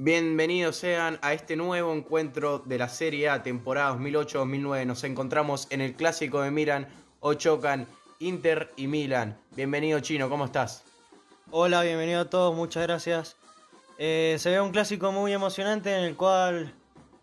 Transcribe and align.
Bienvenidos 0.00 0.76
sean 0.76 1.18
a 1.22 1.32
este 1.32 1.56
nuevo 1.56 1.92
encuentro 1.92 2.60
de 2.60 2.78
la 2.78 2.88
Serie 2.88 3.30
A, 3.30 3.42
temporada 3.42 3.96
2008-2009. 3.96 4.86
Nos 4.86 5.02
encontramos 5.02 5.66
en 5.70 5.80
el 5.80 5.94
clásico 5.94 6.40
de 6.40 6.52
Milan, 6.52 6.86
o 7.18 7.34
chocan 7.34 7.88
Inter 8.20 8.70
y 8.76 8.86
Milan. 8.86 9.36
Bienvenido 9.56 9.98
Chino, 9.98 10.28
¿cómo 10.28 10.44
estás? 10.44 10.84
Hola, 11.50 11.82
bienvenido 11.82 12.20
a 12.20 12.30
todos, 12.30 12.54
muchas 12.54 12.84
gracias. 12.84 13.34
Eh, 13.98 14.36
se 14.38 14.50
ve 14.50 14.60
un 14.60 14.70
clásico 14.70 15.10
muy 15.10 15.32
emocionante 15.32 15.92
en 15.92 16.04
el 16.04 16.14
cual 16.14 16.72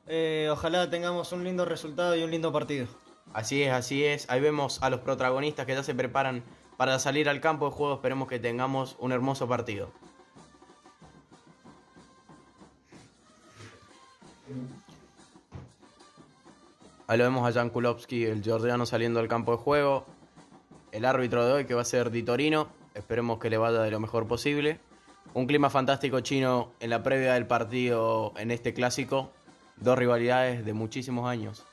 eh, 0.07 0.49
ojalá 0.51 0.89
tengamos 0.89 1.31
un 1.31 1.45
lindo 1.45 1.63
resultado 1.63 2.13
y 2.17 2.23
un 2.23 2.31
lindo 2.31 2.51
partido. 2.51 2.87
Así 3.31 3.63
es, 3.63 3.71
así 3.71 4.03
es. 4.03 4.29
Ahí 4.29 4.41
vemos 4.41 4.83
a 4.83 4.89
los 4.89 4.99
protagonistas 4.99 5.65
que 5.65 5.75
ya 5.75 5.83
se 5.83 5.95
preparan 5.95 6.43
para 6.75 6.99
salir 6.99 7.29
al 7.29 7.39
campo 7.39 7.69
de 7.69 7.71
juego. 7.71 7.93
Esperemos 7.93 8.27
que 8.27 8.37
tengamos 8.37 8.97
un 8.99 9.13
hermoso 9.13 9.47
partido. 9.47 9.93
Ahí 17.07 17.17
lo 17.17 17.23
vemos 17.23 17.47
a 17.47 17.51
Jan 17.51 17.69
Kulowski, 17.69 18.25
el 18.25 18.43
georgiano 18.43 18.85
saliendo 18.85 19.19
al 19.19 19.27
campo 19.27 19.51
de 19.51 19.57
juego. 19.57 20.05
El 20.91 21.05
árbitro 21.05 21.45
de 21.45 21.53
hoy 21.53 21.65
que 21.65 21.73
va 21.73 21.81
a 21.81 21.85
ser 21.85 22.09
Di 22.09 22.23
Torino. 22.23 22.67
Esperemos 22.93 23.39
que 23.39 23.49
le 23.49 23.57
vaya 23.57 23.81
de 23.81 23.91
lo 23.91 23.99
mejor 23.99 24.27
posible. 24.27 24.79
Un 25.33 25.47
clima 25.47 25.69
fantástico 25.69 26.21
chino 26.21 26.71
en 26.79 26.89
la 26.89 27.03
previa 27.03 27.33
del 27.33 27.45
partido 27.45 28.33
en 28.37 28.51
este 28.51 28.73
clásico. 28.73 29.31
Dos 29.77 29.97
rivalidades 29.97 30.65
de 30.65 30.73
muchísimos 30.73 31.29
años. 31.29 31.65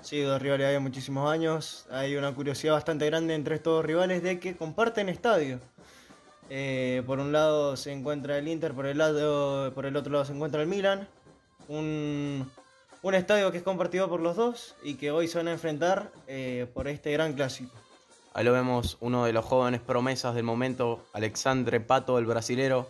Sí, 0.00 0.20
dos 0.20 0.40
rivalidades 0.40 0.76
de 0.76 0.80
muchísimos 0.80 1.30
años. 1.30 1.86
Hay 1.90 2.14
una 2.16 2.32
curiosidad 2.34 2.74
bastante 2.74 3.06
grande 3.06 3.34
entre 3.34 3.56
estos 3.56 3.84
rivales 3.84 4.22
de 4.22 4.38
que 4.38 4.56
comparten 4.56 5.08
estadio. 5.08 5.60
Eh, 6.50 7.02
por 7.06 7.18
un 7.18 7.32
lado 7.32 7.76
se 7.76 7.90
encuentra 7.90 8.38
el 8.38 8.46
Inter, 8.46 8.74
por 8.74 8.86
el, 8.86 8.98
lado, 8.98 9.72
por 9.74 9.86
el 9.86 9.96
otro 9.96 10.12
lado 10.12 10.24
se 10.24 10.32
encuentra 10.32 10.62
el 10.62 10.68
Milan. 10.68 11.08
Un, 11.68 12.50
un 13.02 13.14
estadio 13.14 13.50
que 13.52 13.58
es 13.58 13.62
compartido 13.62 14.08
por 14.08 14.20
los 14.20 14.36
dos 14.36 14.74
y 14.82 14.94
que 14.94 15.10
hoy 15.10 15.28
se 15.28 15.38
van 15.38 15.48
a 15.48 15.52
enfrentar 15.52 16.10
eh, 16.26 16.66
por 16.72 16.88
este 16.88 17.12
gran 17.12 17.34
clásico. 17.34 17.74
Ahí 18.32 18.44
lo 18.44 18.52
vemos, 18.52 18.96
uno 19.00 19.24
de 19.24 19.32
los 19.32 19.44
jóvenes 19.44 19.80
promesas 19.80 20.34
del 20.34 20.44
momento, 20.44 21.04
Alexandre 21.12 21.80
Pato, 21.80 22.18
el 22.18 22.26
brasilero, 22.26 22.88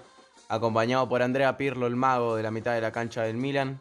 acompañado 0.49 1.09
por 1.09 1.23
Andrea 1.23 1.57
Pirlo, 1.57 1.87
el 1.87 1.97
mago 1.97 2.37
de 2.37 2.43
la 2.43 2.51
mitad 2.51 2.75
de 2.75 2.81
la 2.81 2.93
cancha 2.93 3.23
del 3.23 3.37
Milan. 3.37 3.81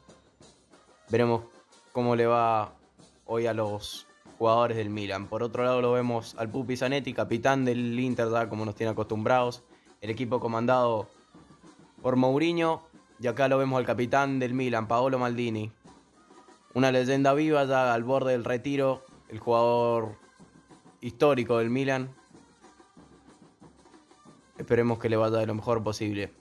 Veremos 1.10 1.44
cómo 1.92 2.16
le 2.16 2.26
va 2.26 2.74
hoy 3.26 3.48
a 3.48 3.54
los 3.54 4.08
jugadores 4.38 4.76
del 4.76 4.90
Milan. 4.90 5.28
Por 5.28 5.42
otro 5.42 5.64
lado 5.64 5.82
lo 5.82 5.94
vemos 5.94 6.36
al 6.38 6.50
Pupi 6.50 6.76
Zanetti, 6.76 7.14
capitán 7.14 7.64
del 7.64 7.98
Inter, 7.98 8.28
como 8.50 8.66
nos 8.66 8.76
tiene 8.76 8.92
acostumbrados. 8.92 9.64
El 10.02 10.10
equipo 10.10 10.40
comandado 10.40 11.08
por 12.02 12.18
Mourinho. 12.18 12.82
Y 13.24 13.28
acá 13.28 13.48
lo 13.48 13.58
vemos 13.58 13.80
al 13.80 13.86
capitán 13.86 14.38
del 14.38 14.54
Milan, 14.54 14.86
Paolo 14.86 15.18
Maldini. 15.18 15.72
Una 16.74 16.92
leyenda 16.92 17.34
viva 17.34 17.64
ya 17.64 17.94
al 17.94 18.04
borde 18.04 18.34
del 18.34 18.44
retiro. 18.44 19.06
El 19.30 19.40
jugador 19.40 20.18
histórico 21.00 21.60
del 21.60 21.70
Milan. 21.70 22.14
Esperemos 24.58 25.00
que 25.00 25.08
le 25.08 25.16
vaya 25.16 25.38
de 25.38 25.46
lo 25.46 25.56
mejor 25.56 25.82
posible. 25.82 26.34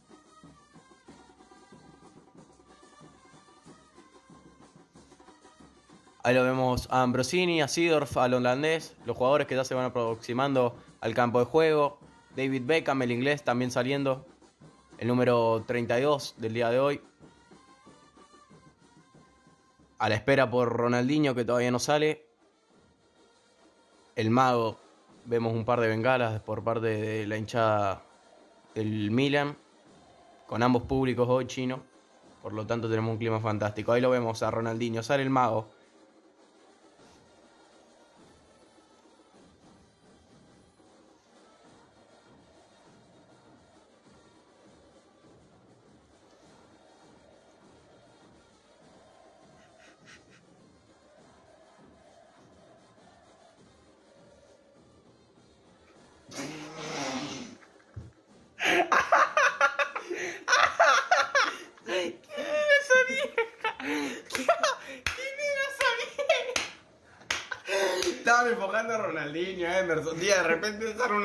Ahí 6.25 6.35
lo 6.35 6.43
vemos 6.43 6.89
a 6.91 7.03
Ambrosini, 7.03 7.63
a 7.63 7.69
Sidorf, 7.69 8.17
al 8.17 8.35
holandés, 8.35 8.97
los 9.07 9.17
jugadores 9.17 9.47
que 9.47 9.55
ya 9.55 9.63
se 9.63 9.77
van 9.77 9.85
aproximando 9.85 10.75
al 11.01 11.15
campo 11.15 11.39
de 11.39 11.45
juego. 11.45 12.01
David 12.35 12.63
Beckham, 12.67 13.03
el 13.03 13.13
inglés, 13.13 13.45
también 13.45 13.71
saliendo. 13.71 14.27
El 15.03 15.09
número 15.09 15.65
32 15.67 16.37
del 16.39 16.55
día 16.55 16.71
de 16.71 16.79
hoy. 16.79 17.01
A 19.99 20.09
la 20.09 20.15
espera 20.15 20.49
por 20.49 20.69
Ronaldinho 20.69 21.35
que 21.35 21.45
todavía 21.45 21.73
no 21.73 21.81
sale 21.81 22.25
el 24.15 24.31
mago. 24.31 24.79
Vemos 25.25 25.55
un 25.55 25.65
par 25.65 25.81
de 25.81 25.89
bengalas 25.89 26.41
por 26.43 26.63
parte 26.63 26.87
de 26.87 27.27
la 27.27 27.37
hinchada 27.37 28.05
del 28.77 29.11
Milan, 29.11 29.57
con 30.47 30.63
ambos 30.63 30.85
públicos 30.85 31.29
hoy 31.29 31.49
chino. 31.49 31.83
Por 32.41 32.53
lo 32.53 32.65
tanto 32.65 32.89
tenemos 32.89 33.11
un 33.11 33.19
clima 33.19 33.41
fantástico. 33.41 33.91
Ahí 33.91 34.01
lo 34.01 34.11
vemos 34.11 34.45
a 34.45 34.53
Ronaldinho, 34.53 35.03
sale 35.03 35.25
el 35.25 35.31
mago. 35.31 35.67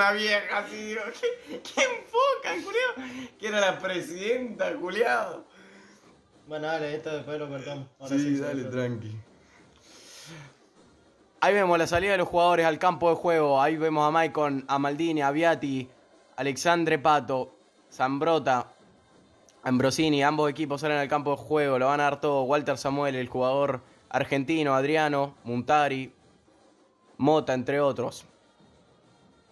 Una 0.07 0.19
vieja 0.19 0.57
así, 0.57 0.75
digo, 0.75 1.01
¿qué, 1.21 1.61
qué 1.61 1.81
enfocan, 1.81 2.61
culiado? 2.63 3.29
Que 3.39 3.47
era 3.47 3.59
la 3.59 3.79
presidenta, 3.79 4.73
culiado. 4.75 5.45
Bueno, 6.47 6.67
dale, 6.67 6.95
esto 6.95 7.09
después 7.09 7.39
lo 7.39 7.49
cortamos. 7.49 7.87
Ahora 7.99 8.15
sí, 8.15 8.37
dale, 8.37 8.63
tranqui. 8.65 9.15
Ahí 11.39 11.53
vemos 11.53 11.77
la 11.77 11.85
salida 11.85 12.13
de 12.13 12.17
los 12.17 12.27
jugadores 12.27 12.65
al 12.65 12.79
campo 12.79 13.09
de 13.09 13.15
juego. 13.15 13.61
Ahí 13.61 13.77
vemos 13.77 14.07
a 14.07 14.11
Maicon, 14.11 14.65
a 14.67 14.79
Maldini, 14.79 15.21
a 15.21 15.31
Viati, 15.31 15.87
Alexandre 16.35 16.97
Pato, 16.97 17.55
Zambrota, 17.91 18.71
Ambrosini. 19.63 20.23
Ambos 20.23 20.49
equipos 20.49 20.81
salen 20.81 20.97
al 20.97 21.07
campo 21.07 21.31
de 21.31 21.37
juego. 21.37 21.77
Lo 21.77 21.87
van 21.87 21.99
a 21.99 22.03
dar 22.03 22.21
todo. 22.21 22.43
Walter 22.43 22.77
Samuel, 22.77 23.15
el 23.15 23.27
jugador 23.27 23.81
argentino, 24.09 24.73
Adriano, 24.73 25.35
Muntari, 25.43 26.11
Mota, 27.17 27.53
entre 27.53 27.81
otros. 27.81 28.25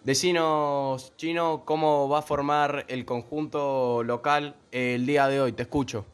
Decinos, 0.06 1.16
Chino, 1.16 1.64
cómo 1.64 2.08
va 2.08 2.20
a 2.20 2.22
formar 2.22 2.84
el 2.86 3.04
conjunto 3.04 4.04
local 4.04 4.54
el 4.70 5.04
día 5.04 5.26
de 5.26 5.40
hoy. 5.40 5.50
Te 5.50 5.64
escucho. 5.64 6.06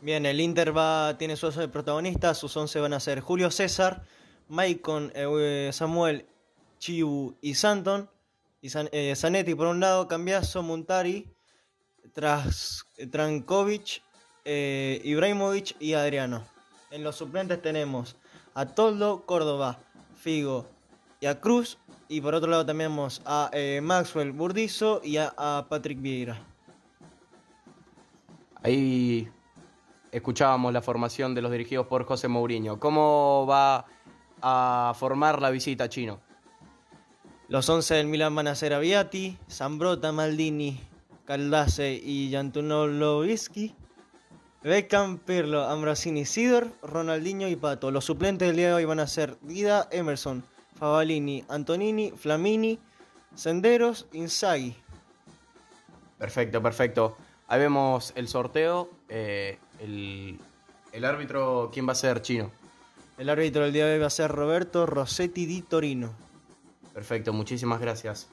Bien, 0.00 0.24
el 0.24 0.40
Inter 0.40 0.76
va, 0.76 1.18
tiene 1.18 1.34
su 1.34 1.46
11 1.46 1.62
de 1.62 1.68
protagonistas. 1.68 2.38
Sus 2.38 2.56
11 2.56 2.78
van 2.78 2.92
a 2.92 3.00
ser 3.00 3.18
Julio 3.18 3.50
César, 3.50 4.04
Maicon, 4.46 5.10
eh, 5.16 5.70
Samuel, 5.72 6.26
Chiu 6.78 7.36
y 7.40 7.56
Santon. 7.56 8.08
Y 8.62 8.70
eh, 8.92 9.14
Zanetti 9.16 9.56
por 9.56 9.66
un 9.66 9.80
lado, 9.80 10.06
Cambiaso, 10.06 10.62
Muntari, 10.62 11.28
tras, 12.12 12.86
Trankovic, 13.10 14.00
eh, 14.44 15.00
Ibrahimovic 15.02 15.74
y 15.80 15.94
Adriano. 15.94 16.46
En 16.92 17.02
los 17.02 17.16
suplentes 17.16 17.60
tenemos 17.60 18.14
a 18.54 18.66
Toldo, 18.66 19.26
Córdoba, 19.26 19.80
Figo 20.14 20.68
y 21.18 21.26
a 21.26 21.40
Cruz. 21.40 21.78
Y 22.08 22.20
por 22.20 22.34
otro 22.34 22.50
lado 22.50 22.64
también 22.64 22.90
tenemos 22.90 23.20
a 23.26 23.50
eh, 23.52 23.80
Maxwell 23.82 24.32
Burdizo 24.32 25.00
y 25.04 25.18
a, 25.18 25.34
a, 25.36 25.66
Patrick 25.68 26.00
Vieira. 26.00 26.40
Ahí 28.62 29.28
escuchábamos 30.10 30.72
la 30.72 30.80
formación 30.80 31.34
de 31.34 31.42
los 31.42 31.52
dirigidos 31.52 31.86
por 31.86 32.04
José 32.04 32.28
Mourinho. 32.28 32.80
¿Cómo 32.80 33.46
va 33.46 33.84
a 34.40 34.94
formar 34.96 35.42
la 35.42 35.50
visita 35.50 35.88
chino? 35.88 36.20
Los 37.48 37.68
11 37.68 37.94
del 37.94 38.06
Milan 38.06 38.34
van 38.34 38.48
a 38.48 38.54
ser 38.54 38.74
Aviati, 38.74 39.38
Zambrota, 39.50 40.12
Maldini, 40.12 40.80
Caldace 41.24 41.94
y 41.94 42.30
Jantunoloviski. 42.32 43.74
Beckham, 44.62 45.18
Pirlo, 45.18 45.64
Ambrosini, 45.64 46.24
Sidor, 46.26 46.72
Ronaldinho 46.82 47.48
y 47.48 47.56
Pato. 47.56 47.90
Los 47.90 48.04
suplentes 48.04 48.48
del 48.48 48.56
día 48.56 48.68
de 48.68 48.74
hoy 48.74 48.84
van 48.84 48.98
a 48.98 49.06
ser 49.06 49.38
Dida, 49.42 49.88
Emerson, 49.92 50.44
Favalini, 50.78 51.44
Antonini, 51.48 52.12
Flamini, 52.12 52.78
Senderos, 53.34 54.06
Inzaghi. 54.12 54.76
Perfecto, 56.18 56.62
perfecto. 56.62 57.16
Ahí 57.48 57.60
vemos 57.60 58.12
el 58.14 58.28
sorteo. 58.28 58.88
Eh, 59.08 59.58
el, 59.80 60.38
el, 60.92 61.04
árbitro, 61.04 61.70
¿quién 61.72 61.88
va 61.88 61.92
a 61.92 61.96
ser, 61.96 62.22
Chino? 62.22 62.50
El 63.16 63.28
árbitro 63.28 63.64
del 63.64 63.72
día 63.72 63.86
de 63.86 63.94
hoy 63.94 64.00
va 64.00 64.06
a 64.06 64.10
ser 64.10 64.30
Roberto 64.30 64.86
Rossetti 64.86 65.46
di 65.46 65.62
Torino. 65.62 66.12
Perfecto, 66.94 67.32
muchísimas 67.32 67.80
gracias. 67.80 68.28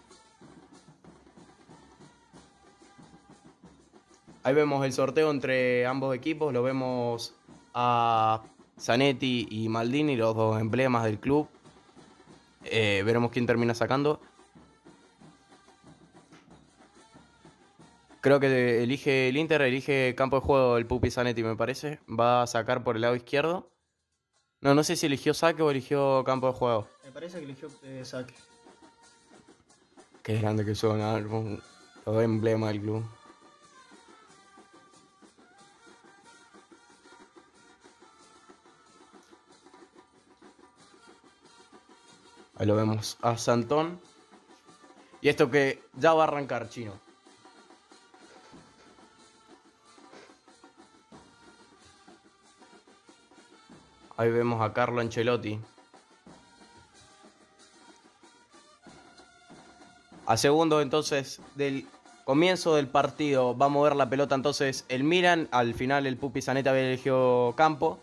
Ahí 4.44 4.54
vemos 4.54 4.86
el 4.86 4.94
sorteo 4.94 5.32
entre 5.32 5.88
ambos 5.88 6.16
equipos, 6.16 6.54
lo 6.54 6.62
vemos 6.62 7.34
a 7.74 8.44
Zanetti 8.80 9.48
y 9.50 9.70
Maldini, 9.70 10.16
los 10.16 10.36
dos 10.36 10.62
emblemas 10.62 11.06
del 11.06 11.20
club. 11.20 11.48
Eh, 12.66 13.04
veremos 13.06 13.32
quién 13.32 13.46
termina 13.46 13.74
sacando. 13.74 14.20
Creo 18.22 18.40
que 18.40 18.82
elige 18.82 19.30
el 19.30 19.38
Inter, 19.38 19.62
elige 19.62 20.16
campo 20.16 20.38
de 20.38 20.42
juego 20.42 20.78
el 20.78 20.88
Pupi 20.88 21.12
Zanetti, 21.12 21.44
me 21.44 21.56
parece. 21.56 22.00
Va 22.10 22.42
a 22.42 22.48
sacar 22.48 22.84
por 22.84 22.96
el 22.96 23.04
lado 23.04 23.16
izquierdo. 23.16 23.70
No, 24.62 24.74
no 24.74 24.84
sé 24.84 24.96
si 24.96 25.06
eligió 25.06 25.36
saque 25.36 25.62
o 25.62 25.70
eligió 25.70 26.24
campo 26.24 26.48
de 26.48 26.54
juego. 26.54 26.88
Me 27.04 27.12
parece 27.12 27.38
que 27.38 27.46
eligió 27.46 27.68
eh, 27.84 28.02
saque. 28.04 28.34
Qué 30.24 30.40
grande 30.40 30.66
que 30.66 30.74
son, 30.74 31.02
ah, 31.02 31.20
los 31.20 32.24
emblemas 32.24 32.72
del 32.72 32.82
club. 32.82 33.06
Ahí 42.58 42.66
lo 42.66 42.76
vemos 42.76 43.18
a 43.22 43.38
Santón. 43.38 44.00
Y 45.22 45.30
esto 45.30 45.50
que 45.50 45.82
ya 45.94 46.14
va 46.14 46.24
a 46.24 46.28
arrancar, 46.28 46.70
chino. 46.70 46.94
Ahí 54.18 54.32
vemos 54.32 54.62
a 54.62 54.72
Carlo 54.72 55.02
Ancelotti. 55.02 55.60
A 60.26 60.38
segundo 60.38 60.82
entonces 60.82 61.42
del 61.56 61.88
comienzo 62.24 62.76
del 62.76 62.88
partido 62.88 63.56
va 63.56 63.68
a 63.68 63.70
mover 63.70 63.96
la 63.96 64.10
pelota 64.10 64.34
entonces 64.34 64.86
el 64.88 65.04
Milan. 65.04 65.50
Al 65.52 65.74
final 65.74 66.08
el 66.08 66.18
Pupi 66.18 66.42
Zanetti 66.42 66.70
había 66.70 66.88
elegido 66.88 67.54
campo. 67.58 68.00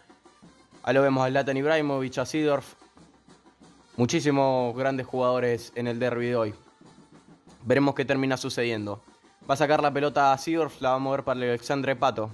Ahí 0.82 0.94
lo 0.94 1.02
vemos 1.02 1.25
a 1.25 1.31
Zlatan 1.31 1.56
Ibrahimovic, 1.56 2.19
a 2.19 2.26
Sidorf. 2.26 2.75
Muchísimos 3.97 4.75
grandes 4.75 5.06
jugadores 5.06 5.71
en 5.75 5.87
el 5.87 5.99
derby 5.99 6.27
de 6.27 6.37
hoy. 6.37 6.55
Veremos 7.65 7.94
qué 7.94 8.05
termina 8.05 8.39
sucediendo. 8.39 9.03
Va 9.49 9.55
a 9.55 9.56
sacar 9.56 9.83
la 9.83 9.93
pelota 9.93 10.33
a 10.33 10.39
Sidorf, 10.39 10.81
la 10.81 10.91
va 10.91 10.94
a 10.97 10.99
mover 10.99 11.25
para 11.25 11.39
Alexandre 11.41 11.94
Pato. 11.94 12.31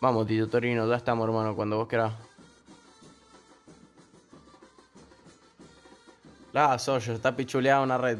Vamos, 0.00 0.26
Tito 0.26 0.48
Torino, 0.48 0.88
ya 0.88 0.96
estamos, 0.96 1.28
hermano, 1.28 1.54
cuando 1.54 1.76
vos 1.76 1.86
querás. 1.86 2.12
La 6.52 6.76
Sawyer, 6.78 7.14
está 7.16 7.36
pichuleada 7.36 7.82
una 7.82 7.98
red. 7.98 8.18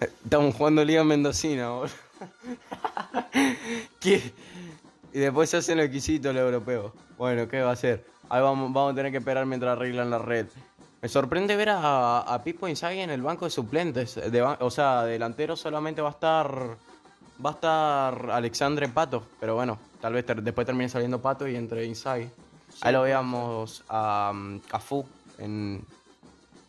Estamos 0.00 0.54
jugando 0.54 0.84
Liga 0.84 1.04
Mendocina, 1.04 1.68
boludo. 1.70 1.92
¿Qué? 4.00 4.32
Y 5.16 5.18
después 5.18 5.48
se 5.48 5.56
hacen 5.56 5.78
lo 5.78 5.82
exquisito 5.82 6.28
el 6.28 6.36
europeo. 6.36 6.92
Bueno, 7.16 7.48
¿qué 7.48 7.62
va 7.62 7.70
a 7.70 7.72
hacer? 7.72 8.04
Ahí 8.28 8.42
vamos, 8.42 8.70
vamos 8.70 8.92
a 8.92 8.94
tener 8.96 9.10
que 9.10 9.16
esperar 9.16 9.46
mientras 9.46 9.72
arreglan 9.72 10.10
la 10.10 10.18
red. 10.18 10.44
Me 11.00 11.08
sorprende 11.08 11.56
ver 11.56 11.70
a, 11.70 12.18
a 12.18 12.44
Pipo 12.44 12.68
Inzaghi 12.68 13.00
en 13.00 13.08
el 13.08 13.22
banco 13.22 13.46
de 13.46 13.50
suplentes. 13.50 14.16
De 14.16 14.42
o 14.42 14.70
sea, 14.70 15.04
delantero 15.04 15.56
solamente 15.56 16.02
va 16.02 16.08
a 16.08 16.12
estar. 16.12 16.76
Va 17.42 17.48
a 17.48 17.52
estar 17.54 18.30
Alexandre 18.30 18.90
Pato. 18.90 19.22
Pero 19.40 19.54
bueno, 19.54 19.78
tal 20.02 20.12
vez 20.12 20.26
ter- 20.26 20.42
después 20.42 20.66
termine 20.66 20.90
saliendo 20.90 21.18
Pato 21.18 21.48
y 21.48 21.56
entre 21.56 21.86
Inzaghi. 21.86 22.28
Ahí 22.82 22.92
lo 22.92 23.00
veamos 23.00 23.84
a 23.88 24.32
um, 24.34 24.60
Cafú 24.68 25.06
en, 25.38 25.82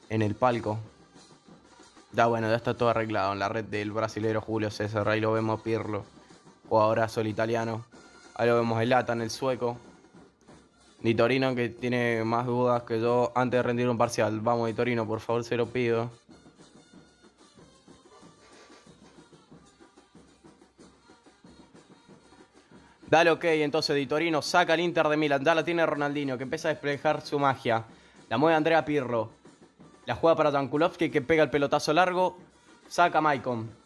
en 0.08 0.22
el 0.22 0.36
palco. 0.36 0.80
Ya 2.14 2.28
bueno, 2.28 2.48
ya 2.48 2.56
está 2.56 2.74
todo 2.78 2.88
arreglado 2.88 3.34
en 3.34 3.40
la 3.40 3.50
red 3.50 3.66
del 3.66 3.92
brasilero 3.92 4.40
Julio 4.40 4.72
César. 4.72 5.10
Ahí 5.10 5.20
lo 5.20 5.34
vemos 5.34 5.60
Pirlo, 5.60 6.06
jugadorazo 6.70 7.20
el 7.20 7.28
italiano. 7.28 7.84
Ahí 8.40 8.48
lo 8.48 8.56
vemos 8.56 8.78
a 8.78 8.86
Latan, 8.86 9.22
el 9.22 9.32
sueco. 9.32 9.78
Di 11.02 11.16
Torino 11.16 11.56
que 11.56 11.70
tiene 11.70 12.24
más 12.24 12.46
dudas 12.46 12.84
que 12.84 13.02
yo 13.02 13.32
antes 13.34 13.58
de 13.58 13.64
rendir 13.64 13.90
un 13.90 13.98
parcial. 13.98 14.40
Vamos, 14.42 14.68
Di 14.68 14.74
Torino, 14.74 15.08
por 15.08 15.20
favor, 15.22 15.44
se 15.44 15.58
lo 15.58 15.66
pido. 15.66 16.12
Dale 23.10 23.32
ok, 23.32 23.44
entonces 23.46 23.96
Di 23.96 24.06
Torino 24.06 24.44
saca 24.44 24.76
el 24.76 24.82
Inter 24.82 25.08
de 25.08 25.18
Milan. 25.18 25.44
Ya 25.44 25.56
la 25.56 25.66
tiene 25.66 25.84
Ronaldinho, 25.84 26.38
que 26.38 26.44
empieza 26.44 26.68
a 26.68 26.74
desplegar 26.74 27.22
su 27.22 27.40
magia. 27.40 27.86
La 28.30 28.38
mueve 28.38 28.56
Andrea 28.56 28.86
Pirlo. 28.86 29.32
La 30.06 30.14
juega 30.14 30.36
para 30.36 30.52
Jankulovski, 30.52 31.10
que 31.10 31.24
pega 31.24 31.42
el 31.42 31.50
pelotazo 31.50 31.92
largo. 31.92 32.38
Saca 32.88 33.20
Maicon. 33.20 33.77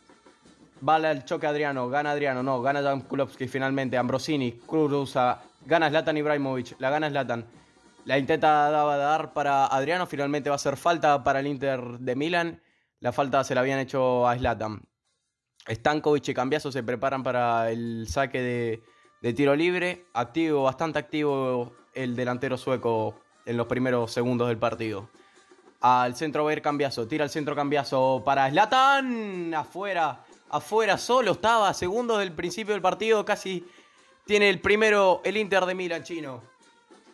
Vale 0.82 1.08
al 1.08 1.26
choque 1.26 1.48
Adriano. 1.48 1.90
Gana 1.90 2.12
Adriano, 2.12 2.44
no. 2.44 2.62
Gana 2.62 2.82
Jankulovski 2.82 3.48
finalmente. 3.48 3.98
Ambrosini 3.98 4.60
cruza. 4.66 5.42
Gana 5.66 5.90
Zlatan 5.90 6.18
Ibrahimovic. 6.18 6.76
La 6.80 6.90
gana 6.90 7.10
Zlatan. 7.10 7.46
La 8.06 8.18
intenta 8.18 8.70
dar 8.70 9.32
para 9.34 9.68
Adriano. 9.68 10.08
Finalmente 10.08 10.50
va 10.50 10.56
a 10.56 10.60
ser 10.60 10.76
falta 10.78 11.24
para 11.24 11.40
el 11.40 11.48
Inter 11.48 12.00
de 12.00 12.16
Milan. 12.16 12.62
La 13.00 13.12
falta 13.12 13.44
se 13.44 13.54
la 13.56 13.62
habían 13.62 13.80
hecho 13.80 14.28
a 14.28 14.36
Zlatan. 14.38 14.82
Stankovic 15.70 16.30
y 16.30 16.34
Cambiaso 16.34 16.72
se 16.72 16.82
preparan 16.82 17.22
para 17.22 17.70
el 17.70 18.08
saque 18.08 18.42
de, 18.42 18.84
de 19.22 19.34
tiro 19.34 19.56
libre. 19.56 20.06
Activo, 20.14 20.64
bastante 20.64 20.98
activo 20.98 21.74
el 21.94 22.16
delantero 22.16 22.58
sueco 22.58 23.22
en 23.46 23.58
los 23.58 23.68
primeros 23.68 24.12
segundos 24.12 24.48
del 24.48 24.58
partido. 24.58 25.10
Al 25.82 26.16
centro 26.16 26.44
va 26.44 26.50
a 26.50 26.54
ir 26.54 26.62
Cambiaso. 26.64 27.08
Tira 27.08 27.24
al 27.24 27.30
centro 27.30 27.56
Cambiaso 27.56 28.24
para 28.26 28.50
Zlatan. 28.50 29.54
Afuera. 29.54 30.26
Afuera 30.52 30.98
solo 30.98 31.32
estaba. 31.32 31.74
Segundos 31.74 32.20
del 32.20 32.34
principio 32.34 32.74
del 32.74 32.82
partido. 32.82 33.24
Casi 33.24 33.66
tiene 34.26 34.50
el 34.50 34.60
primero 34.60 35.22
el 35.24 35.38
Inter 35.38 35.66
de 35.66 35.74
Milan 35.74 36.04
chino. 36.04 36.44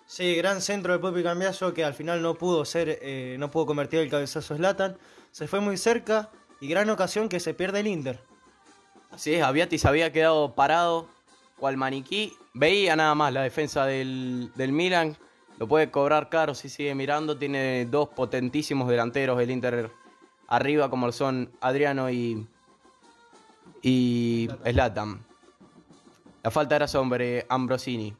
Sí, 0.07 0.35
gran 0.35 0.61
centro 0.61 0.93
de 0.93 0.99
Pupi 0.99 1.21
Cambiaso 1.21 1.73
que 1.73 1.83
al 1.83 1.93
final 1.93 2.21
no 2.21 2.35
pudo 2.35 2.65
ser, 2.65 2.97
eh, 3.01 3.35
no 3.37 3.51
pudo 3.51 3.67
convertir 3.67 3.99
el 3.99 4.09
cabezazo 4.09 4.55
Slatan. 4.55 4.97
Se 5.31 5.47
fue 5.47 5.59
muy 5.59 5.77
cerca 5.77 6.29
y 6.59 6.67
gran 6.67 6.89
ocasión 6.89 7.29
que 7.29 7.39
se 7.39 7.53
pierde 7.53 7.81
el 7.81 7.87
Inter. 7.87 8.19
Así 9.11 9.35
es, 9.35 9.43
Aviati 9.43 9.77
se 9.77 9.87
había 9.87 10.11
quedado 10.11 10.55
parado, 10.55 11.07
cual 11.59 11.77
maniquí. 11.77 12.33
Veía 12.53 12.95
nada 12.95 13.13
más 13.15 13.33
la 13.33 13.43
defensa 13.43 13.85
del, 13.85 14.51
del 14.55 14.71
Milan. 14.71 15.15
Lo 15.59 15.67
puede 15.67 15.91
cobrar 15.91 16.29
caro 16.29 16.55
si 16.55 16.69
sigue 16.69 16.95
mirando. 16.95 17.37
Tiene 17.37 17.85
dos 17.85 18.09
potentísimos 18.09 18.87
delanteros 18.87 19.39
el 19.39 19.51
Inter 19.51 19.91
arriba, 20.47 20.89
como 20.89 21.11
son 21.11 21.51
Adriano 21.59 22.09
y, 22.09 22.47
y 23.81 24.49
Zlatan. 24.63 25.23
La 26.43 26.51
falta 26.51 26.75
era 26.75 26.87
sobre 26.87 27.45
Ambrosini. 27.49 28.15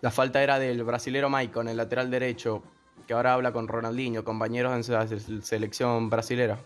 La 0.00 0.10
falta 0.10 0.42
era 0.42 0.58
del 0.58 0.82
brasilero 0.82 1.30
Maicon, 1.30 1.68
el 1.68 1.76
lateral 1.76 2.10
derecho, 2.10 2.62
que 3.06 3.14
ahora 3.14 3.34
habla 3.34 3.52
con 3.52 3.68
Ronaldinho, 3.68 4.24
compañeros 4.24 4.88
en 4.88 4.94
la 4.94 5.06
se- 5.06 5.42
selección 5.42 6.10
brasilera. 6.10 6.58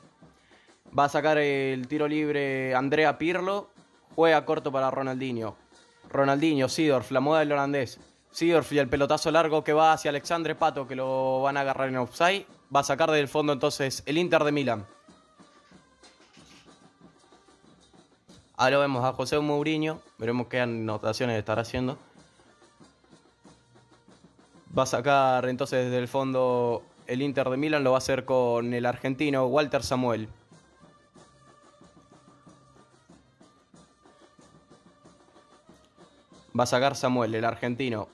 Va 0.99 1.05
a 1.05 1.09
sacar 1.11 1.37
el 1.39 1.87
tiro 1.87 2.09
libre 2.09 2.75
Andrea 2.75 3.19
Pirlo, 3.19 3.69
juega 4.15 4.45
corto 4.47 4.73
para 4.73 4.91
Ronaldinho. 4.91 5.57
Ronaldinho, 6.11 6.69
Sidorf, 6.69 7.11
la 7.11 7.21
moda 7.21 7.41
del 7.41 7.53
holandés. 7.53 8.01
Sidorf 8.31 8.73
y 8.73 8.79
el 8.79 8.89
pelotazo 8.89 9.31
largo 9.31 9.63
que 9.63 9.73
va 9.75 9.93
hacia 9.93 10.09
Alexandre 10.09 10.55
Pato, 10.55 10.87
que 10.89 10.97
lo 10.97 11.43
van 11.43 11.57
a 11.59 11.61
agarrar 11.61 11.89
en 11.89 11.97
offside. 11.99 12.47
Va 12.75 12.81
a 12.81 12.85
sacar 12.85 13.11
del 13.11 13.29
fondo 13.29 13.53
entonces 13.53 14.03
el 14.07 14.19
Inter 14.19 14.43
de 14.45 14.53
Milán. 14.53 14.87
Ahora 18.57 18.79
vemos 18.79 19.05
a 19.05 19.13
José 19.13 19.39
Mourinho. 19.39 20.01
Veremos 20.19 20.49
qué 20.49 20.61
anotaciones 20.61 21.39
estará 21.39 21.63
haciendo. 21.63 21.99
Va 24.77 24.83
a 24.83 24.87
sacar 24.87 25.47
entonces 25.49 25.85
desde 25.85 25.99
el 25.99 26.09
fondo 26.09 26.83
el 27.07 27.23
Inter 27.23 27.49
de 27.51 27.57
Milán. 27.57 27.85
Lo 27.85 27.93
va 27.93 27.97
a 27.97 27.99
hacer 27.99 28.25
con 28.25 28.73
el 28.73 28.87
argentino 28.87 29.47
Walter 29.47 29.83
Samuel. 29.83 30.29
Va 36.59 36.65
a 36.65 36.67
sacar 36.67 36.97
Samuel, 36.97 37.35
el 37.35 37.45
argentino. 37.45 38.09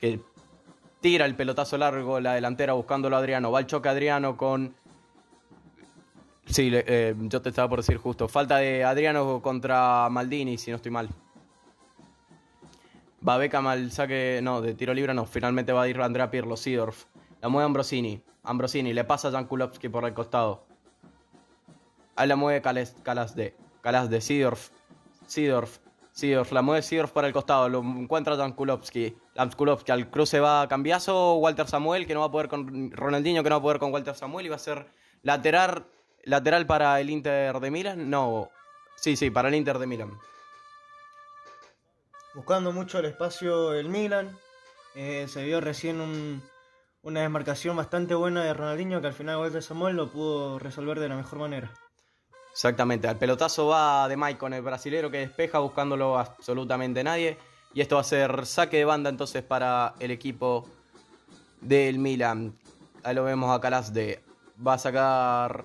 Que 0.00 0.20
tira 1.00 1.24
el 1.24 1.34
pelotazo 1.34 1.78
largo, 1.78 2.20
la 2.20 2.34
delantera 2.34 2.72
buscándolo 2.72 3.16
a 3.16 3.18
Adriano. 3.20 3.50
Va 3.50 3.60
el 3.60 3.66
choque 3.66 3.88
Adriano 3.88 4.36
con. 4.36 4.74
Sí, 6.46 6.70
eh, 6.72 7.14
yo 7.18 7.42
te 7.42 7.50
estaba 7.50 7.68
por 7.68 7.80
decir 7.80 7.98
justo. 7.98 8.28
Falta 8.28 8.56
de 8.56 8.84
Adriano 8.84 9.40
contra 9.42 10.08
Maldini, 10.08 10.56
si 10.56 10.70
no 10.70 10.76
estoy 10.76 10.90
mal. 10.90 11.08
Va 13.26 13.36
Beckham 13.36 13.66
al 13.66 13.90
saque. 13.90 14.40
No, 14.42 14.60
de 14.60 14.74
tiro 14.74 14.94
libre 14.94 15.12
no. 15.14 15.26
Finalmente 15.26 15.72
va 15.72 15.82
a 15.82 15.88
ir 15.88 16.00
Andrea 16.00 16.30
Pirlo, 16.30 16.56
Sidorf. 16.56 17.04
La 17.40 17.48
mueve 17.48 17.66
Ambrosini. 17.66 18.22
Ambrosini 18.44 18.92
le 18.92 19.04
pasa 19.04 19.28
a 19.28 19.30
Jan 19.32 19.46
Kulowski 19.46 19.88
por 19.88 20.04
el 20.04 20.14
costado. 20.14 20.64
Ahí 22.16 22.26
la 22.26 22.36
mueve 22.36 22.62
Calas, 22.62 22.96
Calas 23.02 23.34
de. 23.36 23.54
Calas 23.82 24.08
de 24.08 24.20
Sidorf. 24.20 24.70
Sidorf. 25.26 25.78
Sidorf. 26.18 26.50
La 26.50 26.62
mueve 26.62 26.82
Sidorf 26.82 27.12
por 27.12 27.24
el 27.24 27.32
costado. 27.32 27.68
Lo 27.68 27.78
encuentra 27.78 28.36
Jan 28.36 28.52
Kulowski. 28.52 29.16
Kulowski 29.56 29.92
al 29.92 30.10
cruce 30.10 30.40
va 30.40 30.62
a 30.62 30.68
Cambiaso. 30.68 31.34
Walter 31.34 31.68
Samuel 31.68 32.08
que 32.08 32.14
no 32.14 32.20
va 32.20 32.26
a 32.26 32.30
poder 32.30 32.48
con. 32.48 32.90
Ronaldinho 32.90 33.44
que 33.44 33.48
no 33.48 33.56
va 33.56 33.60
a 33.60 33.62
poder 33.62 33.78
con 33.78 33.92
Walter 33.92 34.16
Samuel. 34.16 34.46
Y 34.46 34.48
va 34.48 34.56
a 34.56 34.58
ser 34.58 34.88
lateral, 35.22 35.86
lateral 36.24 36.66
para 36.66 37.00
el 37.00 37.08
Inter 37.10 37.60
de 37.60 37.70
Milan. 37.70 38.10
No. 38.10 38.50
Sí, 38.96 39.14
sí, 39.14 39.30
para 39.30 39.48
el 39.48 39.54
Inter 39.54 39.78
de 39.78 39.86
Milan. 39.86 40.10
Buscando 42.34 42.72
mucho 42.72 42.98
el 42.98 43.04
espacio 43.04 43.72
el 43.74 43.88
Milan. 43.88 44.36
Eh, 44.96 45.26
se 45.28 45.44
vio 45.44 45.60
recién 45.60 46.00
un, 46.00 46.42
una 47.02 47.20
desmarcación 47.20 47.76
bastante 47.76 48.16
buena 48.16 48.42
de 48.42 48.54
Ronaldinho 48.54 49.00
que 49.00 49.06
al 49.06 49.12
final 49.12 49.36
Walter 49.36 49.62
Samuel 49.62 49.94
lo 49.94 50.10
pudo 50.10 50.58
resolver 50.58 50.98
de 50.98 51.10
la 51.10 51.16
mejor 51.16 51.38
manera. 51.38 51.70
Exactamente, 52.52 53.06
al 53.06 53.16
pelotazo 53.16 53.66
va 53.68 54.08
de 54.08 54.16
Mike 54.16 54.38
con 54.38 54.52
el 54.52 54.62
brasilero 54.62 55.10
que 55.10 55.18
despeja 55.18 55.58
buscándolo 55.58 56.18
absolutamente 56.18 57.04
nadie. 57.04 57.38
Y 57.74 57.80
esto 57.80 57.96
va 57.96 58.00
a 58.00 58.04
ser 58.04 58.46
saque 58.46 58.78
de 58.78 58.84
banda 58.84 59.10
entonces 59.10 59.42
para 59.42 59.94
el 60.00 60.10
equipo 60.10 60.66
del 61.60 61.98
Milan. 61.98 62.52
Ahí 63.04 63.14
lo 63.14 63.24
vemos 63.24 63.54
a 63.54 63.60
Calas 63.60 63.92
de. 63.92 64.20
Va 64.66 64.74
a 64.74 64.78
sacar 64.78 65.64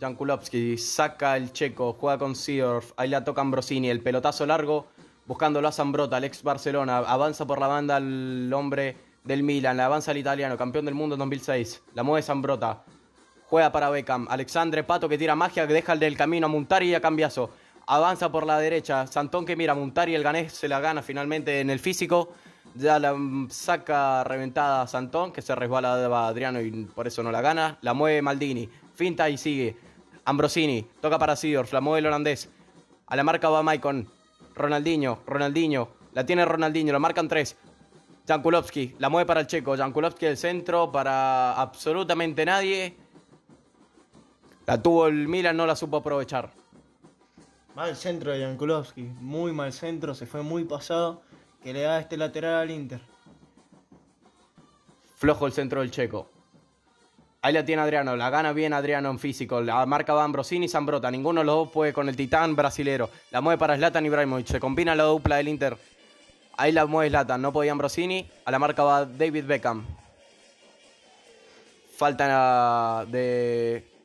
Jan 0.00 0.14
Kulowski, 0.14 0.78
saca 0.78 1.36
el 1.36 1.52
checo, 1.52 1.96
juega 1.98 2.18
con 2.18 2.36
Seedorf, 2.36 2.92
ahí 2.96 3.08
la 3.08 3.24
toca 3.24 3.40
Ambrosini, 3.40 3.90
el 3.90 4.00
pelotazo 4.00 4.46
largo, 4.46 4.86
buscándolo 5.26 5.66
a 5.66 5.72
Zambrota, 5.72 6.18
el 6.18 6.24
ex 6.24 6.42
Barcelona, 6.42 6.98
avanza 6.98 7.46
por 7.46 7.58
la 7.58 7.66
banda 7.66 7.96
el 7.96 8.52
hombre 8.54 8.96
del 9.24 9.42
Milan, 9.42 9.80
avanza 9.80 10.12
el 10.12 10.18
italiano, 10.18 10.56
campeón 10.56 10.84
del 10.84 10.94
mundo 10.94 11.16
en 11.16 11.18
2006, 11.18 11.82
la 11.94 12.04
mueve 12.04 12.22
Zambrota, 12.22 12.84
juega 13.48 13.72
para 13.72 13.90
Beckham, 13.90 14.26
Alexandre 14.30 14.84
Pato 14.84 15.08
que 15.08 15.18
tira 15.18 15.34
magia, 15.34 15.66
que 15.66 15.72
deja 15.72 15.92
el 15.92 16.00
del 16.00 16.16
camino 16.16 16.46
a 16.46 16.48
Muntari 16.48 16.90
y 16.90 16.94
a 16.94 17.00
Cambiaso, 17.00 17.50
avanza 17.86 18.30
por 18.30 18.46
la 18.46 18.58
derecha, 18.58 19.06
Santón 19.06 19.46
que 19.46 19.56
mira, 19.56 19.74
Muntari 19.74 20.14
el 20.14 20.22
ganés 20.22 20.52
se 20.52 20.68
la 20.68 20.80
gana 20.80 21.02
finalmente 21.02 21.60
en 21.60 21.70
el 21.70 21.78
físico, 21.78 22.32
ya 22.74 22.98
la 22.98 23.16
saca 23.48 24.24
reventada 24.24 24.86
Santón, 24.86 25.32
que 25.32 25.42
se 25.42 25.54
resbala 25.54 25.96
de 25.96 26.14
Adriano 26.14 26.60
y 26.60 26.70
por 26.94 27.06
eso 27.06 27.22
no 27.22 27.32
la 27.32 27.40
gana, 27.40 27.78
la 27.80 27.94
mueve 27.94 28.22
Maldini, 28.22 28.68
finta 28.94 29.28
y 29.30 29.38
sigue, 29.38 29.76
Ambrosini, 30.24 30.86
toca 31.00 31.18
para 31.18 31.36
Sidorf, 31.36 31.72
la 31.72 31.80
mueve 31.80 32.00
el 32.00 32.06
holandés. 32.06 32.50
A 33.06 33.16
la 33.16 33.24
marca 33.24 33.48
va 33.48 33.62
Maicon. 33.62 34.06
Ronaldinho, 34.54 35.20
Ronaldinho. 35.26 35.88
La 36.12 36.26
tiene 36.26 36.44
Ronaldinho, 36.44 36.92
lo 36.92 37.00
marcan 37.00 37.28
tres. 37.28 37.56
Jankulovski, 38.26 38.96
la 38.98 39.08
mueve 39.08 39.24
para 39.24 39.40
el 39.40 39.46
checo. 39.46 39.74
Jankulovski 39.74 40.26
del 40.26 40.36
centro 40.36 40.92
para 40.92 41.54
absolutamente 41.54 42.44
nadie. 42.44 42.94
La 44.68 44.82
tuvo 44.82 45.06
el 45.06 45.28
Milan, 45.28 45.56
no 45.56 45.64
la 45.64 45.74
supo 45.74 45.96
aprovechar. 45.96 46.50
Mal 47.74 47.96
centro 47.96 48.32
de 48.32 48.42
Jankulovski, 48.42 49.00
muy 49.00 49.50
mal 49.50 49.72
centro, 49.72 50.14
se 50.14 50.26
fue 50.26 50.42
muy 50.42 50.64
pasado. 50.64 51.22
Que 51.62 51.72
le 51.72 51.80
da 51.80 51.98
este 51.98 52.18
lateral 52.18 52.56
al 52.56 52.70
Inter. 52.70 53.00
Flojo 55.16 55.46
el 55.46 55.54
centro 55.54 55.80
del 55.80 55.90
checo. 55.90 56.28
Ahí 57.40 57.54
la 57.54 57.64
tiene 57.64 57.80
Adriano, 57.80 58.14
la 58.14 58.28
gana 58.28 58.52
bien 58.52 58.74
Adriano 58.74 59.08
en 59.10 59.18
físico. 59.18 59.62
La 59.62 59.86
marca 59.86 60.12
va 60.12 60.22
Ambrosini 60.22 60.66
y 60.66 60.68
Zambrota. 60.68 61.10
Ninguno 61.10 61.40
de 61.40 61.46
los 61.46 61.54
dos 61.54 61.70
puede 61.70 61.94
con 61.94 62.10
el 62.10 62.14
titán 62.14 62.54
brasilero. 62.54 63.08
La 63.30 63.40
mueve 63.40 63.56
para 63.56 63.74
Zlatan 63.74 64.04
Ibrahimovic. 64.04 64.48
Se 64.48 64.60
combina 64.60 64.94
la 64.94 65.04
dupla 65.04 65.36
del 65.36 65.48
Inter. 65.48 65.78
Ahí 66.58 66.72
la 66.72 66.84
mueve 66.84 67.08
Zlatan. 67.08 67.40
No 67.40 67.54
podía 67.54 67.72
Ambrosini. 67.72 68.30
A 68.44 68.50
la 68.50 68.58
marca 68.58 68.82
va 68.82 69.06
David 69.06 69.46
Beckham. 69.46 69.86
Falta 71.96 73.06
de, 73.08 73.97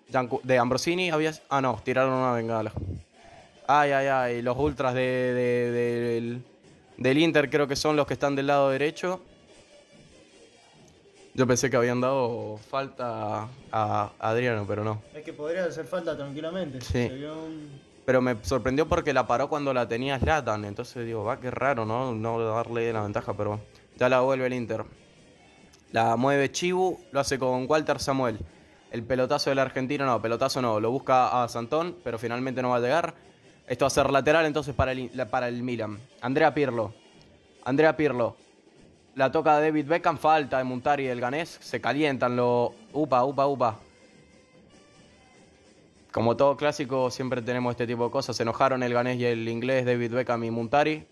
de 0.44 0.58
Ambrosini. 0.58 1.12
Ah, 1.50 1.62
no. 1.62 1.82
Tiraron 1.84 2.14
una 2.14 2.34
bengala. 2.34 2.72
Ay, 3.68 3.92
ay, 3.92 4.08
ay. 4.08 4.42
Los 4.42 4.58
ultras 4.58 4.94
del, 4.94 6.44
del 6.98 7.18
Inter 7.18 7.50
creo 7.50 7.68
que 7.68 7.76
son 7.76 7.96
los 7.96 8.06
que 8.08 8.14
están 8.14 8.36
del 8.36 8.48
lado 8.48 8.70
derecho. 8.70 9.22
Yo 11.36 11.48
pensé 11.48 11.70
que 11.70 11.78
habían 11.78 12.00
dado 12.00 12.60
falta 12.70 13.48
a 13.72 14.12
Adriano, 14.20 14.66
pero 14.68 14.84
no. 14.84 15.02
Es 15.16 15.24
que 15.24 15.34
podría 15.34 15.66
hacer 15.66 15.86
falta 15.86 16.16
tranquilamente. 16.16 16.80
Sí. 16.82 17.10
Pero 18.06 18.22
me 18.22 18.36
sorprendió 18.44 18.88
porque 18.88 19.14
la 19.14 19.26
paró 19.26 19.50
cuando 19.50 19.74
la 19.74 19.88
tenía 19.88 20.20
Slatan. 20.20 20.66
Entonces 20.66 21.06
digo, 21.06 21.24
va, 21.24 21.40
qué 21.40 21.50
raro, 21.50 21.86
¿no? 21.86 22.14
No 22.14 22.40
darle 22.40 22.94
la 22.94 23.02
ventaja, 23.02 23.34
pero 23.34 23.60
ya 23.98 24.10
la 24.10 24.20
vuelve 24.20 24.46
el 24.46 24.54
Inter. 24.54 24.84
La 25.92 26.16
mueve 26.18 26.52
Chibu, 26.52 27.00
lo 27.12 27.20
hace 27.20 27.40
con 27.40 27.66
Walter 27.68 28.00
Samuel. 28.00 28.38
El 28.94 29.04
pelotazo 29.04 29.50
del 29.50 29.60
argentino, 29.60 30.06
no, 30.06 30.22
pelotazo 30.22 30.62
no, 30.62 30.80
lo 30.80 30.90
busca 30.90 31.44
a 31.44 31.50
Santón, 31.50 31.98
pero 32.02 32.18
finalmente 32.18 32.62
no 32.62 32.70
va 32.70 32.78
a 32.78 32.80
llegar. 32.80 33.14
Esto 33.68 33.84
va 33.84 33.88
a 33.88 33.90
ser 33.90 34.10
lateral 34.10 34.46
entonces 34.46 34.74
para 34.74 34.94
el, 34.94 35.10
para 35.30 35.50
el 35.50 35.64
Milan. 35.64 36.00
Andrea 36.22 36.54
Pirlo. 36.54 36.94
Andrea 37.66 37.98
Pirlo 37.98 38.38
la 39.16 39.32
toca 39.32 39.60
David 39.60 39.88
Beckham, 39.88 40.18
falta 40.18 40.58
de 40.58 40.64
Montari 40.64 41.04
y 41.04 41.08
el 41.08 41.20
ganés. 41.20 41.50
Se 41.62 41.80
calientan 41.80 42.36
los. 42.36 42.72
Upa, 42.94 43.24
upa, 43.24 43.48
upa. 43.48 43.80
Como 46.12 46.38
todo 46.38 46.56
clásico, 46.56 47.10
siempre 47.10 47.42
tenemos 47.42 47.72
este 47.72 47.88
tipo 47.88 48.06
de 48.06 48.12
cosas. 48.12 48.36
Se 48.36 48.44
enojaron 48.44 48.84
el 48.84 48.94
ganés 48.94 49.18
y 49.18 49.26
el 49.26 49.48
inglés, 49.48 49.86
David 49.86 50.14
Beckham 50.14 50.44
y 50.44 50.52
Montari. 50.52 51.08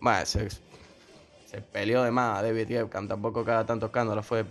Bueno, 0.00 0.26
se, 0.26 0.48
peleó 1.72 2.02
de 2.02 2.10
más 2.10 2.42
David 2.42 2.68
Beckham. 2.68 3.08
Tampoco 3.08 3.44
cada 3.44 3.64
tanto 3.64 3.86
escándalo. 3.86 4.22
Fue 4.22 4.44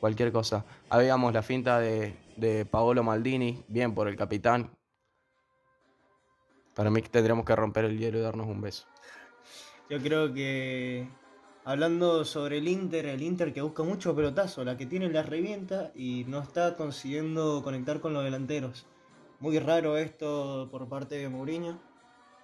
cualquier 0.00 0.32
cosa. 0.32 0.64
Habíamos 0.88 1.32
la 1.32 1.42
finta 1.42 1.78
de, 1.78 2.16
de 2.36 2.64
Paolo 2.64 3.02
Maldini. 3.02 3.64
Bien 3.68 3.94
por 3.94 4.08
el 4.08 4.16
capitán. 4.16 4.70
Para 6.74 6.90
mí 6.90 7.02
tendríamos 7.02 7.44
que 7.44 7.56
romper 7.56 7.84
el 7.86 7.98
hielo 7.98 8.18
y 8.18 8.22
darnos 8.22 8.46
un 8.46 8.60
beso. 8.60 8.86
Yo 9.90 9.98
creo 10.00 10.32
que 10.32 11.08
hablando 11.64 12.24
sobre 12.24 12.58
el 12.58 12.68
Inter, 12.68 13.06
el 13.06 13.22
Inter 13.22 13.52
que 13.52 13.60
busca 13.60 13.82
mucho 13.82 14.14
pelotazo, 14.14 14.64
la 14.64 14.76
que 14.76 14.86
tiene 14.86 15.08
la 15.10 15.22
revienta 15.22 15.92
y 15.94 16.24
no 16.28 16.40
está 16.40 16.76
consiguiendo 16.76 17.62
conectar 17.62 18.00
con 18.00 18.14
los 18.14 18.24
delanteros. 18.24 18.86
Muy 19.40 19.58
raro 19.58 19.96
esto 19.96 20.68
por 20.70 20.88
parte 20.88 21.16
de 21.16 21.28
Mourinho. 21.28 21.78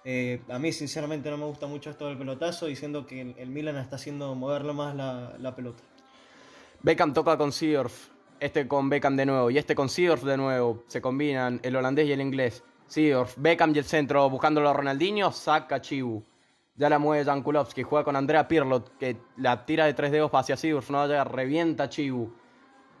Eh, 0.03 0.41
a 0.49 0.59
mí 0.59 0.71
sinceramente 0.71 1.31
no 1.31 1.37
me 1.37 1.45
gusta 1.45 1.65
mucho 1.65 1.89
esto 1.89 2.07
del 2.07 2.17
pelotazo, 2.17 2.67
diciendo 2.67 3.07
que 3.07 3.33
el, 3.37 3.49
Milan 3.49 3.77
está 3.77 3.95
haciendo 3.95 4.35
moverlo 4.35 4.73
más 4.73 4.95
la, 4.95 5.55
pelota. 5.55 5.83
Beckham 6.85 7.13
toca 7.13 7.35
con 7.35 7.51
Seedorf, 7.51 8.09
este 8.39 8.67
con 8.67 8.89
Beckham 8.89 9.15
de 9.15 9.25
nuevo 9.25 9.49
y 9.49 9.57
este 9.57 9.73
con 9.73 9.89
Seedorf 9.89 10.21
de 10.21 10.37
nuevo. 10.37 10.83
Se 10.85 11.01
combinan 11.01 11.59
el 11.63 11.75
holandés 11.75 12.07
y 12.07 12.11
el 12.11 12.21
inglés. 12.21 12.63
Seedorf, 12.85 13.33
Beckham 13.37 13.73
y 13.73 13.79
el 13.79 13.85
centro 13.85 14.29
buscándolo 14.29 14.69
a 14.69 14.73
Ronaldinho, 14.73 15.31
saca 15.31 15.81
Chibu. 15.81 16.21
Ya 16.75 16.87
la 16.87 16.99
mueve 16.99 17.25
Jan 17.25 17.41
Kulowski, 17.41 17.81
juega 17.81 18.03
con 18.03 18.15
Andrea 18.15 18.47
Pirlo, 18.47 18.85
que 18.99 19.17
la 19.37 19.65
tira 19.65 19.85
de 19.85 19.95
tres 19.95 20.11
dedos 20.11 20.29
hacia 20.31 20.57
Sidorf, 20.57 20.91
no 20.91 20.99
vaya, 20.99 21.23
revienta 21.23 21.89
Chibu. 21.89 22.31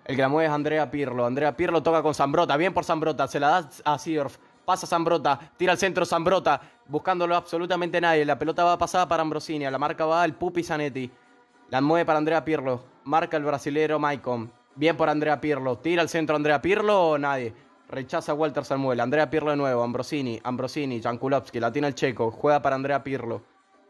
El 0.03 0.15
que 0.15 0.21
la 0.23 0.29
mueve 0.29 0.47
es 0.47 0.51
Andrea 0.51 0.89
Pirlo. 0.89 1.23
Andrea 1.23 1.55
Pirlo 1.55 1.83
toca 1.83 2.01
con 2.01 2.15
Zambrota, 2.15 2.57
bien 2.57 2.73
por 2.73 2.85
Zambrota, 2.85 3.27
se 3.27 3.39
la 3.39 3.49
da 3.49 3.69
a 3.85 3.99
Sidorf. 3.99 4.39
Pasa 4.65 4.87
Zambrota, 4.87 5.39
tira 5.57 5.73
al 5.73 5.77
centro 5.77 6.05
Zambrota, 6.05 6.59
buscándolo 6.87 7.35
absolutamente 7.35 8.01
nadie. 8.01 8.25
La 8.25 8.39
pelota 8.39 8.63
va 8.63 8.79
pasada 8.79 9.07
para 9.07 9.21
Ambrosini, 9.21 9.69
la 9.69 9.77
marca 9.77 10.07
va 10.07 10.25
el 10.25 10.33
Pupi 10.33 10.63
Zanetti. 10.63 11.11
La 11.69 11.81
mueve 11.81 12.03
para 12.03 12.17
Andrea 12.17 12.43
Pirlo, 12.43 12.94
marca 13.05 13.37
el 13.37 13.43
brasilero 13.43 13.99
Maicon. 13.99 14.51
Bien 14.75 14.97
por 14.97 15.09
Andrea 15.09 15.39
Pirlo, 15.39 15.77
tira 15.77 16.01
al 16.01 16.09
centro 16.09 16.35
Andrea 16.35 16.61
Pirlo 16.61 17.11
o 17.11 17.17
nadie. 17.17 17.53
Rechaza 17.87 18.33
Walter 18.33 18.65
Samuel, 18.65 18.99
Andrea 18.99 19.29
Pirlo 19.29 19.51
de 19.51 19.57
nuevo, 19.57 19.83
Ambrosini, 19.83 20.39
Ambrosini, 20.43 21.01
Jankulovski, 21.01 21.59
la 21.59 21.71
tiene 21.71 21.87
el 21.87 21.95
checo, 21.95 22.31
juega 22.31 22.61
para 22.61 22.75
Andrea 22.75 23.03
Pirlo. 23.03 23.43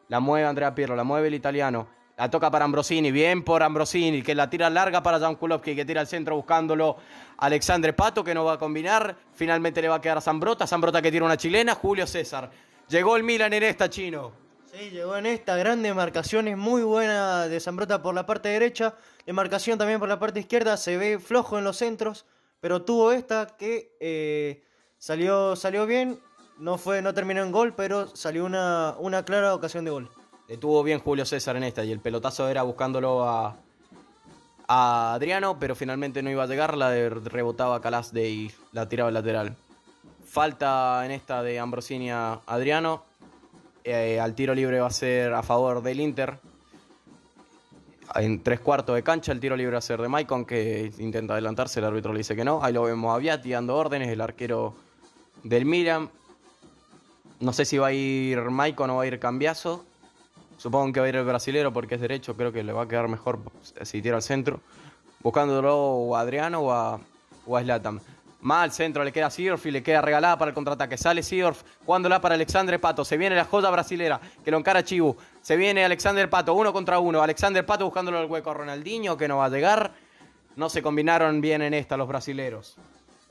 La 0.09 0.19
mueve 0.19 0.45
Andrea 0.45 0.75
Pirlo, 0.75 0.95
la 0.95 1.03
mueve 1.03 1.29
el 1.29 1.33
italiano. 1.33 1.87
La 2.17 2.29
toca 2.29 2.51
para 2.51 2.65
Ambrosini, 2.65 3.11
bien 3.11 3.43
por 3.43 3.63
Ambrosini, 3.63 4.21
que 4.21 4.35
la 4.35 4.49
tira 4.49 4.69
larga 4.69 5.01
para 5.01 5.19
Jan 5.19 5.35
Kulowski, 5.35 5.75
que 5.75 5.85
tira 5.85 6.01
al 6.01 6.07
centro 6.07 6.35
buscándolo 6.35 6.97
Alexandre 7.37 7.93
Pato, 7.93 8.23
que 8.23 8.33
no 8.33 8.45
va 8.45 8.53
a 8.53 8.57
combinar. 8.57 9.15
Finalmente 9.33 9.81
le 9.81 9.89
va 9.89 9.95
a 9.95 10.01
quedar 10.01 10.17
a 10.17 10.21
Zambrota, 10.21 10.67
Zambrota 10.67 11.01
que 11.01 11.11
tira 11.11 11.25
una 11.25 11.35
chilena, 11.35 11.75
Julio 11.75 12.05
César. 12.05 12.51
Llegó 12.87 13.15
el 13.15 13.23
Milan 13.23 13.51
en 13.53 13.63
esta, 13.63 13.89
Chino. 13.89 14.44
Sí, 14.77 14.89
llegó 14.89 15.15
en 15.15 15.25
esta, 15.25 15.55
gran 15.55 15.81
demarcación, 15.81 16.49
es 16.49 16.57
muy 16.57 16.83
buena 16.83 17.47
de 17.47 17.61
Zambrota 17.61 18.01
por 18.01 18.13
la 18.13 18.25
parte 18.25 18.49
derecha, 18.49 18.95
demarcación 19.25 19.77
también 19.77 19.99
por 20.01 20.09
la 20.09 20.19
parte 20.19 20.41
izquierda, 20.41 20.75
se 20.75 20.97
ve 20.97 21.17
flojo 21.17 21.57
en 21.57 21.63
los 21.63 21.77
centros, 21.77 22.25
pero 22.59 22.81
tuvo 22.81 23.13
esta 23.13 23.55
que 23.55 23.95
eh, 24.01 24.65
salió, 24.97 25.55
salió 25.55 25.85
bien, 25.85 26.19
no, 26.57 26.77
fue, 26.77 27.01
no 27.01 27.13
terminó 27.13 27.41
en 27.41 27.53
gol, 27.53 27.73
pero 27.73 28.13
salió 28.17 28.43
una, 28.43 28.95
una 28.99 29.23
clara 29.23 29.55
ocasión 29.55 29.85
de 29.85 29.91
gol. 29.91 30.09
Detuvo 30.49 30.83
bien 30.83 30.99
Julio 30.99 31.25
César 31.25 31.55
en 31.55 31.63
esta 31.63 31.85
y 31.85 31.93
el 31.93 32.01
pelotazo 32.01 32.49
era 32.49 32.63
buscándolo 32.63 33.23
a, 33.23 33.55
Adriano, 34.67 35.57
pero 35.57 35.75
finalmente 35.75 36.21
no 36.21 36.29
iba 36.29 36.43
a 36.43 36.47
llegar. 36.47 36.75
La 36.75 36.89
rebotaba 36.89 37.79
Calas 37.79 38.11
de 38.11 38.29
y 38.29 38.51
la 38.73 38.89
tiraba 38.89 39.07
al 39.07 39.13
lateral. 39.13 39.55
Falta 40.25 41.05
en 41.05 41.11
esta 41.11 41.43
de 41.43 41.59
Ambrosini 41.59 42.09
a 42.09 42.41
Adriano. 42.47 43.03
Eh, 43.87 44.19
al 44.19 44.33
tiro 44.33 44.55
libre 44.55 44.79
va 44.79 44.87
a 44.87 44.91
ser 44.91 45.31
a 45.31 45.43
favor 45.43 45.83
del 45.83 45.99
Inter. 45.99 46.39
En 48.15 48.41
tres 48.41 48.59
cuartos 48.59 48.95
de 48.95 49.03
cancha, 49.03 49.31
el 49.31 49.39
tiro 49.39 49.55
libre 49.55 49.73
va 49.73 49.77
a 49.77 49.81
ser 49.81 50.01
de 50.01 50.07
Maicon, 50.07 50.43
que 50.43 50.91
intenta 50.97 51.33
adelantarse. 51.33 51.79
El 51.79 51.85
árbitro 51.85 52.11
le 52.11 52.17
dice 52.17 52.35
que 52.35 52.43
no. 52.43 52.63
Ahí 52.63 52.73
lo 52.73 52.81
vemos 52.81 53.13
a 53.13 53.19
Viati 53.19 53.51
dando 53.51 53.75
órdenes, 53.75 54.09
el 54.09 54.21
arquero 54.21 54.73
del 55.43 55.65
Milan. 55.65 56.09
No 57.39 57.53
sé 57.53 57.63
si 57.63 57.77
va 57.77 57.87
a 57.87 57.93
ir 57.93 58.39
Maicon 58.41 58.89
o 58.89 58.95
va 58.95 59.03
a 59.03 59.07
ir 59.07 59.19
Cambiazo. 59.19 59.85
Supongo 60.57 60.91
que 60.91 60.99
va 60.99 61.05
a 61.05 61.09
ir 61.09 61.17
el 61.17 61.25
brasilero 61.25 61.71
porque 61.71 61.93
es 61.93 62.01
derecho. 62.01 62.35
Creo 62.35 62.51
que 62.51 62.63
le 62.63 62.73
va 62.73 62.83
a 62.83 62.87
quedar 62.87 63.07
mejor 63.07 63.39
si 63.83 64.01
tira 64.01 64.15
al 64.15 64.23
centro. 64.23 64.61
Buscándolo 65.21 65.77
o 65.77 66.15
a 66.15 66.21
Adriano 66.21 66.59
o 66.61 66.71
a, 66.71 66.99
o. 67.45 67.59
Mal 68.45 68.71
centro, 68.71 69.03
le 69.03 69.11
queda 69.11 69.31
Seedorf 69.31 69.65
y 69.65 69.71
le 69.71 69.81
queda 69.81 70.01
regalada 70.03 70.37
para 70.37 70.49
el 70.49 70.53
contraataque. 70.53 70.99
Sale 70.99 71.23
Seedorf, 71.23 71.63
jugándola 71.83 72.21
para 72.21 72.35
Alexander 72.35 72.79
Pato. 72.79 73.03
Se 73.03 73.17
viene 73.17 73.35
la 73.35 73.45
joya 73.45 73.71
brasilera 73.71 74.21
que 74.43 74.51
lo 74.51 74.57
encara 74.57 74.83
Chibu. 74.83 75.15
Se 75.41 75.55
viene 75.55 75.83
Alexander 75.83 76.29
Pato, 76.29 76.53
uno 76.53 76.71
contra 76.71 76.99
uno. 76.99 77.23
Alexander 77.23 77.65
Pato 77.65 77.85
buscándolo 77.85 78.19
al 78.19 78.27
hueco 78.27 78.51
a 78.51 78.53
Ronaldinho, 78.53 79.17
que 79.17 79.27
no 79.27 79.37
va 79.37 79.45
a 79.45 79.49
llegar. 79.49 79.93
No 80.57 80.69
se 80.69 80.83
combinaron 80.83 81.41
bien 81.41 81.63
en 81.63 81.73
esta 81.73 81.97
los 81.97 82.07
brasileros. 82.07 82.77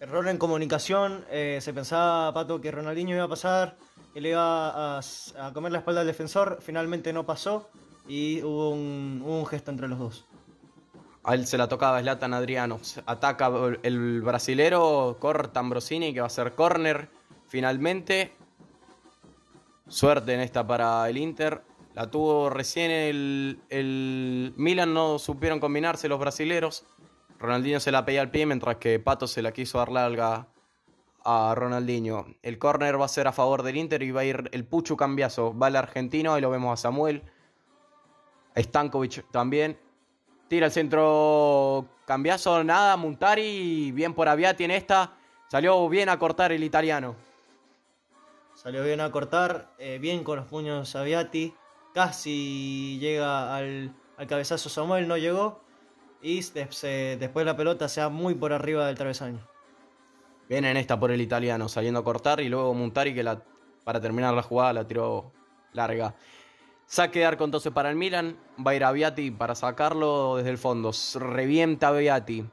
Error 0.00 0.26
en 0.26 0.36
comunicación. 0.36 1.24
eh, 1.30 1.60
se 1.60 1.72
pensaba, 1.72 2.34
Pato, 2.34 2.60
que 2.60 2.72
Ronaldinho 2.72 3.14
iba 3.14 3.26
a 3.26 3.28
pasar, 3.28 3.76
que 4.12 4.20
le 4.20 4.30
iba 4.30 4.98
a, 4.98 5.00
comer 5.52 5.70
la 5.70 5.78
espalda 5.78 6.00
al 6.00 6.08
defensor. 6.08 6.58
Finalmente 6.60 7.12
no 7.12 7.24
pasó 7.24 7.70
y 8.08 8.42
hubo 8.42 8.70
un 8.70 9.46
gesto 9.46 9.70
entre 9.70 9.86
los 9.86 10.00
dos. 10.00 10.24
A 11.24 11.34
él 11.34 11.46
se 11.46 11.56
la 11.56 11.68
tocaba 11.68 12.00
Zlatan 12.00 12.34
Adriano. 12.34 12.78
Ataca 13.06 13.50
el 13.82 14.20
brasilero, 14.20 15.16
corta 15.18 15.60
Ambrosini, 15.60 16.12
que 16.12 16.20
va 16.20 16.26
a 16.26 16.30
ser 16.30 16.52
corner. 16.52 17.08
Finalmente, 17.48 18.32
suerte 19.88 20.34
en 20.34 20.40
esta 20.40 20.66
para 20.66 21.08
el 21.08 21.16
Inter. 21.16 21.62
La 21.94 22.10
tuvo 22.10 22.50
recién 22.50 22.90
el, 22.90 23.60
el 23.70 24.52
Milan, 24.56 24.92
no 24.92 25.18
supieron 25.18 25.60
combinarse 25.60 26.08
los 26.08 26.20
brasileros. 26.20 26.84
Ronaldinho 27.38 27.80
se 27.80 27.90
la 27.90 28.04
pedía 28.04 28.20
al 28.20 28.30
pie, 28.30 28.44
mientras 28.44 28.76
que 28.76 28.98
Pato 28.98 29.26
se 29.26 29.40
la 29.40 29.52
quiso 29.52 29.78
dar 29.78 29.90
larga 29.90 30.48
a 31.24 31.54
Ronaldinho. 31.54 32.26
El 32.42 32.58
córner 32.58 33.00
va 33.00 33.06
a 33.06 33.08
ser 33.08 33.28
a 33.28 33.32
favor 33.32 33.62
del 33.62 33.76
Inter 33.76 34.02
y 34.02 34.10
va 34.10 34.22
a 34.22 34.24
ir 34.24 34.50
el 34.52 34.66
Puchu 34.66 34.96
Cambiazo. 34.96 35.56
Va 35.56 35.68
el 35.68 35.76
argentino, 35.76 36.34
ahí 36.34 36.42
lo 36.42 36.50
vemos 36.50 36.78
a 36.78 36.82
Samuel. 36.82 37.22
Stankovic 38.56 39.30
también. 39.30 39.78
Tira 40.54 40.66
el 40.66 40.72
centro 40.72 41.84
Cambiazo, 42.06 42.62
nada, 42.62 42.96
Muntari, 42.96 43.90
bien 43.90 44.14
por 44.14 44.28
Aviati 44.28 44.62
en 44.62 44.70
esta. 44.70 45.10
Salió 45.48 45.88
bien 45.88 46.08
a 46.08 46.16
cortar 46.16 46.52
el 46.52 46.62
italiano. 46.62 47.16
Salió 48.54 48.84
bien 48.84 49.00
a 49.00 49.10
cortar, 49.10 49.72
eh, 49.80 49.98
bien 50.00 50.22
con 50.22 50.36
los 50.36 50.46
puños 50.46 50.94
Aviati. 50.94 51.52
Casi 51.92 52.98
llega 53.00 53.56
al, 53.56 53.92
al 54.16 54.26
cabezazo 54.28 54.68
Samuel, 54.68 55.08
no 55.08 55.16
llegó. 55.16 55.60
Y 56.22 56.42
se- 56.42 57.16
después 57.18 57.44
la 57.44 57.56
pelota 57.56 57.88
se 57.88 58.00
va 58.00 58.08
muy 58.08 58.34
por 58.36 58.52
arriba 58.52 58.86
del 58.86 58.94
travesaño. 58.96 59.40
Bien 60.48 60.64
en 60.66 60.76
esta 60.76 61.00
por 61.00 61.10
el 61.10 61.20
italiano, 61.20 61.68
saliendo 61.68 61.98
a 61.98 62.04
cortar. 62.04 62.40
Y 62.40 62.48
luego 62.48 62.72
Muntari, 62.74 63.12
que 63.12 63.24
la, 63.24 63.42
para 63.82 64.00
terminar 64.00 64.32
la 64.32 64.42
jugada 64.42 64.72
la 64.72 64.86
tiró 64.86 65.32
larga. 65.72 66.14
Saque 66.94 67.18
de 67.18 67.24
arco 67.24 67.44
entonces 67.44 67.72
para 67.72 67.90
el 67.90 67.96
Milan. 67.96 68.36
Va 68.64 68.70
a 68.70 68.74
ir 68.76 68.84
a 68.84 68.92
Viati 68.92 69.32
para 69.32 69.56
sacarlo 69.56 70.36
desde 70.36 70.50
el 70.50 70.58
fondo. 70.58 70.92
Revienta 71.16 71.88
a 71.88 71.90
Viati. 71.90 72.44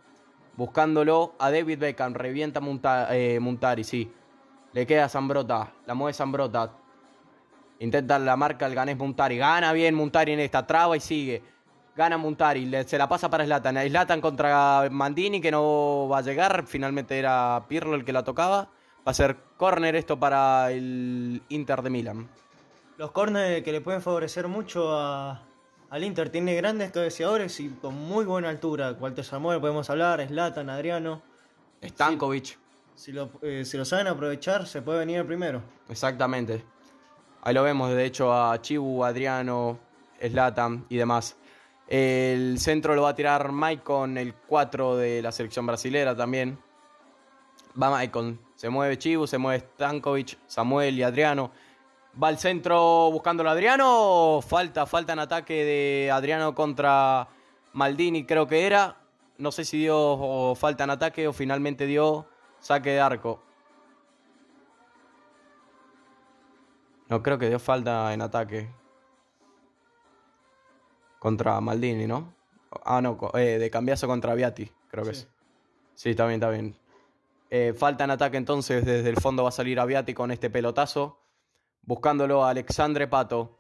Buscándolo 0.58 1.36
a 1.38 1.52
David 1.52 1.78
Beckham. 1.78 2.16
Revienta 2.16 2.60
Munta- 2.60 3.08
eh, 3.12 3.40
Muntari, 3.40 3.84
sí. 3.84 4.12
Le 4.74 4.88
queda 4.88 5.08
Zambrota. 5.10 5.72
La 5.86 5.94
mueve 5.94 6.14
Zambrota. 6.16 6.72
Intenta 7.82 8.18
la 8.18 8.36
marca 8.36 8.66
el 8.66 8.74
ganés 8.74 8.98
Muntari. 8.98 9.38
Gana 9.38 9.74
bien 9.74 9.94
Muntari 9.94 10.32
en 10.32 10.40
esta. 10.40 10.66
Traba 10.66 10.98
y 10.98 11.02
sigue. 11.02 11.44
Gana 11.96 12.18
Muntari. 12.18 12.68
se 12.88 12.98
la 12.98 13.08
pasa 13.08 13.30
para 13.30 13.46
Slatan. 13.46 13.76
Slatan 13.78 14.22
contra 14.22 14.88
Mandini 14.90 15.40
que 15.40 15.52
no 15.52 16.08
va 16.12 16.18
a 16.18 16.22
llegar. 16.24 16.66
Finalmente 16.66 17.20
era 17.20 17.64
Pirlo 17.68 17.94
el 17.94 18.04
que 18.04 18.12
la 18.12 18.24
tocaba. 18.24 18.70
Va 19.08 19.12
a 19.12 19.14
ser 19.14 19.38
córner 19.56 19.96
esto 19.96 20.20
para 20.20 20.72
el 20.72 21.44
Inter 21.50 21.84
de 21.84 21.90
Milán. 21.92 22.28
Los 23.02 23.10
corners 23.10 23.64
que 23.64 23.72
le 23.72 23.82
pueden 23.82 24.00
favorecer 24.00 24.48
mucho 24.48 24.96
a- 24.96 25.42
al 25.90 26.04
Inter. 26.04 26.30
Tiene 26.30 26.54
grandes 26.54 26.92
cabeceadores 26.92 27.60
y 27.60 27.70
con 27.70 27.96
muy 27.96 28.26
buena 28.26 28.50
altura. 28.50 28.92
Walter 28.92 29.26
Samuel 29.26 29.60
podemos 29.60 29.90
hablar, 29.90 30.24
Slatan, 30.28 30.70
Adriano. 30.70 31.24
Stankovic. 31.84 32.60
Si 32.94 33.12
lo, 33.12 33.32
eh, 33.42 33.66
si 33.66 33.76
lo 33.76 33.86
saben 33.86 34.06
aprovechar, 34.06 34.68
se 34.68 34.84
puede 34.84 35.00
venir 35.00 35.18
el 35.18 35.26
primero. 35.26 35.64
Exactamente. 35.90 36.64
Ahí 37.42 37.56
lo 37.56 37.64
vemos, 37.64 37.90
de 37.90 38.06
hecho, 38.06 38.32
a 38.32 38.62
Chibu, 38.62 39.04
Adriano, 39.04 39.80
Slatan 40.22 40.86
y 40.88 40.98
demás. 40.98 41.36
El 41.88 42.60
centro 42.60 42.94
lo 42.94 43.02
va 43.02 43.10
a 43.10 43.16
tirar 43.16 43.52
Maicon, 43.52 44.16
el 44.20 44.36
4 44.36 44.96
de 44.96 45.24
la 45.24 45.32
selección 45.32 45.66
brasilera 45.66 46.16
también. 46.16 46.56
Va 47.82 47.90
Maicon. 47.90 48.40
Se 48.56 48.70
mueve 48.70 49.00
Chibu, 49.00 49.26
se 49.26 49.40
mueve 49.40 49.62
Stankovic, 49.74 50.38
Samuel 50.46 51.00
y 51.00 51.02
Adriano. 51.02 51.50
Va 52.22 52.28
al 52.28 52.38
centro 52.38 53.10
buscándolo 53.12 53.50
a 53.50 53.54
Adriano. 53.54 54.40
Falta, 54.46 54.86
falta 54.86 55.14
en 55.14 55.20
ataque 55.20 55.64
de 55.64 56.12
Adriano 56.12 56.54
contra 56.54 57.28
Maldini, 57.74 58.26
creo 58.26 58.48
que 58.48 58.66
era. 58.66 58.98
No 59.38 59.52
sé 59.52 59.66
si 59.66 59.80
dio 59.80 59.98
o 59.98 60.56
falta 60.56 60.84
en 60.84 60.90
ataque 60.90 61.28
o 61.28 61.34
finalmente 61.34 61.86
dio 61.86 62.28
saque 62.60 62.92
de 62.92 63.00
arco. 63.00 63.42
No, 67.10 67.22
creo 67.22 67.38
que 67.38 67.50
dio 67.50 67.60
falta 67.60 68.14
en 68.14 68.22
ataque. 68.22 68.70
Contra 71.20 71.60
Maldini, 71.62 72.08
¿no? 72.08 72.34
Ah, 72.86 73.02
no, 73.02 73.18
eh, 73.34 73.58
de 73.60 73.70
cambiazo 73.70 74.08
contra 74.08 74.34
Viati, 74.34 74.72
creo 74.90 75.04
que 75.04 75.14
Sí. 75.14 75.22
es. 75.22 75.30
Sí, 75.96 76.10
está 76.12 76.26
bien, 76.26 76.40
está 76.40 76.50
bien. 76.50 76.76
Eh, 77.50 77.74
falta 77.78 78.06
en 78.06 78.12
ataque 78.12 78.38
entonces, 78.38 78.86
desde 78.86 79.10
el 79.10 79.18
fondo 79.18 79.44
va 79.44 79.50
a 79.50 79.52
salir 79.52 79.80
Aviati 79.80 80.14
con 80.14 80.32
este 80.32 80.50
pelotazo. 80.50 81.18
Buscándolo 81.84 82.44
a 82.44 82.50
Alexandre 82.52 83.08
Pato. 83.08 83.58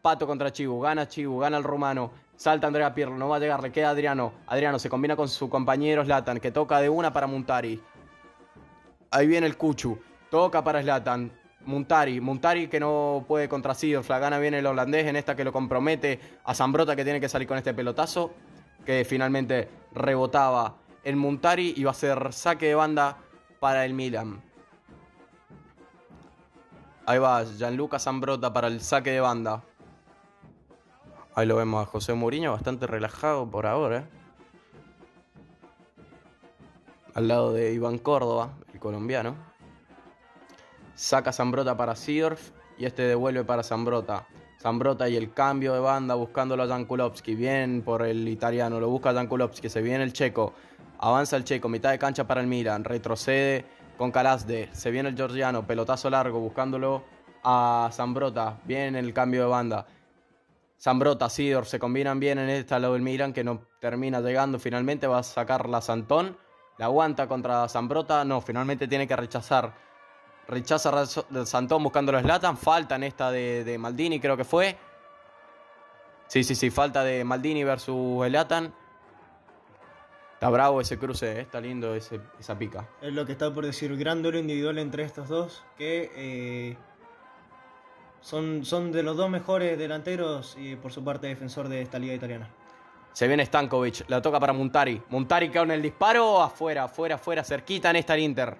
Pato 0.00 0.26
contra 0.26 0.50
Chibu, 0.50 0.80
gana 0.80 1.06
Chibu, 1.06 1.38
gana 1.38 1.58
el 1.58 1.64
rumano. 1.64 2.10
Salta 2.34 2.66
Andrea 2.66 2.92
Pirlo, 2.92 3.16
no 3.16 3.28
va 3.28 3.36
a 3.36 3.38
llegar, 3.38 3.62
le 3.62 3.70
queda 3.70 3.90
Adriano. 3.90 4.32
Adriano 4.46 4.78
se 4.78 4.88
combina 4.88 5.14
con 5.14 5.28
su 5.28 5.48
compañero 5.48 6.04
Slatan, 6.04 6.40
que 6.40 6.50
toca 6.50 6.80
de 6.80 6.88
una 6.88 7.12
para 7.12 7.26
Muntari. 7.28 7.80
Ahí 9.10 9.26
viene 9.26 9.46
el 9.46 9.56
Cuchu, 9.56 9.98
toca 10.30 10.64
para 10.64 10.82
Slatan. 10.82 11.30
Muntari, 11.64 12.20
Muntari 12.20 12.66
que 12.66 12.80
no 12.80 13.24
puede 13.28 13.48
contra 13.48 13.74
Seedorf, 13.74 14.08
la 14.08 14.18
gana 14.18 14.40
bien 14.40 14.54
el 14.54 14.66
holandés 14.66 15.06
en 15.06 15.14
esta 15.14 15.36
que 15.36 15.44
lo 15.44 15.52
compromete 15.52 16.18
a 16.42 16.54
Zambrota 16.54 16.96
que 16.96 17.04
tiene 17.04 17.20
que 17.20 17.28
salir 17.28 17.46
con 17.46 17.56
este 17.56 17.72
pelotazo, 17.72 18.32
que 18.84 19.04
finalmente 19.04 19.68
rebotaba 19.92 20.78
el 21.04 21.14
Muntari 21.14 21.74
y 21.76 21.84
va 21.84 21.92
a 21.92 21.94
ser 21.94 22.32
saque 22.32 22.66
de 22.66 22.74
banda 22.74 23.18
para 23.60 23.84
el 23.84 23.94
Milan. 23.94 24.42
Ahí 27.12 27.18
va 27.18 27.44
Gianluca 27.44 27.98
Zambrota 27.98 28.54
para 28.54 28.68
el 28.68 28.80
saque 28.80 29.10
de 29.10 29.20
banda. 29.20 29.62
Ahí 31.34 31.46
lo 31.46 31.56
vemos 31.56 31.82
a 31.82 31.84
José 31.84 32.14
Mourinho 32.14 32.52
bastante 32.52 32.86
relajado 32.86 33.50
por 33.50 33.66
ahora. 33.66 33.98
¿eh? 33.98 34.04
Al 37.12 37.28
lado 37.28 37.52
de 37.52 37.74
Iván 37.74 37.98
Córdoba, 37.98 38.52
el 38.72 38.80
colombiano. 38.80 39.36
Saca 40.94 41.34
Zambrota 41.34 41.76
para 41.76 41.96
Seedorf 41.96 42.52
y 42.78 42.86
este 42.86 43.02
devuelve 43.02 43.44
para 43.44 43.62
Zambrota. 43.62 44.26
Zambrota 44.58 45.06
y 45.06 45.16
el 45.16 45.34
cambio 45.34 45.74
de 45.74 45.80
banda 45.80 46.14
buscándolo 46.14 46.62
a 46.62 46.66
Jan 46.66 46.86
Kulowski. 46.86 47.34
Bien 47.34 47.82
por 47.82 48.00
el 48.06 48.26
italiano, 48.26 48.80
lo 48.80 48.88
busca 48.88 49.12
Jan 49.12 49.26
Kulowski. 49.26 49.68
Se 49.68 49.82
viene 49.82 50.02
el 50.02 50.14
checo. 50.14 50.54
Avanza 50.98 51.36
el 51.36 51.44
checo, 51.44 51.68
mitad 51.68 51.90
de 51.90 51.98
cancha 51.98 52.26
para 52.26 52.40
el 52.40 52.46
Milan. 52.46 52.84
Retrocede 52.84 53.66
con 54.02 54.10
Calasde. 54.10 54.68
Se 54.72 54.90
viene 54.90 55.10
el 55.10 55.16
georgiano, 55.16 55.64
pelotazo 55.64 56.10
largo 56.10 56.40
buscándolo 56.40 57.04
a 57.44 57.88
Zambrota. 57.92 58.58
Bien 58.64 58.96
el 58.96 59.14
cambio 59.14 59.42
de 59.42 59.46
banda. 59.46 59.86
Zambrota, 60.76 61.30
Sidor 61.30 61.66
se 61.66 61.78
combinan 61.78 62.18
bien 62.18 62.40
en 62.40 62.50
esta 62.50 62.80
lado 62.80 62.94
del 62.94 63.02
Milan 63.02 63.32
que 63.32 63.44
no 63.44 63.60
termina 63.78 64.20
llegando. 64.20 64.58
Finalmente 64.58 65.06
va 65.06 65.18
a 65.18 65.22
sacar 65.22 65.68
la 65.68 65.80
Santón. 65.80 66.36
La 66.78 66.86
aguanta 66.86 67.28
contra 67.28 67.68
Zambrota. 67.68 68.24
No, 68.24 68.40
finalmente 68.40 68.88
tiene 68.88 69.06
que 69.06 69.14
rechazar. 69.14 69.72
Rechaza 70.48 71.06
Santón 71.06 71.84
buscándolo 71.84 72.18
a 72.18 72.22
Zlatan. 72.22 72.56
Falta 72.56 72.96
en 72.96 73.04
esta 73.04 73.30
de, 73.30 73.76
Maldini, 73.78 74.18
creo 74.18 74.36
que 74.36 74.44
fue. 74.44 74.76
Sí, 76.26 76.42
sí, 76.42 76.56
sí, 76.56 76.70
falta 76.70 77.04
de 77.04 77.22
Maldini 77.22 77.62
versus 77.62 78.26
Zlatan. 78.26 78.74
Está 80.42 80.50
bravo 80.50 80.80
ese 80.80 80.98
cruce, 80.98 81.38
eh, 81.38 81.40
está 81.42 81.60
lindo 81.60 81.94
ese- 81.94 82.18
esa 82.40 82.58
pica. 82.58 82.88
Es 83.00 83.12
lo 83.12 83.24
que 83.24 83.30
está 83.30 83.54
por 83.54 83.64
decir, 83.64 83.96
gran 83.96 84.24
duelo 84.24 84.40
individual 84.40 84.76
entre 84.78 85.04
estos 85.04 85.28
dos, 85.28 85.62
que 85.78 86.10
eh, 86.16 86.76
son, 88.20 88.64
son 88.64 88.90
de 88.90 89.04
los 89.04 89.16
dos 89.16 89.30
mejores 89.30 89.78
delanteros 89.78 90.56
y 90.58 90.74
por 90.74 90.90
su 90.90 91.04
parte 91.04 91.28
defensor 91.28 91.68
de 91.68 91.80
esta 91.80 92.00
liga 92.00 92.12
italiana. 92.12 92.48
Se 93.12 93.28
viene 93.28 93.46
Stankovic, 93.46 94.10
la 94.10 94.20
toca 94.20 94.40
para 94.40 94.52
Muntari. 94.52 95.00
Muntari 95.10 95.48
con 95.48 95.70
el 95.70 95.80
disparo, 95.80 96.42
afuera, 96.42 96.82
afuera, 96.82 97.14
afuera, 97.14 97.44
cerquita 97.44 97.90
en 97.90 97.96
esta 97.96 98.14
el 98.16 98.22
Inter. 98.22 98.56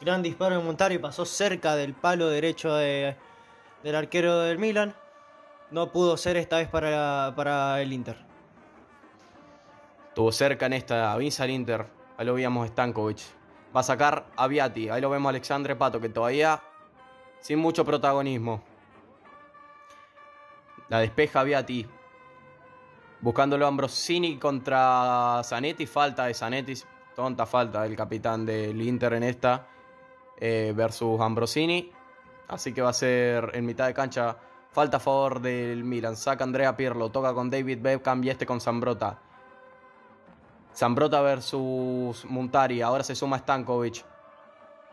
Gran 0.00 0.22
disparo 0.22 0.56
de 0.56 0.64
Montari, 0.64 0.96
pasó 0.96 1.26
cerca 1.26 1.76
del 1.76 1.92
palo 1.92 2.30
derecho 2.30 2.72
de- 2.74 3.16
del 3.82 3.94
arquero 3.94 4.38
del 4.38 4.56
Milan. 4.56 4.94
No 5.70 5.92
pudo 5.92 6.16
ser 6.16 6.38
esta 6.38 6.56
vez 6.56 6.68
para, 6.68 7.34
para 7.36 7.82
el 7.82 7.92
Inter. 7.92 8.29
Estuvo 10.10 10.32
cerca 10.32 10.66
en 10.66 10.72
esta, 10.72 11.14
el 11.16 11.50
Inter. 11.50 11.86
Ahí 12.18 12.26
lo 12.26 12.34
veíamos 12.34 12.66
Stankovic. 12.66 13.20
Va 13.74 13.78
a 13.78 13.84
sacar 13.84 14.26
a 14.36 14.48
Viati. 14.48 14.88
Ahí 14.88 15.00
lo 15.00 15.08
vemos 15.08 15.28
a 15.28 15.30
Alexandre 15.30 15.76
Pato, 15.76 16.00
que 16.00 16.08
todavía 16.08 16.60
sin 17.38 17.60
mucho 17.60 17.84
protagonismo. 17.84 18.60
La 20.88 20.98
despeja 20.98 21.44
Viati. 21.44 21.86
Buscándolo 23.20 23.68
Ambrosini 23.68 24.36
contra 24.36 25.42
Zanetti. 25.44 25.86
Falta 25.86 26.24
de 26.24 26.34
Zanetti. 26.34 26.74
tonta 27.14 27.46
falta 27.46 27.82
del 27.82 27.94
capitán 27.94 28.44
del 28.44 28.82
Inter 28.82 29.12
en 29.12 29.22
esta 29.22 29.68
eh, 30.36 30.72
versus 30.74 31.20
Ambrosini. 31.20 31.92
Así 32.48 32.72
que 32.72 32.82
va 32.82 32.90
a 32.90 32.94
ser 32.94 33.52
en 33.54 33.64
mitad 33.64 33.86
de 33.86 33.94
cancha 33.94 34.36
falta 34.72 34.96
a 34.96 35.00
favor 35.00 35.40
del 35.40 35.84
Milan. 35.84 36.16
Saca 36.16 36.42
Andrea 36.42 36.76
Pirlo, 36.76 37.10
toca 37.10 37.32
con 37.32 37.48
David 37.48 37.78
Beckham 37.80 38.24
y 38.24 38.30
este 38.30 38.44
con 38.44 38.60
Zambrota. 38.60 39.29
Zambrota 40.74 41.20
versus 41.20 42.24
Muntari. 42.26 42.82
Ahora 42.82 43.02
se 43.02 43.14
suma 43.14 43.38
Stankovic. 43.38 44.04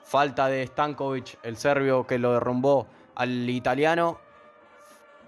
Falta 0.03 0.47
de 0.47 0.65
Stankovic, 0.65 1.37
el 1.43 1.57
serbio 1.57 2.07
que 2.07 2.17
lo 2.17 2.33
derrumbó 2.33 2.87
al 3.15 3.49
italiano. 3.49 4.19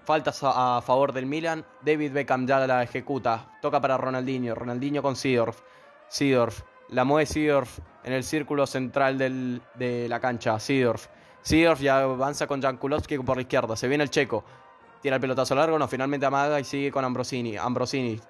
Faltas 0.04 0.40
a, 0.42 0.80
favor 0.82 1.12
del 1.12 1.26
Milan. 1.26 1.64
David 1.82 2.12
Beckham 2.12 2.46
ya 2.46 2.66
la 2.66 2.82
ejecuta. 2.82 3.58
Toca 3.60 3.80
para 3.80 3.96
Ronaldinho. 3.96 4.54
Ronaldinho 4.54 5.02
con 5.02 5.16
Sidorf. 5.16 5.60
Sidorf. 6.08 6.62
La 6.88 7.04
mueve 7.04 7.26
Sidorf 7.26 7.78
en 8.02 8.12
el 8.12 8.24
círculo 8.24 8.66
central 8.66 9.18
de 9.18 10.06
la 10.08 10.20
cancha. 10.20 10.58
Sidorf. 10.58 11.08
Sidorf 11.42 11.80
ya 11.80 12.00
avanza 12.00 12.46
con 12.46 12.60
Jankulovski 12.60 13.18
por 13.18 13.36
la 13.36 13.42
izquierda. 13.42 13.76
Se 13.76 13.88
viene 13.88 14.04
el 14.04 14.10
checo. 14.10 14.44
Tira 15.00 15.16
el 15.16 15.20
pelotazo 15.20 15.54
largo. 15.54 15.78
No, 15.78 15.88
finalmente 15.88 16.26
amaga 16.26 16.60
y 16.60 16.64
sigue 16.64 16.90
con 16.90 17.04
Ambrosini. 17.04 17.56
Ambrosini. 17.56 18.20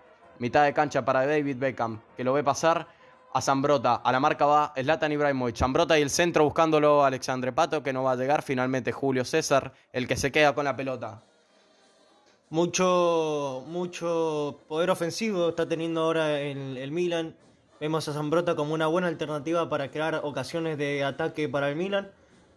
Mitad 0.41 0.65
de 0.65 0.75
cancha 0.75 1.05
para 1.05 1.27
David 1.27 1.59
Beckham. 1.59 2.01
Que 2.17 2.25
lo 2.25 2.33
ve 2.33 2.43
pasar 2.43 2.89
a 3.33 3.41
Zambrota. 3.41 3.97
A 3.97 4.11
la 4.11 4.19
marca 4.19 4.47
va 4.47 4.73
Zlatan 4.75 5.13
Ibrahimovic. 5.13 5.57
Zambrota 5.57 5.99
y 5.99 6.03
el 6.03 6.11
centro 6.11 6.45
buscándolo 6.45 7.05
Alexandre 7.05 7.53
Pato, 7.53 7.83
que 7.83 7.93
no 7.93 8.03
va 8.03 8.13
a 8.13 8.17
llegar. 8.17 8.43
Finalmente 8.43 8.91
Julio 8.91 9.25
César, 9.25 9.73
el 9.93 10.09
que 10.09 10.17
se 10.17 10.33
queda 10.33 10.55
con 10.55 10.65
la 10.65 10.75
pelota. 10.75 11.23
Mucho, 12.49 13.63
mucho 13.69 14.61
poder 14.67 14.91
ofensivo 14.91 15.51
está 15.51 15.69
teniendo 15.69 16.01
ahora 16.01 16.41
el, 16.41 16.79
el 16.79 16.91
Milan. 16.91 17.37
Vemos 17.79 18.09
a 18.09 18.13
Zambrota 18.15 18.57
como 18.57 18.75
una 18.75 18.87
buena 18.87 19.09
alternativa 19.09 19.69
para 19.69 19.91
crear 19.91 20.21
ocasiones 20.25 20.79
de 20.79 21.05
ataque 21.05 21.49
para 21.49 21.69
el 21.69 21.77
Milan. 21.77 22.11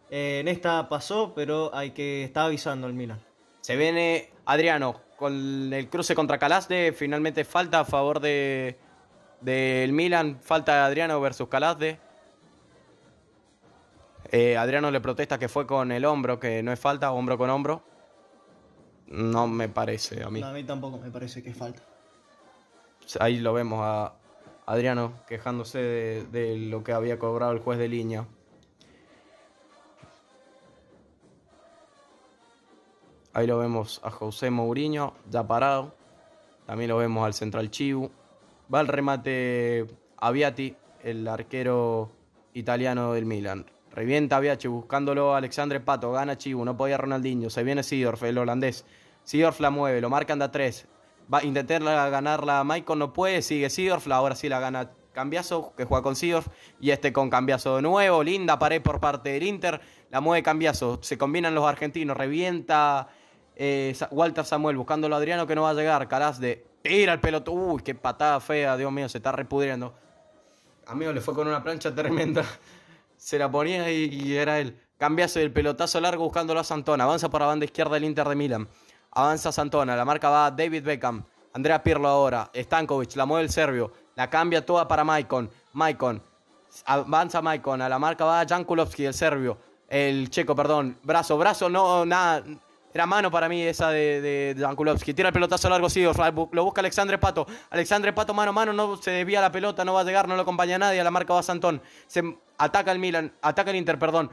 Eh, 0.10 0.40
en 0.40 0.48
esta 0.48 0.88
pasó, 0.90 1.34
pero 1.36 1.70
hay 1.74 1.92
que 1.92 2.24
estar 2.24 2.46
avisando 2.46 2.88
el 2.88 2.94
Milan. 2.94 3.20
Se 3.62 3.76
viene 3.76 4.32
Adriano 4.46 5.02
con 5.18 5.72
el 5.74 5.90
cruce 5.90 6.16
contra 6.16 6.38
Calasde. 6.38 6.94
Finalmente 6.94 7.44
falta 7.46 7.82
a 7.82 7.86
favor 7.86 8.20
de 8.20 8.78
del 9.42 9.92
Milan. 9.92 10.40
Falta 10.42 10.76
de 10.76 10.82
Adriano 10.82 11.20
versus 11.22 11.48
Calasde. 11.48 12.00
Eh, 14.32 14.58
Adriano 14.58 14.90
le 14.90 15.00
protesta 15.00 15.38
que 15.38 15.48
fue 15.48 15.68
con 15.68 15.92
el 15.92 16.06
hombro, 16.06 16.40
que 16.40 16.64
no 16.64 16.72
es 16.72 16.80
falta, 16.80 17.12
hombro 17.12 17.38
con 17.38 17.50
hombro. 17.50 17.84
No 19.08 19.48
me 19.48 19.70
parece 19.70 20.24
a 20.24 20.30
mí. 20.30 20.42
a 20.42 20.52
mí 20.52 20.64
tampoco 20.64 20.98
me 20.98 21.12
parece 21.12 21.44
que 21.44 21.52
es 21.52 21.58
falta. 21.58 21.84
Ahí 23.20 23.40
lo 23.40 23.54
vemos 23.54 23.82
a 23.84 24.14
Adriano 24.66 25.14
quejándose 25.28 26.26
de, 26.32 26.58
lo 26.58 26.84
que 26.84 26.94
había 26.94 27.20
cobrado 27.20 27.52
el 27.52 27.60
juez 27.60 27.78
de 27.78 27.88
línea. 27.90 28.26
Ahí 33.34 33.48
lo 33.48 33.58
vemos 33.58 34.00
a 34.04 34.12
José 34.12 34.52
Mourinho, 34.52 35.16
ya 35.32 35.48
parado. 35.48 35.96
También 36.68 36.90
lo 36.90 36.98
vemos 36.98 37.26
al 37.26 37.34
central 37.34 37.72
Chiu. 37.72 38.12
Va 38.72 38.80
el 38.80 38.88
remate 38.88 39.88
Aviati, 40.18 40.76
el 41.02 41.28
arquero 41.28 42.12
italiano 42.54 43.14
del 43.14 43.26
Milan. 43.26 43.66
Revienta 43.92 44.38
Aviati 44.38 44.68
buscándolo 44.68 45.34
Alexandre 45.34 45.80
Pato. 45.80 46.12
Gana 46.12 46.38
Chiu, 46.38 46.64
no 46.64 46.78
podía 46.78 46.98
Ronaldinho. 46.98 47.50
Se 47.50 47.64
viene 47.64 47.82
Sidorf, 47.82 48.22
el 48.22 48.38
holandés. 48.38 48.86
Sidorf 49.24 49.60
la 49.60 49.72
mueve, 49.72 50.00
lo 50.00 50.12
marca 50.12 50.34
anda 50.34 50.52
3. 50.52 50.88
Va 51.34 51.40
a 51.40 51.44
intentar 51.44 51.82
ganarla 51.82 52.60
a 52.60 52.64
Maicon, 52.64 53.00
no 53.00 53.14
puede. 53.14 53.42
Sigue 53.42 53.72
Sidorf, 53.72 54.08
ahora 54.12 54.36
sí 54.36 54.48
la 54.48 54.60
gana 54.60 54.92
Cambiazo, 55.12 55.74
que 55.76 55.86
juega 55.86 56.04
con 56.04 56.16
Sidorf. 56.16 56.50
Y 56.80 56.92
este 56.92 57.12
con 57.12 57.32
Cambiazo 57.32 57.78
de 57.78 57.82
nuevo. 57.82 58.24
Linda 58.24 58.60
pared 58.60 58.82
por 58.82 59.00
parte 59.00 59.32
del 59.32 59.44
Inter. 59.44 59.82
La 60.12 60.22
mueve 60.22 60.44
Cambiazo. 60.44 61.00
Se 61.02 61.18
combinan 61.18 61.56
los 61.56 61.66
argentinos. 61.66 62.16
Revienta 62.16 63.10
eh, 63.66 63.96
Walter 64.12 64.44
Samuel 64.44 64.76
buscándolo 64.76 65.16
a 65.16 65.20
Adriano 65.20 65.48
que 65.48 65.56
no 65.56 65.62
va 65.62 65.70
a 65.70 65.74
llegar. 65.74 66.06
Caraz 66.10 66.38
de 66.38 66.66
tira 66.82 67.14
el 67.14 67.22
peloto. 67.22 67.54
Uy, 67.54 67.82
qué 67.82 67.96
patada 67.96 68.42
fea, 68.42 68.76
Dios 68.76 68.92
mío, 68.92 69.08
se 69.08 69.20
está 69.20 69.32
repudriendo. 69.32 69.94
Amigo, 70.86 71.14
le 71.14 71.22
fue 71.22 71.34
con 71.34 71.48
una 71.48 71.64
plancha 71.64 71.96
tremenda. 71.96 72.44
Se 73.16 73.40
la 73.40 73.50
ponía 73.50 73.90
y, 73.90 74.36
era 74.36 74.60
él. 74.60 74.78
Cambiazo 74.98 75.40
del 75.40 75.54
pelotazo 75.54 76.02
largo 76.02 76.26
buscándolo 76.26 76.60
a 76.60 76.66
Santona. 76.66 77.06
Avanza 77.06 77.30
por 77.30 77.40
la 77.40 77.48
banda 77.48 77.64
izquierda 77.64 77.96
el 77.96 78.04
Inter 78.04 78.28
de 78.28 78.36
Milan. 78.36 78.68
Avanza 79.12 79.54
Santona, 79.54 79.96
la 79.96 80.04
marca 80.04 80.30
va 80.30 80.52
David 80.52 80.84
Beckham. 80.84 81.24
Andrea 81.54 81.82
Pirlo 81.82 82.10
ahora. 82.10 82.52
Stankovic, 82.54 83.16
la 83.16 83.26
mueve 83.26 83.46
el 83.46 83.50
serbio. 83.50 83.94
La 84.16 84.30
cambia 84.30 84.66
toda 84.66 84.90
para 84.90 85.06
Maicon. 85.06 85.50
Maicon. 85.72 86.22
Avanza 86.86 87.42
Maicon. 87.42 87.82
A 87.82 87.88
la 87.88 87.98
marca 87.98 88.26
va 88.26 88.46
Jan 88.46 88.66
Kulowski, 88.66 89.06
el 89.06 89.14
serbio. 89.14 89.58
El 89.88 90.30
checo, 90.30 90.54
perdón. 90.54 90.98
Brazo, 91.04 91.38
brazo, 91.38 91.70
no, 91.70 92.06
nada. 92.06 92.44
Era 92.94 93.06
mano 93.06 93.32
para 93.32 93.50
mí 93.50 93.62
esa 93.64 93.90
de, 93.90 94.22
de 94.22 94.56
Jan 94.60 94.76
Kulowski. 94.76 95.14
Tira 95.14 95.30
el 95.30 95.34
pelotazo 95.34 95.68
largo, 95.70 95.90
sí. 95.90 96.04
Lo 96.04 96.64
busca 96.64 96.82
Alexandre 96.82 97.18
Pato. 97.18 97.48
Alexandre 97.72 98.14
Pato, 98.14 98.34
mano 98.34 98.52
a 98.52 98.54
mano, 98.54 98.74
no 98.74 98.98
se 98.98 99.12
desvía 99.12 99.42
la 99.42 99.52
pelota, 99.52 99.84
no 99.84 99.94
va 99.94 100.02
a 100.02 100.04
llegar, 100.04 100.28
no 100.28 100.36
lo 100.36 100.44
acompaña 100.44 100.78
nadie. 100.78 101.02
A 101.02 101.04
la 101.04 101.12
marca 101.12 101.34
va 101.34 101.42
Santón. 101.42 101.82
Ataca 102.58 102.92
el 102.92 103.00
Milan, 103.00 103.34
ataca 103.42 103.72
el 103.72 103.78
Inter, 103.78 103.98
perdón. 103.98 104.30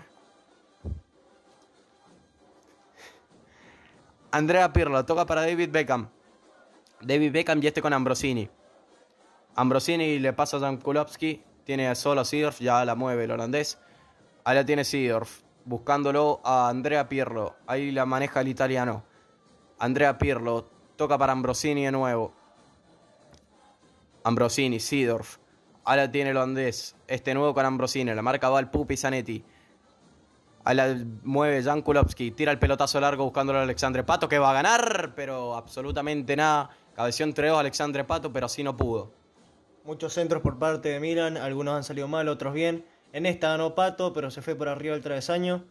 Andrea 4.32 4.72
Pirlo, 4.72 5.04
toca 5.04 5.26
para 5.26 5.40
David 5.40 5.70
Beckham. 5.70 6.08
David 7.00 7.32
Beckham 7.32 7.62
y 7.62 7.66
este 7.66 7.80
con 7.80 7.92
Ambrosini. 7.92 8.48
Ambrosini 9.56 10.18
le 10.18 10.32
pasa 10.32 10.56
a 10.56 10.78
Kulowski. 10.78 11.42
Tiene 11.64 11.94
solo 11.94 12.20
a 12.20 12.24
Sidorf, 12.24 12.60
ya 12.60 12.84
la 12.84 12.94
mueve 12.94 13.24
el 13.24 13.30
holandés. 13.30 13.78
Ahí 14.44 14.54
la 14.54 14.64
tiene 14.64 14.84
Sidorf, 14.84 15.40
buscándolo 15.64 16.40
a 16.44 16.68
Andrea 16.68 17.08
Pirlo. 17.08 17.56
Ahí 17.66 17.90
la 17.90 18.06
maneja 18.06 18.40
el 18.40 18.48
italiano. 18.48 19.04
Andrea 19.78 20.18
Pirlo, 20.18 20.66
toca 20.96 21.16
para 21.18 21.32
Ambrosini 21.32 21.84
de 21.84 21.92
nuevo. 21.92 22.32
Ambrosini, 24.24 24.80
Sidorf. 24.80 25.38
Ahora 25.84 26.10
tiene 26.10 26.30
el 26.30 26.36
holandés. 26.36 26.94
Este 27.06 27.34
nuevo 27.34 27.54
con 27.54 27.64
Ambrosini. 27.64 28.14
La 28.14 28.22
marca 28.22 28.50
va 28.50 28.58
al 28.58 28.70
Pupi 28.70 28.96
Zanetti. 28.96 29.44
Ahí 30.64 30.76
la 30.76 30.94
mueve 31.24 31.62
Jan 31.62 31.80
Kulowski, 31.80 32.32
tira 32.32 32.52
el 32.52 32.58
pelotazo 32.58 33.00
largo 33.00 33.24
buscándolo 33.24 33.58
a 33.60 33.62
Alexandre 33.62 34.04
Pato, 34.04 34.28
que 34.28 34.38
va 34.38 34.50
a 34.50 34.52
ganar, 34.52 35.14
pero 35.16 35.56
absolutamente 35.56 36.36
nada. 36.36 36.68
Cabeció 36.94 37.24
entre 37.24 37.48
dos 37.48 37.58
Alexandre 37.58 38.04
Pato, 38.04 38.30
pero 38.30 38.44
así 38.44 38.62
no 38.62 38.76
pudo. 38.76 39.10
Muchos 39.84 40.12
centros 40.12 40.42
por 40.42 40.58
parte 40.58 40.90
de 40.90 41.00
Milan, 41.00 41.38
algunos 41.38 41.74
han 41.74 41.84
salido 41.84 42.08
mal, 42.08 42.28
otros 42.28 42.52
bien. 42.52 42.84
En 43.12 43.26
esta 43.26 43.50
ganó 43.50 43.74
Pato, 43.74 44.12
pero 44.12 44.30
se 44.30 44.42
fue 44.42 44.54
por 44.54 44.68
arriba 44.68 44.94
del 44.94 45.02
travesaño. 45.02 45.64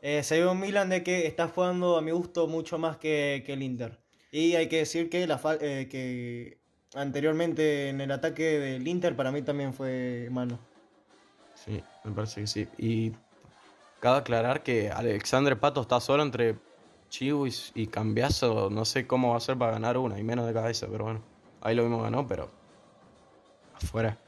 Eh, 0.00 0.22
se 0.22 0.40
ve 0.40 0.46
un 0.46 0.58
Milan 0.58 0.88
de 0.88 1.02
que 1.02 1.26
está 1.26 1.48
jugando 1.48 1.96
a 1.96 2.02
mi 2.02 2.10
gusto 2.10 2.46
mucho 2.46 2.78
más 2.78 2.96
que, 2.96 3.44
el 3.46 3.62
Inter. 3.62 3.98
Y 4.30 4.54
hay 4.54 4.68
que 4.68 4.78
decir 4.78 5.10
que, 5.10 5.26
la, 5.26 5.40
eh, 5.60 5.88
que 5.90 6.58
anteriormente 6.94 7.90
en 7.90 8.00
el 8.00 8.10
ataque 8.10 8.58
del 8.58 8.88
Inter 8.88 9.14
para 9.14 9.30
mí 9.30 9.42
también 9.42 9.74
fue 9.74 10.28
mano. 10.30 10.58
Sí, 11.54 11.82
me 12.04 12.12
parece 12.12 12.40
que 12.40 12.46
sí. 12.46 12.68
Y 12.78 13.12
Cabe 14.02 14.18
aclarar 14.18 14.64
que 14.64 14.90
Alexandre 14.90 15.54
Pato 15.54 15.80
está 15.80 16.00
solo 16.00 16.24
entre 16.24 16.56
Chivo 17.08 17.46
y, 17.46 17.86
Cambiazo. 17.86 18.68
No 18.68 18.84
sé 18.84 19.06
cómo 19.06 19.30
va 19.30 19.36
a 19.36 19.40
ser 19.40 19.56
para 19.56 19.70
ganar 19.70 19.96
una 19.96 20.18
y 20.18 20.24
menos 20.24 20.44
de 20.44 20.52
cabeza, 20.52 20.88
pero 20.90 21.04
bueno. 21.04 21.22
Ahí 21.60 21.76
lo 21.76 21.84
mismo 21.84 22.02
ganó, 22.02 22.26
pero 22.26 22.50
afuera. 23.74 24.18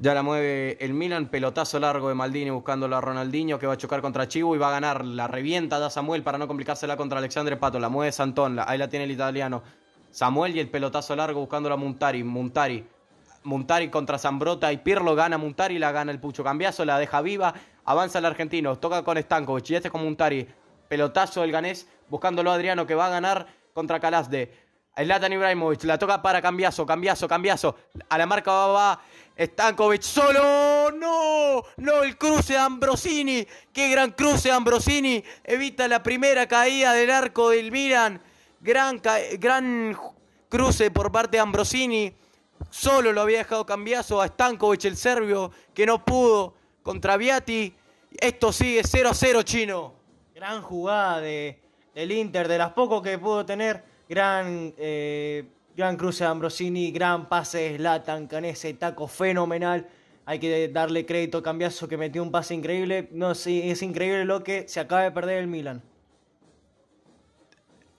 Ya 0.00 0.14
la 0.14 0.22
mueve 0.22 0.76
el 0.78 0.94
Milan, 0.94 1.26
pelotazo 1.26 1.80
largo 1.80 2.08
de 2.08 2.14
Maldini 2.14 2.50
buscándolo 2.50 2.96
a 2.96 3.00
Ronaldinho 3.00 3.58
que 3.58 3.66
va 3.66 3.72
a 3.72 3.76
chocar 3.76 4.00
contra 4.00 4.28
Chivo 4.28 4.54
y 4.54 4.58
va 4.58 4.68
a 4.68 4.70
ganar. 4.70 5.04
La 5.04 5.26
revienta 5.26 5.80
da 5.80 5.90
Samuel 5.90 6.22
para 6.22 6.38
no 6.38 6.46
complicársela 6.46 6.96
contra 6.96 7.18
Alexandre 7.18 7.56
Pato. 7.56 7.80
La 7.80 7.88
mueve 7.88 8.12
Santón, 8.12 8.60
ahí 8.64 8.78
la 8.78 8.88
tiene 8.88 9.06
el 9.06 9.10
italiano. 9.10 9.64
Samuel 10.12 10.54
y 10.54 10.60
el 10.60 10.70
pelotazo 10.70 11.16
largo 11.16 11.40
buscándolo 11.40 11.74
a 11.74 11.78
Muntari. 11.78 12.22
Muntari. 12.22 12.86
Muntari 13.42 13.90
contra 13.90 14.18
Zambrota 14.18 14.72
y 14.72 14.76
Pirlo 14.76 15.16
gana 15.16 15.36
Muntari, 15.36 15.80
la 15.80 15.90
gana 15.90 16.12
el 16.12 16.20
Pucho 16.20 16.44
Cambiazo, 16.44 16.84
la 16.84 16.96
deja 16.96 17.20
viva. 17.20 17.54
Avanza 17.84 18.20
el 18.20 18.26
argentino, 18.26 18.78
toca 18.78 19.02
con 19.02 19.18
Stankovic 19.18 19.70
y 19.70 19.74
este 19.74 19.90
con 19.90 20.04
Muntari. 20.04 20.46
Pelotazo 20.88 21.40
del 21.40 21.50
ganés, 21.50 21.88
buscándolo 22.08 22.52
a 22.52 22.54
Adriano 22.54 22.86
que 22.86 22.94
va 22.94 23.06
a 23.06 23.10
ganar 23.10 23.48
contra 23.74 23.98
Calasde. 23.98 24.67
Latan 24.96 25.32
Ibrahimovic, 25.32 25.84
la 25.84 25.96
toca 25.98 26.20
para 26.20 26.42
Cambiazo, 26.42 26.84
Cambiazo, 26.84 27.28
Cambiazo. 27.28 27.76
A 28.08 28.18
la 28.18 28.26
marca 28.26 28.50
va, 28.50 28.66
va 28.66 29.00
Stankovic 29.38 30.02
solo. 30.02 30.90
No, 30.90 31.62
no, 31.76 32.02
el 32.02 32.18
cruce 32.18 32.54
de 32.54 32.58
Ambrosini. 32.58 33.46
Qué 33.72 33.88
gran 33.90 34.10
cruce 34.10 34.50
Ambrosini. 34.50 35.22
Evita 35.44 35.86
la 35.86 36.02
primera 36.02 36.48
caída 36.48 36.92
del 36.92 37.10
arco 37.10 37.50
del 37.50 37.70
Milan. 37.70 38.20
Gran, 38.60 39.00
gran 39.38 39.96
cruce 40.48 40.90
por 40.90 41.12
parte 41.12 41.36
de 41.36 41.40
Ambrosini. 41.40 42.12
Solo 42.70 43.12
lo 43.12 43.20
había 43.20 43.38
dejado 43.38 43.64
Cambiazo 43.64 44.20
a 44.20 44.26
Stankovic, 44.26 44.84
el 44.84 44.96
serbio, 44.96 45.52
que 45.72 45.86
no 45.86 46.04
pudo 46.04 46.54
contra 46.82 47.16
Viati. 47.16 47.72
Esto 48.20 48.52
sigue 48.52 48.82
0 48.84 49.10
a 49.10 49.14
0, 49.14 49.42
chino. 49.42 49.94
Gran 50.34 50.62
jugada 50.62 51.20
de, 51.20 51.60
del 51.94 52.10
Inter, 52.10 52.48
de 52.48 52.58
las 52.58 52.72
pocos 52.72 53.02
que 53.02 53.16
pudo 53.18 53.46
tener. 53.46 53.84
Gran, 54.08 54.74
eh, 54.78 55.44
Gran 55.78 55.96
cruce 55.96 56.24
de 56.24 56.30
Ambrosini, 56.30 56.90
gran 56.90 57.28
pase 57.28 57.58
de 57.58 57.76
Zlatan 57.76 58.26
con 58.26 58.44
ese 58.44 58.74
taco 58.74 59.06
fenomenal. 59.06 59.86
Hay 60.26 60.40
que 60.40 60.66
darle 60.66 61.06
crédito 61.06 61.38
a 61.38 61.42
Cambiaso 61.44 61.86
que 61.86 61.96
metió 61.96 62.20
un 62.20 62.32
pase 62.32 62.52
increíble. 62.52 63.08
No, 63.12 63.32
sí, 63.36 63.70
es 63.70 63.80
increíble 63.82 64.24
lo 64.24 64.42
que 64.42 64.66
se 64.66 64.80
acaba 64.80 65.02
de 65.02 65.12
perder 65.12 65.38
el 65.38 65.46
Milan. 65.46 65.80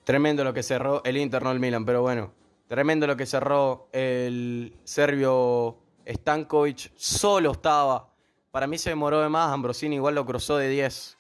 Tremendo 0.03 0.43
lo 0.43 0.53
que 0.53 0.61
cerró 0.61 1.01
el 1.05 1.15
Inter, 1.15 1.41
no 1.41 1.53
el 1.53 1.61
Milan, 1.61 1.85
pero 1.85 2.01
bueno. 2.01 2.33
Tremendo 2.67 3.07
lo 3.07 3.15
que 3.15 3.25
cerró 3.25 3.87
el 3.93 4.73
serbio 4.83 5.77
Stankovic. 6.05 6.91
Solo 6.97 7.51
estaba. 7.53 8.09
Para 8.51 8.67
mí 8.67 8.77
se 8.77 8.89
demoró 8.89 9.21
de 9.21 9.29
más. 9.29 9.53
Ambrosini 9.53 9.95
igual 9.95 10.15
lo 10.15 10.25
cruzó 10.25 10.57
de 10.57 10.67
10. 10.67 11.17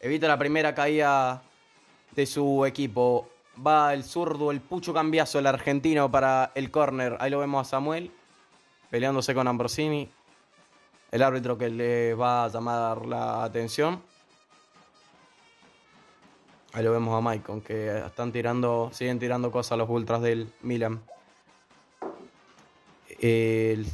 Evita 0.00 0.28
la 0.28 0.38
primera 0.38 0.74
caída 0.74 1.42
de 2.16 2.24
su 2.24 2.64
equipo. 2.64 3.28
Va 3.66 3.92
el 3.94 4.04
zurdo, 4.04 4.50
el 4.50 4.60
Pucho 4.60 4.94
Cambiazo, 4.94 5.38
el 5.38 5.46
argentino 5.46 6.10
para 6.10 6.52
el 6.54 6.70
córner. 6.70 7.16
Ahí 7.20 7.30
lo 7.30 7.38
vemos 7.38 7.66
a 7.66 7.70
Samuel 7.70 8.10
peleándose 8.90 9.34
con 9.34 9.46
Ambrosini. 9.46 10.10
El 11.10 11.22
árbitro 11.22 11.58
que 11.58 11.68
le 11.68 12.14
va 12.14 12.44
a 12.44 12.48
llamar 12.48 13.06
la 13.06 13.44
atención. 13.44 14.02
Ahí 16.72 16.84
lo 16.84 16.92
vemos 16.92 17.16
a 17.16 17.20
Maicon, 17.20 17.60
que 17.62 17.98
están 17.98 18.30
tirando, 18.30 18.90
siguen 18.92 19.18
tirando 19.18 19.50
cosas 19.50 19.76
los 19.76 19.90
ultras 19.90 20.22
del 20.22 20.52
Milan. 20.62 21.02
El 23.18 23.86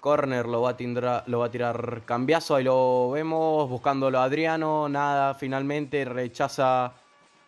corner 0.00 0.46
lo 0.46 0.62
va 0.62 0.70
a, 0.70 0.76
tirar 0.76 2.02
Cambiazo, 2.04 2.56
ahí 2.56 2.64
lo 2.64 3.10
vemos, 3.10 3.70
buscándolo 3.70 4.20
Adriano, 4.20 4.88
nada, 4.88 5.34
finalmente 5.34 6.04
rechaza 6.04 6.92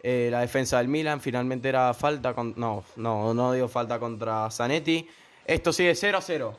eh, 0.02 0.28
la 0.30 0.40
defensa 0.40 0.78
del 0.78 0.88
Milan, 0.88 1.20
finalmente 1.20 1.68
era 1.68 1.92
falta, 1.94 2.34
con, 2.34 2.54
no, 2.56 2.84
no, 2.96 3.34
no 3.34 3.52
dio 3.52 3.68
falta 3.68 3.98
contra 3.98 4.50
Zanetti. 4.50 5.08
Esto 5.44 5.72
sigue 5.72 5.94
0 5.94 6.18
a 6.18 6.20
0. 6.20 6.58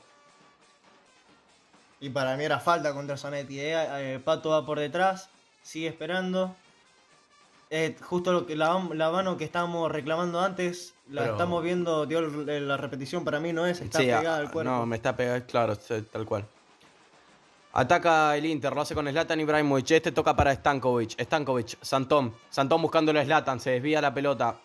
Y 2.01 2.09
para 2.09 2.35
mí 2.37 2.43
era 2.43 2.59
falta 2.59 2.93
contra 2.93 3.17
Zanetti, 3.17 3.59
¿eh? 3.59 3.75
Eh, 3.75 4.19
Pato 4.23 4.49
va 4.49 4.65
por 4.65 4.79
detrás, 4.79 5.29
sigue 5.61 5.87
esperando, 5.87 6.55
eh, 7.69 7.95
justo 8.01 8.31
lo 8.31 8.45
que 8.45 8.55
la, 8.55 8.81
la, 8.93 9.11
mano 9.11 9.37
que 9.37 9.43
estábamos 9.43 9.91
reclamando 9.91 10.39
antes, 10.39 10.95
la 11.09 11.27
estamos 11.27 11.61
viendo, 11.63 12.05
dio 12.05 12.21
la 12.21 12.77
repetición, 12.77 13.23
para 13.23 13.39
mí 13.39 13.53
no 13.53 13.67
es, 13.67 13.81
está 13.81 13.99
pegada 13.99 14.37
al 14.37 14.49
cuerpo. 14.49 14.71
No, 14.71 14.85
me 14.85 14.95
está 14.95 15.15
pegada, 15.15 15.45
claro, 15.45 15.77
tal 15.77 16.25
cual. 16.25 16.45
Ataca 17.79 18.35
el 18.35 18.45
Inter, 18.45 18.75
lo 18.75 18.81
hace 18.81 18.93
con 18.93 19.07
Zlatan 19.07 19.39
Ibrahimovic. 19.39 19.91
Este 19.91 20.11
toca 20.11 20.35
para 20.35 20.53
Stankovic. 20.53 21.11
Stankovic, 21.17 21.77
Santón. 21.81 22.35
Santón 22.49 22.81
buscándolo 22.81 23.21
a 23.21 23.23
Zlatan, 23.23 23.61
se 23.61 23.69
desvía 23.69 24.01
la 24.01 24.13
pelota. 24.13 24.57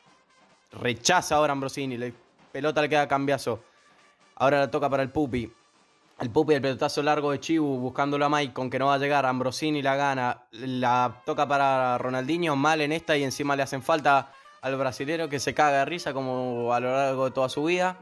Rechaza 0.73 1.37
ahora 1.37 1.53
Ambrosini. 1.53 1.97
La 1.97 2.11
pelota 2.51 2.83
le 2.83 2.89
queda 2.89 3.07
cambiazo. 3.07 3.63
Ahora 4.35 4.59
la 4.59 4.69
toca 4.69 4.91
para 4.91 5.05
el 5.05 5.11
Pupi. 5.11 5.49
El 6.19 6.31
Pupi, 6.31 6.55
el 6.55 6.61
pelotazo 6.61 7.05
largo 7.05 7.31
de 7.31 7.39
Chibu, 7.39 7.79
buscándolo 7.79 8.25
a 8.25 8.29
Maicon, 8.29 8.69
que 8.69 8.81
no 8.81 8.87
va 8.87 8.95
a 8.95 8.99
llegar. 8.99 9.25
Ambrosini 9.27 9.81
la 9.81 9.95
gana. 9.95 10.43
La 10.51 11.23
toca 11.25 11.47
para 11.47 11.97
Ronaldinho, 11.99 12.57
mal 12.57 12.81
en 12.81 12.91
esta 12.91 13.17
y 13.17 13.23
encima 13.23 13.55
le 13.55 13.63
hacen 13.63 13.85
falta 13.85 14.33
al 14.61 14.75
brasilero 14.75 15.29
que 15.29 15.39
se 15.39 15.55
caga 15.55 15.79
de 15.79 15.85
risa 15.85 16.13
como 16.13 16.75
a 16.75 16.81
lo 16.81 16.91
largo 16.91 17.27
de 17.27 17.31
toda 17.31 17.49
su 17.49 17.63
vida. 17.63 17.97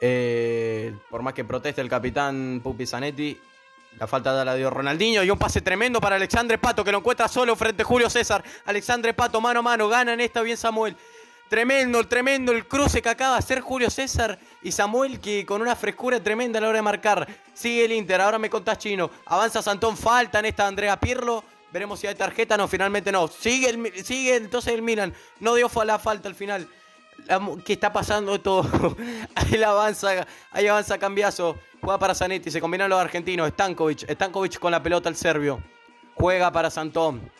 Eh, 0.00 0.96
por 1.10 1.20
más 1.20 1.34
que 1.34 1.44
proteste 1.44 1.82
el 1.82 1.90
capitán 1.90 2.62
Pupi 2.64 2.86
Zanetti, 2.86 3.38
la 3.98 4.06
falta 4.06 4.36
de 4.36 4.44
la 4.44 4.54
dio 4.54 4.68
Ronaldinho 4.70 5.22
y 5.24 5.30
un 5.30 5.38
pase 5.38 5.60
tremendo 5.62 6.00
para 6.00 6.16
Alexandre 6.16 6.58
Pato 6.58 6.84
que 6.84 6.92
lo 6.92 6.98
encuentra 6.98 7.28
solo 7.28 7.56
frente 7.56 7.82
a 7.82 7.86
Julio 7.86 8.10
César. 8.10 8.44
Alexandre 8.66 9.14
Pato 9.14 9.40
mano 9.40 9.60
a 9.60 9.62
mano, 9.62 9.88
gana 9.88 10.12
en 10.12 10.20
esta 10.20 10.42
bien 10.42 10.56
Samuel. 10.56 10.96
Tremendo, 11.48 12.02
tremendo 12.06 12.52
el 12.52 12.66
cruce 12.66 13.00
que 13.00 13.08
acaba 13.08 13.34
de 13.34 13.38
hacer 13.38 13.60
Julio 13.60 13.88
César 13.88 14.38
y 14.62 14.72
Samuel 14.72 15.20
que 15.20 15.46
con 15.46 15.62
una 15.62 15.76
frescura 15.76 16.22
tremenda 16.22 16.58
a 16.58 16.62
la 16.62 16.68
hora 16.68 16.78
de 16.78 16.82
marcar. 16.82 17.26
Sigue 17.54 17.84
el 17.84 17.92
Inter, 17.92 18.20
ahora 18.20 18.38
me 18.38 18.50
contás 18.50 18.78
chino. 18.78 19.10
Avanza 19.26 19.62
Santón, 19.62 19.96
falta 19.96 20.40
en 20.40 20.46
esta 20.46 20.66
Andrea 20.66 20.98
Pirlo. 20.98 21.42
Veremos 21.72 22.00
si 22.00 22.06
hay 22.06 22.14
tarjeta, 22.14 22.56
no, 22.56 22.68
finalmente 22.68 23.12
no. 23.12 23.28
Sigue, 23.28 23.70
el, 23.70 24.04
sigue 24.04 24.36
entonces 24.36 24.74
el 24.74 24.82
Milan. 24.82 25.14
No 25.40 25.54
dio 25.54 25.70
la 25.84 25.98
falta 25.98 26.28
al 26.28 26.34
final. 26.34 26.68
¿Qué 27.64 27.72
está 27.72 27.92
pasando 27.92 28.40
todo? 28.40 28.96
ahí 29.34 29.62
avanza, 29.62 30.26
ahí 30.50 30.66
avanza 30.66 30.98
Cambiazo. 30.98 31.56
Juega 31.80 31.98
para 31.98 32.14
Zanetti, 32.14 32.50
se 32.50 32.60
combinan 32.60 32.90
los 32.90 33.00
argentinos. 33.00 33.48
Stankovic, 33.50 34.10
Stankovic 34.10 34.58
con 34.58 34.70
la 34.70 34.82
pelota 34.82 35.08
el 35.08 35.16
serbio. 35.16 35.62
Juega 36.14 36.50
para 36.52 36.70
Santón. 36.70 37.30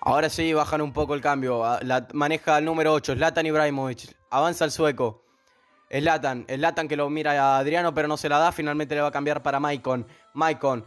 Ahora 0.00 0.28
sí, 0.28 0.52
bajan 0.52 0.80
un 0.80 0.92
poco 0.92 1.14
el 1.14 1.20
cambio. 1.20 1.64
Ah, 1.64 1.78
la 1.82 2.08
maneja 2.12 2.58
el 2.58 2.64
número 2.64 2.92
8, 2.92 3.14
Zlatan 3.14 3.46
Ibrahimovic. 3.46 4.16
Avanza 4.30 4.64
el 4.64 4.72
sueco. 4.72 5.22
Zlatan, 5.90 6.46
Zlatan 6.48 6.88
que 6.88 6.96
lo 6.96 7.08
mira 7.10 7.32
a 7.32 7.58
Adriano, 7.58 7.94
pero 7.94 8.08
no 8.08 8.16
se 8.16 8.28
la 8.28 8.38
da. 8.38 8.50
Finalmente 8.50 8.94
le 8.94 9.00
va 9.00 9.08
a 9.08 9.12
cambiar 9.12 9.42
para 9.42 9.60
Maicon. 9.60 10.06
Maicon. 10.34 10.86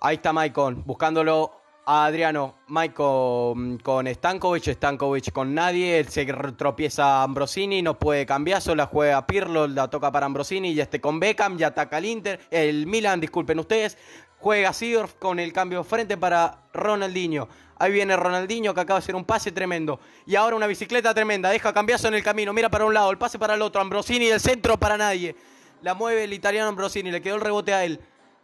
Ahí 0.00 0.16
está 0.16 0.32
Maicon, 0.32 0.82
buscándolo 0.84 1.61
a 1.84 2.06
Adriano. 2.06 2.54
Maicon 2.68 3.78
con 3.78 4.06
Stankovic, 4.06 4.72
Stankovic 4.74 5.32
con 5.32 5.54
nadie. 5.54 6.04
Se 6.04 6.24
tropieza 6.56 7.22
Ambrosini, 7.22 7.82
no 7.82 7.98
puede 7.98 8.26
cambiar. 8.26 8.60
Solo 8.60 8.86
juega 8.86 9.26
Pirlo, 9.26 9.66
la 9.66 9.88
toca 9.88 10.10
para 10.12 10.26
Ambrosini. 10.26 10.72
Y 10.72 10.80
este 10.80 11.00
con 11.00 11.20
Beckham, 11.20 11.56
ya 11.56 11.68
ataca 11.68 11.98
el 11.98 12.06
Inter. 12.06 12.40
El 12.50 12.86
Milan, 12.86 13.20
disculpen 13.20 13.58
ustedes. 13.58 13.98
Juega 14.38 14.72
Sidorf 14.72 15.14
con 15.14 15.38
el 15.38 15.52
cambio 15.52 15.84
frente 15.84 16.16
para 16.16 16.64
Ronaldinho. 16.72 17.48
Ahí 17.78 17.92
viene 17.92 18.16
Ronaldinho 18.16 18.74
que 18.74 18.80
acaba 18.80 18.98
de 18.98 19.04
hacer 19.04 19.14
un 19.14 19.24
pase 19.24 19.52
tremendo. 19.52 20.00
Y 20.26 20.36
ahora 20.36 20.56
una 20.56 20.66
bicicleta 20.66 21.14
tremenda. 21.14 21.50
Deja 21.50 21.72
cambiazo 21.72 22.08
en 22.08 22.14
el 22.14 22.22
camino. 22.22 22.52
Mira 22.52 22.68
para 22.68 22.84
un 22.84 22.94
lado, 22.94 23.10
el 23.10 23.18
pase 23.18 23.38
para 23.38 23.54
el 23.54 23.62
otro. 23.62 23.80
Ambrosini 23.80 24.26
del 24.26 24.40
centro 24.40 24.78
para 24.78 24.96
nadie. 24.96 25.36
La 25.82 25.94
mueve 25.94 26.24
el 26.24 26.32
italiano 26.32 26.68
Ambrosini. 26.68 27.10
Le 27.10 27.22
quedó 27.22 27.36
el 27.36 27.40
rebote 27.40 27.74
a 27.74 27.84
él. 27.84 28.00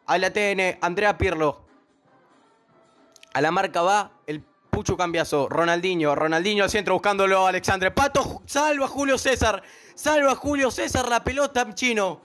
A 0.07 0.19
la 0.19 0.33
TN, 0.33 0.79
Andrea 0.81 1.19
Pirlo. 1.19 1.68
A 3.35 3.41
la 3.41 3.51
marca 3.51 3.83
va 3.83 4.11
el 4.27 4.43
Pucho 4.71 4.97
Cambiazo. 4.97 5.49
Ronaldinho. 5.49 6.15
Ronaldinho 6.15 6.65
al 6.65 6.71
centro 6.71 6.95
buscándolo 6.95 7.47
Alexandre. 7.47 7.91
Pato 7.91 8.43
salva 8.47 8.87
a 8.87 8.89
Julio 8.89 9.19
César. 9.19 9.63
Salva 9.95 10.33
a 10.33 10.35
Julio 10.35 10.71
César 10.71 11.09
la 11.09 11.23
pelota 11.23 11.75
chino. 11.75 12.21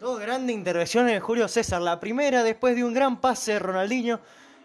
Dos 0.00 0.20
grandes 0.20 0.54
intervenciones 0.54 1.14
de 1.14 1.20
Julio 1.20 1.48
César. 1.48 1.80
La 1.80 1.98
primera 1.98 2.42
después 2.42 2.76
de 2.76 2.84
un 2.84 2.92
gran 2.92 3.20
pase 3.20 3.54
de 3.54 3.58
Ronaldinho 3.58 4.20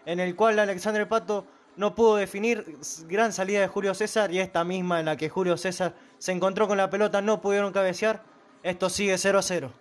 en 0.06 0.20
el 0.20 0.36
cual 0.36 0.60
Alexandre 0.60 1.06
Pato 1.06 1.46
no 1.78 1.96
pudo 1.96 2.18
definir 2.18 2.78
gran 3.08 3.32
salida 3.32 3.62
de 3.62 3.68
Julio 3.68 3.94
César 3.94 4.32
y 4.34 4.40
esta 4.40 4.64
misma 4.66 5.00
en 5.00 5.06
la 5.06 5.16
que 5.16 5.30
Julio 5.30 5.56
César 5.56 5.94
se 6.18 6.34
encontró 6.34 6.68
con 6.68 6.78
la 6.78 6.90
pelota, 6.90 7.22
no 7.22 7.40
pudieron 7.40 7.72
cabecear. 7.72 8.22
Esto 8.64 8.90
sigue 8.90 9.18
0 9.18 9.40
a 9.40 9.42
0. 9.42 9.72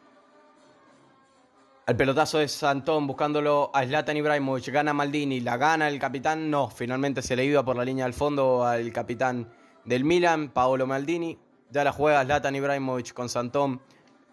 El 1.89 1.97
pelotazo 1.97 2.37
de 2.37 2.49
Santón 2.49 3.07
buscándolo 3.07 3.71
a 3.73 3.83
Zlatan 3.83 4.19
Ibrahimovic. 4.19 4.69
Gana 4.69 4.93
Maldini. 4.93 5.41
La 5.41 5.57
gana 5.57 5.89
el 5.89 5.99
capitán. 5.99 6.51
No, 6.51 6.69
finalmente 6.69 7.23
se 7.23 7.35
le 7.35 7.47
iba 7.47 7.65
por 7.65 7.79
la 7.79 7.85
línea 7.87 8.05
del 8.05 8.13
fondo 8.13 8.63
al 8.63 8.93
capitán 8.93 9.49
del 9.87 10.05
Milan, 10.05 10.51
Paolo 10.51 10.87
Maldini. 10.87 11.39
Ya 11.71 11.85
la 11.85 11.93
juega 11.93 12.23
Zlatan 12.23 12.55
Ibrahimovic 12.55 13.15
con 13.15 13.31
Santón. 13.31 13.81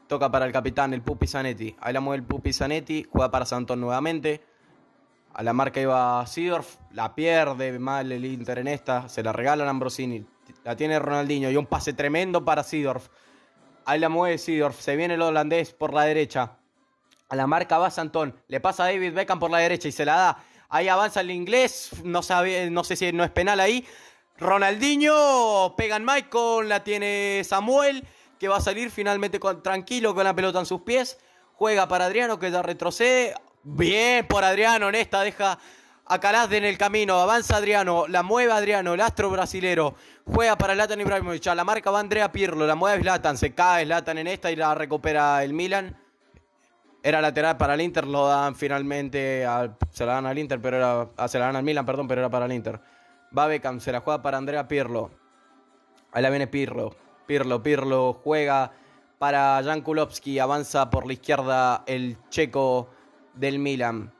Toca 0.05 0.29
para 0.29 0.45
el 0.45 0.51
capitán, 0.51 0.93
el 0.93 1.01
Pupi 1.01 1.27
Zanetti. 1.27 1.73
Ahí 1.79 1.93
la 1.93 2.01
mueve 2.01 2.23
el 2.23 2.27
Pupi 2.27 2.51
Zanetti. 2.51 3.07
Juega 3.09 3.31
para 3.31 3.45
Santón 3.45 3.79
nuevamente. 3.79 4.41
A 5.33 5.41
la 5.41 5.53
marca 5.53 5.79
iba 5.79 6.27
Sidorf, 6.27 6.75
la 6.91 7.15
pierde 7.15 7.79
mal 7.79 8.11
el 8.11 8.25
Inter 8.25 8.59
en 8.59 8.67
esta, 8.67 9.07
se 9.07 9.21
la 9.21 9.33
regalan 9.33 9.67
Ambrosini, 9.67 10.25
la 10.63 10.77
tiene 10.77 10.97
Ronaldinho 10.97 11.51
y 11.51 11.57
un 11.57 11.65
pase 11.65 11.91
tremendo 11.91 12.45
para 12.45 12.63
Sidorf. 12.63 13.09
Ahí 13.83 13.99
la 13.99 14.07
mueve 14.07 14.37
Sidorf, 14.37 14.79
se 14.79 14.95
viene 14.95 15.15
el 15.15 15.21
holandés 15.21 15.73
por 15.73 15.93
la 15.93 16.03
derecha. 16.03 16.57
A 17.29 17.35
la 17.35 17.47
marca 17.47 17.77
va 17.77 17.89
Santón, 17.89 18.39
le 18.47 18.59
pasa 18.59 18.83
a 18.83 18.87
David 18.87 19.13
Beckham 19.13 19.39
por 19.39 19.49
la 19.49 19.57
derecha 19.57 19.87
y 19.87 19.91
se 19.91 20.05
la 20.05 20.15
da. 20.15 20.37
Ahí 20.69 20.87
avanza 20.87 21.21
el 21.21 21.31
inglés, 21.31 21.91
no, 22.03 22.21
sabe, 22.21 22.69
no 22.69 22.83
sé 22.83 22.95
si 22.95 23.11
no 23.11 23.23
es 23.23 23.31
penal 23.31 23.59
ahí. 23.59 23.85
Ronaldinho, 24.37 25.75
pegan 25.77 26.03
Michael, 26.03 26.67
la 26.67 26.83
tiene 26.83 27.41
Samuel, 27.45 28.05
que 28.37 28.47
va 28.47 28.57
a 28.57 28.61
salir 28.61 28.91
finalmente 28.91 29.39
tranquilo 29.63 30.13
con 30.13 30.25
la 30.25 30.35
pelota 30.35 30.59
en 30.59 30.65
sus 30.65 30.81
pies. 30.81 31.17
Juega 31.53 31.87
para 31.87 32.05
Adriano, 32.05 32.37
que 32.37 32.51
ya 32.51 32.61
retrocede. 32.61 33.33
Bien 33.63 34.27
por 34.27 34.43
Adriano, 34.43 34.89
en 34.89 34.95
esta 34.95 35.21
deja 35.21 35.57
a 36.05 36.19
Calazde 36.19 36.57
en 36.57 36.65
el 36.65 36.77
camino. 36.77 37.19
Avanza 37.19 37.57
Adriano, 37.57 38.07
la 38.07 38.21
mueve 38.21 38.51
Adriano, 38.51 38.93
el 38.93 39.01
astro 39.01 39.29
brasilero. 39.29 39.95
Juega 40.25 40.57
para 40.57 40.75
Latan 40.75 41.01
Ibrahimovic. 41.01 41.47
A 41.47 41.55
la 41.55 41.63
marca 41.63 41.89
va 41.89 41.99
Andrea 41.99 42.31
Pirlo, 42.31 42.67
la 42.67 42.75
mueve 42.75 43.01
Zlatan. 43.01 43.37
Se 43.37 43.55
cae 43.55 43.85
Zlatan 43.85 44.17
en 44.17 44.27
esta 44.27 44.51
y 44.51 44.55
la 44.55 44.75
recupera 44.75 45.43
el 45.43 45.53
Milan. 45.53 45.97
Era 47.05 47.21
lateral 47.21 47.55
para 47.55 47.75
el 47.75 47.81
Inter, 47.81 48.07
lo 48.07 48.27
dan 48.27 48.55
finalmente. 48.55 49.45
se 49.91 50.05
la 50.07 50.13
dan 50.13 50.25
al 50.25 50.39
Inter, 50.39 50.59
pero 50.59 50.77
era. 50.77 51.07
Ah, 51.17 51.27
se 51.27 51.37
la 51.37 51.45
dan 51.45 51.55
al 51.55 51.63
Milan, 51.63 51.85
perdón, 51.85 52.07
pero 52.07 52.21
era 52.21 52.31
para 52.31 52.47
el 52.47 52.51
Inter. 52.51 52.79
Va 53.37 53.45
Beckham, 53.45 53.79
se 53.79 53.91
la 53.91 53.99
juega 53.99 54.23
para 54.23 54.39
Andrea 54.39 54.67
Pirlo. 54.67 55.11
Ahí 56.11 56.23
la 56.23 56.31
viene 56.31 56.47
Pirlo. 56.47 56.95
Pirlo, 57.27 57.61
Pirlo 57.61 58.13
juega 58.23 58.71
para 59.19 59.61
Jan 59.63 59.81
Kulowski. 59.81 60.39
Avanza 60.39 60.89
por 60.89 61.05
la 61.05 61.13
izquierda 61.13 61.83
el 61.85 62.17
checo 62.29 62.89
del 63.35 63.59
Milan. 63.59 64.11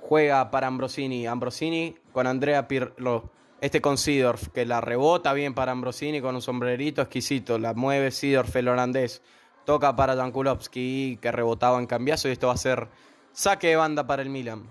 Juega 0.00 0.50
para 0.50 0.66
Ambrosini. 0.66 1.28
Ambrosini 1.28 1.94
con 2.12 2.26
Andrea 2.26 2.66
Pirlo. 2.66 3.30
Este 3.60 3.80
con 3.80 3.96
Sidorf, 3.96 4.48
que 4.48 4.66
la 4.66 4.80
rebota 4.80 5.32
bien 5.34 5.54
para 5.54 5.70
Ambrosini 5.70 6.20
con 6.20 6.34
un 6.34 6.42
sombrerito 6.42 7.00
exquisito. 7.00 7.60
La 7.60 7.74
mueve 7.74 8.10
Sidorf, 8.10 8.56
el 8.56 8.66
holandés. 8.66 9.22
Toca 9.64 9.94
para 9.94 10.16
Jankulovski, 10.16 11.18
que 11.20 11.32
rebotaba 11.32 11.78
en 11.78 11.86
cambiazo. 11.86 12.28
Y 12.28 12.32
esto 12.32 12.48
va 12.48 12.54
a 12.54 12.56
ser 12.56 12.88
saque 13.32 13.68
de 13.68 13.76
banda 13.76 14.06
para 14.06 14.22
el 14.22 14.30
Milan. 14.30 14.64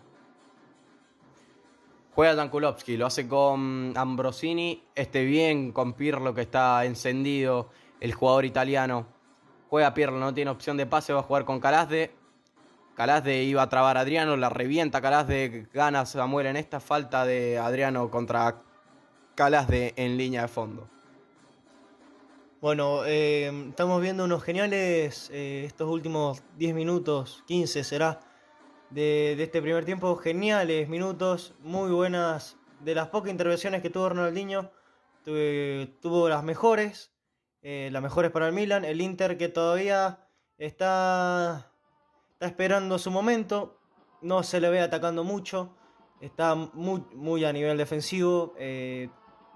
Juega 2.14 2.36
Jankulovski, 2.36 2.98
lo 2.98 3.06
hace 3.06 3.28
con 3.28 3.94
Ambrosini. 3.96 4.84
Este 4.96 5.24
bien 5.24 5.72
con 5.72 5.94
Pirlo, 5.94 6.34
que 6.34 6.42
está 6.42 6.86
encendido. 6.86 7.70
El 8.00 8.14
jugador 8.14 8.46
italiano. 8.46 9.06
Juega 9.70 9.94
Pirlo, 9.94 10.20
no 10.20 10.34
tiene 10.34 10.52
opción 10.52 10.76
de 10.78 10.86
pase. 10.86 11.14
Va 11.14 11.22
a 11.22 11.24
jugar 11.24 11.46
con 11.46 11.60
Calasde. 11.60 12.14
Calasde 12.96 13.44
iba 13.44 13.62
a 13.62 13.70
trabar 13.70 13.98
a 13.98 14.02
Adriano, 14.02 14.36
la 14.36 14.50
revienta 14.50 15.02
Calasde, 15.02 15.68
gana 15.74 16.06
Samuel 16.06 16.48
en 16.48 16.58
esta 16.58 16.80
falta 16.80 17.26
de 17.26 17.58
Adriano 17.58 18.12
contra 18.12 18.62
Calasde 19.34 19.94
en 19.96 20.18
línea 20.18 20.44
de 20.44 20.48
fondo. 20.50 20.88
Bueno, 22.62 23.06
eh, 23.06 23.52
estamos 23.70 24.00
viendo 24.04 24.24
unos 24.24 24.44
geniales 24.44 25.32
eh, 25.34 25.64
estos 25.66 25.90
últimos 25.90 26.44
10 26.58 26.76
minutos, 26.76 27.44
15 27.48 27.84
será, 27.84 28.20
de, 28.92 29.34
este 29.42 29.64
primer 29.64 29.84
tiempo. 29.84 30.16
Geniales 30.16 30.88
minutos, 30.88 31.56
muy 31.62 31.90
buenas. 31.90 32.58
De 32.82 32.94
las 32.94 33.08
pocas 33.08 33.32
intervenciones 33.32 33.82
que 33.82 33.90
tuvo 33.90 34.10
Ronaldinho, 34.10 34.72
tuvo 35.24 36.30
las 36.30 36.44
mejores, 36.44 37.12
eh, 37.64 37.90
las 37.92 38.04
mejores 38.04 38.30
para 38.30 38.48
el 38.48 38.54
Milan. 38.54 38.86
El 38.86 39.02
Inter 39.02 39.40
que 39.40 39.50
todavía 39.50 40.28
está 40.60 41.72
está 42.34 42.46
esperando 42.46 43.00
su 43.00 43.10
momento, 43.10 43.80
no 44.22 44.44
se 44.44 44.60
le 44.62 44.70
ve 44.70 44.82
atacando 44.82 45.24
mucho, 45.24 45.76
está 46.20 46.56
muy, 46.56 47.04
muy 47.14 47.46
a 47.46 47.54
nivel 47.54 47.78
defensivo, 47.78 48.54
eh, 48.58 49.10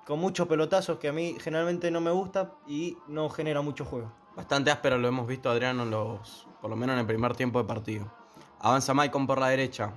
con 0.05 0.19
muchos 0.19 0.47
pelotazos 0.47 0.99
que 0.99 1.07
a 1.07 1.13
mí 1.13 1.35
generalmente 1.39 1.89
no 1.91 1.99
me 1.99 2.11
gusta 2.11 2.53
y 2.67 2.97
no 3.07 3.29
genera 3.29 3.61
mucho 3.61 3.85
juego. 3.85 4.11
Bastante 4.35 4.69
áspero 4.69 4.97
lo 4.97 5.07
hemos 5.07 5.27
visto 5.27 5.49
Adriano 5.49 5.85
los, 5.85 6.47
por 6.61 6.69
lo 6.69 6.75
menos 6.75 6.93
en 6.93 6.99
el 6.99 7.07
primer 7.07 7.35
tiempo 7.35 7.59
de 7.59 7.65
partido. 7.65 8.11
Avanza 8.59 8.93
Maicon 8.93 9.25
por 9.25 9.39
la 9.39 9.49
derecha. 9.49 9.93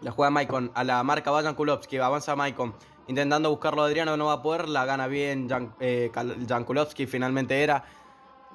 La 0.00 0.10
juega 0.10 0.30
Maicon 0.30 0.70
a 0.74 0.84
la 0.84 1.02
marca 1.02 1.30
Vayan 1.30 1.54
Kulowski. 1.54 1.98
Avanza 1.98 2.36
Maicon 2.36 2.74
intentando 3.06 3.50
buscarlo 3.50 3.82
a 3.82 3.86
Adriano, 3.86 4.16
no 4.16 4.26
va 4.26 4.34
a 4.34 4.42
poder. 4.42 4.68
La 4.68 4.84
gana 4.84 5.06
bien 5.06 5.48
Jan, 5.48 5.74
eh. 5.80 6.10
Finalmente 7.08 7.62
era 7.62 7.84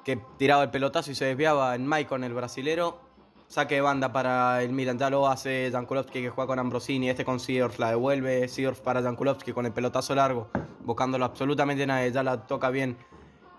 que 0.04 0.16
tiraba 0.36 0.62
el 0.62 0.70
pelotazo 0.70 1.10
y 1.10 1.14
se 1.14 1.26
desviaba 1.26 1.74
en 1.74 1.86
Maicon, 1.86 2.24
el 2.24 2.32
brasilero. 2.32 3.07
Saque 3.48 3.76
de 3.76 3.80
banda 3.80 4.12
para 4.12 4.62
el 4.62 4.72
Milan. 4.72 4.98
Ya 4.98 5.08
lo 5.08 5.26
hace 5.26 5.70
Jankulovski 5.72 6.20
que 6.20 6.28
juega 6.28 6.46
con 6.46 6.58
Ambrosini. 6.58 7.08
Este 7.08 7.24
con 7.24 7.40
Seedorf 7.40 7.78
la 7.78 7.88
devuelve. 7.88 8.46
Seedorf 8.46 8.80
para 8.80 9.00
Jankulovski 9.00 9.52
con 9.52 9.64
el 9.64 9.72
pelotazo 9.72 10.14
largo. 10.14 10.50
Buscándolo 10.84 11.24
absolutamente 11.24 11.86
nadie. 11.86 12.12
Ya 12.12 12.22
la 12.22 12.46
toca 12.46 12.68
bien 12.68 12.98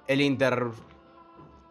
el 0.05 0.21
Inter. 0.21 0.67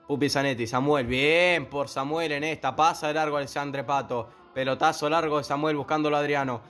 Pupi 0.09 0.29
Zanetti. 0.29 0.67
Samuel. 0.67 1.07
Bien 1.07 1.67
por 1.67 1.89
Samuel 1.89 2.33
en 2.33 2.43
esta. 2.43 2.75
Pasa 2.75 3.07
de 3.07 3.15
largo 3.15 3.37
Alexandre 3.37 3.85
Pato. 3.85 4.29
Pelotazo 4.53 5.09
largo 5.09 5.39
de 5.39 5.45
Samuel 5.45 5.77
buscándolo 5.77 6.17
a 6.17 6.19
Adriano. 6.19 6.61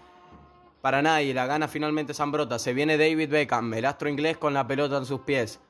Para 0.82 1.00
nadie. 1.00 1.32
La 1.32 1.46
gana 1.46 1.66
finalmente 1.66 2.12
Zambrota. 2.12 2.58
Se 2.58 2.74
viene 2.74 2.98
David 2.98 3.30
Beckham. 3.30 3.72
El 3.72 3.87
astro 3.87 4.11
inglés 4.11 4.37
con 4.37 4.52
la 4.52 4.66
pelota 4.66 4.98
en 4.98 5.06
sus 5.06 5.20
pies. 5.20 5.61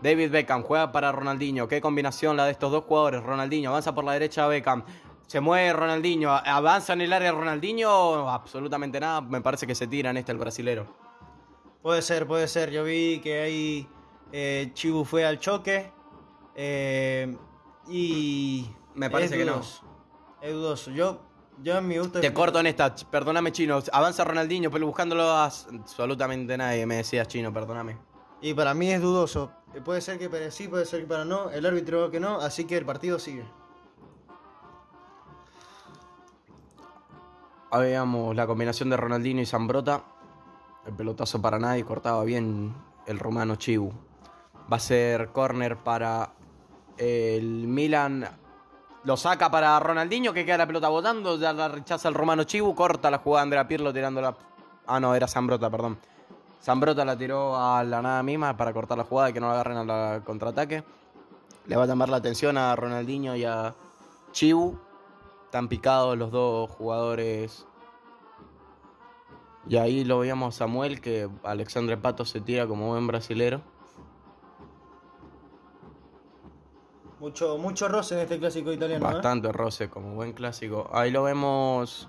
David 0.00 0.30
Beckham 0.30 0.62
juega 0.62 0.92
para 0.92 1.12
Ronaldinho. 1.12 1.66
Qué 1.66 1.80
combinación 1.80 2.36
la 2.36 2.44
de 2.44 2.52
estos 2.52 2.70
dos 2.70 2.84
jugadores. 2.84 3.22
Ronaldinho 3.22 3.70
avanza 3.70 3.94
por 3.94 4.04
la 4.04 4.12
derecha 4.12 4.46
Beckham. 4.46 4.84
Se 5.26 5.40
mueve 5.40 5.72
Ronaldinho. 5.72 6.30
Avanza 6.30 6.92
en 6.92 7.00
el 7.00 7.12
área 7.12 7.32
Ronaldinho. 7.32 8.28
Absolutamente 8.30 9.00
nada. 9.00 9.20
Me 9.20 9.40
parece 9.40 9.66
que 9.66 9.74
se 9.74 9.86
tira 9.86 10.10
en 10.10 10.16
este 10.16 10.32
el 10.32 10.38
brasilero. 10.38 10.86
Puede 11.82 12.02
ser, 12.02 12.26
puede 12.26 12.48
ser. 12.48 12.70
Yo 12.70 12.84
vi 12.84 13.20
que 13.20 13.40
ahí 13.40 13.88
eh, 14.32 14.70
Chibu 14.72 15.04
fue 15.04 15.26
al 15.26 15.38
choque. 15.38 15.90
Eh, 16.54 17.36
y. 17.88 18.70
Me 18.94 19.10
parece 19.10 19.36
que 19.36 19.44
no. 19.44 19.60
Es 20.40 20.52
dudoso. 20.52 20.90
Yo, 20.92 21.20
yo 21.62 21.76
en 21.76 21.88
mi 21.88 21.98
gusto. 21.98 22.20
Te 22.20 22.32
corto 22.32 22.60
en 22.60 22.66
esta. 22.68 22.94
Perdóname, 22.94 23.52
chino. 23.52 23.80
Avanza 23.92 24.24
Ronaldinho, 24.24 24.70
pero 24.70 24.86
buscándolo 24.86 25.24
a 25.24 25.44
absolutamente 25.44 26.56
nadie. 26.56 26.86
Me 26.86 26.96
decías, 26.96 27.26
chino, 27.28 27.52
perdóname. 27.52 27.98
Y 28.40 28.54
para 28.54 28.72
mí 28.74 28.90
es 28.90 29.02
dudoso. 29.02 29.52
Puede 29.84 30.00
ser 30.00 30.18
que 30.18 30.28
para 30.28 30.50
sí, 30.50 30.66
puede 30.66 30.86
ser 30.86 31.02
que 31.02 31.06
para 31.06 31.24
no. 31.24 31.50
El 31.50 31.64
árbitro 31.64 32.10
que 32.10 32.20
no, 32.20 32.40
así 32.40 32.64
que 32.64 32.76
el 32.76 32.84
partido 32.84 33.18
sigue. 33.18 33.44
Ahí 37.70 37.82
veamos 37.82 38.34
la 38.34 38.46
combinación 38.46 38.88
de 38.88 38.96
Ronaldinho 38.96 39.42
y 39.42 39.46
Zambrota. 39.46 40.02
El 40.86 40.94
pelotazo 40.94 41.40
para 41.42 41.58
nadie, 41.58 41.84
cortaba 41.84 42.24
bien 42.24 42.74
el 43.06 43.18
romano 43.18 43.56
Chibu. 43.56 43.92
Va 44.72 44.78
a 44.78 44.80
ser 44.80 45.28
corner 45.28 45.76
para 45.76 46.32
el 46.96 47.68
Milan. 47.68 48.26
Lo 49.04 49.16
saca 49.16 49.50
para 49.50 49.78
Ronaldinho, 49.80 50.32
que 50.32 50.46
queda 50.46 50.58
la 50.58 50.66
pelota 50.66 50.88
botando. 50.88 51.38
Ya 51.38 51.52
la 51.52 51.68
rechaza 51.68 52.08
el 52.08 52.14
romano 52.14 52.44
Chibu. 52.44 52.74
Corta 52.74 53.10
la 53.10 53.18
jugada 53.18 53.42
Andrea 53.42 53.68
Pirlo 53.68 53.92
tirándola. 53.92 54.34
Ah, 54.86 54.98
no, 54.98 55.14
era 55.14 55.28
Zambrota, 55.28 55.70
perdón. 55.70 55.98
Zambrota 56.60 57.04
la 57.04 57.16
tiró 57.16 57.56
a 57.56 57.84
la 57.84 58.02
nada 58.02 58.22
misma 58.22 58.56
para 58.56 58.72
cortar 58.72 58.98
la 58.98 59.04
jugada 59.04 59.30
y 59.30 59.32
que 59.32 59.40
no 59.40 59.46
la 59.46 59.54
agarren 59.54 59.78
a 59.78 59.84
la 59.84 60.22
contraataque. 60.24 60.84
Le 61.66 61.76
va 61.76 61.84
a 61.84 61.86
llamar 61.86 62.08
la 62.08 62.16
atención 62.16 62.58
a 62.58 62.74
Ronaldinho 62.74 63.36
y 63.36 63.44
a 63.44 63.74
Chibu. 64.32 64.78
Están 65.44 65.68
picados 65.68 66.16
los 66.18 66.30
dos 66.30 66.70
jugadores. 66.70 67.66
Y 69.68 69.76
ahí 69.76 70.04
lo 70.04 70.18
veíamos 70.20 70.54
a 70.54 70.58
Samuel, 70.58 71.00
que 71.00 71.28
Alexandre 71.42 71.96
Pato 71.96 72.24
se 72.24 72.40
tira 72.40 72.66
como 72.66 72.88
buen 72.88 73.06
brasilero. 73.06 73.60
Mucho, 77.20 77.58
mucho 77.58 77.88
roce 77.88 78.14
en 78.14 78.20
este 78.20 78.38
clásico 78.38 78.72
italiano. 78.72 79.04
Bastante 79.04 79.48
¿eh? 79.48 79.52
roce, 79.52 79.90
como 79.90 80.14
buen 80.14 80.32
clásico. 80.32 80.88
Ahí 80.92 81.10
lo 81.10 81.24
vemos. 81.24 82.08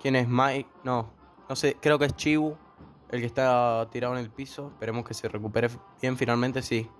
¿Quién 0.00 0.16
es 0.16 0.28
Mike? 0.28 0.68
No, 0.82 1.10
no 1.48 1.56
sé, 1.56 1.76
creo 1.80 1.98
que 1.98 2.06
es 2.06 2.16
Chibu 2.16 2.56
el 3.14 3.20
que 3.20 3.26
está 3.26 3.88
tirado 3.92 4.14
en 4.14 4.20
el 4.20 4.30
piso. 4.30 4.68
Esperemos 4.72 5.04
que 5.04 5.14
se 5.14 5.28
recupere 5.28 5.68
bien 6.02 6.16
finalmente, 6.16 6.62
sí. 6.62 6.90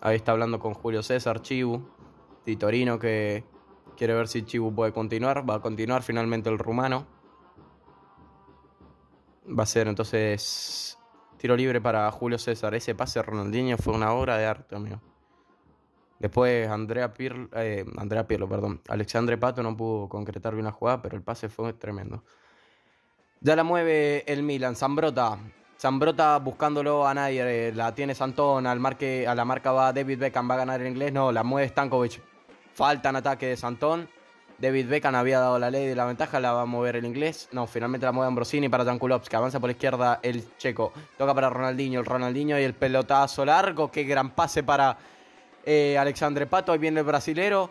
Ahí 0.00 0.16
está 0.16 0.32
hablando 0.32 0.60
con 0.60 0.72
Julio 0.72 1.02
César, 1.02 1.42
Chibu. 1.42 1.82
Titorino 2.44 2.98
que 2.98 3.44
quiere 3.96 4.14
ver 4.14 4.28
si 4.28 4.44
Chibu 4.44 4.72
puede 4.72 4.92
continuar. 4.92 5.48
Va 5.48 5.56
a 5.56 5.60
continuar 5.60 6.02
finalmente 6.02 6.48
el 6.48 6.58
rumano. 6.58 7.06
Va 9.46 9.64
a 9.64 9.66
ser 9.66 9.88
entonces 9.88 10.96
tiro 11.36 11.56
libre 11.56 11.80
para 11.80 12.08
Julio 12.12 12.38
César. 12.38 12.72
Ese 12.74 12.94
pase 12.94 13.20
Ronaldinho 13.20 13.78
fue 13.78 13.94
una 13.94 14.12
obra 14.12 14.38
de 14.38 14.46
arte, 14.46 14.76
amigo. 14.76 15.00
Después 16.20 16.68
Andrea 16.68 17.12
Pirlo, 17.12 17.48
eh, 17.54 17.84
Andrea 17.96 18.28
Pirlo, 18.28 18.48
perdón. 18.48 18.80
Alexandre 18.88 19.38
Pato 19.38 19.62
no 19.64 19.76
pudo 19.76 20.08
concretar 20.08 20.54
bien 20.54 20.66
la 20.66 20.72
jugada, 20.72 21.02
pero 21.02 21.16
el 21.16 21.22
pase 21.22 21.48
fue 21.48 21.72
tremendo. 21.72 22.22
Ya 23.42 23.56
la 23.56 23.64
mueve 23.64 24.22
el 24.30 24.42
Milan, 24.42 24.76
Zambrota. 24.76 25.38
Zambrota 25.80 26.38
buscándolo 26.40 27.08
a 27.08 27.14
nadie, 27.14 27.72
la 27.72 27.94
tiene 27.94 28.14
Santón, 28.14 28.66
al 28.66 28.78
marque, 28.80 29.26
a 29.26 29.34
la 29.34 29.46
marca 29.46 29.72
va 29.72 29.94
David 29.94 30.18
Beckham, 30.18 30.50
va 30.50 30.56
a 30.56 30.58
ganar 30.58 30.82
el 30.82 30.88
inglés, 30.88 31.10
no, 31.10 31.32
la 31.32 31.42
mueve 31.42 31.66
Stankovic. 31.68 32.20
Falta 32.74 33.08
en 33.08 33.16
ataque 33.16 33.46
de 33.46 33.56
Santón. 33.56 34.10
David 34.58 34.90
Beckham 34.90 35.14
había 35.14 35.40
dado 35.40 35.58
la 35.58 35.70
ley 35.70 35.86
de 35.86 35.96
la 35.96 36.04
ventaja, 36.04 36.38
la 36.38 36.52
va 36.52 36.62
a 36.62 36.66
mover 36.66 36.96
el 36.96 37.06
inglés. 37.06 37.48
No, 37.52 37.66
finalmente 37.66 38.04
la 38.04 38.12
mueve 38.12 38.28
Ambrosini 38.28 38.68
para 38.68 38.84
Jankulovski. 38.84 39.34
Avanza 39.34 39.58
por 39.58 39.68
la 39.68 39.72
izquierda 39.72 40.20
el 40.22 40.44
checo. 40.58 40.92
Toca 41.16 41.34
para 41.34 41.48
Ronaldinho, 41.48 42.00
el 42.00 42.04
Ronaldinho 42.04 42.60
y 42.60 42.62
el 42.62 42.74
pelotazo 42.74 43.46
largo. 43.46 43.90
Qué 43.90 44.04
gran 44.04 44.32
pase 44.32 44.62
para 44.62 44.98
eh, 45.64 45.96
Alexandre 45.96 46.46
Pato. 46.46 46.72
Ahí 46.72 46.78
viene 46.78 47.00
el 47.00 47.06
brasilero 47.06 47.70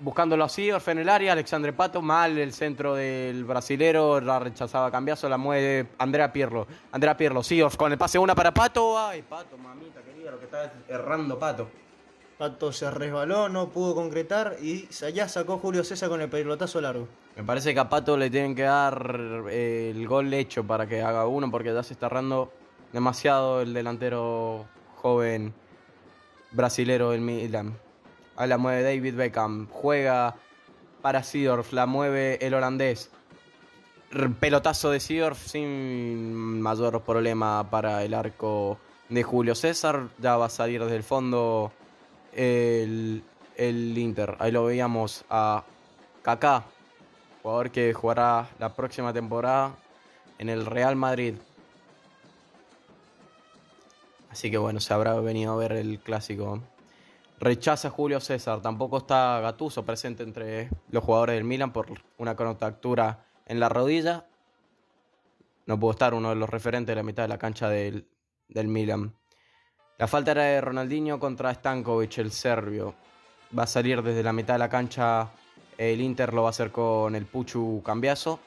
buscándolo 0.00 0.44
así, 0.44 0.70
Orfe 0.70 0.92
en 0.92 0.98
el 0.98 1.08
área, 1.08 1.32
Alexandre 1.32 1.72
Pato, 1.72 2.02
mal 2.02 2.36
el 2.38 2.52
centro 2.52 2.94
del 2.94 3.44
brasilero, 3.44 4.20
la 4.20 4.38
rechazaba 4.38 4.90
cambiazo, 4.90 5.28
la 5.28 5.38
mueve 5.38 5.88
Andrea 5.98 6.32
Pirlo. 6.32 6.66
Andrea 6.92 7.16
Pirlo, 7.16 7.42
sí, 7.42 7.60
con 7.76 7.92
el 7.92 7.98
pase 7.98 8.18
una 8.18 8.34
para 8.34 8.52
Pato. 8.52 8.98
Ay, 8.98 9.22
Pato, 9.22 9.56
mamita 9.56 10.02
querida, 10.02 10.30
lo 10.30 10.38
que 10.38 10.44
está 10.44 10.72
errando 10.88 11.38
Pato. 11.38 11.68
Pato 12.38 12.72
se 12.72 12.90
resbaló, 12.90 13.48
no 13.48 13.68
pudo 13.68 13.94
concretar 13.94 14.56
y 14.60 14.88
allá 15.04 15.28
sacó 15.28 15.58
Julio 15.58 15.84
César 15.84 16.08
con 16.08 16.20
el 16.20 16.28
pelotazo 16.28 16.80
largo. 16.80 17.08
Me 17.36 17.44
parece 17.44 17.72
que 17.72 17.80
a 17.80 17.88
Pato 17.88 18.16
le 18.16 18.28
tienen 18.28 18.54
que 18.54 18.62
dar 18.62 19.44
eh, 19.50 19.92
el 19.94 20.06
gol 20.06 20.32
hecho 20.34 20.64
para 20.64 20.86
que 20.86 21.00
haga 21.00 21.26
uno, 21.26 21.50
porque 21.50 21.72
ya 21.72 21.82
se 21.82 21.94
está 21.94 22.06
errando 22.06 22.52
demasiado 22.92 23.60
el 23.60 23.72
delantero 23.72 24.66
joven 24.96 25.54
brasilero 26.52 27.10
del 27.10 27.20
Milan. 27.20 27.76
La 28.38 28.58
mueve 28.58 28.82
David 28.82 29.14
Beckham. 29.14 29.68
Juega 29.68 30.36
para 31.02 31.22
Sidorf. 31.22 31.72
La 31.72 31.86
mueve 31.86 32.38
el 32.44 32.54
holandés. 32.54 33.10
Pelotazo 34.40 34.90
de 34.90 35.00
Sidorf 35.00 35.38
sin 35.46 36.60
mayor 36.60 37.02
problema 37.02 37.68
para 37.70 38.04
el 38.04 38.14
arco 38.14 38.78
de 39.08 39.22
Julio 39.22 39.54
César. 39.54 40.08
Ya 40.18 40.36
va 40.36 40.46
a 40.46 40.50
salir 40.50 40.82
desde 40.82 40.96
el 40.96 41.02
fondo 41.02 41.72
el, 42.32 43.22
el 43.56 43.98
Inter. 43.98 44.36
Ahí 44.38 44.52
lo 44.52 44.64
veíamos 44.64 45.24
a 45.30 45.64
Kaká, 46.22 46.64
jugador 47.42 47.70
que 47.70 47.92
jugará 47.92 48.48
la 48.58 48.74
próxima 48.74 49.12
temporada 49.12 49.74
en 50.38 50.48
el 50.48 50.66
Real 50.66 50.96
Madrid. 50.96 51.34
Así 54.30 54.50
que 54.50 54.58
bueno, 54.58 54.80
se 54.80 54.92
habrá 54.92 55.14
venido 55.20 55.52
a 55.52 55.56
ver 55.56 55.72
el 55.72 56.00
clásico. 56.00 56.60
Rechaza 57.40 57.90
Julio 57.90 58.20
César. 58.20 58.60
Tampoco 58.62 58.98
está 58.98 59.40
Gatuso 59.40 59.84
presente 59.84 60.22
entre 60.22 60.70
los 60.90 61.02
jugadores 61.02 61.34
del 61.34 61.44
Milan 61.44 61.72
por 61.72 61.86
una 62.18 62.36
contractura 62.36 63.26
en 63.46 63.60
la 63.60 63.68
rodilla. 63.68 64.26
No 65.66 65.78
pudo 65.78 65.92
estar 65.92 66.14
uno 66.14 66.30
de 66.30 66.36
los 66.36 66.48
referentes 66.48 66.92
de 66.92 66.96
la 66.96 67.02
mitad 67.02 67.24
de 67.24 67.28
la 67.28 67.38
cancha 67.38 67.68
del, 67.68 68.06
del 68.48 68.68
Milan. 68.68 69.14
La 69.98 70.06
falta 70.06 70.32
era 70.32 70.42
de 70.42 70.60
Ronaldinho 70.60 71.18
contra 71.18 71.54
Stankovic, 71.54 72.18
el 72.18 72.32
serbio. 72.32 72.94
Va 73.56 73.64
a 73.64 73.66
salir 73.66 74.02
desde 74.02 74.22
la 74.22 74.32
mitad 74.32 74.54
de 74.54 74.58
la 74.58 74.68
cancha. 74.68 75.28
El 75.78 76.00
Inter 76.00 76.32
lo 76.32 76.42
va 76.42 76.48
a 76.48 76.50
hacer 76.50 76.70
con 76.70 77.14
el 77.14 77.26
Puchu 77.26 77.82
Cambiaso. 77.84 78.40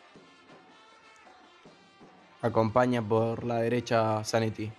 Acompaña 2.42 3.02
por 3.02 3.44
la 3.44 3.58
derecha 3.58 4.24
Zanetti. 4.24 4.72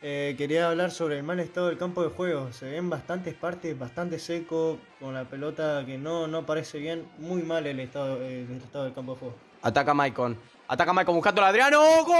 Eh, 0.00 0.36
quería 0.38 0.68
hablar 0.68 0.92
sobre 0.92 1.16
el 1.16 1.24
mal 1.24 1.40
estado 1.40 1.66
del 1.66 1.76
campo 1.76 2.04
de 2.04 2.10
juego. 2.10 2.52
Se 2.52 2.66
ven 2.70 2.88
bastantes 2.88 3.34
partes, 3.34 3.76
bastante 3.76 4.20
seco, 4.20 4.78
con 5.00 5.12
la 5.12 5.24
pelota 5.24 5.82
que 5.84 5.98
no, 5.98 6.28
no 6.28 6.46
parece 6.46 6.78
bien. 6.78 7.04
Muy 7.18 7.42
mal 7.42 7.66
el 7.66 7.80
estado, 7.80 8.22
eh, 8.22 8.46
el 8.48 8.58
estado 8.58 8.84
del 8.84 8.94
campo 8.94 9.14
de 9.14 9.18
juego. 9.18 9.34
Ataca 9.62 9.92
Maicon. 9.94 10.38
Ataca 10.68 10.92
Maicon 10.92 11.16
buscando 11.16 11.42
a 11.42 11.48
Adriano. 11.48 11.82
¡Gol! 12.04 12.14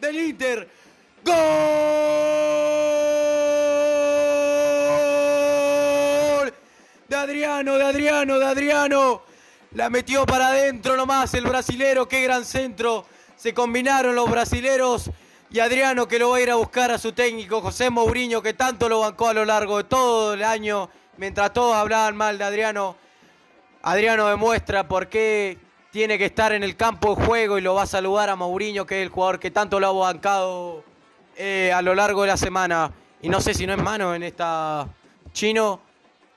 Del 0.00 0.16
Inter. 0.16 0.68
¡Gol! 1.24 1.34
De 7.08 7.14
Adriano, 7.14 7.74
de 7.76 7.84
Adriano, 7.84 8.38
de 8.40 8.46
Adriano. 8.46 9.22
La 9.74 9.88
metió 9.90 10.26
para 10.26 10.48
adentro 10.48 10.96
nomás 10.96 11.32
el 11.34 11.44
brasilero. 11.46 12.08
Qué 12.08 12.24
gran 12.24 12.44
centro. 12.44 13.06
Se 13.36 13.54
combinaron 13.54 14.14
los 14.14 14.30
brasileros 14.30 15.10
y 15.50 15.60
Adriano 15.60 16.08
que 16.08 16.18
lo 16.18 16.30
va 16.30 16.36
a 16.38 16.40
ir 16.40 16.50
a 16.50 16.54
buscar 16.54 16.90
a 16.90 16.98
su 16.98 17.12
técnico 17.12 17.60
José 17.60 17.90
Mourinho 17.90 18.40
que 18.40 18.54
tanto 18.54 18.88
lo 18.88 19.00
bancó 19.00 19.28
a 19.28 19.34
lo 19.34 19.44
largo 19.44 19.78
de 19.78 19.84
todo 19.84 20.34
el 20.34 20.44
año 20.44 20.88
mientras 21.16 21.52
todos 21.52 21.76
hablaban 21.76 22.16
mal 22.16 22.38
de 22.38 22.44
Adriano. 22.44 22.96
Adriano 23.82 24.28
demuestra 24.28 24.86
por 24.86 25.08
qué 25.08 25.58
tiene 25.90 26.16
que 26.16 26.26
estar 26.26 26.52
en 26.52 26.62
el 26.62 26.76
campo 26.76 27.14
de 27.14 27.24
juego 27.26 27.58
y 27.58 27.60
lo 27.60 27.74
va 27.74 27.82
a 27.82 27.86
saludar 27.86 28.30
a 28.30 28.36
Mourinho 28.36 28.86
que 28.86 29.00
es 29.00 29.02
el 29.02 29.10
jugador 29.10 29.38
que 29.38 29.50
tanto 29.50 29.78
lo 29.78 29.88
ha 29.88 29.92
bancado 29.92 30.84
eh, 31.36 31.72
a 31.74 31.82
lo 31.82 31.94
largo 31.94 32.22
de 32.22 32.28
la 32.28 32.36
semana. 32.36 32.92
Y 33.20 33.28
no 33.28 33.40
sé 33.40 33.54
si 33.54 33.66
no 33.66 33.74
es 33.74 33.82
mano 33.82 34.14
en 34.14 34.22
esta... 34.22 34.88
Chino, 35.32 35.80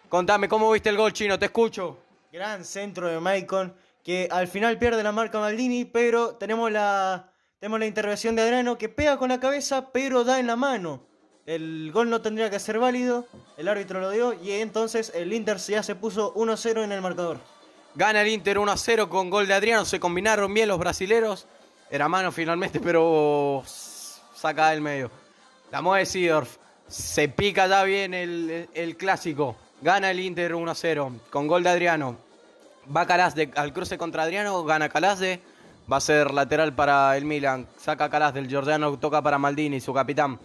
contame, 0.07 0.47
¿cómo 0.47 0.71
viste 0.71 0.89
el 0.89 0.97
gol 0.97 1.11
chino? 1.11 1.37
Te 1.37 1.45
escucho. 1.45 1.97
Gran 2.31 2.63
centro 2.63 3.07
de 3.09 3.19
Maicon 3.19 3.73
que 4.05 4.29
al 4.31 4.47
final 4.47 4.77
pierde 4.77 5.01
la 5.01 5.11
marca 5.11 5.39
Maldini, 5.39 5.83
pero 5.83 6.35
tenemos 6.35 6.71
la, 6.71 7.33
tenemos 7.59 7.79
la 7.79 7.87
intervención 7.87 8.35
de 8.35 8.43
Adriano 8.43 8.77
que 8.77 8.87
pega 8.87 9.17
con 9.17 9.29
la 9.29 9.39
cabeza, 9.39 9.91
pero 9.91 10.23
da 10.23 10.39
en 10.39 10.45
la 10.45 10.55
mano. 10.55 11.07
El 11.47 11.91
gol 11.91 12.11
no 12.11 12.21
tendría 12.21 12.51
que 12.51 12.59
ser 12.59 12.77
válido, 12.77 13.25
el 13.57 13.67
árbitro 13.67 13.99
lo 13.99 14.11
dio 14.11 14.33
y 14.33 14.51
entonces 14.51 15.11
el 15.15 15.33
Inter 15.33 15.57
ya 15.57 15.81
se 15.81 15.95
puso 15.95 16.35
1-0 16.35 16.83
en 16.83 16.91
el 16.91 17.01
marcador. 17.01 17.39
Gana 17.95 18.21
el 18.21 18.27
Inter 18.27 18.57
1-0 18.57 19.09
con 19.09 19.31
gol 19.31 19.47
de 19.47 19.55
Adriano, 19.55 19.85
se 19.85 19.99
combinaron 19.99 20.53
bien 20.53 20.69
los 20.69 20.77
brasileros. 20.77 21.47
Era 21.89 22.07
mano 22.07 22.31
finalmente, 22.31 22.79
pero 22.79 23.63
saca 23.65 24.69
del 24.69 24.81
medio. 24.81 25.09
La 25.71 25.81
mueve 25.81 26.05
Sidorf, 26.05 26.57
se 26.87 27.27
pica 27.27 27.65
ya 27.65 27.83
bien 27.83 28.13
el, 28.13 28.69
el 28.71 28.97
clásico. 28.97 29.55
Gana 29.81 30.11
el 30.11 30.19
Inter 30.19 30.53
1-0 30.53 31.21
con 31.31 31.47
gol 31.47 31.63
de 31.63 31.69
Adriano. 31.69 32.24
Va 32.95 33.05
Calasde 33.05 33.51
al 33.55 33.73
cruce 33.73 33.97
contra 33.97 34.23
Adriano, 34.23 34.63
gana 34.63 34.89
Calasde. 34.89 35.41
Va 35.91 35.97
a 35.97 36.01
ser 36.01 36.31
lateral 36.31 36.73
para 36.73 37.15
el 37.15 37.25
Milan. 37.25 37.67
Saca 37.77 38.09
Calasde, 38.09 38.39
el 38.39 38.47
Giordano 38.47 38.97
toca 38.97 39.21
para 39.21 39.37
Maldini, 39.37 39.79
su 39.79 39.93
capitán. 39.93 40.39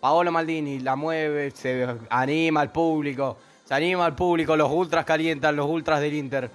Paolo 0.00 0.32
Maldini 0.32 0.80
la 0.80 0.96
mueve, 0.96 1.50
se 1.52 1.86
anima 2.10 2.60
al 2.60 2.72
público. 2.72 3.36
Se 3.64 3.74
anima 3.74 4.04
al 4.04 4.14
público, 4.14 4.56
los 4.56 4.70
ultras 4.70 5.04
calientan, 5.04 5.54
los 5.54 5.68
ultras 5.68 6.00
del 6.00 6.14
Inter. 6.14 6.50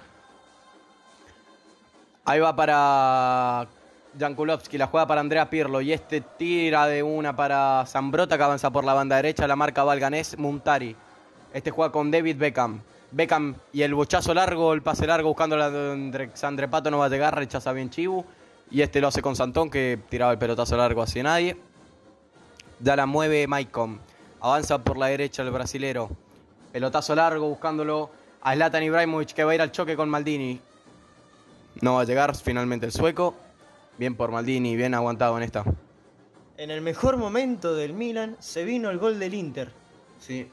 Ahí 2.25 2.41
va 2.41 2.53
para 2.53 3.67
Jankulovski, 4.19 4.77
la 4.77 4.87
juega 4.87 5.07
para 5.07 5.21
Andrea 5.21 5.49
Pirlo. 5.49 5.79
Y 5.79 5.93
este 5.93 6.19
tira 6.19 6.85
de 6.87 7.03
una 7.03 7.35
para 7.35 7.85
Zambrota 7.87 8.37
que 8.37 8.43
avanza 8.43 8.69
por 8.69 8.83
la 8.83 8.93
banda 8.93 9.15
derecha. 9.15 9.47
La 9.47 9.55
marca 9.55 9.85
Valganés 9.85 10.37
Muntari. 10.37 10.95
Este 11.53 11.71
juega 11.71 11.91
con 11.91 12.11
David 12.11 12.37
Beckham. 12.37 12.81
Beckham 13.11 13.55
y 13.71 13.83
el 13.83 13.93
bochazo 13.93 14.33
largo, 14.33 14.73
el 14.73 14.81
pase 14.81 15.07
largo 15.07 15.29
buscando 15.29 15.55
de 15.57 16.29
Sandre 16.33 16.67
Pato 16.67 16.91
no 16.91 16.97
va 16.97 17.05
a 17.05 17.09
llegar, 17.09 17.35
rechaza 17.35 17.71
bien 17.71 17.89
Chibu. 17.89 18.25
Y 18.69 18.81
este 18.81 18.99
lo 18.99 19.07
hace 19.07 19.21
con 19.21 19.35
Santón 19.35 19.69
que 19.69 19.99
tiraba 20.09 20.33
el 20.33 20.37
pelotazo 20.37 20.75
largo 20.75 21.01
hacia 21.01 21.23
nadie. 21.23 21.57
Ya 22.81 22.95
la 22.95 23.05
mueve 23.05 23.47
Maicon. 23.47 23.99
Avanza 24.41 24.83
por 24.83 24.97
la 24.97 25.07
derecha 25.07 25.41
el 25.41 25.51
brasilero. 25.51 26.09
Pelotazo 26.73 27.15
largo 27.15 27.47
buscándolo 27.47 28.09
a 28.41 28.53
Zlatan 28.53 28.83
Ibrahimovic 28.83 29.33
que 29.33 29.43
va 29.43 29.51
a 29.51 29.55
ir 29.55 29.61
al 29.61 29.71
choque 29.71 29.95
con 29.95 30.09
Maldini. 30.09 30.59
No 31.81 31.95
va 31.95 32.01
a 32.01 32.03
llegar 32.03 32.35
finalmente 32.35 32.85
el 32.85 32.91
sueco. 32.91 33.35
Bien 33.97 34.15
por 34.15 34.31
Maldini, 34.31 34.75
bien 34.75 34.93
aguantado 34.93 35.37
en 35.37 35.43
esta. 35.43 35.63
En 36.57 36.71
el 36.71 36.81
mejor 36.81 37.17
momento 37.17 37.73
del 37.73 37.93
Milan 37.93 38.35
se 38.39 38.65
vino 38.65 38.89
el 38.89 38.97
gol 38.97 39.17
del 39.17 39.33
Inter. 39.33 39.71
Sí, 40.19 40.49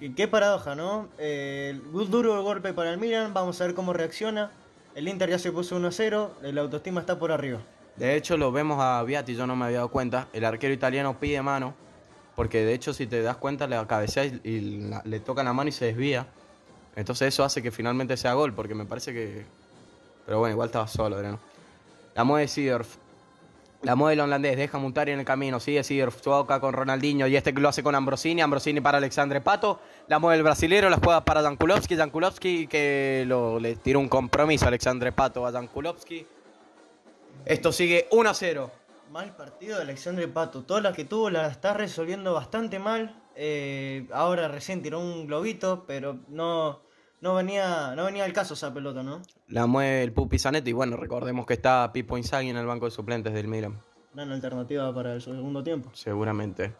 Qué, 0.00 0.26
paradoja, 0.28 0.74
¿no? 0.74 1.08
Eh, 1.18 1.78
duro 1.92 2.42
golpe 2.42 2.72
para 2.72 2.90
el 2.90 2.98
Milan, 2.98 3.34
vamos 3.34 3.60
a 3.60 3.66
ver 3.66 3.74
cómo 3.74 3.92
reacciona. 3.92 4.50
El 4.94 5.06
Inter 5.08 5.28
ya 5.28 5.38
se 5.38 5.52
puso 5.52 5.78
1-0, 5.78 6.40
la 6.40 6.60
autoestima 6.62 7.00
está 7.00 7.18
por 7.18 7.30
arriba. 7.32 7.60
De 7.96 8.16
hecho, 8.16 8.38
lo 8.38 8.50
vemos 8.50 8.78
a 8.80 9.02
Viati, 9.02 9.34
yo 9.34 9.46
no 9.46 9.56
me 9.56 9.66
había 9.66 9.78
dado 9.78 9.90
cuenta. 9.90 10.28
El 10.32 10.46
arquero 10.46 10.72
italiano 10.72 11.20
pide 11.20 11.42
mano, 11.42 11.74
porque 12.34 12.64
de 12.64 12.72
hecho, 12.72 12.94
si 12.94 13.06
te 13.06 13.20
das 13.20 13.36
cuenta, 13.36 13.66
le 13.66 13.86
cabecea 13.86 14.24
y, 14.24 14.90
le 15.04 15.20
toca 15.20 15.42
la 15.42 15.52
mano 15.52 15.68
y 15.68 15.72
se 15.72 15.84
desvía. 15.84 16.26
Entonces, 16.96 17.28
eso 17.28 17.44
hace 17.44 17.62
que 17.62 17.70
finalmente 17.70 18.16
sea 18.16 18.32
gol, 18.32 18.54
porque 18.54 18.74
me 18.74 18.86
parece 18.86 19.12
que. 19.12 19.44
Pero 20.24 20.38
bueno, 20.38 20.54
igual 20.54 20.68
estaba 20.68 20.88
solo, 20.88 21.16
Adriano. 21.16 21.38
La 22.14 22.24
mueve 22.24 22.48
Sidorf. 22.48 22.96
La 23.82 23.94
el 23.94 24.20
holandés, 24.20 24.58
deja 24.58 24.76
Muntari 24.76 25.12
en 25.12 25.20
el 25.20 25.24
camino, 25.24 25.58
sigue 25.58 25.82
Sidorf, 25.82 26.20
toca 26.20 26.60
con 26.60 26.74
Ronaldinho 26.74 27.26
y 27.26 27.36
este 27.36 27.50
lo 27.52 27.66
hace 27.66 27.82
con 27.82 27.94
Ambrosini, 27.94 28.42
Ambrosini 28.42 28.82
para 28.82 28.98
Alexandre 28.98 29.40
Pato, 29.40 29.80
la 30.06 30.18
mueve 30.18 30.36
el 30.36 30.42
brasilero, 30.42 30.90
la 30.90 30.98
juega 30.98 31.24
para 31.24 31.40
Jankulovski, 31.40 31.96
Jankulovski 31.96 32.66
que 32.66 33.24
lo, 33.26 33.58
le 33.58 33.76
tira 33.76 33.98
un 33.98 34.10
compromiso 34.10 34.66
a 34.66 34.68
Alexandre 34.68 35.12
Pato 35.12 35.46
a 35.46 35.52
Jankulovski. 35.52 36.26
Esto 37.46 37.72
sigue 37.72 38.06
1 38.10 38.28
a 38.28 38.34
0. 38.34 38.70
Mal 39.10 39.34
partido 39.34 39.76
de 39.76 39.82
Alexandre 39.82 40.28
Pato, 40.28 40.62
todas 40.62 40.82
las 40.82 40.94
que 40.94 41.06
tuvo 41.06 41.30
la 41.30 41.46
está 41.46 41.72
resolviendo 41.72 42.34
bastante 42.34 42.78
mal. 42.78 43.16
Eh, 43.34 44.06
ahora 44.12 44.48
recién 44.48 44.82
tiró 44.82 45.00
un 45.00 45.26
globito, 45.26 45.84
pero 45.86 46.18
no, 46.28 46.82
no 47.20 47.34
venía, 47.34 47.94
no 47.94 48.04
venía 48.04 48.24
al 48.24 48.32
caso 48.32 48.54
esa 48.54 48.72
pelota, 48.72 49.02
¿no? 49.02 49.22
La 49.48 49.66
mueve 49.66 50.02
el 50.02 50.12
Pupi 50.12 50.38
Zanetti 50.38 50.70
y 50.70 50.72
bueno, 50.72 50.96
recordemos 50.96 51.46
que 51.46 51.54
está 51.54 51.92
Pipo 51.92 52.16
Inzaghi 52.16 52.48
en 52.48 52.56
el 52.56 52.66
banco 52.66 52.86
de 52.86 52.90
suplentes 52.90 53.32
del 53.32 53.48
Milan. 53.48 53.80
Una 54.14 54.22
alternativa 54.22 54.92
para 54.94 55.14
el 55.14 55.22
segundo 55.22 55.62
tiempo. 55.62 55.90
Seguramente. 55.92 56.74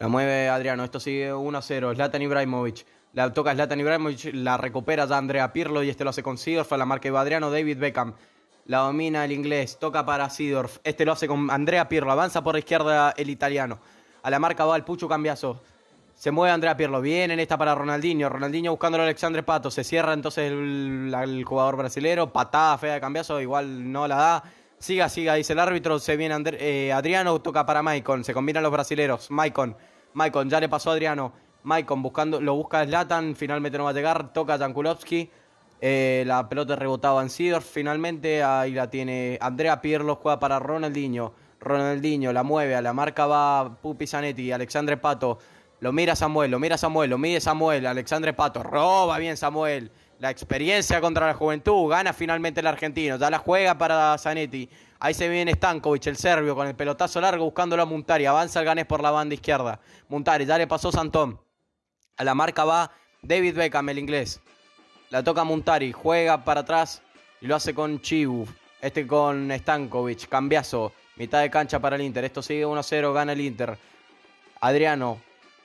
La 0.00 0.08
mueve 0.08 0.48
Adriano, 0.48 0.82
esto 0.82 0.98
sigue 0.98 1.32
1-0. 1.32 1.94
Zlatan 1.94 2.22
Ibrahimovic. 2.22 2.86
La 3.12 3.32
toca 3.32 3.52
Zlatan 3.52 3.78
Ibrahimovic, 3.80 4.34
la 4.34 4.56
recupera 4.56 5.04
ya 5.04 5.18
Andrea 5.18 5.52
Pirlo 5.52 5.82
y 5.82 5.90
este 5.90 6.04
lo 6.04 6.10
hace 6.10 6.22
con 6.22 6.38
Sidorf. 6.38 6.72
A 6.72 6.76
la 6.76 6.86
marca 6.86 7.10
de 7.10 7.18
Adriano, 7.18 7.50
David 7.50 7.78
Beckham. 7.78 8.14
La 8.64 8.78
domina 8.78 9.24
el 9.24 9.32
inglés, 9.32 9.78
toca 9.78 10.06
para 10.06 10.30
Sidorf. 10.30 10.78
Este 10.84 11.04
lo 11.04 11.12
hace 11.12 11.28
con 11.28 11.50
Andrea 11.50 11.88
Pirlo. 11.88 12.10
Avanza 12.10 12.42
por 12.42 12.54
la 12.54 12.60
izquierda 12.60 13.12
el 13.16 13.28
italiano. 13.28 13.78
A 14.22 14.30
la 14.30 14.38
marca 14.38 14.64
va 14.64 14.76
el 14.76 14.84
Pucho 14.84 15.08
Cambiazo. 15.08 15.60
Se 16.20 16.30
mueve 16.30 16.52
Andrea 16.52 16.76
Pirlo. 16.76 17.00
Bien 17.00 17.30
en 17.30 17.40
esta 17.40 17.56
para 17.56 17.74
Ronaldinho. 17.74 18.28
Ronaldinho 18.28 18.72
buscando 18.72 18.98
a 18.98 19.04
Alexandre 19.04 19.42
Pato. 19.42 19.70
Se 19.70 19.84
cierra 19.84 20.12
entonces 20.12 20.52
el, 20.52 21.44
jugador 21.46 21.76
brasilero. 21.76 22.30
Patada 22.30 22.76
fea 22.76 22.92
de 22.92 23.00
cambiazo. 23.00 23.40
Igual 23.40 23.90
no 23.90 24.06
la 24.06 24.16
da. 24.16 24.44
Siga, 24.78 25.08
siga, 25.08 25.32
dice 25.36 25.54
el 25.54 25.58
árbitro. 25.60 25.98
Se 25.98 26.18
viene 26.18 26.36
eh, 26.58 26.92
Adriano. 26.92 27.40
Toca 27.40 27.64
para 27.64 27.80
Maicon. 27.82 28.22
Se 28.22 28.34
combinan 28.34 28.62
los 28.62 28.70
brasileros. 28.70 29.30
Maicon. 29.30 29.74
Maicon 30.12 30.50
ya 30.50 30.60
le 30.60 30.68
pasó 30.68 30.90
a 30.90 30.92
Adriano. 30.92 31.32
Maicon 31.62 32.02
buscando, 32.02 32.38
lo 32.38 32.54
busca 32.54 32.84
Zlatan. 32.84 33.34
Finalmente 33.34 33.78
no 33.78 33.84
va 33.84 33.90
a 33.90 33.94
llegar. 33.94 34.30
Toca 34.34 34.58
Jankulovski. 34.58 35.30
Eh, 35.80 36.24
la 36.26 36.46
pelota 36.50 36.76
rebotaba 36.76 37.22
en 37.22 37.30
Sidor. 37.30 37.62
Finalmente 37.62 38.42
ahí 38.42 38.72
la 38.72 38.90
tiene 38.90 39.38
Andrea 39.40 39.80
Pirlo. 39.80 40.16
Juega 40.16 40.38
para 40.38 40.58
Ronaldinho. 40.58 41.32
Ronaldinho 41.60 42.30
la 42.34 42.42
mueve. 42.42 42.74
A 42.74 42.82
la 42.82 42.92
marca 42.92 43.24
va 43.24 43.74
Pupi 43.80 44.06
Zanetti. 44.06 44.52
Alexandre 44.52 44.98
Pato. 44.98 45.38
Lo 45.80 45.92
mira 45.92 46.14
Samuel, 46.14 46.50
lo 46.50 46.58
mira 46.58 46.76
Samuel, 46.76 47.08
lo 47.08 47.16
mide 47.16 47.40
Samuel, 47.40 47.86
Alexandre 47.86 48.34
Pato, 48.34 48.62
roba 48.62 49.18
bien 49.18 49.38
Samuel. 49.38 49.90
La 50.18 50.28
experiencia 50.28 51.00
contra 51.00 51.26
la 51.26 51.32
juventud, 51.32 51.88
gana 51.88 52.12
finalmente 52.12 52.60
el 52.60 52.66
argentino, 52.66 53.16
ya 53.16 53.30
la 53.30 53.38
juega 53.38 53.78
para 53.78 54.18
Zanetti. 54.18 54.68
Ahí 54.98 55.14
se 55.14 55.30
viene 55.30 55.54
Stankovic, 55.54 56.06
el 56.08 56.18
serbio, 56.18 56.54
con 56.54 56.66
el 56.66 56.74
pelotazo 56.74 57.22
largo 57.22 57.46
buscándolo 57.46 57.82
a 57.82 57.86
Muntari. 57.86 58.26
Avanza 58.26 58.60
el 58.60 58.66
ganés 58.66 58.84
por 58.84 59.02
la 59.02 59.10
banda 59.10 59.34
izquierda. 59.34 59.80
Muntari, 60.10 60.44
ya 60.44 60.58
le 60.58 60.66
pasó 60.66 60.92
Santón. 60.92 61.40
A 62.18 62.24
la 62.24 62.34
marca 62.34 62.66
va 62.66 62.92
David 63.22 63.56
Beckham, 63.56 63.88
el 63.88 63.98
inglés. 63.98 64.38
La 65.08 65.24
toca 65.24 65.44
Muntari, 65.44 65.92
juega 65.92 66.44
para 66.44 66.60
atrás. 66.60 67.00
y 67.40 67.46
lo 67.46 67.56
hace 67.56 67.72
con 67.72 68.02
Chiu. 68.02 68.46
Este 68.82 69.06
con 69.06 69.50
Stankovic, 69.50 70.28
cambiazo, 70.28 70.92
mitad 71.16 71.40
de 71.40 71.50
cancha 71.50 71.78
para 71.78 71.96
el 71.96 72.02
Inter. 72.02 72.24
Esto 72.24 72.42
sigue 72.42 72.66
1-0, 72.66 73.14
gana 73.14 73.32
el 73.32 73.40
Inter. 73.40 73.78
Adriano, 74.60 75.18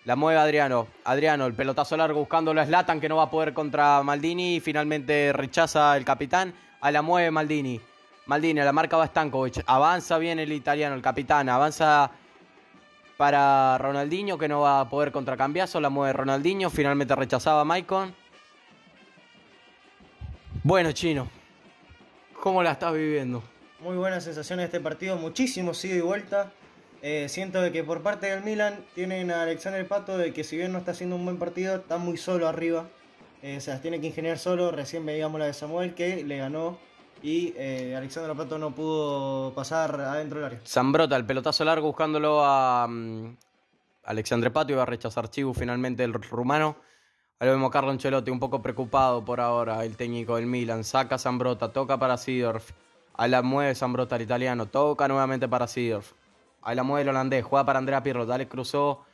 la 0.05 0.15
mueve 0.15 0.39
Adriano. 0.39 0.87
Adriano, 1.03 1.47
el 1.47 1.53
pelotazo 1.53 1.97
largo 1.97 2.19
buscándolo 2.19 2.61
a 2.61 2.65
Slatan 2.65 3.01
que 3.01 3.09
no 3.09 3.17
va 3.17 3.23
a 3.23 3.29
poder 3.29 3.53
contra 3.53 4.01
Maldini. 4.03 4.59
Finalmente 4.59 5.33
rechaza 5.33 5.97
el 5.97 6.05
capitán. 6.05 6.53
A 6.81 6.91
la 6.91 7.01
mueve 7.01 7.31
Maldini. 7.31 7.81
Maldini, 8.27 8.59
a 8.59 8.65
la 8.65 8.71
marca 8.71 8.97
va 8.97 9.07
Stankovic. 9.07 9.63
Avanza 9.65 10.19
bien 10.19 10.39
el 10.39 10.51
italiano, 10.51 10.95
el 10.95 11.01
capitán. 11.01 11.49
Avanza 11.49 12.11
para 13.17 13.77
Ronaldinho 13.79 14.37
que 14.37 14.47
no 14.47 14.61
va 14.61 14.81
a 14.81 14.89
poder 14.89 15.11
contra 15.11 15.35
Cambiazo. 15.35 15.81
La 15.81 15.89
mueve 15.89 16.13
Ronaldinho. 16.13 16.69
Finalmente 16.69 17.15
rechazaba 17.15 17.65
Maicon. 17.65 18.13
Bueno, 20.61 20.91
chino. 20.91 21.27
¿Cómo 22.39 22.61
la 22.61 22.73
estás 22.73 22.93
viviendo? 22.93 23.43
Muy 23.79 23.97
buena 23.97 24.21
sensación 24.21 24.59
este 24.59 24.79
partido, 24.79 25.15
muchísimo 25.15 25.73
sido 25.73 25.97
y 25.97 26.01
vuelta. 26.01 26.51
Eh, 27.01 27.27
siento 27.29 27.61
de 27.61 27.71
que 27.71 27.83
por 27.83 28.01
parte 28.01 28.27
del 28.27 28.43
Milan 28.43 28.83
tienen 28.95 29.31
a 29.31 29.43
Alexander 29.43 29.87
Pato 29.87 30.17
de 30.17 30.33
que 30.33 30.43
si 30.43 30.57
bien 30.57 30.71
no 30.71 30.79
está 30.79 30.91
haciendo 30.91 31.15
un 31.15 31.25
buen 31.25 31.37
partido, 31.37 31.75
está 31.75 31.97
muy 31.97 32.17
solo 32.17 32.47
arriba. 32.47 32.87
Eh, 33.41 33.57
o 33.57 33.61
sea, 33.61 33.81
tiene 33.81 34.01
que 34.01 34.07
ingeniar 34.07 34.39
solo. 34.39 34.71
Recién 34.71 35.05
veíamos 35.05 35.39
la 35.39 35.45
de 35.45 35.53
Samuel 35.53 35.93
que 35.93 36.23
le 36.23 36.37
ganó 36.37 36.77
y 37.21 37.53
eh, 37.57 37.95
Alexander 37.95 38.35
Pato 38.35 38.57
no 38.57 38.73
pudo 38.73 39.53
pasar 39.53 39.99
adentro 40.01 40.39
del 40.39 40.45
área. 40.47 40.61
Zambrota, 40.65 41.15
el 41.15 41.25
pelotazo 41.25 41.63
largo 41.63 41.87
buscándolo 41.87 42.43
a 42.43 42.85
um, 42.85 43.35
Alexandre 44.03 44.51
Pato. 44.51 44.73
Iba 44.73 44.83
a 44.83 44.85
rechazar 44.85 45.29
Chibu 45.29 45.53
finalmente 45.53 46.03
el 46.03 46.13
rumano. 46.13 46.77
Ahí 47.39 47.49
vemos 47.49 47.67
a 47.69 47.71
Carlo 47.71 47.91
Ancelotti 47.91 48.31
un 48.31 48.39
poco 48.39 48.61
preocupado 48.61 49.25
por 49.25 49.41
ahora, 49.41 49.83
el 49.83 49.97
técnico 49.97 50.37
del 50.37 50.45
Milan. 50.45 50.83
Saca 50.83 51.17
Zambrota, 51.17 51.71
toca 51.73 51.99
para 51.99 52.17
Sidorf. 52.17 52.71
Ahí 53.13 53.29
la 53.29 53.41
mueve 53.41 53.75
Zambrota, 53.75 54.15
el 54.15 54.21
italiano. 54.21 54.67
Toca 54.67 55.07
nuevamente 55.07 55.47
para 55.47 55.67
Sidorf. 55.67 56.13
Ahí 56.65 56.75
la 56.75 56.83
mueve 56.83 57.03
el 57.03 57.09
holandés. 57.09 57.45
Juega 57.45 57.65
para 57.65 57.79
Andrea 57.79 58.03
Pirlo. 58.03 58.25
Dale 58.25 58.47
cruzó 58.47 59.05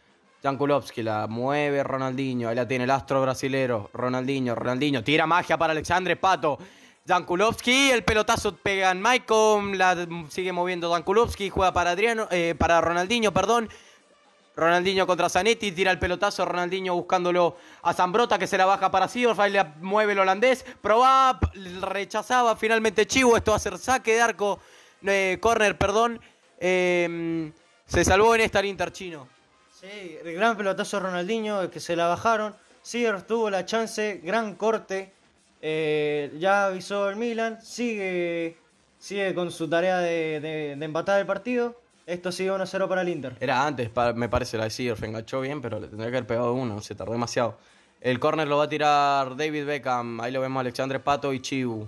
Jan 0.42 0.58
Kulowski. 0.58 1.04
La 1.04 1.28
mueve 1.28 1.84
Ronaldinho. 1.84 2.50
Ahí 2.50 2.56
la 2.56 2.68
tiene 2.68 2.86
el 2.86 2.92
astro 2.92 3.22
brasilero. 3.22 3.92
Ronaldinho, 3.94 4.56
Ronaldinho. 4.56 5.04
Tira 5.04 5.28
magia 5.28 5.58
para 5.58 5.72
Alexandre 5.72 6.16
Pato. 6.16 6.58
Jan 7.08 7.26
Kulowski, 7.26 7.90
el 7.90 8.04
pelotazo 8.04 8.56
pega 8.56 8.92
en 8.92 9.02
Maicon, 9.02 9.76
la 9.76 10.08
sigue 10.30 10.52
moviendo 10.52 10.92
Jan 10.92 11.02
Kulowski, 11.02 11.50
juega 11.50 11.74
para 11.74 11.92
Adriano, 11.92 12.28
eh, 12.30 12.54
para 12.58 12.80
Ronaldinho, 12.80 13.34
perdón. 13.34 13.70
Ronaldinho 14.56 15.08
contra 15.08 15.28
Zanetti, 15.28 15.72
tira 15.72 15.90
el 15.92 15.98
pelotazo, 15.98 16.46
Ronaldinho 16.46 16.94
buscándolo 16.94 17.56
a 17.82 17.94
Zambrota 17.94 18.38
que 18.38 18.46
se 18.46 18.58
la 18.58 18.66
baja 18.66 18.92
para 18.92 19.08
Sidorf, 19.08 19.40
ahí 19.40 19.52
le 19.52 19.64
mueve 19.82 20.12
el 20.14 20.20
holandés, 20.20 20.64
proba, 20.82 21.40
rechazaba 21.82 22.56
finalmente 22.56 23.08
Chivo, 23.08 23.36
esto 23.36 23.52
va 23.52 23.58
a 23.58 23.62
ser 23.62 23.78
saque 23.78 24.14
de 24.14 24.22
arco, 24.22 24.60
eh, 25.04 25.38
corner, 25.42 25.78
perdón. 25.78 26.22
Em, 26.64 27.52
se 27.88 28.06
salvó 28.06 28.36
en 28.36 28.42
esta 28.42 28.60
el 28.60 28.68
Inter 28.68 28.92
chino. 28.92 29.28
Sí, 29.74 30.18
el 30.24 30.36
gran 30.36 30.56
pelotazo 30.56 31.00
Ronaldinho, 31.00 31.72
que 31.72 31.80
se 31.80 31.96
la 31.96 32.08
bajaron. 32.08 32.56
Sidorf 32.84 33.26
tuvo 33.26 33.50
la 33.50 33.66
chance, 33.66 34.22
gran 34.24 34.56
corte. 34.56 35.12
Eh, 35.60 36.32
ya 36.40 36.68
avisó 36.68 37.10
el 37.10 37.16
Milan, 37.16 37.60
sigue, 37.64 38.58
sigue 39.00 39.34
con 39.34 39.52
su 39.52 39.68
tarea 39.68 39.98
de, 39.98 40.40
de, 40.40 40.76
de 40.76 40.86
empatar 40.86 41.20
el 41.20 41.26
partido. 41.26 41.82
Esto 42.06 42.32
sigue 42.32 42.52
1-0 42.52 42.88
para 42.88 43.02
el 43.02 43.10
Inter. 43.10 43.38
Era 43.40 43.66
antes, 43.66 43.90
me 44.16 44.30
parece, 44.30 44.58
la 44.58 44.66
de 44.66 44.70
Seedorf 44.70 45.02
enganchó 45.04 45.42
bien, 45.42 45.62
pero 45.62 45.80
le 45.80 45.88
tendría 45.88 46.12
que 46.12 46.18
haber 46.18 46.28
pegado 46.28 46.54
uno, 46.54 46.82
se 46.82 46.94
tardó 46.94 47.14
demasiado. 47.14 47.58
El 48.02 48.20
córner 48.20 48.48
lo 48.48 48.58
va 48.58 48.66
a 48.66 48.70
tirar 48.70 49.36
David 49.36 49.66
Beckham, 49.66 50.20
ahí 50.22 50.32
lo 50.32 50.42
vemos 50.42 50.60
Alexandre 50.62 51.00
Pato 51.00 51.34
y 51.34 51.40
Chibu. 51.40 51.88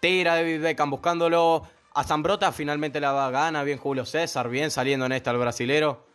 Tira 0.00 0.36
David 0.36 0.62
Beckham 0.62 0.90
buscándolo 0.90 1.66
a 1.98 2.04
Zambrota, 2.04 2.52
finalmente 2.52 3.00
la 3.00 3.10
va, 3.10 3.28
gana, 3.32 3.64
bien 3.64 3.76
Julio 3.76 4.06
César, 4.06 4.48
bien 4.48 4.70
saliendo 4.70 5.04
en 5.06 5.10
esta 5.10 5.32
el 5.32 5.38
brasilero. 5.38 6.06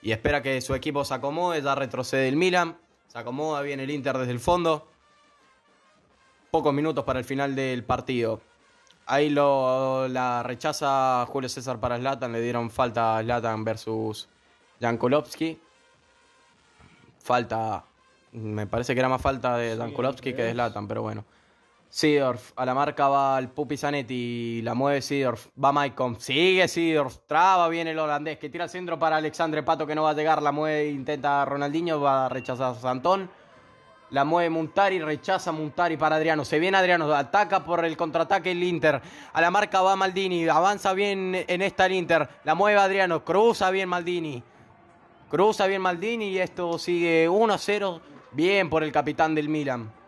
Y 0.00 0.12
espera 0.12 0.42
que 0.42 0.60
su 0.60 0.76
equipo 0.76 1.04
se 1.04 1.12
acomode, 1.12 1.60
ya 1.60 1.74
retrocede 1.74 2.28
el 2.28 2.36
Milan, 2.36 2.78
se 3.08 3.18
acomoda 3.18 3.62
bien 3.62 3.80
el 3.80 3.90
Inter 3.90 4.16
desde 4.16 4.30
el 4.30 4.38
fondo. 4.38 4.86
Pocos 6.52 6.72
minutos 6.72 7.02
para 7.02 7.18
el 7.18 7.24
final 7.24 7.56
del 7.56 7.82
partido. 7.82 8.42
Ahí 9.06 9.28
lo, 9.28 10.06
la 10.06 10.44
rechaza 10.44 11.26
Julio 11.26 11.48
César 11.48 11.80
para 11.80 11.98
Zlatan. 11.98 12.30
Le 12.30 12.40
dieron 12.40 12.70
falta 12.70 13.18
a 13.18 13.22
Zlatan 13.24 13.64
versus 13.64 14.28
Jankulovski. 14.80 15.60
Falta. 17.18 17.84
Me 18.30 18.68
parece 18.68 18.94
que 18.94 19.00
era 19.00 19.08
más 19.08 19.20
falta 19.20 19.56
de 19.56 19.76
Jankulovski 19.76 20.32
que 20.32 20.44
de 20.44 20.52
Zlatan, 20.52 20.86
pero 20.86 21.02
bueno. 21.02 21.24
Sidorf, 21.94 22.50
a 22.56 22.66
la 22.66 22.74
marca 22.74 23.06
va 23.06 23.38
el 23.38 23.50
Pupi 23.50 23.76
Zanetti, 23.76 24.62
la 24.62 24.74
mueve 24.74 25.00
Sidorf, 25.00 25.46
va 25.56 25.70
Maicon, 25.70 26.18
sigue 26.18 26.66
Sidorf, 26.66 27.18
traba 27.24 27.68
bien 27.68 27.86
el 27.86 27.96
holandés, 27.96 28.36
que 28.36 28.50
tira 28.50 28.64
el 28.64 28.70
centro 28.70 28.98
para 28.98 29.14
Alexandre 29.14 29.62
Pato 29.62 29.86
que 29.86 29.94
no 29.94 30.02
va 30.02 30.10
a 30.10 30.14
llegar, 30.14 30.42
la 30.42 30.50
mueve, 30.50 30.88
intenta 30.88 31.44
Ronaldinho, 31.44 32.00
va 32.00 32.26
a 32.26 32.28
rechazar 32.28 32.72
a 32.72 32.74
Santón. 32.74 33.30
La 34.10 34.24
mueve 34.24 34.50
Muntari, 34.50 34.98
rechaza 34.98 35.52
Muntari 35.52 35.96
para 35.96 36.16
Adriano. 36.16 36.44
Se 36.44 36.58
viene 36.58 36.78
Adriano, 36.78 37.14
ataca 37.14 37.64
por 37.64 37.84
el 37.84 37.96
contraataque 37.96 38.50
el 38.50 38.64
Inter. 38.64 39.00
A 39.32 39.40
la 39.40 39.52
marca 39.52 39.80
va 39.80 39.94
Maldini, 39.94 40.48
avanza 40.48 40.94
bien 40.94 41.44
en 41.46 41.62
esta 41.62 41.86
el 41.86 41.92
Inter. 41.92 42.28
La 42.42 42.56
mueve 42.56 42.80
Adriano, 42.80 43.24
cruza 43.24 43.70
bien 43.70 43.88
Maldini. 43.88 44.42
Cruza 45.30 45.68
bien 45.68 45.80
Maldini 45.80 46.30
y 46.30 46.40
esto 46.40 46.76
sigue 46.76 47.28
1-0. 47.28 48.00
Bien 48.32 48.68
por 48.68 48.82
el 48.82 48.90
capitán 48.90 49.32
del 49.36 49.48
Milan. 49.48 50.03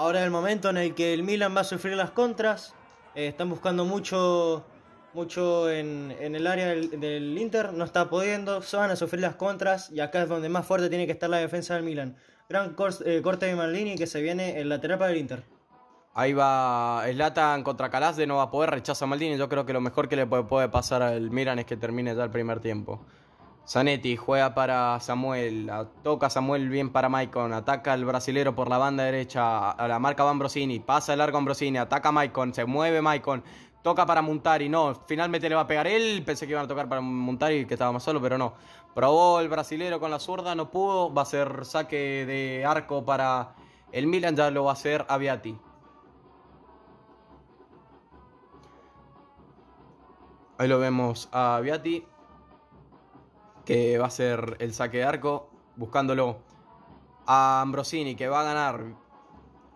Ahora 0.00 0.20
es 0.20 0.24
el 0.24 0.30
momento 0.30 0.70
en 0.70 0.78
el 0.78 0.94
que 0.94 1.12
el 1.12 1.24
Milan 1.24 1.54
va 1.54 1.60
a 1.60 1.64
sufrir 1.64 1.94
las 1.94 2.10
contras. 2.10 2.72
Eh, 3.14 3.26
están 3.26 3.50
buscando 3.50 3.84
mucho, 3.84 4.64
mucho 5.12 5.68
en, 5.68 6.16
en 6.18 6.34
el 6.34 6.46
área 6.46 6.68
del, 6.68 6.98
del, 6.98 7.36
Inter. 7.36 7.74
No 7.74 7.84
está 7.84 8.08
pudiendo. 8.08 8.62
Se 8.62 8.78
van 8.78 8.90
a 8.90 8.96
sufrir 8.96 9.20
las 9.20 9.34
contras. 9.34 9.90
Y 9.90 10.00
acá 10.00 10.22
es 10.22 10.28
donde 10.30 10.48
más 10.48 10.64
fuerte 10.64 10.88
tiene 10.88 11.04
que 11.04 11.12
estar 11.12 11.28
la 11.28 11.36
defensa 11.36 11.74
del 11.74 11.82
Milan. 11.82 12.16
Gran 12.48 12.74
eh, 13.04 13.20
corte 13.22 13.44
de 13.44 13.54
Maldini 13.54 13.94
que 13.96 14.06
se 14.06 14.22
viene 14.22 14.58
el 14.58 14.70
lateral 14.70 14.98
para 14.98 15.10
el 15.10 15.18
Inter. 15.18 15.42
Ahí 16.14 16.32
va 16.32 17.04
Latan 17.12 17.62
contra 17.62 17.90
de 18.12 18.26
no 18.26 18.36
va 18.36 18.44
a 18.44 18.50
poder, 18.50 18.70
rechaza 18.70 19.04
a 19.04 19.08
Maldini. 19.08 19.36
Yo 19.36 19.50
creo 19.50 19.66
que 19.66 19.74
lo 19.74 19.82
mejor 19.82 20.08
que 20.08 20.16
le 20.16 20.24
puede, 20.26 20.70
pasar 20.70 21.02
al 21.02 21.30
Milan 21.30 21.58
es 21.58 21.66
que 21.66 21.76
termine 21.76 22.16
ya 22.16 22.24
el 22.24 22.30
primer 22.30 22.60
tiempo. 22.60 23.04
Zanetti 23.70 24.16
juega 24.16 24.52
para 24.52 24.98
Samuel, 24.98 25.70
toca 26.02 26.28
Samuel 26.28 26.68
bien 26.68 26.90
para 26.90 27.08
Maicon, 27.08 27.52
ataca 27.52 27.92
al 27.92 28.04
brasilero 28.04 28.52
por 28.52 28.68
la 28.68 28.78
banda 28.78 29.04
derecha, 29.04 29.70
a 29.70 29.86
la 29.86 30.00
marca 30.00 30.24
va 30.24 30.30
Ambrosini, 30.30 30.80
pasa 30.80 31.12
el 31.12 31.20
largo 31.20 31.38
Ambrosini, 31.38 31.78
ataca 31.78 32.10
Maicon, 32.10 32.52
se 32.52 32.64
mueve 32.64 33.00
Maicon, 33.00 33.44
toca 33.82 34.04
para 34.06 34.22
Montari, 34.22 34.68
no, 34.68 34.96
finalmente 35.06 35.48
le 35.48 35.54
va 35.54 35.60
a 35.60 35.66
pegar 35.68 35.86
él, 35.86 36.24
pensé 36.26 36.46
que 36.46 36.52
iban 36.52 36.64
a 36.64 36.68
tocar 36.68 36.88
para 36.88 37.00
Montari 37.00 37.64
que 37.64 37.74
estaba 37.74 37.92
más 37.92 38.02
solo, 38.02 38.20
pero 38.20 38.36
no. 38.36 38.54
Probó 38.92 39.38
el 39.38 39.48
brasilero 39.48 40.00
con 40.00 40.10
la 40.10 40.18
zurda, 40.18 40.56
no 40.56 40.68
pudo. 40.68 41.14
Va 41.14 41.22
a 41.22 41.24
ser 41.24 41.64
saque 41.64 42.26
de 42.26 42.64
arco 42.66 43.04
para 43.04 43.54
el 43.92 44.08
Milan, 44.08 44.34
ya 44.34 44.50
lo 44.50 44.64
va 44.64 44.70
a 44.70 44.74
hacer 44.74 45.06
Aviati. 45.08 45.56
Ahí 50.58 50.68
lo 50.68 50.78
vemos 50.78 51.28
a 51.32 51.56
Aviati, 51.56 52.04
que 53.64 53.98
va 53.98 54.06
a 54.06 54.10
ser 54.10 54.56
el 54.58 54.72
saque 54.74 54.98
de 54.98 55.04
arco, 55.04 55.50
buscándolo 55.76 56.38
a 57.26 57.60
Ambrosini, 57.60 58.14
que 58.14 58.28
va 58.28 58.40
a 58.40 58.44
ganar. 58.44 58.84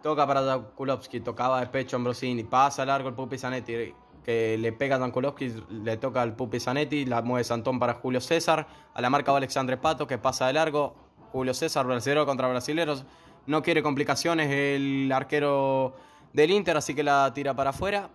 Toca 0.03 0.26
para 0.26 0.59
Kulowski, 0.74 1.20
tocaba 1.20 1.61
de 1.61 1.66
pecho 1.68 1.97
Ambrosini, 1.97 2.45
pasa 2.45 2.85
largo 2.85 3.09
el 3.09 3.14
Pupi 3.14 3.39
Zanetti, 3.39 3.95
que 4.22 4.59
le 4.59 4.72
pega 4.72 4.97
a 4.97 4.99
Dankolovski, 4.99 5.55
le 5.70 5.97
toca 5.97 6.20
al 6.20 6.37
Pupi 6.37 6.61
Zanetti, 6.61 7.07
la 7.07 7.22
mueve 7.22 7.45
Santón 7.45 7.78
para 7.78 7.95
Julio 7.95 8.20
César, 8.20 8.66
a 8.93 9.01
la 9.01 9.09
marca 9.09 9.32
va 9.32 9.39
Alexandre 9.39 9.76
Pato 9.78 10.07
que 10.07 10.18
pasa 10.18 10.47
de 10.47 10.53
largo, 10.53 10.95
Julio 11.32 11.55
César, 11.55 11.87
brasileño 11.87 12.26
contra 12.26 12.49
brasileros, 12.49 13.07
no 13.47 13.62
quiere 13.62 13.82
complicaciones 13.82 14.51
el 14.51 15.11
arquero 15.12 15.95
del 16.32 16.51
Inter, 16.51 16.76
así 16.76 16.95
que 16.95 17.03
la 17.03 17.32
tira 17.32 17.55
para 17.55 17.70
afuera. 17.70 18.11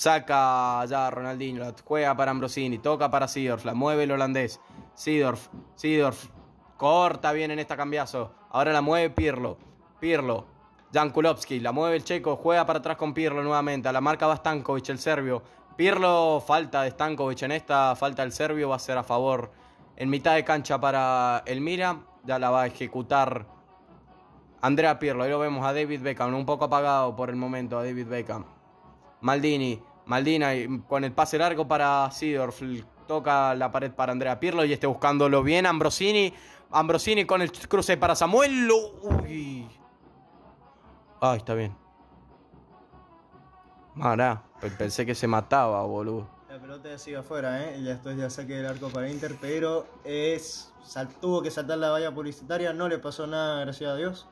Saca 0.00 0.82
ya 0.86 1.10
Ronaldinho, 1.10 1.62
la 1.62 1.74
juega 1.84 2.16
para 2.16 2.30
Ambrosini, 2.30 2.78
toca 2.78 3.10
para 3.10 3.28
Sidorf, 3.28 3.66
la 3.66 3.74
mueve 3.74 4.04
el 4.04 4.12
holandés. 4.12 4.58
Sidorf, 4.94 5.48
Sidorf, 5.74 6.30
corta 6.78 7.32
bien 7.32 7.50
en 7.50 7.58
esta 7.58 7.76
cambiazo. 7.76 8.32
Ahora 8.48 8.72
la 8.72 8.80
mueve 8.80 9.10
Pirlo, 9.10 9.58
Pirlo, 10.00 10.46
Jan 10.90 11.10
Kulowski, 11.10 11.60
la 11.60 11.72
mueve 11.72 11.96
el 11.96 12.04
checo, 12.04 12.36
juega 12.36 12.64
para 12.64 12.78
atrás 12.78 12.96
con 12.96 13.12
Pirlo 13.12 13.42
nuevamente. 13.42 13.90
A 13.90 13.92
la 13.92 14.00
marca 14.00 14.26
va 14.26 14.36
Stankovic, 14.36 14.88
el 14.88 14.98
serbio. 14.98 15.42
Pirlo, 15.76 16.42
falta 16.46 16.80
de 16.80 16.92
Stankovic 16.92 17.42
en 17.42 17.52
esta, 17.52 17.94
falta 17.94 18.22
el 18.22 18.32
serbio, 18.32 18.70
va 18.70 18.76
a 18.76 18.78
ser 18.78 18.96
a 18.96 19.02
favor 19.02 19.52
en 19.96 20.08
mitad 20.08 20.34
de 20.34 20.44
cancha 20.46 20.80
para 20.80 21.42
el 21.44 21.60
Mira. 21.60 21.98
Ya 22.24 22.38
la 22.38 22.48
va 22.48 22.62
a 22.62 22.66
ejecutar 22.68 23.44
Andrea 24.62 24.98
Pirlo. 24.98 25.24
Ahí 25.24 25.30
lo 25.30 25.38
vemos 25.38 25.62
a 25.66 25.74
David 25.74 26.00
Beckham, 26.00 26.34
un 26.34 26.46
poco 26.46 26.64
apagado 26.64 27.14
por 27.14 27.28
el 27.28 27.36
momento 27.36 27.78
a 27.78 27.84
David 27.84 28.06
Beckham. 28.06 28.46
Maldini, 29.20 29.82
Maldini 30.10 30.82
con 30.88 31.04
el 31.04 31.12
pase 31.12 31.38
largo 31.38 31.68
para 31.68 32.10
Sidorf. 32.10 32.60
Toca 33.06 33.54
la 33.54 33.70
pared 33.70 33.92
para 33.92 34.10
Andrea 34.10 34.40
Pirlo 34.40 34.64
y 34.64 34.72
esté 34.72 34.88
buscándolo 34.88 35.44
bien. 35.44 35.66
Ambrosini, 35.66 36.34
Ambrosini 36.72 37.24
con 37.24 37.42
el 37.42 37.52
cruce 37.52 37.96
para 37.96 38.16
Samuel. 38.16 38.68
Uy. 39.02 39.68
Ay, 41.20 41.36
está 41.36 41.54
bien. 41.54 41.76
Mará, 43.94 44.42
pensé 44.78 45.06
que 45.06 45.14
se 45.14 45.28
mataba, 45.28 45.84
boludo. 45.84 46.28
La 46.48 46.58
pelota 46.58 46.98
sigue 46.98 47.18
afuera, 47.18 47.62
¿eh? 47.64 47.80
Ya 47.80 47.92
esto 47.92 48.10
es 48.10 48.16
ya 48.16 48.30
saque 48.30 48.54
del 48.54 48.66
arco 48.66 48.88
para 48.88 49.08
Inter, 49.08 49.36
pero 49.40 49.86
es 50.02 50.72
tuvo 51.20 51.40
que 51.40 51.52
saltar 51.52 51.78
la 51.78 51.90
valla 51.90 52.12
publicitaria, 52.12 52.72
no 52.72 52.88
le 52.88 52.98
pasó 52.98 53.28
nada, 53.28 53.60
gracias 53.60 53.90
a 53.90 53.94
Dios. 53.94 54.28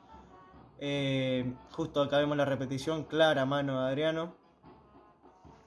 Eh, 0.81 1.55
justo 1.71 2.03
acá 2.03 2.19
vemos 2.19 2.37
la 2.37 2.45
repetición, 2.45 3.05
clara 3.05 3.47
mano 3.47 3.81
de 3.81 3.89
Adriano. 3.89 4.48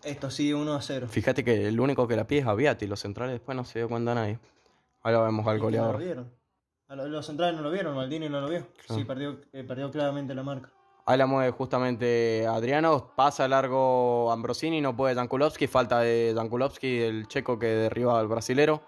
Esto 0.04 0.32
sigue 0.32 0.56
1 0.56 0.74
a 0.74 0.82
0. 0.82 1.08
Fíjate 1.10 1.44
que 1.44 1.68
el 1.68 1.80
único 1.80 2.08
que 2.08 2.16
la 2.16 2.26
pide 2.26 2.42
es 2.42 2.48
Aviati, 2.48 2.88
los 2.88 3.00
centrales 3.00 3.34
después 3.34 3.56
no 3.56 3.64
se 3.64 3.80
dio 3.80 3.90
cuenta 3.90 4.16
nadie. 4.16 4.40
Ahora 5.04 5.22
vemos 5.22 5.46
al 5.48 5.60
goleador. 5.60 5.94
No 5.94 6.00
lo 6.00 6.06
vieron. 6.06 6.42
Los 7.12 7.26
centrales 7.26 7.56
no 7.56 7.62
lo 7.62 7.72
vieron, 7.72 7.96
Maldini 7.96 8.28
no 8.28 8.42
lo 8.42 8.50
vio. 8.50 8.68
Sí, 8.90 9.06
perdió, 9.06 9.40
eh, 9.54 9.64
perdió 9.64 9.90
claramente 9.90 10.36
la 10.36 10.44
marca. 10.44 10.70
Ahí 11.06 11.18
la 11.18 11.26
mueve 11.26 11.52
justamente 11.52 12.46
Adriano, 12.48 13.14
pasa 13.16 13.48
largo 13.48 14.32
Ambrosini, 14.32 14.82
no 14.82 14.96
puede 14.96 15.16
Jankulovski, 15.16 15.68
falta 15.68 16.00
de 16.00 16.34
Jankulovski, 16.36 17.02
el 17.02 17.28
checo 17.28 17.58
que 17.58 17.68
derriba 17.68 18.20
al 18.20 18.28
brasilero. 18.28 18.82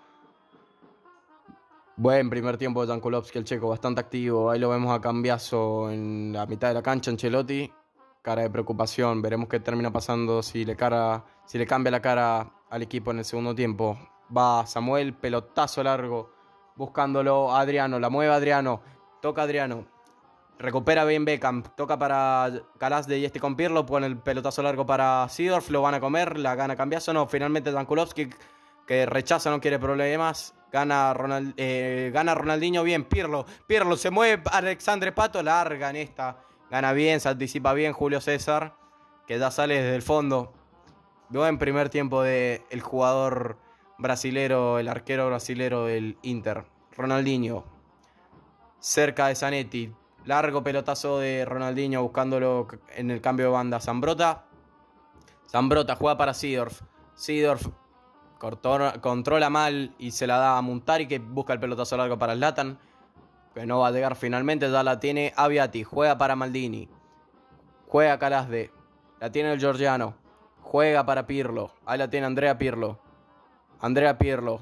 Buen 1.96 2.30
primer 2.30 2.58
tiempo 2.58 2.82
de 2.82 2.92
Jankulovski, 2.92 3.38
el 3.38 3.46
checo, 3.46 3.70
bastante 3.70 4.02
activo. 4.02 4.50
Ahí 4.50 4.60
lo 4.60 4.70
vemos 4.70 4.92
a 4.92 5.00
cambiazo 5.00 5.90
en 5.90 6.34
la 6.34 6.46
mitad 6.46 6.68
de 6.68 6.74
la 6.74 6.84
cancha, 6.84 7.10
Ancelotti. 7.10 7.72
Cara 8.24 8.42
de 8.42 8.50
preocupación, 8.50 9.22
veremos 9.22 9.50
qué 9.50 9.60
termina 9.60 9.92
pasando 9.92 10.42
si 10.42 10.64
le, 10.64 10.78
cambia 10.78 11.92
la 11.92 12.02
cara 12.02 12.54
al 12.70 12.82
equipo 12.82 13.12
en 13.12 13.20
el 13.20 13.26
segundo 13.26 13.54
tiempo. 13.54 14.00
Va 14.36 14.66
Samuel, 14.66 15.14
pelotazo 15.14 15.84
largo, 15.84 16.32
buscándolo 16.78 17.54
Adriano, 17.54 18.00
la 18.00 18.10
mueve 18.10 18.34
Adriano, 18.34 18.82
toca 19.22 19.42
Adriano, 19.42 19.86
recupera 20.58 21.04
bien 21.04 21.26
Beckham, 21.26 21.64
toca 21.76 22.00
para 22.00 22.50
Calas 22.78 23.10
y 23.10 23.26
este 23.26 23.42
con 23.42 23.58
Pirlo, 23.58 23.86
pone 23.86 24.08
el 24.08 24.18
pelotazo 24.18 24.64
largo 24.64 24.86
para 24.86 25.28
Sidorf, 25.28 25.70
lo 25.70 25.82
van 25.82 25.96
a 25.96 26.00
comer, 26.00 26.40
la 26.40 26.56
gana 26.56 26.78
cambiazo, 26.78 27.12
no, 27.12 27.28
finalmente 27.28 27.74
Dankulovski 27.74 28.30
que 28.88 29.06
rechaza, 29.06 29.50
no 29.50 29.60
quiere 29.60 29.80
problemas, 29.80 30.56
Gana, 30.74 31.14
eh, 31.56 32.10
gana 32.12 32.34
Ronaldinho 32.34 32.82
bien. 32.82 33.04
Pirlo. 33.04 33.46
Pirlo 33.68 33.96
se 33.96 34.10
mueve. 34.10 34.42
Alexandre 34.52 35.12
Pato 35.12 35.44
larga 35.44 35.92
en 35.92 35.98
esta. 35.98 36.36
Gana 36.74 36.92
bien, 36.92 37.20
se 37.20 37.30
anticipa 37.30 37.72
bien 37.74 37.94
Julio 37.94 38.20
César. 38.20 38.74
Que 39.28 39.38
ya 39.38 39.52
sale 39.52 39.76
desde 39.76 39.96
el 39.96 40.02
fondo. 40.02 40.52
Buen 41.30 41.60
primer 41.60 41.90
tiempo 41.90 42.24
del 42.24 42.64
el 42.72 42.82
jugador 42.82 43.60
brasilero, 44.00 44.80
el 44.80 44.88
arquero 44.88 45.28
brasilero 45.28 45.86
del 45.86 46.18
Inter. 46.24 46.66
Ronaldinho. 46.98 47.64
Cerca 48.80 49.28
de 49.28 49.36
Zanetti. 49.36 49.94
Largo 50.26 50.64
pelotazo 50.64 51.20
de 51.20 51.46
Ronaldinho 51.46 52.02
buscándolo 52.02 52.68
en 52.96 53.12
el 53.12 53.22
cambio 53.22 53.46
de 53.46 53.52
banda. 53.52 53.80
Zambrota. 53.80 54.46
Zambrota 55.52 55.96
juega 55.96 56.18
para 56.18 56.34
Sidorf. 56.34 56.82
Sidorf 57.14 57.68
controla 59.00 59.52
mal 59.52 59.94
y 60.00 60.10
se 60.10 60.26
la 60.26 60.38
da 60.38 60.58
a 60.58 60.62
Muntari 60.64 61.08
que 61.08 61.20
busca 61.20 61.54
el 61.54 61.60
pelotazo 61.60 61.98
largo 61.98 62.18
para 62.18 62.34
Latan. 62.34 62.80
Que 63.54 63.66
no 63.66 63.80
va 63.80 63.88
a 63.88 63.92
llegar 63.92 64.16
finalmente. 64.16 64.70
Ya 64.70 64.84
la 64.84 65.00
tiene 65.00 65.34
Aviati. 65.36 65.84
Juega 65.84 66.18
para 66.18 66.36
Maldini. 66.36 66.90
Juega 67.88 68.18
Calasde. 68.20 68.72
La 69.20 69.32
tiene 69.32 69.54
el 69.54 69.60
Georgiano. 69.60 70.16
Juega 70.62 71.06
para 71.06 71.28
Pirlo. 71.28 71.72
Ahí 71.86 71.98
la 71.98 72.10
tiene 72.10 72.26
Andrea 72.26 72.58
Pirlo. 72.58 73.00
Andrea 73.80 74.18
Pirlo. 74.18 74.62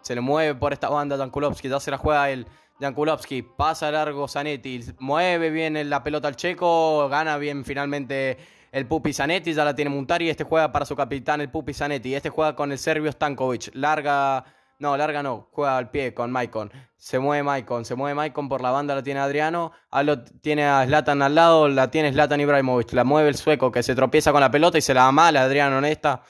Se 0.00 0.14
le 0.14 0.20
mueve 0.20 0.54
por 0.54 0.72
esta 0.72 0.88
banda 0.88 1.16
Jankulovski. 1.16 1.68
Ya 1.68 1.80
se 1.80 1.90
la 1.90 1.98
juega 1.98 2.30
él. 2.30 2.46
Jankulovski. 2.80 3.42
Pasa 3.42 3.90
largo 3.90 4.28
Zanetti. 4.28 4.84
Mueve 4.98 5.50
bien 5.50 5.90
la 5.90 6.02
pelota 6.02 6.28
al 6.28 6.36
checo. 6.36 7.08
Gana 7.08 7.36
bien 7.38 7.64
finalmente 7.64 8.38
el 8.72 8.86
Pupi 8.86 9.12
Zanetti, 9.12 9.52
ya 9.52 9.64
la 9.64 9.74
tiene 9.74 9.90
Muntari, 9.90 10.30
este 10.30 10.44
juega 10.44 10.72
para 10.72 10.86
su 10.86 10.96
capitán 10.96 11.42
el 11.42 11.50
Pupi 11.50 11.74
Zanetti, 11.74 12.14
este 12.14 12.30
juega 12.30 12.56
con 12.56 12.72
el 12.72 12.78
serbio 12.78 13.12
Stankovic, 13.12 13.70
larga, 13.74 14.46
no, 14.82 14.96
larga 14.96 15.22
no, 15.22 15.48
juega 15.52 15.78
al 15.78 15.90
pie 15.90 16.12
con 16.12 16.30
Maicon, 16.32 16.70
se 16.96 17.18
mueve 17.18 17.44
Maicon, 17.44 17.84
se 17.84 17.94
mueve 17.94 18.14
Maicon 18.14 18.48
por 18.48 18.60
la 18.60 18.72
banda, 18.72 18.96
la 18.96 19.02
tiene 19.02 19.20
Adriano, 19.20 19.72
ahí 19.90 20.04
lo 20.04 20.22
tiene 20.22 20.66
a 20.66 20.84
Zlatan 20.84 21.22
al 21.22 21.36
lado, 21.36 21.68
la 21.68 21.90
tiene 21.90 22.12
Zlatan 22.12 22.40
Ibrahimovic, 22.40 22.92
la 22.92 23.04
mueve 23.04 23.28
el 23.28 23.36
sueco 23.36 23.70
que 23.70 23.84
se 23.84 23.94
tropieza 23.94 24.32
con 24.32 24.40
la 24.40 24.50
pelota 24.50 24.76
y 24.76 24.82
se 24.82 24.92
la 24.92 25.04
da 25.04 25.12
mal 25.12 25.36
a 25.36 25.44
Adriano 25.44 25.78
en 25.78 25.84
esta. 25.84 26.22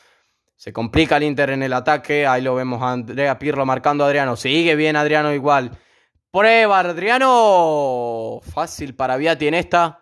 Se 0.54 0.72
complica 0.72 1.16
el 1.16 1.24
Inter 1.24 1.50
en 1.50 1.64
el 1.64 1.72
ataque. 1.72 2.24
Ahí 2.24 2.40
lo 2.40 2.54
vemos 2.54 2.80
a 2.82 2.92
Andrea 2.92 3.36
Pirlo 3.36 3.66
marcando 3.66 4.04
a 4.04 4.06
Adriano. 4.06 4.36
Sigue 4.36 4.76
bien 4.76 4.94
Adriano 4.94 5.32
igual. 5.32 5.72
Prueba 6.30 6.78
Adriano. 6.78 8.40
Fácil 8.42 8.94
para 8.94 9.16
Viati 9.16 9.48
en 9.48 9.54
esta. 9.54 10.00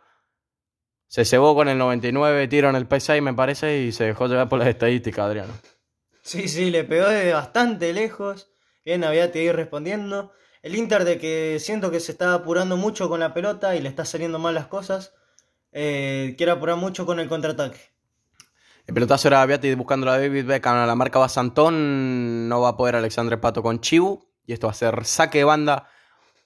Se 1.06 1.24
cebó 1.24 1.54
con 1.54 1.68
el 1.68 1.78
99 1.78 2.46
tiro 2.48 2.68
en 2.68 2.76
el 2.76 2.86
P6, 2.86 3.22
me 3.22 3.32
parece, 3.32 3.78
y 3.78 3.92
se 3.92 4.04
dejó 4.04 4.26
llevar 4.26 4.50
por 4.50 4.58
las 4.58 4.68
estadísticas, 4.68 5.24
Adriano. 5.24 5.54
Sí, 6.22 6.48
sí, 6.48 6.70
le 6.70 6.84
pegó 6.84 7.08
desde 7.08 7.32
bastante 7.32 7.92
lejos. 7.92 8.50
Bien, 8.84 9.04
había 9.04 9.30
que 9.32 9.42
ir 9.42 9.54
respondiendo. 9.54 10.32
El 10.62 10.76
Inter 10.76 11.04
de 11.04 11.18
que 11.18 11.58
siento 11.60 11.90
que 11.90 12.00
se 12.00 12.12
está 12.12 12.34
apurando 12.34 12.76
mucho 12.76 13.08
con 13.08 13.20
la 13.20 13.32
pelota 13.32 13.76
y 13.76 13.80
le 13.80 13.88
está 13.88 14.04
saliendo 14.04 14.38
mal 14.38 14.54
las 14.54 14.66
cosas. 14.66 15.14
Eh, 15.72 16.34
quiere 16.36 16.52
apurar 16.52 16.76
mucho 16.76 17.06
con 17.06 17.20
el 17.20 17.28
contraataque. 17.28 17.80
El 18.86 18.94
pelotazo 18.94 19.28
era 19.28 19.46
Beati 19.46 19.74
buscando 19.74 20.10
a 20.10 20.18
David 20.18 20.46
Beckham. 20.46 20.76
A 20.76 20.86
la 20.86 20.94
marca 20.94 21.18
va 21.18 21.28
Santón. 21.28 22.48
No 22.48 22.60
va 22.60 22.70
a 22.70 22.76
poder 22.76 22.96
Alexandre 22.96 23.38
Pato 23.38 23.62
con 23.62 23.80
Chibu. 23.80 24.26
Y 24.46 24.52
esto 24.52 24.66
va 24.66 24.72
a 24.72 24.74
ser 24.74 25.04
saque 25.04 25.38
de 25.38 25.44
banda 25.44 25.88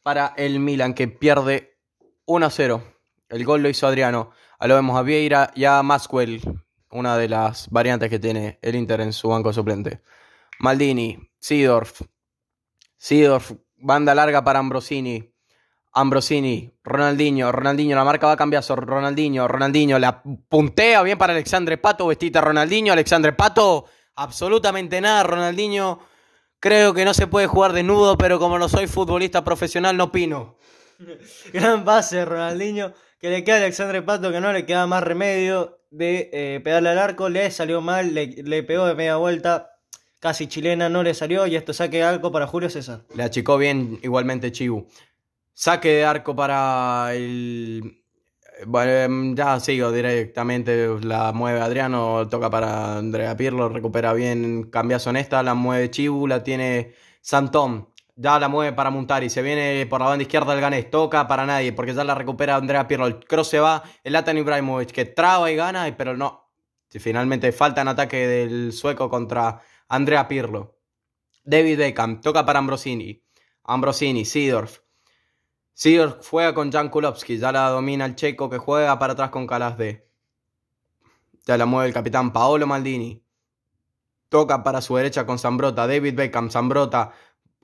para 0.02 0.34
el 0.36 0.60
Milan 0.60 0.94
que 0.94 1.08
pierde 1.08 1.78
1 2.26 2.50
0. 2.50 2.84
El 3.28 3.44
gol 3.44 3.62
lo 3.62 3.68
hizo 3.68 3.86
Adriano. 3.86 4.30
Ahí 4.58 4.68
lo 4.68 4.74
vemos 4.76 4.96
a 4.96 5.02
Vieira 5.02 5.50
y 5.54 5.64
a 5.64 5.82
Maxwell, 5.82 6.40
una 6.94 7.18
de 7.18 7.28
las 7.28 7.68
variantes 7.70 8.08
que 8.08 8.18
tiene 8.18 8.58
el 8.62 8.76
Inter 8.76 9.00
en 9.00 9.12
su 9.12 9.28
banco 9.28 9.52
suplente. 9.52 10.00
Maldini, 10.60 11.18
Sidorf, 11.38 12.02
Sidorf, 12.96 13.52
banda 13.76 14.14
larga 14.14 14.42
para 14.42 14.60
Ambrosini. 14.60 15.30
Ambrosini, 15.96 16.72
Ronaldinho, 16.82 17.52
Ronaldinho, 17.52 17.94
la 17.94 18.04
marca 18.04 18.26
va 18.26 18.32
a 18.32 18.36
cambiar, 18.36 18.64
Ronaldinho, 18.66 19.46
Ronaldinho, 19.46 19.98
la 20.00 20.22
puntea 20.22 21.02
bien 21.02 21.16
para 21.16 21.32
Alexandre 21.32 21.78
Pato, 21.78 22.08
vestita 22.08 22.40
Ronaldinho, 22.40 22.92
Alexandre 22.92 23.32
Pato, 23.32 23.84
absolutamente 24.16 25.00
nada, 25.00 25.22
Ronaldinho, 25.22 26.00
creo 26.58 26.94
que 26.94 27.04
no 27.04 27.14
se 27.14 27.28
puede 27.28 27.46
jugar 27.46 27.72
desnudo, 27.72 28.18
pero 28.18 28.40
como 28.40 28.58
no 28.58 28.68
soy 28.68 28.88
futbolista 28.88 29.44
profesional 29.44 29.96
no 29.96 30.04
opino. 30.04 30.56
Gran 31.52 31.84
base, 31.84 32.24
Ronaldinho, 32.24 32.92
que 33.20 33.30
le 33.30 33.44
queda 33.44 33.56
a 33.56 33.58
Alexandre 33.58 34.02
Pato 34.02 34.32
que 34.32 34.40
no 34.40 34.52
le 34.52 34.66
queda 34.66 34.88
más 34.88 35.04
remedio 35.04 35.78
de 35.96 36.30
eh, 36.32 36.70
al 36.70 36.86
arco, 36.86 37.28
le 37.28 37.50
salió 37.50 37.80
mal, 37.80 38.14
le, 38.14 38.62
pegó 38.62 38.86
de 38.86 38.94
media 38.94 39.16
vuelta, 39.16 39.78
casi 40.20 40.46
chilena, 40.46 40.88
no 40.88 41.02
le 41.02 41.14
salió 41.14 41.46
y 41.46 41.56
esto 41.56 41.72
saque 41.72 41.98
de 41.98 42.02
arco 42.02 42.32
para 42.32 42.46
Julio 42.46 42.68
César. 42.68 43.02
Le 43.14 43.22
achicó 43.22 43.56
bien 43.56 43.98
igualmente 44.02 44.52
Chibu. 44.52 44.86
Saque 45.52 45.88
de 45.88 46.04
arco 46.04 46.34
para 46.34 47.14
el... 47.14 48.00
Bueno, 48.66 48.92
em, 48.92 49.34
ya 49.34 49.58
sigo 49.58 49.90
directamente, 49.90 50.88
la 51.02 51.32
mueve 51.32 51.60
Adriano, 51.60 52.28
toca 52.28 52.50
para 52.50 52.98
Andrea 52.98 53.36
Pirlo, 53.36 53.68
recupera 53.68 54.12
bien, 54.12 54.70
cambiazo 54.70 55.10
en 55.10 55.16
esta, 55.16 55.42
la 55.42 55.54
mueve 55.54 55.90
Chibu, 55.90 56.26
la 56.26 56.42
tiene 56.44 56.94
Santón 57.20 57.93
ya 58.16 58.38
la 58.38 58.48
mueve 58.48 58.72
para 58.72 58.90
Montari, 58.90 59.28
se 59.30 59.42
viene 59.42 59.86
por 59.86 60.00
la 60.00 60.06
banda 60.06 60.22
izquierda 60.22 60.52
del 60.52 60.60
Ganés, 60.60 60.90
toca 60.90 61.26
para 61.26 61.46
nadie, 61.46 61.72
porque 61.72 61.94
ya 61.94 62.04
la 62.04 62.14
recupera 62.14 62.56
Andrea 62.56 62.86
Pirlo, 62.86 63.06
el 63.06 63.18
cross 63.24 63.48
se 63.48 63.60
va, 63.60 63.82
el 64.02 64.12
Latan 64.12 64.38
Ibrahimovic, 64.38 64.90
que 64.90 65.04
traba 65.04 65.50
y 65.50 65.56
gana, 65.56 65.92
pero 65.96 66.16
no, 66.16 66.50
finalmente 66.88 67.52
falta 67.52 67.80
en 67.80 67.88
ataque 67.88 68.26
del 68.26 68.72
sueco 68.72 69.08
contra 69.08 69.60
Andrea 69.88 70.28
Pirlo. 70.28 70.78
David 71.44 71.78
Beckham, 71.78 72.20
toca 72.20 72.46
para 72.46 72.60
Ambrosini, 72.60 73.22
Ambrosini, 73.64 74.24
Sidorf, 74.24 74.78
Sidorf 75.76 76.28
juega 76.28 76.54
con 76.54 76.70
Jan 76.70 76.88
Kulowski, 76.88 77.36
ya 77.36 77.50
la 77.50 77.68
domina 77.68 78.04
el 78.04 78.14
checo 78.14 78.48
que 78.48 78.58
juega 78.58 78.96
para 78.96 79.14
atrás 79.14 79.30
con 79.30 79.44
Calasde. 79.44 80.08
Ya 81.46 81.58
la 81.58 81.66
mueve 81.66 81.88
el 81.88 81.92
capitán 81.92 82.32
Paolo 82.32 82.64
Maldini. 82.68 83.22
Toca 84.28 84.62
para 84.62 84.80
su 84.80 84.94
derecha 84.94 85.26
con 85.26 85.40
Zambrota, 85.40 85.88
David 85.88 86.14
Beckham, 86.14 86.48
Zambrota, 86.48 87.12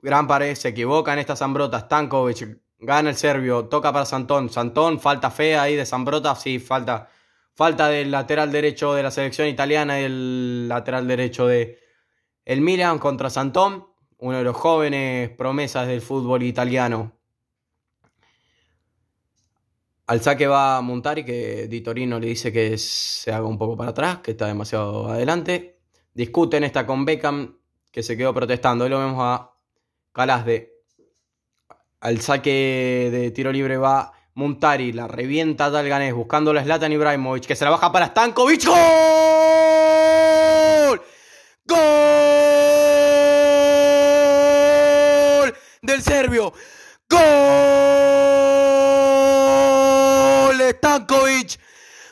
Gran 0.01 0.27
pared, 0.27 0.55
se 0.55 0.69
equivoca 0.69 1.13
en 1.13 1.19
esta 1.19 1.35
Zambrota. 1.35 1.79
Stankovic 1.79 2.59
gana 2.79 3.09
el 3.11 3.15
serbio, 3.15 3.65
toca 3.65 3.93
para 3.93 4.05
Santón. 4.05 4.49
Santón, 4.49 4.99
falta 4.99 5.29
fea 5.29 5.61
ahí 5.61 5.75
de 5.75 5.85
Zambrota, 5.85 6.35
sí, 6.35 6.59
falta. 6.59 7.09
Falta 7.53 7.89
del 7.89 8.09
lateral 8.09 8.51
derecho 8.51 8.93
de 8.93 9.03
la 9.03 9.11
selección 9.11 9.47
italiana 9.47 9.99
y 9.99 10.05
el 10.05 10.67
lateral 10.67 11.07
derecho 11.07 11.47
de 11.47 11.79
el 12.45 12.61
Milan 12.61 12.97
contra 12.97 13.29
Santón, 13.29 13.87
uno 14.17 14.37
de 14.37 14.43
los 14.43 14.55
jóvenes 14.55 15.29
promesas 15.29 15.87
del 15.87 16.01
fútbol 16.01 16.43
italiano. 16.43 17.13
Al 20.07 20.21
saque 20.21 20.47
va 20.47 20.81
Montari, 20.81 21.23
que 21.23 21.67
Di 21.67 21.81
Torino 21.81 22.19
le 22.19 22.27
dice 22.27 22.51
que 22.51 22.77
se 22.77 23.31
haga 23.31 23.45
un 23.45 23.57
poco 23.57 23.77
para 23.77 23.91
atrás, 23.91 24.17
que 24.17 24.31
está 24.31 24.47
demasiado 24.47 25.07
adelante. 25.07 25.79
Discuten 26.13 26.63
esta 26.63 26.85
con 26.85 27.05
Beckham, 27.05 27.57
que 27.91 28.03
se 28.03 28.17
quedó 28.17 28.33
protestando. 28.33 28.83
Ahí 28.83 28.89
lo 28.89 28.99
vemos 28.99 29.19
a 29.19 29.50
de 30.13 30.69
Al 32.01 32.19
saque 32.19 33.09
de 33.11 33.31
tiro 33.31 33.51
libre 33.51 33.77
va 33.77 34.11
Muntari 34.33 34.91
la 34.91 35.07
revienta 35.07 35.65
a 35.65 35.69
Dalganés 35.69 36.13
buscando 36.13 36.51
a 36.51 36.63
Zlatan 36.63 36.91
Ibrahimovic 36.91 37.45
que 37.45 37.55
se 37.55 37.63
la 37.63 37.71
baja 37.71 37.91
para 37.93 38.07
Stankovic. 38.07 38.65
¡Gol! 38.65 38.77
¡Gol! 41.65 41.79
Del 45.81 46.03
serbio. 46.03 46.53
¡Gol! 47.09 47.21
Stankovic. 50.71 51.57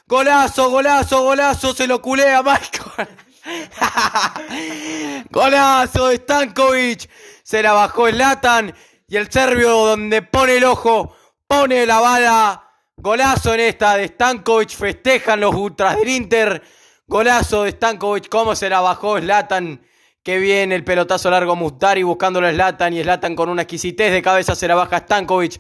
Golazo, 0.08 0.70
golazo, 0.70 1.22
golazo. 1.24 1.74
Se 1.74 1.86
lo 1.86 2.02
culea 2.02 2.42
Michael. 2.44 3.10
golazo 5.30 6.08
de 6.08 6.16
Stankovic. 6.18 7.10
Se 7.50 7.64
la 7.64 7.74
bajó 7.74 8.08
Zlatan. 8.08 8.76
Y 9.08 9.18
el 9.18 9.32
serbio 9.32 9.72
donde 9.72 10.22
pone 10.22 10.58
el 10.58 10.66
ojo 10.66 11.16
pone 11.48 11.84
la 11.88 12.00
bala. 12.00 12.64
Golazo 12.96 13.56
en 13.56 13.62
esta 13.62 13.98
de 13.98 14.08
Stankovic. 14.10 14.70
Festejan 14.70 15.40
los 15.40 15.56
ultras 15.56 15.98
del 15.98 16.10
Inter. 16.10 16.62
Golazo 17.08 17.64
de 17.64 17.72
Stankovic. 17.72 18.30
Cómo 18.30 18.56
se 18.56 18.70
la 18.70 18.82
bajó 18.82 19.18
Slatan. 19.18 19.82
Qué 20.22 20.38
bien 20.38 20.72
el 20.72 20.84
pelotazo 20.84 21.32
largo 21.32 21.56
Mustari 21.56 22.04
buscándolo 22.04 22.46
a 22.46 22.52
Slatan. 22.52 22.94
Y 22.94 23.02
Slatan 23.02 23.36
con 23.36 23.50
una 23.50 23.64
exquisitez 23.64 24.12
de 24.12 24.22
cabeza 24.22 24.54
se 24.54 24.68
la 24.68 24.76
baja 24.76 25.00
Stankovic. 25.00 25.60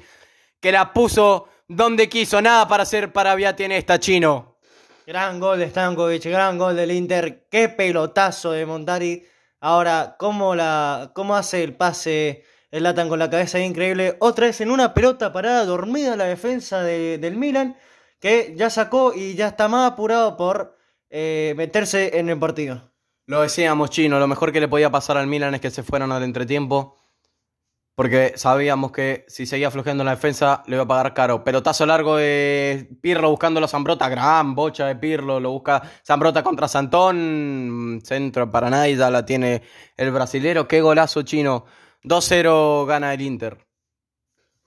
Que 0.59 0.71
la 0.71 0.93
puso 0.93 1.47
donde 1.67 2.07
quiso. 2.07 2.39
Nada 2.39 2.67
para 2.67 2.83
hacer 2.83 3.11
para 3.11 3.33
Viati 3.33 3.63
en 3.63 3.71
esta, 3.71 3.99
chino. 3.99 4.59
Gran 5.07 5.39
gol 5.39 5.57
de 5.57 5.69
Stankovic. 5.69 6.25
Gran 6.25 6.59
gol 6.59 6.75
del 6.75 6.91
Inter. 6.91 7.47
Qué 7.49 7.67
pelotazo 7.67 8.51
de 8.51 8.67
Montari. 8.67 9.25
Ahora, 9.59 10.15
¿cómo, 10.17 10.55
la, 10.55 11.11
cómo 11.13 11.35
hace 11.35 11.63
el 11.63 11.75
pase 11.75 12.43
el 12.71 12.83
Latan 12.83 13.09
con 13.09 13.19
la 13.19 13.29
cabeza 13.29 13.59
increíble. 13.59 14.15
Otra 14.19 14.47
vez 14.47 14.61
en 14.61 14.71
una 14.71 14.93
pelota 14.93 15.33
parada, 15.33 15.65
dormida 15.65 16.15
la 16.15 16.25
defensa 16.25 16.83
del 16.83 17.35
Milan, 17.35 17.77
que 18.19 18.53
ya 18.55 18.69
sacó 18.69 19.13
y 19.13 19.35
ya 19.35 19.47
está 19.47 19.67
más 19.67 19.91
apurado 19.91 20.37
por 20.37 20.77
eh, 21.09 21.53
meterse 21.57 22.19
en 22.19 22.29
el 22.29 22.37
partido. 22.37 22.91
Lo 23.25 23.41
decíamos, 23.41 23.89
Chino, 23.91 24.19
lo 24.19 24.27
mejor 24.27 24.51
que 24.51 24.59
le 24.59 24.67
podía 24.67 24.89
pasar 24.89 25.17
al 25.17 25.27
Milan 25.27 25.55
es 25.55 25.61
que 25.61 25.71
se 25.71 25.83
fueran 25.83 26.11
al 26.11 26.23
entretiempo. 26.23 26.97
Porque 27.99 28.31
sabíamos 28.37 28.93
que 28.93 29.25
si 29.27 29.45
seguía 29.45 29.69
flojeando 29.69 30.05
la 30.05 30.11
defensa 30.11 30.63
le 30.67 30.77
iba 30.77 30.83
a 30.83 30.87
pagar 30.87 31.13
caro. 31.13 31.43
Pelotazo 31.43 31.85
largo 31.85 32.15
de 32.15 32.87
Pirlo 33.01 33.29
buscando 33.29 33.61
a 33.61 33.67
Zambrota. 33.67 34.07
Gran 34.07 34.55
bocha 34.55 34.85
de 34.85 34.95
Pirlo. 34.95 35.41
Lo 35.41 35.51
busca 35.51 35.81
Zambrota 36.07 36.41
contra 36.41 36.69
Santón. 36.69 37.99
Centro 38.01 38.49
para 38.49 38.69
nadie. 38.69 38.95
La 38.95 39.25
tiene 39.25 39.63
el 39.97 40.11
brasilero. 40.11 40.65
Qué 40.65 40.79
golazo 40.79 41.23
chino. 41.23 41.65
2-0 42.05 42.85
gana 42.85 43.13
el 43.13 43.19
Inter. 43.19 43.67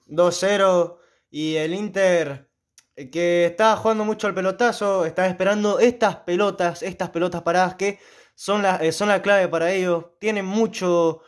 2-0 0.09 0.99
y 1.31 1.55
el 1.55 1.73
Inter 1.73 2.51
eh, 2.97 3.09
que 3.09 3.47
está 3.47 3.77
jugando 3.77 4.05
mucho 4.05 4.27
al 4.27 4.35
pelotazo, 4.35 5.07
está 5.07 5.27
esperando 5.27 5.79
estas 5.79 6.17
pelotas, 6.17 6.83
estas 6.83 7.09
pelotas 7.09 7.41
paradas 7.41 7.77
que 7.77 7.99
son 8.35 8.61
la, 8.61 8.77
eh, 8.77 8.93
son 8.93 9.09
la 9.09 9.23
clave 9.23 9.49
para 9.49 9.73
ellos. 9.73 10.05
Tienen 10.19 10.45
mucho, 10.45 11.23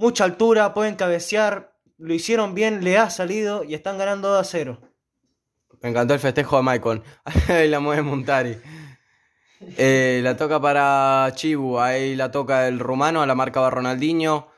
mucha 0.00 0.24
altura, 0.24 0.72
pueden 0.72 0.96
cabecear, 0.96 1.76
lo 1.98 2.14
hicieron 2.14 2.54
bien, 2.54 2.82
le 2.82 2.96
ha 2.96 3.10
salido 3.10 3.64
y 3.64 3.74
están 3.74 3.98
ganando 3.98 4.30
2 4.30 4.48
0. 4.50 4.80
Me 5.82 5.90
encantó 5.90 6.14
el 6.14 6.20
festejo 6.20 6.56
de 6.56 6.62
Maicon. 6.62 7.04
Ahí 7.48 7.68
la 7.68 7.80
mueve 7.80 8.02
Montari. 8.02 8.56
Eh, 9.76 10.20
la 10.22 10.38
toca 10.38 10.58
para 10.58 11.30
Chibu, 11.34 11.78
ahí 11.78 12.16
la 12.16 12.30
toca 12.30 12.66
el 12.66 12.78
rumano, 12.78 13.20
a 13.20 13.26
la 13.26 13.34
marca 13.34 13.60
va 13.60 13.68
Ronaldinho. 13.68 14.48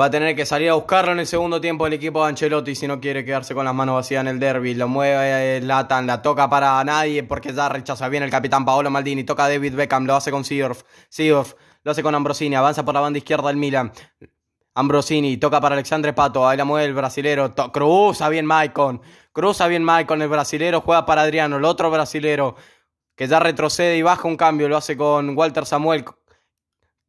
Va 0.00 0.04
a 0.04 0.10
tener 0.10 0.36
que 0.36 0.46
salir 0.46 0.70
a 0.70 0.74
buscarlo 0.74 1.10
en 1.10 1.18
el 1.18 1.26
segundo 1.26 1.60
tiempo 1.60 1.84
el 1.84 1.94
equipo 1.94 2.22
de 2.22 2.28
Ancelotti 2.28 2.76
si 2.76 2.86
no 2.86 3.00
quiere 3.00 3.24
quedarse 3.24 3.56
con 3.56 3.64
las 3.64 3.74
manos 3.74 3.96
vacías 3.96 4.20
en 4.20 4.28
el 4.28 4.38
derby. 4.38 4.74
Lo 4.74 4.86
mueve 4.86 5.60
Latan, 5.62 6.06
la 6.06 6.22
toca 6.22 6.48
para 6.48 6.84
nadie 6.84 7.24
porque 7.24 7.52
ya 7.52 7.68
rechaza 7.68 8.08
bien 8.08 8.22
el 8.22 8.30
capitán 8.30 8.64
Paolo 8.64 8.88
Maldini. 8.88 9.24
Toca 9.24 9.46
a 9.46 9.48
David 9.48 9.74
Beckham, 9.74 10.06
lo 10.06 10.14
hace 10.14 10.30
con 10.30 10.44
Seedorf. 10.44 10.84
Seedorf 11.08 11.54
lo 11.82 11.90
hace 11.90 12.02
con 12.02 12.14
Ambrosini, 12.14 12.54
avanza 12.56 12.84
por 12.84 12.94
la 12.94 13.00
banda 13.00 13.18
izquierda 13.18 13.48
del 13.48 13.56
Milan. 13.56 13.92
Ambrosini 14.74 15.36
toca 15.38 15.60
para 15.60 15.74
Alexandre 15.74 16.12
Pato, 16.12 16.46
ahí 16.46 16.56
la 16.56 16.64
mueve 16.64 16.86
el 16.86 16.94
brasilero. 16.94 17.54
cruza 17.72 18.28
bien 18.28 18.46
Maicon, 18.46 19.00
cruza 19.32 19.66
bien 19.66 19.82
Maicon, 19.82 20.22
el 20.22 20.28
brasilero 20.28 20.80
juega 20.80 21.04
para 21.04 21.22
Adriano, 21.22 21.56
el 21.56 21.64
otro 21.64 21.90
brasilero 21.90 22.54
que 23.16 23.26
ya 23.26 23.40
retrocede 23.40 23.96
y 23.96 24.02
baja 24.02 24.28
un 24.28 24.36
cambio, 24.36 24.68
lo 24.68 24.76
hace 24.76 24.96
con 24.96 25.36
Walter 25.36 25.66
Samuel 25.66 26.04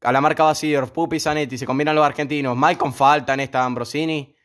a 0.02 0.12
la 0.12 0.22
marca 0.22 0.44
Basidor, 0.44 0.92
Pupi 0.92 1.20
Zanetti, 1.20 1.58
se 1.58 1.66
combinan 1.66 1.96
los 1.96 2.06
argentinos. 2.06 2.56
Maicon 2.56 2.94
falta 2.94 3.34
en 3.34 3.42
esta 3.42 3.66
Ambrosini. 3.66 4.36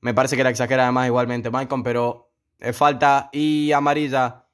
Me 0.00 0.12
parece 0.12 0.36
que 0.36 0.44
la 0.44 0.50
exagera 0.50 0.82
además 0.82 1.06
igualmente 1.06 1.50
Maicon, 1.50 1.82
pero 1.82 2.32
falta 2.72 3.30
y 3.32 3.72
amarilla 3.72 4.46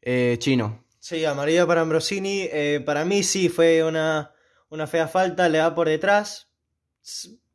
eh, 0.00 0.36
chino. 0.38 0.84
Sí, 0.98 1.24
amarilla 1.24 1.66
para 1.66 1.82
Ambrosini. 1.82 2.48
Eh, 2.50 2.82
para 2.84 3.04
mí 3.04 3.22
sí 3.22 3.48
fue 3.48 3.84
una, 3.84 4.32
una 4.70 4.86
fea 4.86 5.08
falta, 5.08 5.48
le 5.48 5.58
da 5.58 5.74
por 5.74 5.88
detrás. 5.88 6.50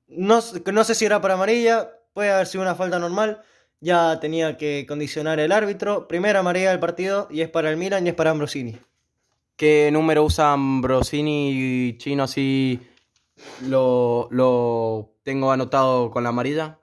No, 0.08 0.42
no 0.72 0.84
sé 0.84 0.96
si 0.96 1.06
era 1.06 1.22
para 1.22 1.36
amarilla, 1.36 1.92
puede 2.14 2.32
haber 2.32 2.48
sido 2.48 2.64
una 2.64 2.76
falta 2.76 3.00
normal. 3.00 3.42
Ya 3.80 4.20
tenía 4.20 4.58
que 4.58 4.86
condicionar 4.88 5.40
el 5.40 5.52
árbitro. 5.52 6.08
Primera 6.08 6.40
amarilla 6.40 6.70
del 6.70 6.80
partido 6.80 7.28
y 7.30 7.42
es 7.42 7.50
para 7.50 7.70
el 7.70 7.78
Milan 7.78 8.06
y 8.06 8.10
es 8.10 8.16
para 8.16 8.32
Ambrosini. 8.32 8.78
¿Qué 9.58 9.90
número 9.92 10.24
usa 10.24 10.54
Ambrosini 10.54 11.98
chino 11.98 12.24
así 12.24 12.80
lo, 13.68 14.28
lo 14.32 15.18
tengo 15.24 15.52
anotado 15.52 16.10
con 16.12 16.24
la 16.24 16.30
amarilla? 16.30 16.80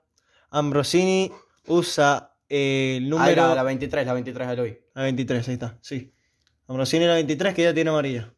Ambrosini 0.51 1.31
usa 1.67 2.35
el 2.47 3.09
número... 3.09 3.45
Ah, 3.45 3.55
la, 3.55 3.63
23, 3.63 4.05
la 4.05 4.13
23 4.13 4.59
hoy. 4.59 4.79
La 4.93 5.03
23, 5.03 5.47
ahí 5.47 5.53
está, 5.53 5.77
sí. 5.81 6.13
Ambrosini 6.67 7.05
la 7.05 7.15
23 7.15 7.53
que 7.53 7.63
ya 7.63 7.73
tiene 7.73 7.89
amarilla. 7.89 8.33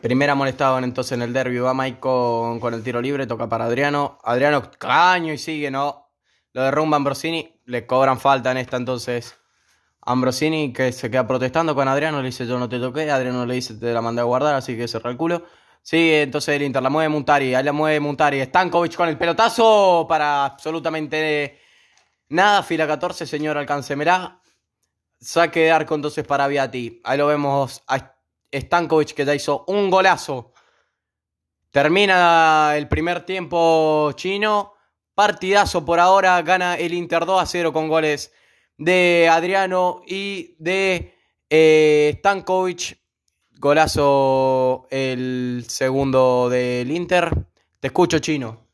Primera 0.00 0.34
molestado 0.34 0.78
entonces 0.78 1.12
en 1.12 1.22
el 1.22 1.32
derby. 1.32 1.58
Va 1.58 1.74
Mike 1.74 2.00
con, 2.00 2.60
con, 2.60 2.74
el 2.74 2.82
tiro 2.82 3.00
libre, 3.00 3.26
toca 3.26 3.48
para 3.48 3.64
Adriano. 3.66 4.18
Adriano 4.24 4.70
caño 4.78 5.32
y 5.32 5.38
sigue, 5.38 5.70
¿no? 5.70 6.08
Lo 6.52 6.62
derrumba 6.62 6.96
Ambrosini, 6.96 7.60
le 7.66 7.86
cobran 7.86 8.18
falta 8.18 8.50
en 8.50 8.56
esta 8.56 8.76
entonces 8.76 9.38
Ambrosini 10.00 10.72
que 10.72 10.92
se 10.92 11.10
queda 11.10 11.26
protestando 11.26 11.74
con 11.74 11.86
Adriano, 11.86 12.20
le 12.22 12.26
dice 12.26 12.46
yo 12.46 12.58
no 12.58 12.68
te 12.68 12.78
toqué, 12.78 13.10
Adriano 13.10 13.44
le 13.44 13.54
dice 13.54 13.74
te 13.74 13.92
la 13.92 14.00
mandé 14.00 14.22
a 14.22 14.24
guardar, 14.24 14.54
así 14.54 14.76
que 14.76 14.88
cerra 14.88 15.10
el 15.10 15.16
culo. 15.16 15.44
Sí, 15.82 16.10
entonces 16.14 16.56
el 16.56 16.62
Inter 16.62 16.82
la 16.82 16.90
mueve 16.90 17.08
Muntari, 17.08 17.54
ahí 17.54 17.62
la 17.64 17.72
mueve 17.72 18.00
Muntari, 18.00 18.42
Stankovic 18.42 18.94
con 18.96 19.08
el 19.08 19.18
pelotazo 19.18 20.06
para 20.08 20.46
absolutamente 20.46 21.60
nada, 22.30 22.62
fila 22.62 22.86
14, 22.86 23.26
señor 23.26 23.58
Alcancemerá. 23.58 24.40
Saque 25.20 25.60
de 25.60 25.72
arco 25.72 25.94
entonces 25.94 26.24
para 26.26 26.46
Viati. 26.46 27.00
Ahí 27.04 27.18
lo 27.18 27.26
vemos 27.26 27.82
a 27.88 28.17
Stankovic 28.52 29.14
que 29.14 29.24
ya 29.24 29.34
hizo 29.34 29.64
un 29.68 29.90
golazo. 29.90 30.52
Termina 31.70 32.72
el 32.76 32.88
primer 32.88 33.24
tiempo 33.26 34.12
chino. 34.14 34.74
Partidazo 35.14 35.84
por 35.84 36.00
ahora. 36.00 36.40
Gana 36.42 36.76
el 36.76 36.94
Inter 36.94 37.26
2 37.26 37.42
a 37.42 37.46
0 37.46 37.72
con 37.72 37.88
goles 37.88 38.32
de 38.76 39.28
Adriano 39.30 40.02
y 40.06 40.54
de 40.58 41.14
eh, 41.50 42.14
Stankovic. 42.18 42.98
Golazo 43.58 44.86
el 44.90 45.64
segundo 45.68 46.48
del 46.48 46.90
Inter. 46.90 47.30
Te 47.80 47.88
escucho, 47.88 48.18
Chino. 48.18 48.68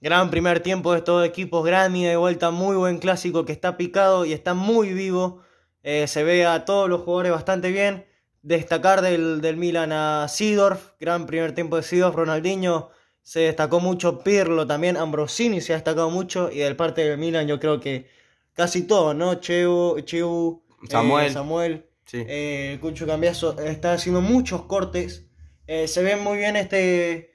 Gran 0.00 0.30
primer 0.30 0.58
tiempo 0.60 0.92
de 0.92 0.98
estos 0.98 1.24
equipos, 1.24 1.64
gran 1.64 1.94
y 1.94 2.04
de 2.04 2.16
vuelta, 2.16 2.50
muy 2.50 2.74
buen 2.74 2.98
clásico 2.98 3.44
que 3.44 3.52
está 3.52 3.76
picado 3.76 4.24
y 4.24 4.32
está 4.32 4.52
muy 4.52 4.92
vivo. 4.92 5.42
Eh, 5.84 6.08
se 6.08 6.24
ve 6.24 6.44
a 6.44 6.64
todos 6.64 6.88
los 6.88 7.02
jugadores 7.02 7.30
bastante 7.30 7.70
bien. 7.70 8.04
Destacar 8.42 9.02
del, 9.02 9.40
del 9.40 9.56
Milan 9.56 9.92
a 9.92 10.26
Sidorf, 10.28 10.92
gran 10.98 11.26
primer 11.26 11.54
tiempo 11.54 11.76
de 11.76 11.82
Sidorf, 11.82 12.16
Ronaldinho 12.16 12.90
se 13.22 13.40
destacó 13.40 13.80
mucho, 13.80 14.22
Pirlo 14.22 14.66
también, 14.66 14.96
Ambrosini 14.96 15.60
se 15.60 15.72
ha 15.72 15.76
destacado 15.76 16.10
mucho 16.10 16.50
y 16.50 16.58
del 16.58 16.76
parte 16.76 17.02
del 17.02 17.18
Milan 17.18 17.46
yo 17.46 17.60
creo 17.60 17.80
que 17.80 18.08
casi 18.52 18.82
todo, 18.82 19.14
¿no? 19.14 19.36
Cheu, 19.36 20.00
Cheu 20.00 20.62
Samuel. 20.88 21.26
Eh, 21.26 21.30
Samuel 21.30 21.86
eh, 22.12 22.78
Cucho 22.80 23.06
Cambiazo 23.06 23.58
está 23.60 23.94
haciendo 23.94 24.20
muchos 24.20 24.62
cortes. 24.62 25.26
Eh, 25.66 25.86
se 25.86 26.02
ve 26.02 26.16
muy 26.16 26.38
bien 26.38 26.56
este, 26.56 27.32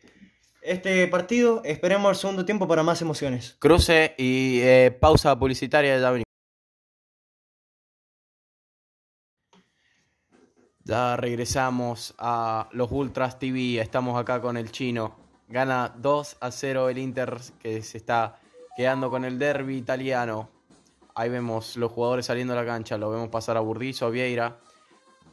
este 0.62 1.08
partido. 1.08 1.62
Esperemos 1.64 2.12
el 2.12 2.16
segundo 2.18 2.45
tiempo 2.45 2.68
para 2.68 2.84
más 2.84 3.01
emociones. 3.01 3.55
Cruce 3.60 4.14
y 4.18 4.62
pausa 4.99 5.39
publicitaria 5.39 5.97
ya 5.97 6.26
Ya 10.88 11.17
regresamos 11.17 12.15
a 12.17 12.69
los 12.71 12.89
Ultras 12.93 13.38
TV. 13.39 13.81
Estamos 13.81 14.17
acá 14.17 14.39
con 14.39 14.55
el 14.55 14.71
chino. 14.71 15.17
Gana 15.49 15.93
2 15.97 16.38
a 16.39 16.49
0 16.49 16.88
el 16.88 16.97
Inter 16.97 17.41
que 17.59 17.83
se 17.83 17.97
está 17.97 18.39
quedando 18.77 19.09
con 19.09 19.25
el 19.25 19.38
derby 19.38 19.75
italiano. 19.75 20.49
Ahí 21.13 21.29
vemos 21.29 21.75
los 21.75 21.91
jugadores 21.91 22.27
saliendo 22.27 22.53
a 22.53 22.55
la 22.55 22.65
cancha. 22.65 22.97
Lo 22.97 23.09
vemos 23.09 23.27
pasar 23.27 23.57
a 23.57 23.59
Burdizo, 23.59 24.05
a 24.05 24.09
Vieira. 24.09 24.59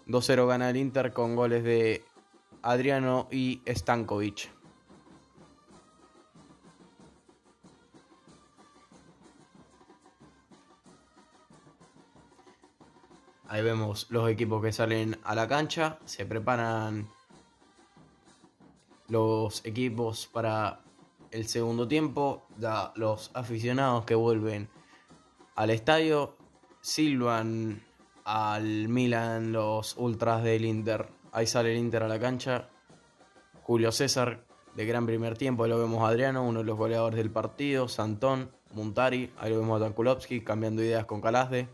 2-0 0.09 0.44
gana 0.48 0.70
el 0.70 0.76
Inter 0.76 1.12
con 1.12 1.36
goles 1.36 1.62
de 1.62 2.02
Adriano 2.62 3.28
y 3.30 3.62
Stankovic. 3.64 4.53
Ahí 13.55 13.62
vemos 13.62 14.09
los 14.11 14.28
equipos 14.28 14.61
que 14.61 14.72
salen 14.72 15.16
a 15.22 15.36
la 15.36 15.46
cancha. 15.46 16.00
Se 16.07 16.26
preparan 16.26 17.09
los 19.07 19.64
equipos 19.64 20.26
para 20.26 20.80
el 21.30 21.46
segundo 21.46 21.86
tiempo. 21.86 22.48
Da 22.57 22.92
los 22.96 23.30
aficionados 23.32 24.07
que 24.07 24.16
vuelven 24.16 24.68
al 25.55 25.70
estadio. 25.70 26.36
Silvan 26.80 27.80
al 28.24 28.88
Milan 28.88 29.52
los 29.52 29.96
ultras 29.98 30.42
del 30.42 30.64
Inter. 30.64 31.07
Ahí 31.30 31.46
sale 31.46 31.70
el 31.70 31.78
Inter 31.78 32.02
a 32.02 32.09
la 32.09 32.18
cancha. 32.18 32.70
Julio 33.62 33.92
César 33.92 34.44
de 34.74 34.84
gran 34.84 35.07
primer 35.07 35.38
tiempo. 35.38 35.62
Ahí 35.62 35.70
lo 35.70 35.78
vemos 35.78 36.02
a 36.02 36.09
Adriano, 36.09 36.44
uno 36.44 36.59
de 36.59 36.64
los 36.64 36.76
goleadores 36.76 37.18
del 37.18 37.30
partido. 37.30 37.86
Santón, 37.86 38.50
Montari. 38.72 39.32
Ahí 39.38 39.52
lo 39.52 39.61
vemos 39.61 39.80
a 39.80 39.84
Tankulovsky 39.84 40.40
cambiando 40.40 40.82
ideas 40.82 41.05
con 41.05 41.20
Calasde. 41.20 41.68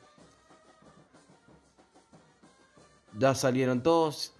Ya 3.18 3.34
salieron 3.34 3.82
todos. 3.82 4.34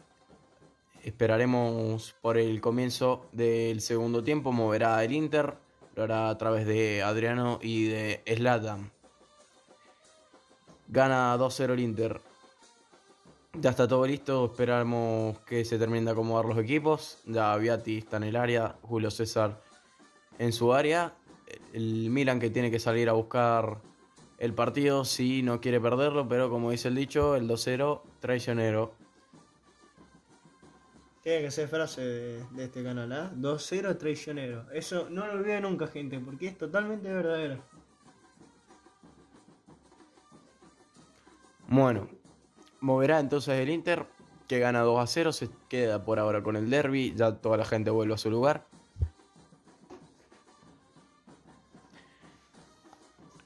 Esperaremos 1.02 2.14
por 2.20 2.38
el 2.38 2.60
comienzo 2.60 3.26
del 3.32 3.80
segundo 3.80 4.22
tiempo. 4.22 4.52
Moverá 4.52 5.02
el 5.02 5.12
Inter. 5.12 5.54
Lo 5.96 6.04
hará 6.04 6.28
a 6.28 6.38
través 6.38 6.66
de 6.66 7.02
Adriano 7.02 7.58
y 7.62 7.84
de 7.88 8.22
Slatan. 8.26 8.92
Gana 10.88 11.36
2-0 11.36 11.72
el 11.72 11.80
Inter. 11.80 12.20
Ya 13.54 13.70
está 13.70 13.88
todo 13.88 14.06
listo. 14.06 14.46
Esperamos 14.46 15.40
que 15.40 15.64
se 15.64 15.78
terminen 15.78 16.04
de 16.04 16.12
acomodar 16.12 16.44
los 16.44 16.58
equipos. 16.58 17.18
Ya 17.26 17.56
Viati 17.56 17.98
está 17.98 18.18
en 18.18 18.24
el 18.24 18.36
área. 18.36 18.76
Julio 18.82 19.10
César 19.10 19.60
en 20.38 20.52
su 20.52 20.72
área. 20.72 21.14
El 21.72 22.10
Milan 22.10 22.38
que 22.38 22.50
tiene 22.50 22.70
que 22.70 22.78
salir 22.78 23.08
a 23.08 23.12
buscar 23.12 23.80
el 24.40 24.54
partido 24.54 25.04
si 25.04 25.42
no 25.42 25.60
quiere 25.60 25.80
perderlo. 25.80 26.26
Pero 26.26 26.50
como 26.50 26.72
dice 26.72 26.88
el 26.88 26.96
dicho, 26.96 27.36
el 27.36 27.48
2-0 27.48 28.02
traicionero. 28.18 28.94
Tiene 31.22 31.42
que 31.42 31.50
ser 31.50 31.68
frase 31.68 32.00
de, 32.00 32.64
este 32.64 32.82
canal, 32.82 33.12
¿ah? 33.12 33.30
2-0 33.36 33.98
traicionero. 33.98 34.66
Eso 34.72 35.08
no 35.10 35.26
lo 35.26 35.34
olvide 35.34 35.60
nunca, 35.60 35.86
gente, 35.86 36.18
porque 36.18 36.48
es 36.48 36.56
totalmente 36.56 37.12
verdadero. 37.12 37.62
Bueno, 41.68 42.08
moverá 42.80 43.20
entonces 43.20 43.60
el 43.60 43.68
Inter, 43.68 44.06
que 44.48 44.58
gana 44.58 44.80
2 44.80 44.98
a 44.98 45.06
0, 45.06 45.32
se 45.32 45.50
queda 45.68 46.04
por 46.04 46.18
ahora 46.18 46.42
con 46.42 46.56
el 46.56 46.70
derby, 46.70 47.14
ya 47.14 47.36
toda 47.36 47.58
la 47.58 47.66
gente 47.66 47.90
vuelve 47.90 48.14
a 48.14 48.18
su 48.18 48.30
lugar. 48.30 48.69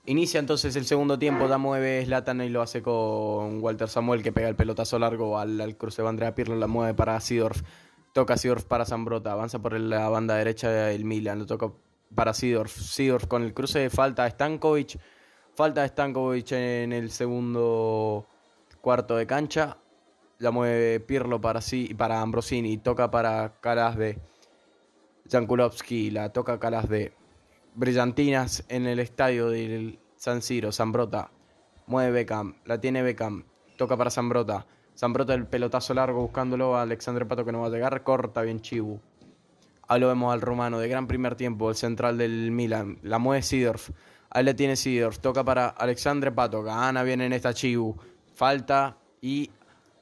Inicia 0.06 0.38
entonces 0.38 0.76
el 0.76 0.84
segundo 0.84 1.18
tiempo, 1.18 1.48
da 1.48 1.56
mueve 1.56 2.04
Zlatan 2.04 2.42
y 2.42 2.50
lo 2.50 2.60
hace 2.60 2.82
con 2.82 3.62
Walter 3.62 3.88
Samuel 3.88 4.22
que 4.22 4.32
pega 4.32 4.48
el 4.48 4.54
pelotazo 4.54 4.98
largo 4.98 5.38
al, 5.38 5.76
cruce 5.78 6.02
de 6.02 6.08
Andrea 6.08 6.34
Pirlo, 6.34 6.56
la 6.56 6.66
mueve 6.66 6.92
para 6.92 7.18
Sidorf, 7.20 7.62
toca 8.12 8.36
Sidorf 8.36 8.64
para 8.64 8.84
Zambrota, 8.84 9.32
avanza 9.32 9.60
por 9.60 9.80
la 9.80 10.10
banda 10.10 10.36
derecha 10.36 10.92
el 10.92 11.06
Milan, 11.06 11.38
lo 11.38 11.46
toca 11.46 11.72
para 12.14 12.34
Sidorf, 12.34 12.76
Sidorf 12.76 13.26
con 13.26 13.44
el 13.44 13.54
cruce 13.54 13.78
de 13.78 13.88
falta 13.88 14.24
a 14.24 14.30
Stankovic, 14.30 15.00
falta 15.54 15.80
de 15.80 15.88
Stankovic 15.88 16.52
en 16.52 16.92
el 16.92 17.10
segundo 17.10 18.26
cuarto 18.82 19.16
de 19.16 19.26
cancha, 19.26 19.78
la 20.38 20.50
mueve 20.50 21.00
Pirlo 21.00 21.40
para, 21.40 21.62
sí, 21.62 21.94
para 21.94 22.20
Ambrosini, 22.20 22.76
toca 22.76 23.10
para 23.10 23.54
Calas 23.62 23.96
de 23.96 24.18
Jankulovski, 25.30 26.10
la 26.10 26.30
toca 26.30 26.60
Calas 26.60 26.90
de 26.90 27.14
brillantinas 27.74 28.64
en 28.68 28.86
el 28.86 28.98
estadio 28.98 29.48
del 29.50 29.98
San 30.16 30.42
Siro, 30.42 30.72
Zambrota. 30.72 31.30
Mueve 31.86 32.12
Beckham, 32.12 32.54
la 32.64 32.80
tiene 32.80 33.02
Beckham, 33.02 33.44
toca 33.76 33.96
para 33.96 34.10
Zambrota. 34.10 34.66
Zambrota 34.96 35.34
el 35.34 35.46
pelotazo 35.46 35.92
largo 35.92 36.22
buscándolo 36.22 36.76
a 36.76 36.82
Alexandre 36.82 37.26
Pato 37.26 37.44
que 37.44 37.52
no 37.52 37.60
va 37.60 37.66
a 37.66 37.70
llegar, 37.70 38.02
corta 38.04 38.42
bien 38.42 38.60
Chibu. 38.60 39.00
Ahí 39.88 40.00
lo 40.00 40.08
vemos 40.08 40.32
al 40.32 40.40
rumano 40.40 40.78
de 40.78 40.88
gran 40.88 41.06
primer 41.06 41.34
tiempo, 41.34 41.68
el 41.68 41.76
central 41.76 42.16
del 42.16 42.50
Milan. 42.52 42.98
La 43.02 43.18
mueve 43.18 43.42
Sidorf. 43.42 43.90
Ahí 44.30 44.44
le 44.44 44.54
tiene 44.54 44.76
Sidorf. 44.76 45.18
Toca 45.18 45.44
para 45.44 45.68
Alexandre 45.68 46.32
Pato. 46.32 46.62
Gana 46.62 47.02
bien 47.02 47.20
en 47.20 47.32
esta 47.34 47.52
Chibu. 47.52 47.94
Falta 48.34 48.96
y 49.20 49.50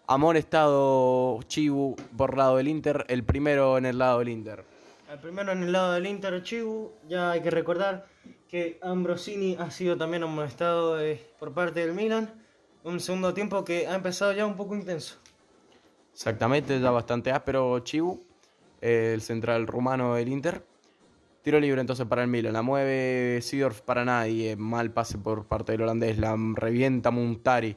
amonestado 0.07 1.41
Chibu 1.49 1.97
por 2.17 2.37
lado 2.37 2.59
del 2.59 2.69
Inter. 2.69 3.05
El 3.09 3.25
primero 3.25 3.77
en 3.77 3.87
el 3.87 3.99
lado 3.99 4.21
del 4.21 4.29
Inter. 4.29 4.72
Primero 5.21 5.53
en 5.53 5.63
el 5.63 5.73
lado 5.73 5.93
del 5.93 6.07
Inter, 6.07 6.43
Chibu. 6.43 6.93
Ya 7.07 7.33
hay 7.33 7.43
que 7.43 7.51
recordar 7.51 8.07
que 8.49 8.79
Ambrosini 8.83 9.57
ha 9.59 9.71
sido 9.71 9.97
también 9.97 10.23
amonestado 10.23 11.01
eh, 11.01 11.21
por 11.39 11.53
parte 11.53 11.81
del 11.81 11.93
Milan. 11.95 12.33
Un 12.85 12.99
segundo 12.99 13.35
tiempo 13.35 13.65
que 13.65 13.87
ha 13.87 13.95
empezado 13.95 14.33
ya 14.33 14.47
un 14.47 14.57
poco 14.57 14.75
intenso. 14.75 15.17
Exactamente, 16.13 16.81
ya 16.81 16.91
bastante 16.91 17.31
áspero 17.31 17.79
Chibu, 17.81 18.23
el 18.81 19.21
central 19.21 19.67
rumano 19.67 20.15
del 20.15 20.29
Inter. 20.29 20.65
Tiro 21.43 21.61
libre 21.61 21.81
entonces 21.81 22.07
para 22.07 22.23
el 22.23 22.29
Milan. 22.29 22.55
La 22.55 22.63
mueve 22.63 23.41
Sidorf 23.43 23.83
para 23.83 24.05
nadie. 24.05 24.57
Mal 24.57 24.93
pase 24.93 25.19
por 25.19 25.47
parte 25.47 25.73
del 25.73 25.83
holandés. 25.83 26.17
La 26.17 26.37
revienta 26.55 27.11
Muntari 27.11 27.77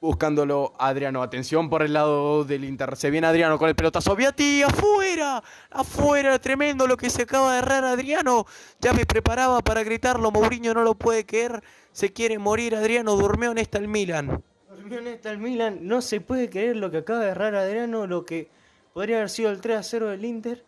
buscándolo 0.00 0.72
Adriano. 0.78 1.22
Atención 1.22 1.68
por 1.68 1.82
el 1.82 1.92
lado 1.92 2.44
del 2.44 2.64
Inter. 2.64 2.96
Se 2.96 3.10
viene 3.10 3.26
Adriano 3.26 3.58
con 3.58 3.68
el 3.68 3.74
pelotazo. 3.74 4.16
Viati, 4.16 4.62
afuera, 4.62 5.42
afuera. 5.70 6.38
Tremendo 6.38 6.86
lo 6.86 6.96
que 6.96 7.10
se 7.10 7.22
acaba 7.22 7.52
de 7.52 7.58
errar 7.58 7.84
Adriano. 7.84 8.46
Ya 8.80 8.92
me 8.92 9.06
preparaba 9.06 9.60
para 9.60 9.82
gritarlo. 9.82 10.30
Mourinho 10.30 10.74
no 10.74 10.82
lo 10.82 10.94
puede 10.94 11.26
creer. 11.26 11.62
Se 11.92 12.12
quiere 12.12 12.38
morir 12.38 12.74
Adriano. 12.74 13.16
Durmió 13.16 13.52
en 13.52 13.58
esta 13.58 13.78
el 13.78 13.88
Milan. 13.88 14.42
Durmió 14.68 14.98
en 14.98 15.08
esta 15.08 15.30
el 15.30 15.38
Milan. 15.38 15.80
No 15.82 16.00
se 16.00 16.20
puede 16.20 16.48
creer 16.48 16.76
lo 16.76 16.90
que 16.90 16.98
acaba 16.98 17.20
de 17.20 17.30
errar 17.30 17.54
Adriano. 17.54 18.06
Lo 18.06 18.24
que 18.24 18.48
podría 18.94 19.16
haber 19.16 19.30
sido 19.30 19.50
el 19.50 19.60
3 19.60 19.78
a 19.78 19.82
0 19.82 20.08
del 20.08 20.24
Inter. 20.24 20.64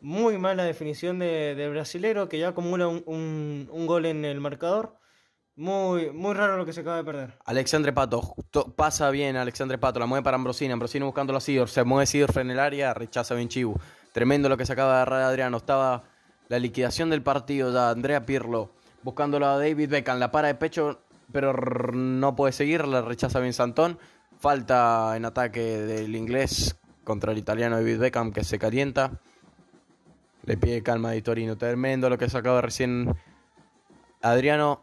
Muy 0.00 0.36
mala 0.36 0.64
definición 0.64 1.18
del 1.18 1.56
de 1.56 1.68
brasilero 1.70 2.28
que 2.28 2.38
ya 2.38 2.48
acumula 2.48 2.88
un, 2.88 3.68
un 3.70 3.86
gol 3.86 4.04
en 4.04 4.26
el 4.26 4.38
marcador. 4.38 4.98
Muy, 5.56 6.10
muy 6.10 6.34
raro 6.34 6.56
lo 6.56 6.66
que 6.66 6.72
se 6.72 6.80
acaba 6.80 6.96
de 6.96 7.04
perder. 7.04 7.38
Alexandre 7.44 7.92
Pato, 7.92 8.34
pasa 8.74 9.10
bien 9.10 9.36
Alexandre 9.36 9.78
Pato, 9.78 10.00
la 10.00 10.06
mueve 10.06 10.24
para 10.24 10.34
Ambrosini, 10.34 10.72
Ambrosini 10.72 11.04
buscando 11.04 11.36
a 11.36 11.40
Sidor, 11.40 11.68
se 11.68 11.84
mueve 11.84 12.06
Sidor 12.06 12.36
en 12.38 12.50
el 12.50 12.58
área, 12.58 12.92
rechaza 12.92 13.34
bien 13.34 13.48
Chibu. 13.48 13.76
Tremendo 14.12 14.48
lo 14.48 14.56
que 14.56 14.66
se 14.66 14.72
acaba 14.72 14.90
de 14.90 14.96
agarrar 14.96 15.22
Adriano, 15.22 15.58
estaba 15.58 16.02
la 16.48 16.58
liquidación 16.58 17.08
del 17.10 17.22
partido 17.22 17.72
ya, 17.72 17.90
Andrea 17.90 18.26
Pirlo, 18.26 18.70
buscándolo 19.02 19.46
a 19.46 19.58
David 19.58 19.90
Beckham, 19.90 20.18
la 20.18 20.32
para 20.32 20.48
de 20.48 20.56
pecho, 20.56 20.98
pero 21.30 21.52
no 21.92 22.34
puede 22.34 22.52
seguir, 22.52 22.86
la 22.86 23.02
rechaza 23.02 23.40
bien 23.40 23.52
Santón. 23.52 23.98
Falta 24.38 25.16
en 25.16 25.24
ataque 25.24 25.60
del 25.60 26.16
inglés 26.16 26.76
contra 27.04 27.32
el 27.32 27.38
italiano 27.38 27.76
David 27.76 27.98
Beckham 27.98 28.32
que 28.32 28.44
se 28.44 28.58
calienta. 28.58 29.12
Le 30.44 30.56
pide 30.56 30.82
calma 30.82 31.10
a 31.10 31.22
Torino. 31.22 31.56
Tremendo 31.56 32.10
lo 32.10 32.18
que 32.18 32.28
se 32.28 32.36
acaba 32.36 32.60
recién 32.60 33.14
Adriano 34.20 34.82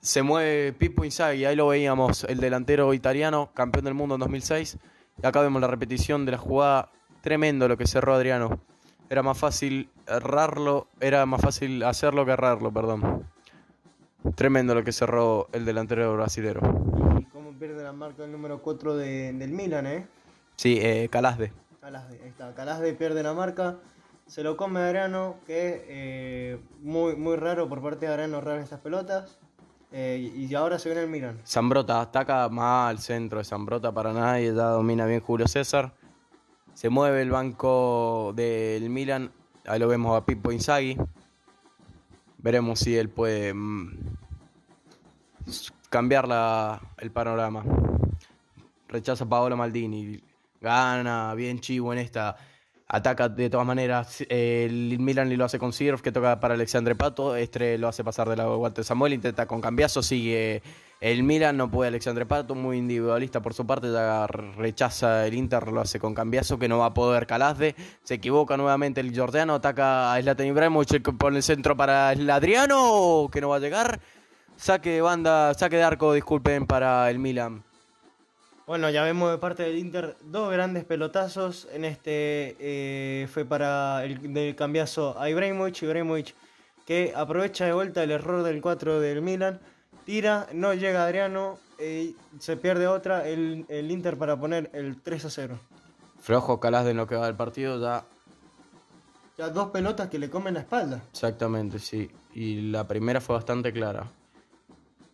se 0.00 0.22
mueve 0.22 0.72
Pipo 0.72 1.04
Inzaghi, 1.04 1.44
ahí 1.44 1.54
lo 1.54 1.68
veíamos, 1.68 2.24
el 2.24 2.38
delantero 2.38 2.94
italiano, 2.94 3.50
campeón 3.54 3.84
del 3.84 3.94
mundo 3.94 4.14
en 4.14 4.20
2006. 4.20 4.78
Y 5.22 5.26
acá 5.26 5.42
vemos 5.42 5.60
la 5.60 5.68
repetición 5.68 6.24
de 6.24 6.32
la 6.32 6.38
jugada, 6.38 6.90
tremendo 7.20 7.68
lo 7.68 7.76
que 7.76 7.86
cerró 7.86 8.14
Adriano. 8.14 8.60
Era 9.10 9.22
más 9.22 9.36
fácil 9.36 9.90
errarlo, 10.06 10.86
era 11.00 11.26
más 11.26 11.42
fácil 11.42 11.82
hacerlo 11.82 12.24
que 12.24 12.32
errarlo, 12.32 12.72
perdón. 12.72 13.26
Tremendo 14.34 14.74
lo 14.74 14.84
que 14.84 14.92
cerró 14.92 15.48
el 15.52 15.64
delantero 15.64 16.14
brasilero. 16.14 16.60
¿Y 17.18 17.24
cómo 17.24 17.52
pierde 17.52 17.82
la 17.82 17.92
marca 17.92 18.24
el 18.24 18.32
número 18.32 18.62
4 18.62 18.96
del 18.96 19.50
Milan, 19.50 19.86
eh? 19.86 20.06
Sí, 20.56 20.78
eh, 20.80 21.08
Calasde. 21.10 21.52
Calasde, 21.80 22.20
ahí 22.22 22.28
está. 22.28 22.54
Calasde 22.54 22.92
pierde 22.94 23.22
la 23.22 23.34
marca. 23.34 23.76
Se 24.26 24.42
lo 24.44 24.56
come 24.56 24.80
Adriano, 24.80 25.36
que 25.46 25.68
es 25.68 25.82
eh, 25.88 26.58
muy, 26.82 27.16
muy 27.16 27.36
raro 27.36 27.68
por 27.68 27.82
parte 27.82 28.06
de 28.06 28.12
Adriano 28.12 28.38
errar 28.38 28.60
estas 28.60 28.80
pelotas. 28.80 29.40
Eh, 29.92 30.32
y 30.36 30.54
ahora 30.54 30.78
se 30.78 30.88
viene 30.88 31.02
el 31.02 31.10
Milan. 31.10 31.40
Zambrota 31.44 32.00
ataca 32.00 32.48
más 32.48 32.90
al 32.90 32.98
centro 32.98 33.38
de 33.38 33.44
Zambrota 33.44 33.92
para 33.92 34.12
nadie, 34.12 34.54
ya 34.54 34.70
domina 34.70 35.06
bien 35.06 35.20
Julio 35.20 35.48
César. 35.48 35.92
Se 36.74 36.88
mueve 36.88 37.22
el 37.22 37.30
banco 37.30 38.32
del 38.36 38.88
Milan, 38.88 39.32
ahí 39.66 39.80
lo 39.80 39.88
vemos 39.88 40.16
a 40.16 40.24
Pippo 40.24 40.52
Inzaghi. 40.52 40.96
Veremos 42.38 42.78
si 42.78 42.96
él 42.96 43.10
puede 43.10 43.52
mm, 43.52 44.16
cambiar 45.88 46.80
el 46.98 47.10
panorama. 47.10 47.64
Rechaza 48.88 49.28
Paolo 49.28 49.56
Maldini, 49.56 50.20
gana 50.60 51.34
bien 51.34 51.60
Chivo 51.60 51.92
en 51.92 51.98
esta 51.98 52.36
ataca 52.90 53.28
de 53.28 53.48
todas 53.48 53.66
maneras. 53.66 54.24
el 54.28 54.98
Milan 54.98 55.34
lo 55.36 55.44
hace 55.44 55.58
con 55.58 55.72
Sirf, 55.72 56.02
que 56.02 56.12
toca 56.12 56.40
para 56.40 56.54
Alexandre 56.54 56.94
Pato. 56.96 57.36
Este 57.36 57.78
lo 57.78 57.88
hace 57.88 58.02
pasar 58.04 58.28
de 58.28 58.36
la 58.36 58.50
Walter 58.50 58.84
Samuel, 58.84 59.12
intenta 59.12 59.46
con 59.46 59.60
cambiazo, 59.60 60.02
sigue 60.02 60.62
el 61.00 61.22
Milan, 61.22 61.56
no 61.56 61.70
puede 61.70 61.88
Alexandre 61.88 62.26
Pato, 62.26 62.54
muy 62.54 62.76
individualista 62.76 63.40
por 63.40 63.54
su 63.54 63.66
parte, 63.66 63.90
ya 63.90 64.26
rechaza 64.26 65.26
el 65.26 65.34
Inter, 65.34 65.68
lo 65.68 65.80
hace 65.80 65.98
con 65.98 66.14
cambiazo, 66.14 66.58
que 66.58 66.68
no 66.68 66.78
va 66.78 66.86
a 66.86 66.94
poder 66.94 67.26
Calazde. 67.26 67.74
Se 68.02 68.14
equivoca 68.14 68.56
nuevamente 68.56 69.00
el 69.00 69.16
Jordano, 69.16 69.54
ataca 69.54 70.12
a 70.12 70.20
Zlatan 70.20 70.48
Ibrahimovic 70.48 71.16
por 71.16 71.34
el 71.34 71.42
centro 71.42 71.76
para 71.76 72.12
el 72.12 72.28
Adriano, 72.28 73.28
que 73.32 73.40
no 73.40 73.48
va 73.48 73.56
a 73.56 73.60
llegar. 73.60 74.00
Saque 74.56 74.90
de 74.90 75.00
banda, 75.00 75.54
saque 75.54 75.76
de 75.76 75.84
arco, 75.84 76.12
disculpen, 76.12 76.66
para 76.66 77.08
el 77.08 77.18
Milan. 77.18 77.64
Bueno, 78.70 78.88
ya 78.88 79.02
vemos 79.02 79.32
de 79.32 79.38
parte 79.38 79.64
del 79.64 79.78
Inter 79.78 80.16
dos 80.22 80.52
grandes 80.52 80.84
pelotazos. 80.84 81.66
En 81.72 81.84
este 81.84 82.54
eh, 82.60 83.26
fue 83.26 83.44
para 83.44 84.04
el 84.04 84.32
del 84.32 84.54
cambiazo 84.54 85.18
a 85.18 85.28
Ibrahimovic. 85.28 85.82
Ibrahimovic 85.82 86.36
que 86.86 87.12
aprovecha 87.16 87.64
de 87.64 87.72
vuelta 87.72 88.04
el 88.04 88.12
error 88.12 88.44
del 88.44 88.62
4 88.62 89.00
del 89.00 89.22
Milan. 89.22 89.58
Tira, 90.04 90.46
no 90.52 90.72
llega 90.72 91.04
Adriano, 91.04 91.58
eh, 91.80 92.14
se 92.38 92.56
pierde 92.56 92.86
otra. 92.86 93.26
El, 93.26 93.66
el 93.68 93.90
Inter 93.90 94.16
para 94.16 94.38
poner 94.38 94.70
el 94.72 95.02
3 95.02 95.24
a 95.24 95.30
0. 95.30 95.58
Flojo 96.20 96.60
Calas 96.60 96.84
de 96.84 96.94
lo 96.94 97.08
que 97.08 97.16
va 97.16 97.26
del 97.26 97.34
partido, 97.34 97.80
ya 97.80 98.04
Ya 99.36 99.48
dos 99.48 99.70
pelotas 99.70 100.08
que 100.08 100.20
le 100.20 100.30
comen 100.30 100.54
la 100.54 100.60
espalda. 100.60 101.02
Exactamente, 101.10 101.80
sí. 101.80 102.08
Y 102.34 102.70
la 102.70 102.86
primera 102.86 103.20
fue 103.20 103.34
bastante 103.34 103.72
clara. 103.72 104.06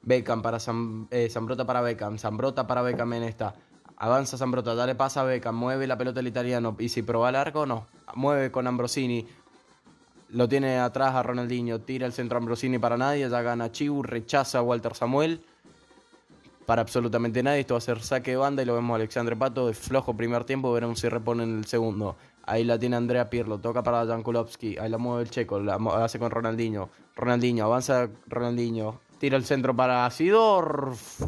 Beckham 0.06 0.40
para 0.40 0.60
Sam, 0.60 1.08
eh, 1.10 1.28
para 1.66 1.80
Beckham, 1.80 2.16
Zambrota 2.16 2.66
para 2.66 2.80
Beckham 2.80 3.12
en 3.14 3.24
esta. 3.24 3.54
Avanza 3.98 4.38
Zambrota, 4.38 4.74
dale 4.74 4.94
pasa 4.94 5.22
a 5.22 5.24
Beckham, 5.24 5.56
mueve 5.56 5.86
la 5.88 5.98
pelota 5.98 6.20
el 6.20 6.28
italiano. 6.28 6.76
Y 6.78 6.88
si 6.88 7.02
proba 7.02 7.28
el 7.28 7.34
arco, 7.34 7.66
no. 7.66 7.88
Mueve 8.14 8.52
con 8.52 8.68
Ambrosini. 8.68 9.26
Lo 10.28 10.48
tiene 10.48 10.78
atrás 10.78 11.14
a 11.16 11.22
Ronaldinho, 11.24 11.80
tira 11.80 12.06
el 12.06 12.12
centro 12.12 12.38
Ambrosini 12.38 12.78
para 12.78 12.96
nadie, 12.96 13.28
ya 13.28 13.42
gana 13.42 13.72
Chiu, 13.72 14.02
rechaza 14.02 14.58
a 14.58 14.62
Walter 14.62 14.94
Samuel. 14.94 15.44
Para 16.66 16.82
absolutamente 16.82 17.42
nadie, 17.42 17.60
esto 17.60 17.74
va 17.74 17.78
a 17.78 17.80
ser 17.80 18.00
saque 18.00 18.32
de 18.32 18.36
banda 18.36 18.62
y 18.62 18.66
lo 18.66 18.74
vemos 18.74 18.92
a 18.92 18.96
Alexandre 18.96 19.36
Pato 19.36 19.66
de 19.66 19.74
flojo 19.74 20.16
primer 20.16 20.44
tiempo, 20.44 20.72
veremos 20.72 21.00
si 21.00 21.08
repone 21.08 21.44
en 21.44 21.58
el 21.58 21.66
segundo. 21.66 22.16
Ahí 22.42 22.64
la 22.64 22.78
tiene 22.78 22.96
Andrea 22.96 23.28
Pirlo, 23.30 23.58
toca 23.58 23.82
para 23.82 24.06
Jan 24.06 24.22
Kulowski, 24.22 24.76
ahí 24.78 24.88
la 24.88 24.98
mueve 24.98 25.24
el 25.24 25.30
checo, 25.30 25.58
la 25.58 25.76
hace 26.04 26.18
con 26.18 26.30
Ronaldinho. 26.30 26.90
Ronaldinho, 27.16 27.64
avanza 27.64 28.08
Ronaldinho, 28.26 29.00
tira 29.18 29.36
el 29.36 29.44
centro 29.44 29.74
para 29.74 30.10
Sidorf. 30.10 31.22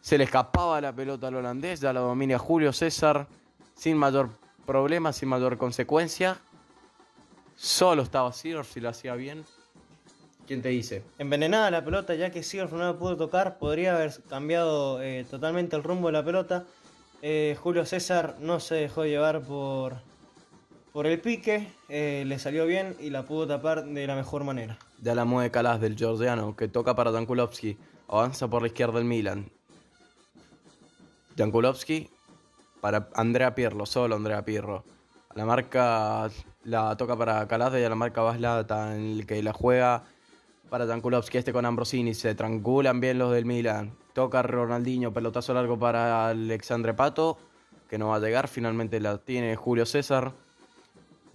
Se 0.00 0.18
le 0.18 0.24
escapaba 0.24 0.80
la 0.80 0.92
pelota 0.92 1.28
al 1.28 1.36
holandés, 1.36 1.80
ya 1.80 1.92
la 1.92 2.00
domina 2.00 2.38
Julio 2.38 2.72
César, 2.72 3.26
sin 3.74 3.96
mayor 3.96 4.28
problema, 4.66 5.12
sin 5.12 5.28
mayor 5.28 5.56
consecuencia. 5.56 6.38
Solo 7.56 8.02
estaba 8.02 8.32
Sidorf 8.32 8.72
si 8.72 8.80
lo 8.80 8.90
hacía 8.90 9.14
bien. 9.14 9.44
¿Quién 10.46 10.60
te 10.60 10.68
dice? 10.68 11.02
Envenenada 11.18 11.70
la 11.70 11.84
pelota, 11.84 12.14
ya 12.14 12.30
que 12.30 12.42
Seedorf 12.42 12.72
no 12.72 12.78
la 12.78 12.98
pudo 12.98 13.16
tocar, 13.16 13.56
podría 13.58 13.94
haber 13.96 14.12
cambiado 14.28 15.02
eh, 15.02 15.24
totalmente 15.30 15.74
el 15.74 15.82
rumbo 15.82 16.08
de 16.08 16.12
la 16.12 16.24
pelota. 16.24 16.64
Eh, 17.22 17.56
Julio 17.62 17.86
César 17.86 18.36
no 18.40 18.60
se 18.60 18.74
dejó 18.74 19.06
llevar 19.06 19.40
por, 19.40 19.94
por 20.94 21.08
el 21.08 21.20
pique, 21.20 21.66
eh, 21.88 22.22
le 22.24 22.38
salió 22.38 22.66
bien 22.66 22.94
y 23.00 23.10
la 23.10 23.24
pudo 23.24 23.48
tapar 23.48 23.84
de 23.84 24.06
la 24.06 24.14
mejor 24.14 24.44
manera. 24.44 24.78
Ya 25.02 25.16
la 25.16 25.24
mueve 25.24 25.50
Calas 25.50 25.80
del 25.80 25.96
Georgiano, 25.96 26.54
que 26.54 26.68
toca 26.68 26.94
para 26.94 27.10
Dankulovski. 27.10 27.76
Avanza 28.06 28.46
por 28.46 28.62
la 28.62 28.68
izquierda 28.68 29.00
el 29.00 29.04
Milan. 29.04 29.50
Dankulovski 31.34 32.10
para 32.80 33.08
Andrea 33.16 33.56
Pirlo, 33.56 33.86
solo 33.86 34.14
Andrea 34.14 34.44
Pirlo. 34.44 34.84
La 35.34 35.44
marca 35.44 36.30
la 36.62 36.96
toca 36.96 37.16
para 37.16 37.48
Calas 37.48 37.74
y 37.74 37.82
a 37.82 37.88
la 37.88 37.96
marca 37.96 38.20
Vaslata, 38.20 38.94
en 38.94 39.18
el 39.18 39.26
que 39.26 39.42
la 39.42 39.52
juega 39.52 40.04
para 40.70 40.86
Dankulovski, 40.86 41.38
este 41.38 41.52
con 41.52 41.66
Ambrosini. 41.66 42.14
Se 42.14 42.36
tranquilan 42.36 43.00
bien 43.00 43.18
los 43.18 43.32
del 43.32 43.46
Milan. 43.46 43.96
Toca 44.12 44.42
Ronaldinho, 44.42 45.12
pelotazo 45.12 45.54
largo 45.54 45.76
para 45.76 46.28
Alexandre 46.28 46.94
Pato, 46.94 47.36
que 47.90 47.98
no 47.98 48.10
va 48.10 48.16
a 48.16 48.20
llegar. 48.20 48.46
Finalmente 48.46 49.00
la 49.00 49.18
tiene 49.18 49.56
Julio 49.56 49.86
César. 49.86 50.43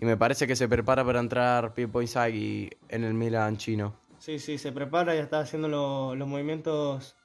Y 0.02 0.06
me 0.06 0.16
parece 0.18 0.48
que 0.48 0.56
se 0.56 0.68
prepara 0.70 1.04
para 1.04 1.20
entrar 1.20 1.74
Pippo 1.74 2.02
Inzaghi 2.02 2.70
en 2.88 3.04
el 3.04 3.14
Milan 3.14 3.58
chino. 3.58 3.94
Sí, 4.18 4.40
sí, 4.40 4.58
se 4.58 4.72
prepara, 4.72 5.14
ya 5.14 5.22
está 5.22 5.42
haciendo 5.42 5.68
lo- 5.68 6.16
los 6.16 6.28
movimientos 6.28 7.16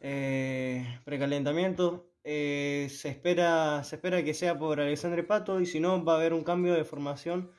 eh, 0.00 0.98
precalentamiento. 1.04 2.06
Eh, 2.24 2.88
se, 2.90 3.10
espera, 3.10 3.84
se 3.84 3.96
espera 3.96 4.22
que 4.24 4.34
sea 4.34 4.58
por 4.58 4.80
Alexandre 4.80 5.22
Pato 5.22 5.60
y 5.60 5.66
si 5.66 5.78
no 5.78 6.02
va 6.04 6.14
a 6.14 6.16
haber 6.16 6.32
un 6.32 6.42
cambio 6.42 6.74
de 6.74 6.84
formación 6.84 7.50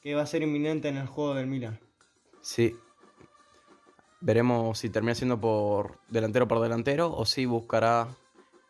que 0.00 0.14
va 0.14 0.22
a 0.22 0.26
ser 0.26 0.42
inminente 0.42 0.88
en 0.88 0.96
el 0.96 1.06
juego 1.06 1.34
del 1.34 1.46
Milan. 1.46 1.78
Sí. 2.40 2.76
Veremos 4.20 4.78
si 4.78 4.90
termina 4.90 5.14
siendo 5.14 5.40
por 5.40 5.98
delantero 6.08 6.48
por 6.48 6.60
delantero 6.60 7.12
o 7.14 7.26
si 7.26 7.44
buscará 7.46 8.08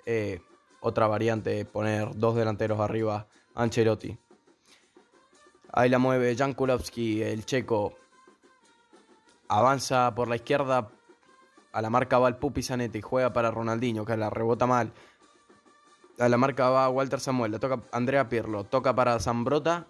eh, 0.07 0.41
otra 0.81 1.07
variante, 1.07 1.65
poner 1.65 2.15
dos 2.17 2.35
delanteros 2.35 2.81
arriba, 2.81 3.29
Ancelotti. 3.55 4.19
Ahí 5.77 5.91
la 5.91 5.99
mueve 5.99 6.37
Jan 6.37 6.55
Kulowski, 6.55 7.21
el 7.21 7.45
checo. 7.45 7.95
Avanza 9.49 10.15
por 10.15 10.29
la 10.29 10.37
izquierda. 10.37 10.89
A 11.73 11.83
la 11.83 11.91
marca 11.91 12.21
va 12.21 12.29
el 12.29 12.37
Pupi 12.37 12.63
Zanetti, 12.63 13.01
juega 13.01 13.33
para 13.33 13.51
Ronaldinho, 13.51 14.05
que 14.05 14.17
la 14.17 14.31
rebota 14.31 14.67
mal. 14.67 14.93
A 16.21 16.29
la 16.29 16.37
marca 16.37 16.69
va 16.69 16.89
Walter 16.89 17.19
Samuel, 17.19 17.51
la 17.51 17.59
toca 17.59 17.83
Andrea 17.91 18.29
Pirlo, 18.29 18.63
toca 18.63 18.95
para 18.95 19.19
Zambrota. 19.19 19.89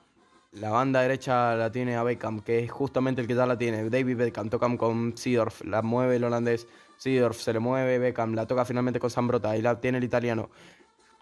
La 0.52 0.70
banda 0.70 1.02
derecha 1.02 1.54
la 1.54 1.70
tiene 1.70 1.96
a 1.96 2.02
Beckham, 2.02 2.40
que 2.40 2.60
es 2.60 2.72
justamente 2.72 3.20
el 3.20 3.26
que 3.26 3.34
ya 3.34 3.44
la 3.44 3.58
tiene. 3.58 3.90
David 3.90 4.16
Beckham 4.16 4.48
toca 4.48 4.74
con 4.78 5.14
Seedorf, 5.18 5.60
la 5.66 5.82
mueve 5.82 6.16
el 6.16 6.24
holandés. 6.24 6.66
Seedorf 6.96 7.38
se 7.38 7.52
le 7.52 7.58
mueve, 7.58 7.98
Beckham 7.98 8.32
la 8.32 8.46
toca 8.46 8.64
finalmente 8.64 8.98
con 8.98 9.10
Zambrota, 9.10 9.50
ahí 9.50 9.60
la 9.60 9.78
tiene 9.78 9.98
el 9.98 10.04
italiano. 10.04 10.48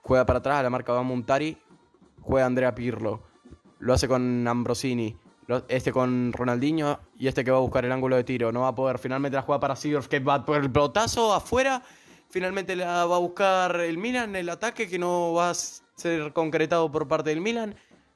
Juega 0.02 0.24
para 0.24 0.38
atrás, 0.38 0.60
a 0.60 0.62
la 0.62 0.70
marca 0.70 0.92
va 0.92 1.02
Montari, 1.02 1.60
juega 2.20 2.46
Andrea 2.46 2.72
Pirlo. 2.76 3.31
Lo 3.82 3.92
hace 3.92 4.06
con 4.06 4.46
Ambrosini, 4.46 5.16
este 5.66 5.90
con 5.90 6.32
Ronaldinho 6.32 7.00
y 7.18 7.26
este 7.26 7.42
que 7.42 7.50
va 7.50 7.56
a 7.56 7.62
buscar 7.62 7.84
el 7.84 7.90
ángulo 7.90 8.14
de 8.14 8.22
tiro. 8.22 8.52
No 8.52 8.60
va 8.60 8.68
a 8.68 8.74
poder, 8.76 9.00
finalmente 9.00 9.34
la 9.34 9.42
juega 9.42 9.58
para 9.58 9.74
Seedorf, 9.74 10.06
que 10.06 10.20
va 10.20 10.44
por 10.44 10.56
el 10.62 10.70
pelotazo 10.70 11.34
afuera. 11.34 11.82
Finalmente 12.30 12.76
la 12.76 13.06
va 13.06 13.16
a 13.16 13.18
buscar 13.18 13.80
el 13.80 13.98
Milan, 13.98 14.36
el 14.36 14.48
ataque 14.50 14.88
que 14.88 15.00
no 15.00 15.32
va 15.32 15.50
a 15.50 15.54
ser 15.54 16.32
concretado 16.32 16.92
por 16.92 17.08
parte 17.08 17.30
del 17.30 17.40
Milan. 17.40 17.74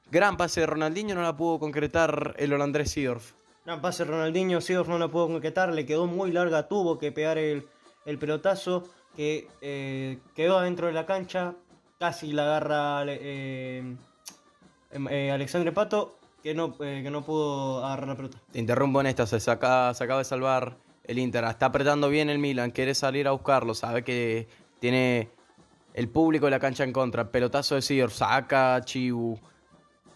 Gran 0.09 0.37
pase 0.37 0.61
de 0.61 0.67
Ronaldinho, 0.67 1.15
no 1.15 1.21
la 1.21 1.35
pudo 1.35 1.59
concretar 1.59 2.33
el 2.37 2.53
holandés 2.53 2.91
Seedorf. 2.91 3.33
Gran 3.65 3.81
pase 3.81 4.05
Ronaldinho, 4.05 4.61
Seedorf 4.61 4.87
no 4.87 4.97
la 4.97 5.09
pudo 5.09 5.27
concretar, 5.27 5.73
le 5.73 5.85
quedó 5.85 6.07
muy 6.07 6.31
larga, 6.31 6.69
tuvo 6.69 6.97
que 6.97 7.11
pegar 7.11 7.37
el, 7.37 7.67
el 8.05 8.17
pelotazo 8.17 8.85
que 9.17 9.49
eh, 9.59 10.19
quedó 10.33 10.59
adentro 10.59 10.87
de 10.87 10.93
la 10.93 11.05
cancha, 11.05 11.55
casi 11.99 12.31
la 12.31 12.43
agarra 12.43 13.03
eh, 13.05 13.97
eh, 14.91 15.31
Alexandre 15.31 15.71
Pato, 15.71 16.17
que 16.43 16.53
no, 16.53 16.75
eh, 16.79 17.01
que 17.03 17.09
no 17.09 17.23
pudo 17.23 17.85
agarrar 17.85 18.07
la 18.07 18.15
pelota. 18.15 18.37
Te 18.51 18.59
interrumpo 18.59 19.01
en 19.01 19.07
esta, 19.07 19.25
se, 19.25 19.39
saca, 19.39 19.93
se 19.93 20.03
acaba 20.03 20.19
de 20.19 20.25
salvar 20.25 20.77
el 21.03 21.19
Inter. 21.19 21.43
Está 21.45 21.67
apretando 21.67 22.09
bien 22.09 22.29
el 22.29 22.39
Milan, 22.39 22.71
quiere 22.71 22.93
salir 22.93 23.27
a 23.27 23.31
buscarlo, 23.31 23.73
sabe 23.73 24.03
que 24.03 24.47
tiene 24.79 25.29
el 25.93 26.09
público 26.09 26.45
de 26.45 26.51
la 26.51 26.59
cancha 26.59 26.83
en 26.83 26.93
contra. 26.93 27.31
Pelotazo 27.31 27.75
de 27.75 27.81
Seedorf, 27.81 28.13
saca 28.13 28.75
a 28.75 28.81
Chiu. 28.81 29.39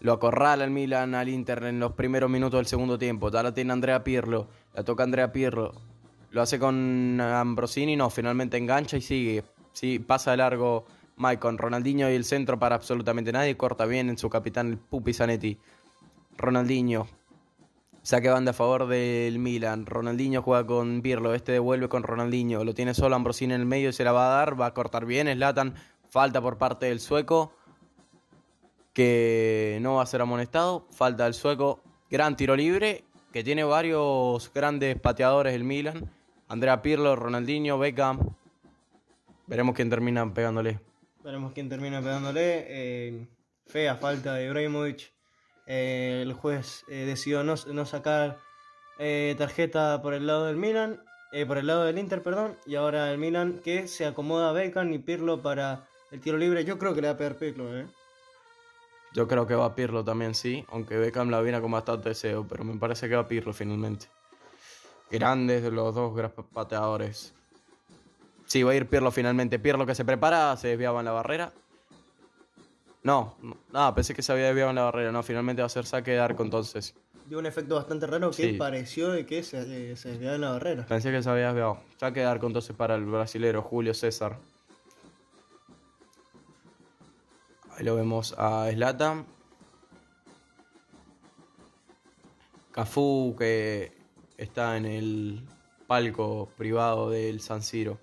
Lo 0.00 0.12
acorrala 0.12 0.64
el 0.64 0.70
Milan 0.70 1.14
al 1.14 1.28
Inter 1.28 1.62
en 1.64 1.78
los 1.78 1.92
primeros 1.92 2.28
minutos 2.30 2.58
del 2.58 2.66
segundo 2.66 2.98
tiempo. 2.98 3.30
La 3.30 3.52
tiene 3.54 3.72
Andrea 3.72 4.02
Pirlo. 4.02 4.48
La 4.74 4.84
toca 4.84 5.04
Andrea 5.04 5.32
Pirlo. 5.32 5.72
Lo 6.30 6.42
hace 6.42 6.58
con 6.58 7.20
Ambrosini. 7.20 7.94
No, 7.94 8.10
finalmente 8.10 8.56
engancha 8.56 8.96
y 8.96 9.00
sigue. 9.00 9.44
Sí, 9.72 9.98
pasa 9.98 10.32
de 10.32 10.38
largo 10.38 10.86
Mike 11.16 11.40
con 11.40 11.58
Ronaldinho 11.58 12.10
y 12.10 12.14
el 12.14 12.24
centro 12.24 12.58
para 12.58 12.76
absolutamente 12.76 13.32
nadie. 13.32 13.56
Corta 13.56 13.86
bien 13.86 14.08
en 14.08 14.18
su 14.18 14.30
capitán 14.30 14.68
el 14.68 14.78
Pupi 14.78 15.12
Zanetti. 15.12 15.58
Ronaldinho. 16.36 17.06
Saque 18.02 18.28
banda 18.28 18.50
a 18.50 18.54
favor 18.54 18.86
del 18.88 19.38
Milan. 19.38 19.86
Ronaldinho 19.86 20.42
juega 20.42 20.66
con 20.66 21.02
Pirlo. 21.02 21.34
Este 21.34 21.52
devuelve 21.52 21.88
con 21.88 22.02
Ronaldinho. 22.02 22.64
Lo 22.64 22.74
tiene 22.74 22.94
solo 22.94 23.14
Ambrosini 23.14 23.54
en 23.54 23.60
el 23.60 23.66
medio 23.66 23.90
y 23.90 23.92
se 23.92 24.04
la 24.04 24.12
va 24.12 24.26
a 24.26 24.36
dar. 24.38 24.60
Va 24.60 24.66
a 24.66 24.74
cortar 24.74 25.06
bien. 25.06 25.28
Slatan. 25.32 25.74
Falta 26.08 26.40
por 26.42 26.58
parte 26.58 26.86
del 26.86 27.00
sueco 27.00 27.52
que 28.92 29.78
no 29.80 29.94
va 29.94 30.02
a 30.02 30.06
ser 30.06 30.20
amonestado. 30.20 30.86
Falta 30.90 31.26
el 31.26 31.34
sueco. 31.34 31.80
Gran 32.10 32.36
tiro 32.36 32.56
libre, 32.56 33.04
que 33.32 33.42
tiene 33.42 33.64
varios 33.64 34.50
grandes 34.52 35.00
pateadores 35.00 35.54
el 35.54 35.64
Milan. 35.64 36.10
Andrea 36.48 36.82
Pirlo, 36.82 37.16
Ronaldinho, 37.16 37.78
Beckham. 37.78 38.18
Veremos 39.46 39.74
quién 39.74 39.88
termina 39.88 40.32
pegándole. 40.34 40.80
Veremos 41.24 41.52
quién 41.52 41.68
termina 41.68 42.00
pegándole. 42.00 42.66
eh, 42.68 43.26
fea 43.66 43.96
falta 43.96 44.34
de 44.34 44.46
Ibrahimovic. 44.46 45.12
Eh, 45.66 46.20
el 46.22 46.32
juez 46.32 46.84
eh, 46.88 47.04
decidió 47.06 47.44
no, 47.44 47.54
no 47.72 47.86
sacar 47.86 48.38
tarjeta 49.36 50.00
por 50.00 50.14
el 50.14 50.26
lado 50.26 50.46
del 50.46 50.56
Milan, 50.56 51.02
por 51.48 51.58
el 51.58 51.66
lado 51.66 51.84
del 51.84 51.98
Inter, 51.98 52.22
perdón. 52.22 52.56
Y 52.66 52.76
ahora 52.76 53.10
el 53.10 53.18
Milan 53.18 53.60
que 53.64 53.88
se 53.88 54.06
acomoda 54.06 54.50
a 54.50 54.52
Beckham 54.52 54.92
y 54.92 54.98
Pirlo 54.98 55.42
para 55.42 55.88
el 56.12 56.20
tiro 56.20 56.36
libre. 56.36 56.64
Yo 56.64 56.78
creo 56.78 56.94
que 56.94 57.00
le 57.00 57.08
va 57.08 57.14
a 57.14 57.16
pegar 57.16 57.36
Pirlo, 57.36 57.76
¿eh? 57.76 57.86
Yo 59.14 59.26
creo 59.26 59.46
que 59.46 59.54
va 59.54 59.66
a 59.66 59.74
Pirlo 59.74 60.04
también, 60.04 60.34
sí. 60.34 60.64
Aunque 60.68 60.96
Beckham 60.96 61.30
la 61.30 61.40
viene 61.40 61.60
con 61.60 61.72
bastante 61.72 62.10
deseo, 62.10 62.46
pero 62.48 62.64
me 62.64 62.78
parece 62.78 63.08
que 63.08 63.14
va 63.16 63.22
a 63.22 63.28
Pirlo 63.28 63.52
finalmente. 63.52 64.06
Grandes 65.10 65.64
los 65.64 65.94
dos 65.94 66.32
pateadores. 66.52 67.34
Sí, 68.52 68.62
va 68.62 68.72
a 68.72 68.74
ir 68.74 68.86
Pirlo 68.86 69.10
finalmente. 69.10 69.58
Pirlo 69.58 69.86
que 69.86 69.94
se 69.94 70.04
prepara, 70.04 70.54
se 70.58 70.68
desviaba 70.68 70.98
en 70.98 71.06
la 71.06 71.12
barrera. 71.12 71.54
No, 73.02 73.34
ah, 73.72 73.94
pensé 73.94 74.12
que 74.12 74.20
se 74.20 74.30
había 74.30 74.44
desviado 74.48 74.68
en 74.68 74.76
la 74.76 74.82
barrera. 74.82 75.10
No, 75.10 75.22
finalmente 75.22 75.62
va 75.62 75.66
a 75.66 75.70
ser 75.70 75.86
saque 75.86 76.10
de 76.10 76.18
arco 76.20 76.42
entonces. 76.42 76.94
dio 77.24 77.38
un 77.38 77.46
efecto 77.46 77.76
bastante 77.76 78.06
raro 78.06 78.30
que 78.30 78.50
Sí. 78.50 78.52
pareció 78.58 79.08
de 79.08 79.24
que 79.24 79.42
se, 79.42 79.92
eh, 79.92 79.96
se 79.96 80.10
desviaba 80.10 80.34
en 80.34 80.40
la 80.42 80.50
barrera. 80.50 80.84
Pensé 80.84 81.10
que 81.10 81.22
se 81.22 81.30
había 81.30 81.46
desviado. 81.46 81.78
Ya 81.98 82.12
queda 82.12 82.30
arco 82.30 82.46
entonces 82.46 82.76
para 82.76 82.94
el 82.94 83.06
brasilero 83.06 83.62
Julio 83.62 83.94
César. 83.94 84.36
Ahí 87.74 87.86
lo 87.86 87.96
vemos 87.96 88.34
a 88.36 88.68
Slatan. 88.70 89.24
Cafú 92.72 93.34
que 93.38 93.92
está 94.36 94.76
en 94.76 94.84
el 94.84 95.42
palco 95.86 96.50
privado 96.58 97.08
del 97.08 97.40
San 97.40 97.62
Siro. 97.62 97.98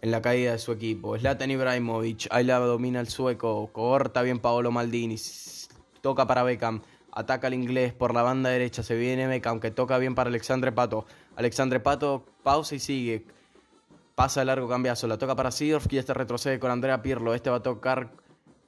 En 0.00 0.10
la 0.10 0.20
caída 0.20 0.52
de 0.52 0.58
su 0.58 0.72
equipo. 0.72 1.18
Zlatan 1.18 1.50
Ibrahimovic. 1.50 2.28
Ahí 2.30 2.44
la 2.44 2.58
domina 2.58 3.00
el 3.00 3.08
sueco. 3.08 3.68
Corta 3.72 4.22
bien 4.22 4.38
Paolo 4.38 4.70
Maldini. 4.70 5.16
Toca 6.00 6.26
para 6.26 6.42
Beckham. 6.42 6.82
Ataca 7.12 7.46
al 7.46 7.54
inglés 7.54 7.94
por 7.94 8.14
la 8.14 8.22
banda 8.22 8.50
derecha. 8.50 8.82
Se 8.82 8.94
viene 8.94 9.26
Beckham 9.26 9.58
que 9.58 9.70
toca 9.70 9.96
bien 9.98 10.14
para 10.14 10.28
Alexandre 10.28 10.70
Pato. 10.72 11.06
Alexandre 11.36 11.80
Pato 11.80 12.24
pausa 12.42 12.74
y 12.74 12.78
sigue. 12.78 13.24
Pasa 14.14 14.40
de 14.40 14.46
largo 14.46 14.68
cambiazo. 14.68 15.06
La 15.06 15.18
toca 15.18 15.34
para 15.34 15.50
Sidorf 15.50 15.90
y 15.92 15.98
este 15.98 16.12
retrocede 16.14 16.58
con 16.58 16.70
Andrea 16.70 17.02
Pirlo. 17.02 17.34
Este 17.34 17.50
va 17.50 17.56
a 17.56 17.62
tocar 17.62 18.12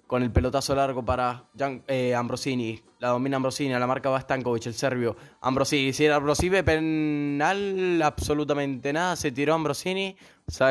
con 0.09 0.22
el 0.22 0.32
pelotazo 0.32 0.74
largo 0.74 1.04
para 1.04 1.44
eh, 1.86 2.14
Ambrosini. 2.14 2.80
La 2.98 3.11
domina 3.11 3.36
Ambrosini. 3.36 3.74
A 3.74 3.78
la 3.78 3.86
marca 3.86 4.09
va 4.09 4.18
Stankovic, 4.18 4.66
el 4.66 4.74
serbio. 4.74 5.14
Ambrosini. 5.42 5.92
Si 5.92 6.06
era 6.06 6.16
Ambrosini, 6.16 6.62
penal, 6.62 8.00
absolutamente 8.02 8.90
nada. 8.90 9.16
Se 9.16 9.30
tiró 9.30 9.52
Ambrosini. 9.52 10.16
Se, 10.48 10.64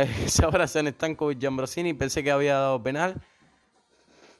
abrazan 0.43 0.87
Stankovic 0.87 1.41
y 1.41 1.45
Ambrosini. 1.45 1.93
Pensé 1.93 2.23
que 2.23 2.31
había 2.31 2.55
dado 2.55 2.81
penal. 2.81 3.21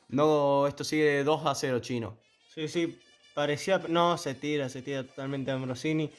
No, 0.10 0.66
esto 0.66 0.84
sigue 0.84 1.24
2 1.24 1.46
a 1.46 1.54
0 1.54 1.80
chino. 1.80 2.18
Sí, 2.56 2.68
sí, 2.68 3.00
parecía. 3.36 3.80
No, 3.88 4.18
se 4.18 4.34
tira, 4.34 4.68
se 4.68 4.82
tira 4.82 5.04
totalmente 5.04 5.52
Ambrosini. 5.52 6.10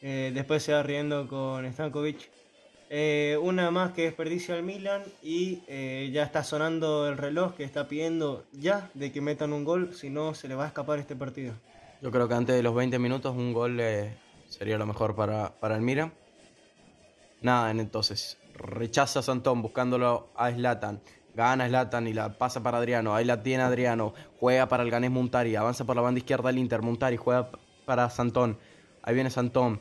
Eh, 0.00 0.32
después 0.34 0.62
se 0.62 0.72
va 0.72 0.82
riendo 0.82 1.28
con 1.28 1.70
Stankovic. 1.70 2.30
Eh, 2.96 3.36
una 3.42 3.72
más 3.72 3.90
que 3.90 4.02
desperdicia 4.02 4.54
al 4.54 4.62
Milan 4.62 5.02
y 5.20 5.64
eh, 5.66 6.10
ya 6.12 6.22
está 6.22 6.44
sonando 6.44 7.08
el 7.08 7.18
reloj 7.18 7.56
que 7.56 7.64
está 7.64 7.88
pidiendo 7.88 8.44
ya 8.52 8.88
de 8.94 9.10
que 9.10 9.20
metan 9.20 9.52
un 9.52 9.64
gol, 9.64 9.92
si 9.96 10.10
no 10.10 10.32
se 10.34 10.46
le 10.46 10.54
va 10.54 10.62
a 10.62 10.66
escapar 10.68 11.00
este 11.00 11.16
partido. 11.16 11.54
Yo 12.00 12.12
creo 12.12 12.28
que 12.28 12.34
antes 12.34 12.54
de 12.54 12.62
los 12.62 12.72
20 12.72 13.00
minutos 13.00 13.34
un 13.34 13.52
gol 13.52 13.80
eh, 13.80 14.16
sería 14.48 14.78
lo 14.78 14.86
mejor 14.86 15.16
para, 15.16 15.58
para 15.58 15.74
el 15.74 15.82
Milan. 15.82 16.12
Nada, 17.42 17.72
entonces 17.72 18.38
rechaza 18.54 19.18
a 19.18 19.22
Santón 19.24 19.60
buscándolo 19.60 20.28
a 20.36 20.52
Slatan. 20.52 21.00
Gana 21.34 21.66
Slatan 21.66 22.06
y 22.06 22.12
la 22.12 22.38
pasa 22.38 22.62
para 22.62 22.78
Adriano. 22.78 23.16
Ahí 23.16 23.24
la 23.24 23.42
tiene 23.42 23.64
Adriano. 23.64 24.14
Juega 24.38 24.68
para 24.68 24.84
el 24.84 24.92
ganés 24.92 25.10
Muntari. 25.10 25.56
Avanza 25.56 25.84
por 25.84 25.96
la 25.96 26.02
banda 26.02 26.18
izquierda 26.18 26.50
el 26.50 26.58
Inter. 26.58 26.80
Muntari 26.80 27.16
juega 27.16 27.50
para 27.86 28.08
Santón. 28.08 28.56
Ahí 29.02 29.14
viene 29.14 29.30
Santón. 29.30 29.80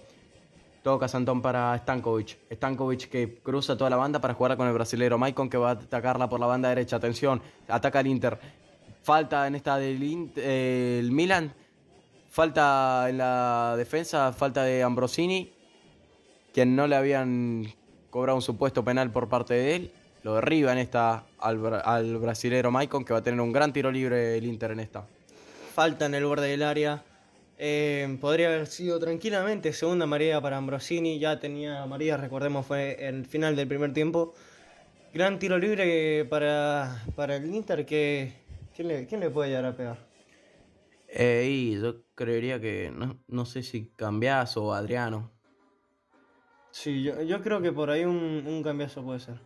Toca 0.84 1.08
Santón 1.08 1.42
para 1.42 1.78
Stankovic. 1.78 2.38
Stankovic 2.52 3.10
que 3.10 3.36
cruza 3.42 3.78
toda 3.78 3.90
la 3.90 3.96
banda 3.96 4.20
para 4.20 4.34
jugar 4.34 4.58
con 4.58 4.68
el 4.68 4.74
brasilero 4.74 5.18
Maicon 5.18 5.50
que 5.50 5.58
va 5.58 5.70
a 5.70 5.74
atacarla 5.74 6.28
por 6.28 6.42
la 6.42 6.46
banda 6.46 6.70
derecha. 6.70 6.98
Atención, 6.98 7.42
ataca 7.70 8.02
el 8.02 8.08
Inter. 8.08 8.38
Falta 9.02 9.48
en 9.48 9.56
esta 9.56 9.78
del 9.78 10.32
eh, 10.36 11.08
Milan. 11.10 11.54
Falta 12.30 13.06
en 13.10 13.18
la 13.20 13.76
defensa, 13.78 14.34
falta 14.34 14.64
de 14.64 14.82
Ambrosini, 14.82 15.54
quien 16.52 16.76
no 16.76 16.88
le 16.88 16.96
habían 16.96 17.72
cobrado 18.10 18.36
un 18.38 18.42
supuesto 18.42 18.84
penal 18.84 19.12
por 19.12 19.30
parte 19.30 19.54
de 19.54 19.76
él. 19.76 19.92
Lo 20.24 20.36
derriba 20.36 20.72
en 20.72 20.80
esta 20.80 21.26
al, 21.40 21.82
al 21.86 22.18
brasilero 22.18 22.72
Maicon, 22.72 23.06
que 23.06 23.14
va 23.14 23.20
a 23.20 23.24
tener 23.24 23.40
un 23.40 23.52
gran 23.52 23.72
tiro 23.72 23.92
libre 23.92 24.38
el 24.38 24.46
Inter 24.46 24.72
en 24.72 24.80
esta. 24.80 25.06
Falta 25.76 26.08
en 26.08 26.16
el 26.16 26.26
borde 26.26 26.48
del 26.48 26.64
área. 26.64 27.04
Eh, 27.66 28.18
podría 28.20 28.48
haber 28.48 28.68
sido 28.68 29.00
tranquilamente 29.00 29.72
segunda 29.72 30.06
María 30.06 30.42
para 30.42 30.58
Ambrosini. 30.58 31.18
Ya 31.18 31.40
tenía 31.40 31.86
María, 31.86 32.18
recordemos, 32.18 32.66
fue 32.66 33.08
el 33.08 33.26
final 33.26 33.56
del 33.56 33.70
primer 33.70 33.94
tiempo. 33.94 34.34
Gran 35.14 35.40
tiro 35.40 35.58
libre 35.58 36.26
para, 36.26 37.06
para 37.16 37.38
el 37.38 37.56
Inter. 37.56 37.86
Que, 37.86 38.34
¿quién, 38.76 38.90
le, 38.90 39.08
quién 39.08 39.22
le 39.22 39.30
puede 39.30 39.48
llegar 39.48 39.64
a 39.64 39.78
pegar? 39.78 39.98
Eh, 41.08 41.48
y 41.50 41.80
yo 41.80 42.04
creería 42.16 42.60
que, 42.60 42.92
no, 42.94 43.24
no 43.28 43.46
sé 43.46 43.64
si 43.64 43.88
Cambias 43.96 44.58
o 44.58 44.74
Adriano. 44.74 45.32
Sí, 46.70 47.02
yo, 47.02 47.22
yo 47.22 47.42
creo 47.42 47.62
que 47.62 47.72
por 47.72 47.92
ahí 47.92 48.04
un, 48.04 48.44
un 48.46 48.62
cambiazo 48.62 49.06
puede 49.06 49.22
ser. 49.22 49.40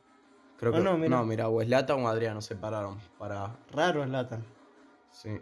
Creo 0.57 0.71
que, 0.71 0.79
no, 0.79 0.93
no, 0.93 0.97
mira. 0.97 1.21
mira. 1.21 1.49
o 1.49 1.61
Slata 1.61 1.93
o 1.93 2.07
Adriano 2.07 2.41
se 2.41 2.55
pararon 2.55 2.97
para... 3.19 3.59
Raro 3.71 4.01
es 4.03 4.09
Latan. 4.09 4.43
Sí, 5.11 5.39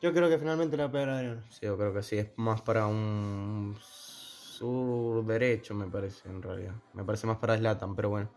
Yo 0.00 0.12
creo 0.12 0.28
que 0.28 0.38
finalmente 0.38 0.76
le 0.76 0.84
va 0.84 0.88
a 0.88 0.92
pegar 0.92 1.08
a 1.08 1.16
Adriano. 1.16 1.42
sí, 1.50 1.66
yo 1.66 1.76
creo 1.76 1.92
que 1.92 2.02
sí, 2.02 2.18
es 2.18 2.30
más 2.36 2.62
para 2.62 2.86
un 2.86 3.76
sur 3.80 5.24
derecho 5.24 5.74
me 5.74 5.86
parece 5.86 6.28
en 6.28 6.42
realidad. 6.42 6.74
Me 6.92 7.04
parece 7.04 7.26
más 7.26 7.38
para 7.38 7.56
Slatan, 7.56 7.94
pero 7.96 8.10
bueno. 8.10 8.28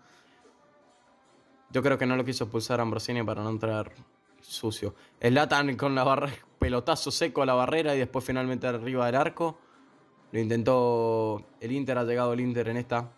Yo 1.69 1.81
creo 1.81 1.97
que 1.97 2.05
no 2.05 2.15
lo 2.15 2.25
quiso 2.25 2.45
expulsar 2.45 2.79
a 2.79 2.83
Ambrosini 2.83 3.23
para 3.23 3.43
no 3.43 3.49
entrar 3.49 3.91
sucio. 4.41 4.95
Slatan 5.21 5.75
con 5.77 5.95
la 5.95 6.03
barra, 6.03 6.29
pelotazo 6.59 7.11
seco 7.11 7.43
a 7.43 7.45
la 7.45 7.53
barrera 7.53 7.95
y 7.95 7.99
después 7.99 8.25
finalmente 8.25 8.67
arriba 8.67 9.05
del 9.05 9.15
arco. 9.15 9.59
Lo 10.31 10.39
intentó 10.39 11.45
el 11.59 11.71
Inter, 11.71 11.97
ha 11.97 12.03
llegado 12.03 12.33
el 12.33 12.39
Inter 12.39 12.69
en 12.69 12.77
esta. 12.77 13.11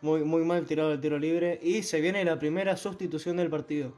Muy, 0.00 0.24
muy 0.24 0.44
mal 0.44 0.66
tirado 0.66 0.92
el 0.92 1.00
tiro 1.00 1.18
libre. 1.18 1.60
Y 1.62 1.82
se 1.82 2.00
viene 2.00 2.24
la 2.24 2.38
primera 2.38 2.76
sustitución 2.76 3.36
del 3.36 3.50
partido. 3.50 3.92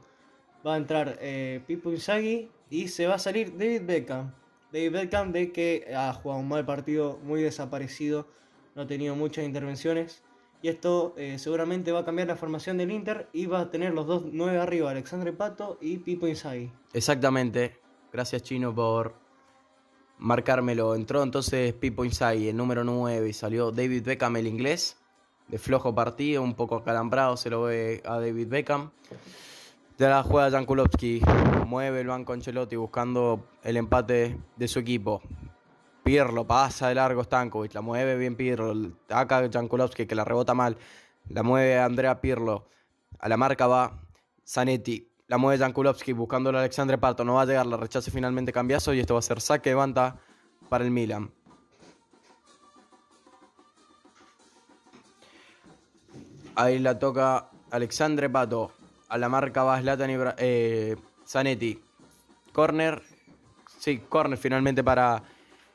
Va 0.65 0.75
a 0.75 0.77
entrar 0.77 1.17
eh, 1.21 1.61
Pipo 1.67 1.91
Inzaghi 1.91 2.49
y 2.69 2.87
se 2.87 3.07
va 3.07 3.15
a 3.15 3.19
salir 3.19 3.57
David 3.57 3.83
Beckham. 3.83 4.33
David 4.71 4.91
Beckham 4.91 5.31
de 5.31 5.51
que 5.51 5.93
ha 5.95 6.11
jugado 6.13 6.41
un 6.41 6.47
mal 6.47 6.65
partido, 6.65 7.19
muy 7.23 7.41
desaparecido, 7.41 8.27
no 8.73 8.81
ha 8.83 8.87
tenido 8.87 9.15
muchas 9.15 9.45
intervenciones. 9.45 10.23
Y 10.61 10.69
esto 10.69 11.13
eh, 11.17 11.37
seguramente 11.37 11.91
va 11.91 11.99
a 11.99 12.05
cambiar 12.05 12.27
la 12.27 12.35
formación 12.35 12.77
del 12.77 12.91
Inter 12.91 13.29
y 13.31 13.45
va 13.45 13.59
a 13.59 13.69
tener 13.69 13.93
los 13.93 14.07
dos 14.07 14.23
nueve 14.31 14.57
arriba, 14.57 14.89
Alexandre 14.89 15.31
Pato 15.31 15.77
y 15.79 15.97
Pipo 15.99 16.27
Inzaghi. 16.27 16.71
Exactamente. 16.93 17.79
Gracias 18.11 18.41
Chino 18.41 18.73
por 18.73 19.13
marcármelo. 20.17 20.95
Entró 20.95 21.21
entonces 21.21 21.73
Pipo 21.73 22.05
Inzaghi, 22.05 22.49
el 22.49 22.57
número 22.57 22.83
9, 22.83 23.29
y 23.29 23.33
salió 23.33 23.71
David 23.71 24.03
Beckham, 24.03 24.37
el 24.37 24.47
inglés. 24.47 24.97
De 25.47 25.59
flojo 25.59 25.93
partido, 25.93 26.41
un 26.41 26.55
poco 26.55 26.77
acalambrado, 26.77 27.37
se 27.37 27.51
lo 27.51 27.63
ve 27.63 28.01
a 28.03 28.19
David 28.19 28.47
Beckham. 28.47 28.89
Ya 29.97 30.09
la 30.09 30.23
juega 30.23 30.65
Kulowski. 30.65 31.21
Mueve 31.67 32.01
el 32.01 32.07
banco 32.07 32.33
Ancelotti 32.33 32.75
buscando 32.75 33.47
el 33.63 33.77
empate 33.77 34.37
de 34.57 34.67
su 34.67 34.79
equipo. 34.79 35.21
Pirlo 36.03 36.45
pasa 36.45 36.89
de 36.89 36.95
largo 36.95 37.23
Stankovic, 37.23 37.73
la 37.73 37.81
mueve 37.81 38.17
bien 38.17 38.35
Pirlo. 38.35 38.91
Acá 39.09 39.49
Jan 39.51 39.69
Kulowski 39.69 40.05
que 40.05 40.13
la 40.13 40.25
rebota 40.25 40.53
mal. 40.53 40.77
La 41.29 41.43
mueve 41.43 41.79
Andrea 41.79 42.19
Pirlo. 42.19 42.67
A 43.19 43.29
la 43.29 43.37
marca 43.37 43.67
va 43.67 44.01
Zanetti. 44.45 45.09
La 45.27 45.37
mueve 45.37 45.63
Jan 45.63 45.71
Kulowski 45.71 46.11
buscando 46.11 46.49
a 46.49 46.59
Alexandre 46.59 46.97
Pato. 46.97 47.23
No 47.23 47.35
va 47.35 47.43
a 47.43 47.45
llegar, 47.45 47.65
la 47.65 47.77
rechaza 47.77 48.11
finalmente 48.11 48.51
Cambiazo 48.51 48.93
y 48.93 48.99
esto 48.99 49.13
va 49.13 49.19
a 49.19 49.23
ser 49.23 49.39
saque 49.39 49.69
de 49.69 49.75
banda 49.75 50.19
para 50.67 50.83
el 50.83 50.91
Milan. 50.91 51.31
Ahí 56.55 56.79
la 56.79 56.99
toca 56.99 57.49
Alexandre 57.71 58.29
Pato. 58.29 58.71
A 59.09 59.17
la 59.17 59.29
marca 59.29 59.63
va 59.63 59.79
Zlatan 59.79 60.09
Ibra- 60.09 60.35
eh, 60.37 60.95
Zanetti. 61.27 61.79
Corner. 62.53 63.01
Sí, 63.79 63.99
corner 64.09 64.37
finalmente 64.37 64.83
para 64.83 65.21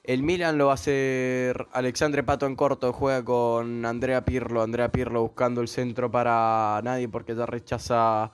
el 0.03 0.23
Milan. 0.23 0.59
Lo 0.59 0.67
va 0.67 0.73
a 0.73 0.75
hacer 0.75 1.67
Alexandre 1.73 2.23
Pato 2.23 2.47
en 2.47 2.57
corto. 2.57 2.93
Juega 2.93 3.25
con 3.25 3.85
Andrea 3.87 4.25
Pirlo. 4.25 4.63
Andrea 4.63 4.91
Pirlo 4.91 5.23
buscando 5.23 5.61
el 5.61 5.69
centro 5.69 6.11
para 6.11 6.81
nadie 6.83 7.09
porque 7.09 7.35
ya 7.35 7.47
rechaza 7.47 8.33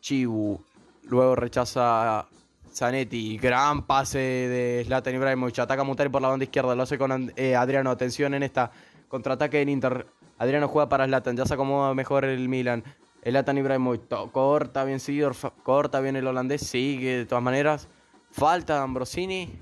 Chibu. 0.00 0.60
Luego 1.04 1.34
rechaza 1.36 2.26
Zanetti. 2.72 3.36
Gran 3.38 3.86
pase 3.86 4.18
de 4.18 4.84
Zlatan 4.86 5.14
Ibrahimovic. 5.16 5.58
Ataca 5.58 5.84
Mutari 5.84 6.08
por 6.08 6.22
la 6.22 6.28
banda 6.28 6.44
izquierda. 6.44 6.74
Lo 6.74 6.84
hace 6.84 6.96
con 6.96 7.32
eh, 7.36 7.56
Adriano. 7.56 7.90
Atención 7.90 8.32
en 8.34 8.42
esta 8.42 8.70
contraataque 9.08 9.58
del 9.58 9.68
Inter. 9.68 10.06
Adriano 10.38 10.68
juega 10.68 10.88
para 10.88 11.04
Zlatan. 11.06 11.36
Ya 11.36 11.44
se 11.44 11.52
acomoda 11.54 11.92
mejor 11.92 12.24
el 12.24 12.48
Milan. 12.48 12.82
El 13.22 13.32
Zlatan 13.32 13.58
Ibrahimovic. 13.58 14.08
Corta 14.32 14.84
bien 14.84 15.00
Sidorf. 15.00 15.44
Corta 15.62 16.00
bien 16.00 16.16
el 16.16 16.26
holandés. 16.26 16.62
Sigue 16.62 17.18
de 17.18 17.26
todas 17.26 17.44
maneras. 17.44 17.88
Falta 18.30 18.76
de 18.76 18.80
Ambrosini. 18.80 19.60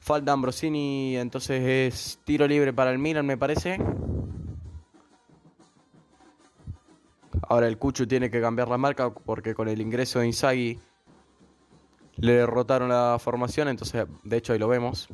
Falta 0.00 0.32
Ambrosini. 0.32 1.16
Entonces 1.16 1.62
es 1.62 2.20
tiro 2.24 2.46
libre 2.46 2.72
para 2.72 2.90
el 2.90 2.98
Milan, 2.98 3.26
me 3.26 3.36
parece. 3.36 3.78
Ahora 7.48 7.66
el 7.66 7.78
Cuchu 7.78 8.06
tiene 8.06 8.30
que 8.30 8.40
cambiar 8.42 8.68
la 8.68 8.76
marca 8.76 9.10
porque 9.10 9.54
con 9.54 9.68
el 9.68 9.80
ingreso 9.80 10.18
de 10.18 10.26
Inzaghi 10.26 10.78
le 12.16 12.32
derrotaron 12.32 12.90
la 12.90 13.16
formación, 13.18 13.68
entonces 13.68 14.06
de 14.22 14.36
hecho 14.36 14.52
ahí 14.52 14.58
lo 14.58 14.68
vemos. 14.68 15.08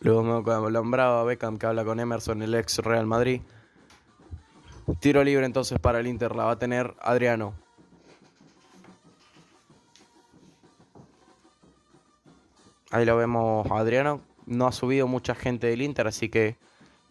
Luego 0.00 0.22
me 0.22 0.70
nombraba 0.72 1.22
Beckham 1.24 1.56
que 1.56 1.66
habla 1.66 1.84
con 1.84 2.00
Emerson, 2.00 2.42
el 2.42 2.54
ex 2.54 2.78
Real 2.78 3.06
Madrid. 3.06 3.42
Tiro 5.00 5.24
libre 5.24 5.46
entonces 5.46 5.78
para 5.78 6.00
el 6.00 6.06
Inter, 6.06 6.36
la 6.36 6.44
va 6.44 6.52
a 6.52 6.58
tener 6.58 6.94
Adriano. 7.00 7.54
Ahí 12.90 13.04
lo 13.04 13.16
vemos 13.16 13.66
Adriano. 13.70 14.20
No 14.46 14.66
ha 14.66 14.72
subido 14.72 15.08
mucha 15.08 15.34
gente 15.34 15.68
del 15.68 15.82
Inter, 15.82 16.06
así 16.06 16.28
que 16.28 16.58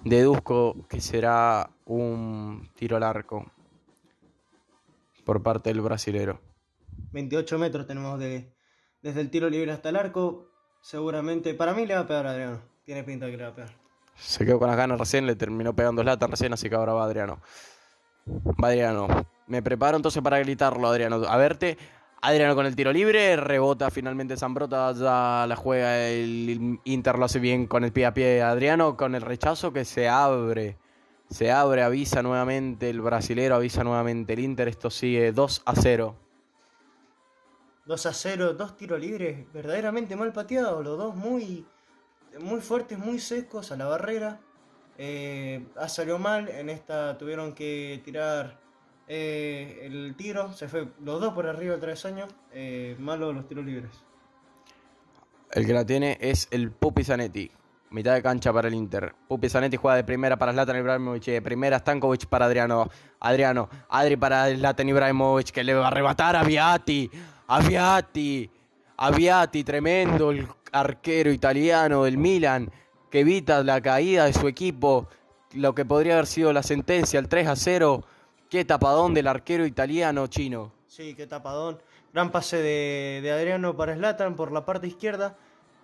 deduzco 0.04 0.76
que 0.88 1.02
será 1.02 1.72
un 1.86 2.70
tiro 2.76 2.96
al 2.96 3.04
arco 3.04 3.52
por 5.26 5.42
parte 5.42 5.70
del 5.70 5.82
brasilero. 5.82 6.40
28 7.12 7.58
metros 7.58 7.88
tenemos 7.88 8.20
de, 8.20 8.54
desde 9.02 9.22
el 9.22 9.30
tiro 9.30 9.50
libre 9.50 9.72
hasta 9.72 9.90
el 9.90 9.96
arco. 9.96 10.48
Seguramente, 10.82 11.54
para 11.54 11.74
mí 11.74 11.86
le 11.86 11.96
va 11.96 12.02
a 12.02 12.08
pegar 12.08 12.28
a 12.28 12.32
Adriano. 12.32 12.62
Tiene 12.84 13.04
pinta 13.04 13.28
que 13.28 13.38
le 13.38 13.44
va 13.44 13.50
a 13.50 13.56
pegar. 13.56 13.83
Se 14.16 14.46
quedó 14.46 14.60
con 14.60 14.68
las 14.68 14.78
ganas 14.78 15.00
recién, 15.00 15.26
le 15.26 15.36
terminó 15.36 15.76
pegando 15.76 16.04
lata 16.04 16.28
recién, 16.28 16.54
así 16.54 16.70
que 16.70 16.76
ahora 16.76 16.94
va 16.94 17.04
Adriano. 17.04 17.40
Va 18.64 18.70
Adriano. 18.70 19.08
Me 19.48 19.62
preparo 19.62 19.98
entonces 19.98 20.22
para 20.22 20.40
gritarlo, 20.40 20.88
Adriano. 20.88 21.16
A 21.28 21.38
verte. 21.38 21.78
Adriano 22.26 22.56
con 22.56 22.66
el 22.66 22.74
tiro 22.74 22.94
libre, 22.94 23.36
rebota 23.36 23.92
finalmente 23.92 24.38
Zambrota, 24.38 24.94
ya 24.94 25.46
la 25.46 25.56
juega 25.58 26.08
el 26.08 26.80
Inter, 26.86 27.20
lo 27.20 27.26
hace 27.26 27.40
bien 27.40 27.68
con 27.68 27.84
el 27.84 27.92
pie 27.92 28.06
a 28.06 28.14
pie 28.14 28.42
Adriano, 28.42 28.96
con 28.96 29.14
el 29.14 29.22
rechazo 29.22 29.74
que 29.74 29.84
se 29.84 30.08
abre, 30.08 30.78
se 31.30 31.52
abre, 31.52 31.84
avisa 31.84 32.24
nuevamente 32.24 32.90
el 32.90 33.02
brasilero, 33.02 33.56
avisa 33.56 33.84
nuevamente 33.84 34.32
el 34.32 34.40
Inter, 34.40 34.70
esto 34.70 34.90
sigue 34.90 35.34
2 35.34 35.64
a 35.66 35.76
0. 35.76 36.16
2 37.88 38.06
a 38.06 38.14
0, 38.14 38.54
dos 38.54 38.78
tiros 38.78 39.02
libres, 39.02 39.52
verdaderamente 39.52 40.16
mal 40.16 40.32
pateados, 40.32 40.82
los 40.82 40.98
dos 40.98 41.16
muy, 41.18 41.66
muy 42.40 42.62
fuertes, 42.62 42.98
muy 42.98 43.20
secos 43.20 43.72
a 43.72 43.78
la 43.78 43.86
barrera. 43.86 44.40
Eh, 44.98 45.66
ha 45.76 45.90
salido 45.90 46.20
mal, 46.20 46.50
en 46.50 46.70
esta 46.70 47.18
tuvieron 47.18 47.54
que 47.54 48.02
tirar 48.06 48.60
eh, 49.08 49.80
el 49.84 50.16
tiro, 50.16 50.54
se 50.54 50.68
fue 50.68 50.88
los 51.04 51.20
dos 51.20 51.34
por 51.34 51.48
arriba 51.48 51.78
tres 51.80 52.06
años, 52.06 52.30
eh, 52.52 52.96
malo 53.00 53.34
los 53.34 53.48
tiros 53.48 53.66
libres. 53.66 53.92
El 55.52 55.66
que 55.66 55.74
la 55.74 55.86
tiene 55.86 56.18
es 56.20 56.48
el 56.52 56.72
Pupi 56.72 57.04
Zanetti. 57.04 57.52
Mitad 57.92 58.16
de 58.16 58.24
cancha 58.24 58.52
para 58.52 58.68
el 58.68 58.74
Inter. 58.74 59.14
Pupi 59.28 59.50
Zanetti 59.50 59.78
juega 59.78 59.98
de 59.98 60.04
primera 60.04 60.36
para 60.36 60.52
Zlatan 60.52 60.78
Ibrahimovic. 60.78 61.26
De 61.26 61.42
primera 61.44 61.78
Stankovic 61.78 62.26
para 62.26 62.46
Adriano. 62.46 62.90
Adriano. 63.20 63.70
Adri 63.90 64.16
para 64.18 64.50
Zlatan 64.50 64.90
Ibrahimovic 64.90 65.52
que 65.52 65.64
le 65.64 65.76
va 65.76 65.86
a 65.86 65.88
arrebatar 65.90 66.36
a 66.36 66.44
Viati. 66.44 67.08
A 67.48 67.60
Viati. 67.60 68.50
A 68.98 69.12
Viati, 69.12 69.64
tremendo 69.64 70.32
el 70.32 70.48
arquero 70.74 71.32
italiano 71.32 72.04
del 72.04 72.18
Milan 72.18 72.70
que 73.10 73.22
evita 73.22 73.64
la 73.64 73.80
caída 73.80 74.26
de 74.26 74.34
su 74.34 74.48
equipo. 74.48 75.08
Lo 75.54 75.74
que 75.74 75.86
podría 75.86 76.14
haber 76.14 76.26
sido 76.26 76.52
la 76.52 76.64
sentencia, 76.64 77.20
el 77.20 77.30
3 77.30 77.48
a 77.48 77.56
0 77.56 78.04
Qué 78.54 78.66
tapadón 78.66 79.16
del 79.16 79.26
arquero 79.26 79.66
italiano 79.66 80.28
chino. 80.28 80.72
Sí, 80.86 81.16
qué 81.16 81.26
tapadón. 81.26 81.80
Gran 82.14 82.32
pase 82.32 82.58
de, 82.58 83.32
Adriano 83.32 83.76
para 83.76 83.96
Slatan 83.96 84.36
por 84.36 84.52
la 84.52 84.64
parte 84.64 84.86
izquierda. 84.86 85.36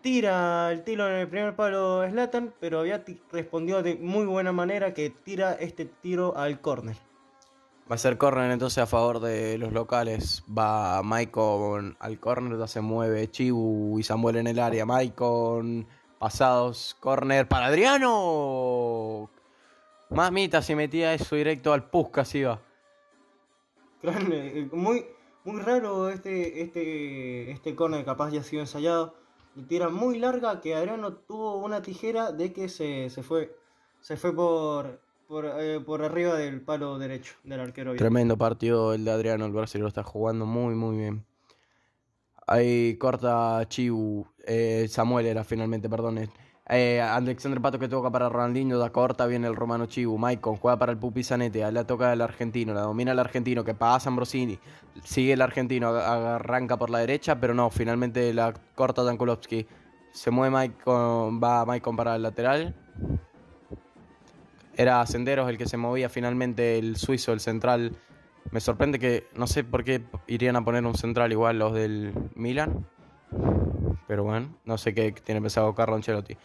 Tira 0.04 0.72
el 0.72 0.84
tiro 0.84 1.10
en 1.10 1.16
el 1.16 1.28
primer 1.28 1.56
palo 1.56 2.08
Slatan, 2.08 2.54
pero 2.60 2.82
Aviati 2.82 3.20
respondió 3.32 3.82
de 3.82 3.96
muy 3.96 4.28
buena 4.28 4.52
manera 4.52 4.94
que 4.94 5.10
tira 5.10 5.54
este 5.54 5.86
tiro 5.86 6.38
al 6.38 6.62
córner. 6.62 6.96
Va 7.90 7.96
a 7.96 7.98
ser 7.98 8.20
córner 8.20 8.52
entonces 8.52 8.78
a 8.78 8.86
favor 8.86 9.20
de 9.20 9.58
los 9.58 9.74
locales. 9.74 10.44
Va 10.56 11.02
Maicon 11.02 11.98
al 12.00 12.20
córner, 12.20 12.60
ya 12.60 12.68
se 12.68 12.82
mueve 12.82 13.32
Chibu 13.32 13.98
y 13.98 14.04
Samuel 14.04 14.38
en 14.38 14.48
el 14.48 14.60
área. 14.60 14.86
Maicon 14.86 15.88
pasados, 16.20 16.96
córner 17.00 17.48
para 17.48 17.68
Adriano. 17.68 19.32
Mamita, 20.12 20.62
se 20.62 20.76
metía 20.76 21.14
eso 21.14 21.36
directo 21.36 21.74
al 21.74 21.90
Puskas 21.90 22.36
iba. 22.36 22.60
Eh, 24.04 24.70
muy, 24.72 25.06
muy 25.44 25.62
raro 25.62 26.10
este, 26.10 26.62
este, 26.62 27.52
este 27.52 27.76
corner, 27.76 28.06
capaz 28.06 28.32
ya 28.32 28.42
ha 28.42 28.44
sido 28.44 28.62
ensayado. 28.62 29.16
Y 29.56 29.64
tira 29.64 29.90
muy 29.90 30.20
larga 30.20 30.62
que 30.62 30.76
Adriano 30.76 31.14
tuvo 31.14 31.58
una 31.58 31.82
tijera 31.82 32.32
de 32.32 32.54
que 32.54 32.70
se, 32.70 33.10
fue, 33.24 33.56
se 34.00 34.16
fue 34.16 34.36
por, 34.36 35.02
eh, 35.32 35.80
por, 35.86 36.04
arriba 36.04 36.36
del 36.36 36.62
palo 36.62 36.98
derecho 36.98 37.36
del 37.44 37.60
arquero. 37.60 37.96
Tremendo 37.96 38.36
partido 38.36 38.96
el 38.96 39.06
de 39.06 39.12
Adriano, 39.12 39.46
el 39.46 39.52
brasileño 39.52 39.88
está 39.88 40.02
jugando 40.02 40.48
muy 40.48 40.74
muy 40.74 40.98
bien. 40.98 41.24
Ahí 42.48 42.98
corta 42.98 43.64
Chiu, 43.68 44.26
eh, 44.48 44.88
Samuel 44.90 45.28
era 45.28 45.44
finalmente, 45.44 45.88
perdón. 45.88 46.28
Eh, 46.68 47.00
Alexander 47.00 47.62
Pato 47.62 47.78
que 47.78 47.88
toca 47.88 48.10
para 48.10 48.28
Ronaldinho, 48.28 48.80
da 48.80 48.92
corta, 48.92 49.28
viene 49.28 49.48
el 49.48 49.56
romano 49.56 49.86
Chibu, 49.86 50.18
Maicon 50.18 50.56
juega 50.56 50.80
para 50.80 50.92
el 50.92 50.98
Pupi 50.98 51.24
Zanetti, 51.24 51.60
la 51.60 51.86
toca 51.86 52.12
el 52.12 52.22
argentino, 52.22 52.74
la 52.74 52.82
domina 52.82 53.12
el 53.12 53.20
argentino 53.20 53.64
que 53.64 53.76
pasa 53.76 54.10
Ambrosini, 54.10 54.58
sigue 55.04 55.34
el 55.34 55.42
argentino, 55.42 55.90
arranca 55.90 56.78
por 56.78 56.90
la 56.90 57.00
derecha, 57.00 57.40
pero 57.40 57.54
no, 57.54 57.70
finalmente 57.70 58.34
la 58.34 58.54
corta 58.74 59.04
Dankulovsky, 59.04 59.68
se 60.12 60.32
mueve 60.32 60.52
Maicon, 60.52 61.40
va 61.42 61.66
Maicon 61.66 61.96
para 61.96 62.16
el 62.16 62.24
lateral. 62.24 62.76
Era 64.80 65.06
Senderos 65.06 65.50
el 65.50 65.58
que 65.58 65.68
se 65.68 65.76
movía 65.76 66.08
finalmente 66.08 66.80
el 66.80 66.96
suizo, 66.96 67.34
el 67.34 67.42
central. 67.42 67.98
Me 68.50 68.62
sorprende 68.62 68.98
que, 68.98 69.28
no 69.36 69.46
sé 69.46 69.66
por 69.66 69.84
qué 69.84 70.02
irían 70.26 70.56
a 70.56 70.64
poner 70.64 70.86
un 70.86 70.96
central 70.96 71.34
igual 71.34 71.60
los 71.60 71.74
del 71.74 72.14
Milan. 72.36 72.88
Pero 74.08 74.24
bueno, 74.24 74.56
no 74.64 74.78
sé 74.78 74.94
qué 74.94 75.12
tiene 75.12 75.42
pensado 75.42 75.76
Carlo 75.76 75.98
Ancelotti. 75.98 76.38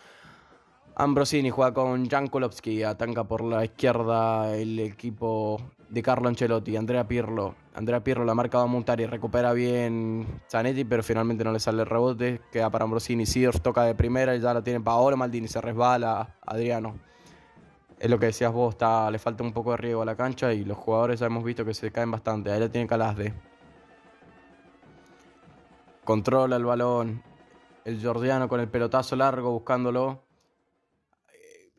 Ambrosini 0.97 1.51
juega 1.51 1.73
con 1.75 2.09
Jan 2.09 2.27
Kulowski, 2.27 2.83
ataca 2.83 3.23
por 3.23 3.45
la 3.45 3.65
izquierda 3.65 4.53
el 4.57 4.81
equipo 4.81 5.61
de 5.89 6.03
Carlo 6.03 6.29
Ancelotti, 6.29 6.77
Andrea 6.77 7.07
Pirlo. 7.07 7.55
Andrea 7.77 8.03
Pirlo 8.03 8.25
la 8.25 8.35
marca 8.35 8.59
va 8.59 8.65
a 8.65 8.67
montar 8.67 9.01
y 9.01 9.07
recupera 9.07 9.53
bien 9.53 10.27
Zanetti, 10.51 10.83
pero 10.83 11.05
finalmente 11.05 11.45
no 11.45 11.53
le 11.53 11.61
sale 11.61 11.83
el 11.83 11.89
rebote. 11.89 12.41
Queda 12.51 12.69
para 12.69 12.83
Ambrosini. 12.83 13.27
Sidorf 13.27 13.61
toca 13.61 13.85
de 13.85 13.95
primera 13.95 14.35
y 14.35 14.41
ya 14.41 14.53
la 14.53 14.65
tiene 14.65 14.81
Paolo 14.81 15.17
Maldini. 15.17 15.47
Se 15.47 15.61
resbala 15.61 16.35
Adriano. 16.45 17.14
Es 17.99 18.11
lo 18.11 18.19
que 18.19 18.27
decías 18.27 18.53
vos, 18.53 18.75
está, 18.75 19.11
le 19.11 19.19
falta 19.19 19.43
un 19.43 19.53
poco 19.53 19.71
de 19.71 19.77
riego 19.79 20.03
a 20.03 20.05
la 20.05 20.17
cancha 20.17 20.53
y 20.53 20.65
los 20.65 20.77
jugadores 20.77 21.21
ya 21.21 21.27
hemos 21.27 21.45
visto 21.45 21.65
que 21.65 21.75
se 21.75 21.91
caen 21.91 22.11
bastante. 22.11 22.51
Ahí 22.51 22.61
la 22.61 22.69
tiene 22.69 22.87
Calasde. 22.87 23.33
Controla 26.05 26.57
el 26.57 26.65
balón. 26.65 27.23
El 27.85 28.03
Jordiano 28.03 28.49
con 28.49 28.61
el 28.61 28.69
pelotazo 28.69 29.15
largo 29.17 29.51
buscándolo 29.53 30.25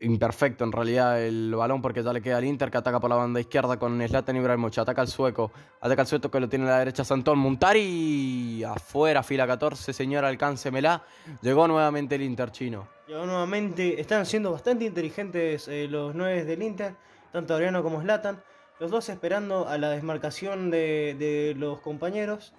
imperfecto 0.00 0.64
en 0.64 0.72
realidad 0.72 1.22
el 1.22 1.54
balón 1.54 1.80
porque 1.80 2.02
ya 2.02 2.12
le 2.12 2.20
queda 2.20 2.36
al 2.36 2.44
Inter 2.44 2.70
que 2.70 2.78
ataca 2.78 3.00
por 3.00 3.08
la 3.08 3.16
banda 3.16 3.40
izquierda 3.40 3.78
con 3.78 4.00
Zlatan 4.06 4.36
Ibrahimovic, 4.36 4.78
ataca 4.78 5.00
al 5.00 5.08
sueco, 5.08 5.50
ataca 5.80 6.02
al 6.02 6.06
sueco 6.06 6.30
que 6.30 6.40
lo 6.40 6.48
tiene 6.48 6.66
a 6.66 6.72
la 6.72 6.78
derecha 6.80 7.04
Santón, 7.04 7.38
Muntari 7.38 8.62
afuera, 8.64 9.22
fila 9.22 9.46
14, 9.46 9.92
señor, 9.92 10.24
alcáncemela, 10.24 11.02
llegó 11.40 11.66
nuevamente 11.66 12.16
el 12.16 12.22
Inter 12.22 12.50
chino. 12.50 12.95
Llegó 13.06 13.24
nuevamente, 13.24 14.00
están 14.00 14.26
siendo 14.26 14.50
bastante 14.52 14.84
inteligentes 14.84 15.68
eh, 15.68 15.86
los 15.88 16.14
nueve 16.14 16.44
del 16.44 16.62
Inter, 16.62 16.94
tanto 17.32 17.54
Adriano 17.54 17.82
como 17.82 18.00
Zlatan, 18.00 18.42
los 18.80 18.90
dos 18.90 19.08
esperando 19.08 19.68
a 19.68 19.78
la 19.78 19.90
desmarcación 19.90 20.70
de, 20.70 21.54
los 21.56 21.80
compañeros, 21.80 22.52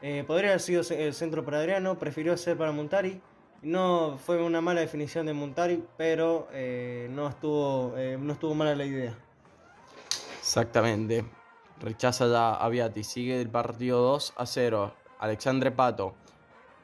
eh, 0.00 0.24
podría 0.26 0.50
haber 0.50 0.60
sido 0.60 0.82
el 0.90 1.14
centro 1.14 1.44
para 1.44 1.58
Adriano, 1.58 1.98
prefirió 1.98 2.36
ser 2.36 2.56
para 2.56 2.70
Muntari, 2.70 3.20
no 3.62 4.18
fue 4.24 4.40
una 4.40 4.60
mala 4.60 4.80
definición 4.80 5.26
de 5.26 5.32
Montari, 5.32 5.84
pero 5.96 6.46
eh, 6.52 7.08
no, 7.10 7.28
estuvo, 7.28 7.94
no 8.20 8.32
estuvo 8.32 8.54
mala 8.54 8.76
la 8.76 8.84
idea. 8.84 9.18
Exactamente. 10.38 11.24
Rechaza 11.80 12.26
ya 12.26 12.54
a. 12.54 13.02
Sigue 13.02 13.40
el 13.40 13.50
partido 13.50 14.00
2 14.00 14.34
a 14.36 14.46
0. 14.46 14.94
Alexandre 15.18 15.70
Pato. 15.70 16.14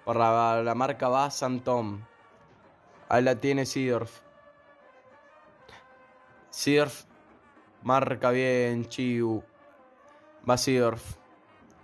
Por 0.04 0.16
la, 0.16 0.72
marca 0.76 1.08
va 1.08 1.30
Santón. 1.30 2.06
Ahí 3.08 3.22
la 3.22 3.36
tiene 3.36 3.66
Sidorf. 3.66 4.20
Sidorf 6.50 7.04
marca 7.82 8.30
bien 8.30 8.88
Chiu. 8.88 9.42
Va 10.48 10.56
Sidorf. 10.56 11.16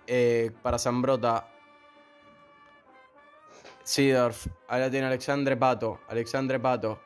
Eh, 0.06 0.50
para 0.62 0.78
Zambrota. 0.78 1.48
Sidorf. 3.82 4.46
Ahora 4.68 4.90
tiene 4.90 5.06
Alexandre 5.06 5.56
Pato. 5.56 6.00
Alexandre 6.08 6.58
Pato. 6.58 7.00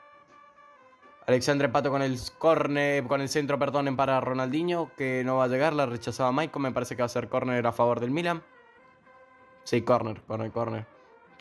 Alexandre 1.26 1.70
Pato 1.70 1.90
con 1.90 2.02
el 2.02 2.18
corner, 2.38 3.04
con 3.04 3.22
el 3.22 3.30
centro, 3.30 3.58
perdón, 3.58 3.96
para 3.96 4.20
Ronaldinho, 4.20 4.90
que 4.94 5.22
no 5.24 5.36
va 5.38 5.44
a 5.44 5.48
llegar, 5.48 5.72
la 5.72 5.86
rechazaba 5.86 6.32
Michael, 6.32 6.62
me 6.62 6.72
parece 6.72 6.96
que 6.96 7.02
va 7.02 7.06
a 7.06 7.08
ser 7.08 7.30
corner 7.30 7.66
a 7.66 7.72
favor 7.72 7.98
del 8.00 8.10
Milan. 8.10 8.42
Sí, 9.62 9.80
corner, 9.80 10.20
corner, 10.22 10.50
corner. 10.52 10.86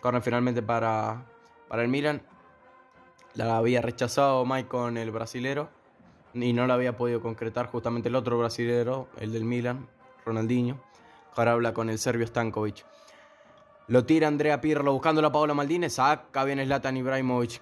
Corner 0.02 0.22
finalmente 0.22 0.62
para, 0.62 1.26
para 1.68 1.82
el 1.82 1.90
Milan. 1.90 2.22
La 3.36 3.58
había 3.58 3.82
rechazado 3.82 4.46
Mike 4.46 4.68
con 4.68 4.98
el 4.98 5.12
brasilero 5.12 5.70
y 6.34 6.54
no 6.54 6.68
la 6.68 6.76
había 6.76 6.98
podido 6.98 7.22
concretar 7.22 7.68
justamente 7.68 8.10
el 8.10 8.16
otro 8.16 8.38
brasilero, 8.38 9.08
el 9.20 9.34
del 9.34 9.44
Milan, 9.44 9.88
Ronaldinho. 10.26 10.80
Ahora 11.36 11.54
habla 11.54 11.74
con 11.74 11.90
el 11.90 11.98
serbio 11.98 12.28
Stankovic. 12.28 12.86
Lo 13.88 14.06
tira 14.06 14.28
Andrea 14.28 14.62
Pirlo 14.62 14.94
buscando 14.94 15.26
a 15.26 15.32
Paola 15.32 15.54
Maldini. 15.54 15.90
Saca 15.90 16.44
bien 16.44 16.64
Zlatan 16.64 16.96
Ibrahimovic. 16.96 17.62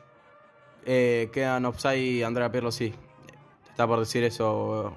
Eh, 0.86 1.30
quedan 1.32 1.66
offside 1.66 2.24
Andrea 2.26 2.52
Pirlo, 2.52 2.72
sí. 2.72 2.94
Está 3.70 3.88
por 3.88 4.00
decir 4.00 4.24
eso. 4.24 4.96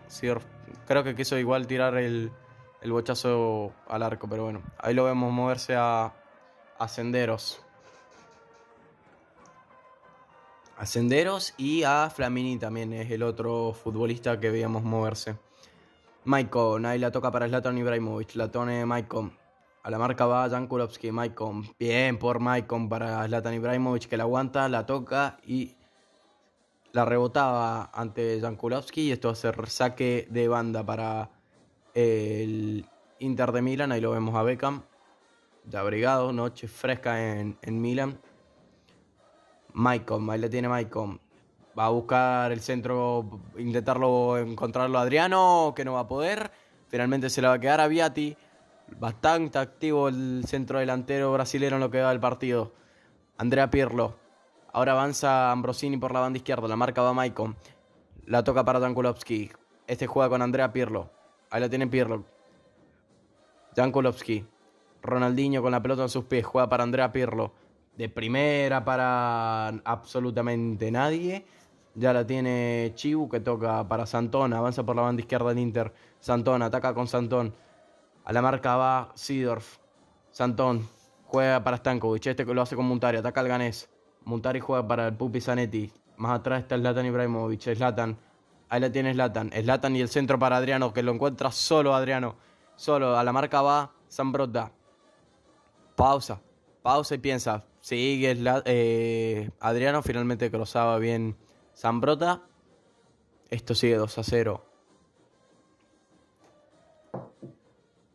Creo 0.86 1.04
que 1.04 1.14
quiso 1.14 1.38
igual 1.38 1.66
tirar 1.66 1.96
el, 1.96 2.30
el 2.82 2.92
bochazo 2.92 3.72
al 3.88 4.02
arco, 4.02 4.28
pero 4.28 4.44
bueno. 4.44 4.62
Ahí 4.78 4.92
lo 4.92 5.04
vemos 5.04 5.32
moverse 5.32 5.76
a, 5.76 6.12
a 6.78 6.88
senderos. 6.88 7.63
A 10.76 10.86
Senderos 10.86 11.54
y 11.56 11.82
a 11.84 12.10
Flamini 12.10 12.58
también 12.58 12.92
es 12.92 13.10
el 13.10 13.22
otro 13.22 13.72
futbolista 13.72 14.40
que 14.40 14.50
veíamos 14.50 14.82
moverse. 14.82 15.36
Maicon, 16.24 16.86
ahí 16.86 16.98
la 16.98 17.12
toca 17.12 17.30
para 17.30 17.46
Zlatan 17.46 17.76
Ibrahimovic, 17.78 18.34
la 18.34 18.50
tone 18.50 18.84
Maicon. 18.86 19.36
A 19.82 19.90
la 19.90 19.98
marca 19.98 20.24
va 20.24 20.48
Jan 20.48 20.66
Kulowski, 20.66 21.12
Maicon. 21.12 21.68
Bien 21.78 22.18
por 22.18 22.40
Maicon 22.40 22.88
para 22.88 23.26
Zlatan 23.26 23.54
Ibrahimovic 23.54 24.08
que 24.08 24.16
la 24.16 24.22
aguanta, 24.22 24.68
la 24.70 24.86
toca 24.86 25.36
y 25.46 25.76
la 26.92 27.04
rebotaba 27.04 27.90
ante 27.92 28.40
Jan 28.40 28.56
Kulowski. 28.56 29.02
Y 29.02 29.12
esto 29.12 29.28
va 29.28 29.32
a 29.32 29.36
ser 29.36 29.68
saque 29.68 30.26
de 30.30 30.48
banda 30.48 30.84
para 30.84 31.30
el 31.92 32.86
Inter 33.18 33.52
de 33.52 33.60
Milan. 33.60 33.92
Ahí 33.92 34.00
lo 34.00 34.10
vemos 34.10 34.34
a 34.34 34.42
Beckham. 34.42 34.82
Ya 35.68 35.80
abrigado, 35.80 36.32
noche 36.32 36.66
fresca 36.66 37.38
en, 37.38 37.58
en 37.60 37.80
Milan. 37.82 38.18
Maicon, 39.74 40.30
ahí 40.30 40.38
le 40.38 40.48
tiene 40.48 40.68
Maicon. 40.68 41.20
Va 41.76 41.86
a 41.86 41.88
buscar 41.88 42.52
el 42.52 42.60
centro, 42.60 43.40
intentarlo 43.58 44.38
encontrarlo 44.38 44.98
Adriano, 44.98 45.72
que 45.74 45.84
no 45.84 45.94
va 45.94 46.00
a 46.00 46.08
poder. 46.08 46.52
Finalmente 46.88 47.28
se 47.28 47.42
le 47.42 47.48
va 47.48 47.54
a 47.54 47.58
quedar 47.58 47.80
a 47.80 47.88
Viati. 47.88 48.36
Bastante 49.00 49.58
activo 49.58 50.08
el 50.08 50.44
centro 50.46 50.78
delantero 50.78 51.32
brasileño 51.32 51.74
en 51.74 51.80
lo 51.80 51.90
que 51.90 52.00
va 52.00 52.10
del 52.10 52.20
partido. 52.20 52.72
Andrea 53.36 53.68
Pirlo. 53.68 54.14
Ahora 54.72 54.92
avanza 54.92 55.50
Ambrosini 55.50 55.96
por 55.96 56.12
la 56.12 56.20
banda 56.20 56.36
izquierda. 56.36 56.68
La 56.68 56.76
marca 56.76 57.02
va 57.02 57.12
Maicon. 57.12 57.56
La 58.26 58.44
toca 58.44 58.64
para 58.64 58.78
Jankulovski. 58.78 59.50
Este 59.88 60.06
juega 60.06 60.28
con 60.28 60.40
Andrea 60.40 60.72
Pirlo. 60.72 61.10
Ahí 61.50 61.60
la 61.60 61.68
tiene 61.68 61.88
Pirlo. 61.88 62.24
Jankulovski. 63.74 64.46
Ronaldinho 65.02 65.62
con 65.62 65.72
la 65.72 65.82
pelota 65.82 66.02
en 66.02 66.08
sus 66.08 66.24
pies. 66.26 66.46
Juega 66.46 66.68
para 66.68 66.84
Andrea 66.84 67.10
Pirlo 67.10 67.63
de 67.96 68.08
primera 68.08 68.84
para 68.84 69.68
absolutamente 69.84 70.90
nadie. 70.90 71.44
Ya 71.94 72.12
la 72.12 72.26
tiene 72.26 72.92
Chibu 72.94 73.28
que 73.28 73.40
toca 73.40 73.86
para 73.86 74.06
Santón. 74.06 74.52
Avanza 74.52 74.82
por 74.82 74.96
la 74.96 75.02
banda 75.02 75.20
izquierda 75.20 75.50
del 75.50 75.60
Inter. 75.60 75.92
Santón 76.18 76.62
ataca 76.62 76.92
con 76.92 77.06
Santón. 77.06 77.54
A 78.24 78.32
la 78.32 78.42
marca 78.42 78.76
va 78.76 79.12
Sidorf. 79.14 79.78
Santón 80.30 80.88
juega 81.26 81.62
para 81.62 81.76
Stankovic. 81.76 82.26
Este 82.26 82.44
lo 82.44 82.62
hace 82.62 82.74
con 82.74 82.86
Muntari. 82.86 83.18
Ataca 83.18 83.40
al 83.40 83.48
Ganés. 83.48 83.88
Muntari 84.24 84.58
juega 84.58 84.86
para 84.86 85.06
el 85.06 85.14
Pupi 85.14 85.40
Zanetti. 85.40 85.92
Más 86.16 86.40
atrás 86.40 86.62
está 86.62 86.76
Zlatan 86.76 87.06
Ibrahimovic. 87.06 87.74
Zlatan. 87.74 88.18
Ahí 88.68 88.80
la 88.80 88.90
tiene 88.90 89.12
Zlatan. 89.12 89.50
Zlatan 89.50 89.94
y 89.94 90.00
el 90.00 90.08
centro 90.08 90.38
para 90.38 90.56
Adriano 90.56 90.92
que 90.92 91.02
lo 91.04 91.12
encuentra 91.12 91.52
solo 91.52 91.94
Adriano. 91.94 92.34
Solo. 92.74 93.16
A 93.16 93.22
la 93.22 93.32
marca 93.32 93.62
va 93.62 93.92
Zambrota. 94.10 94.72
Pausa. 95.94 96.40
Pausa 96.82 97.14
y 97.14 97.18
piensa. 97.18 97.64
Sigue 97.84 98.34
eh, 98.64 99.50
Adriano, 99.60 100.02
finalmente 100.02 100.50
cruzaba 100.50 100.98
bien 100.98 101.36
Zambrota. 101.76 102.40
Esto 103.50 103.74
sigue 103.74 103.96
2 103.96 104.18
a 104.18 104.22
0. 104.22 104.64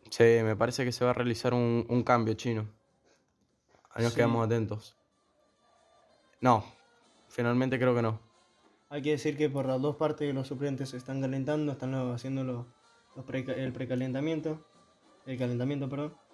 Sí, 0.10 0.24
me 0.44 0.56
parece 0.56 0.86
que 0.86 0.92
se 0.92 1.06
va 1.06 1.12
a 1.12 1.14
realizar 1.14 1.54
un, 1.54 2.04
cambio 2.04 2.34
chino. 2.34 2.68
Ahí 3.92 4.04
nos 4.04 4.16
quedamos 4.16 4.44
atentos. 4.44 4.98
No, 6.42 6.66
finalmente 7.28 7.78
creo 7.78 7.94
que 7.94 8.02
no. 8.02 8.20
Hay 8.90 9.04
que 9.04 9.12
decir 9.12 9.38
que 9.38 9.52
por 9.52 9.68
las 9.68 9.80
dos 9.80 9.98
partes 9.98 10.34
los 10.34 10.48
suplentes 10.48 10.90
se 10.90 10.98
están 10.98 11.22
calentando, 11.22 11.74
están 11.74 11.94
haciendo 11.94 12.66
el 13.56 13.72
precalentamiento, 13.72 14.66
el 15.28 15.38
calentamiento, 15.38 15.88
perdón 15.88 16.29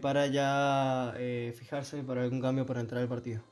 para 0.00 0.26
ya 0.26 1.14
eh, 1.16 1.54
fijarse 1.56 2.02
para 2.02 2.22
algún 2.22 2.40
cambio 2.40 2.66
para 2.66 2.80
entrar 2.80 3.00
al 3.00 3.08
partido. 3.08 3.42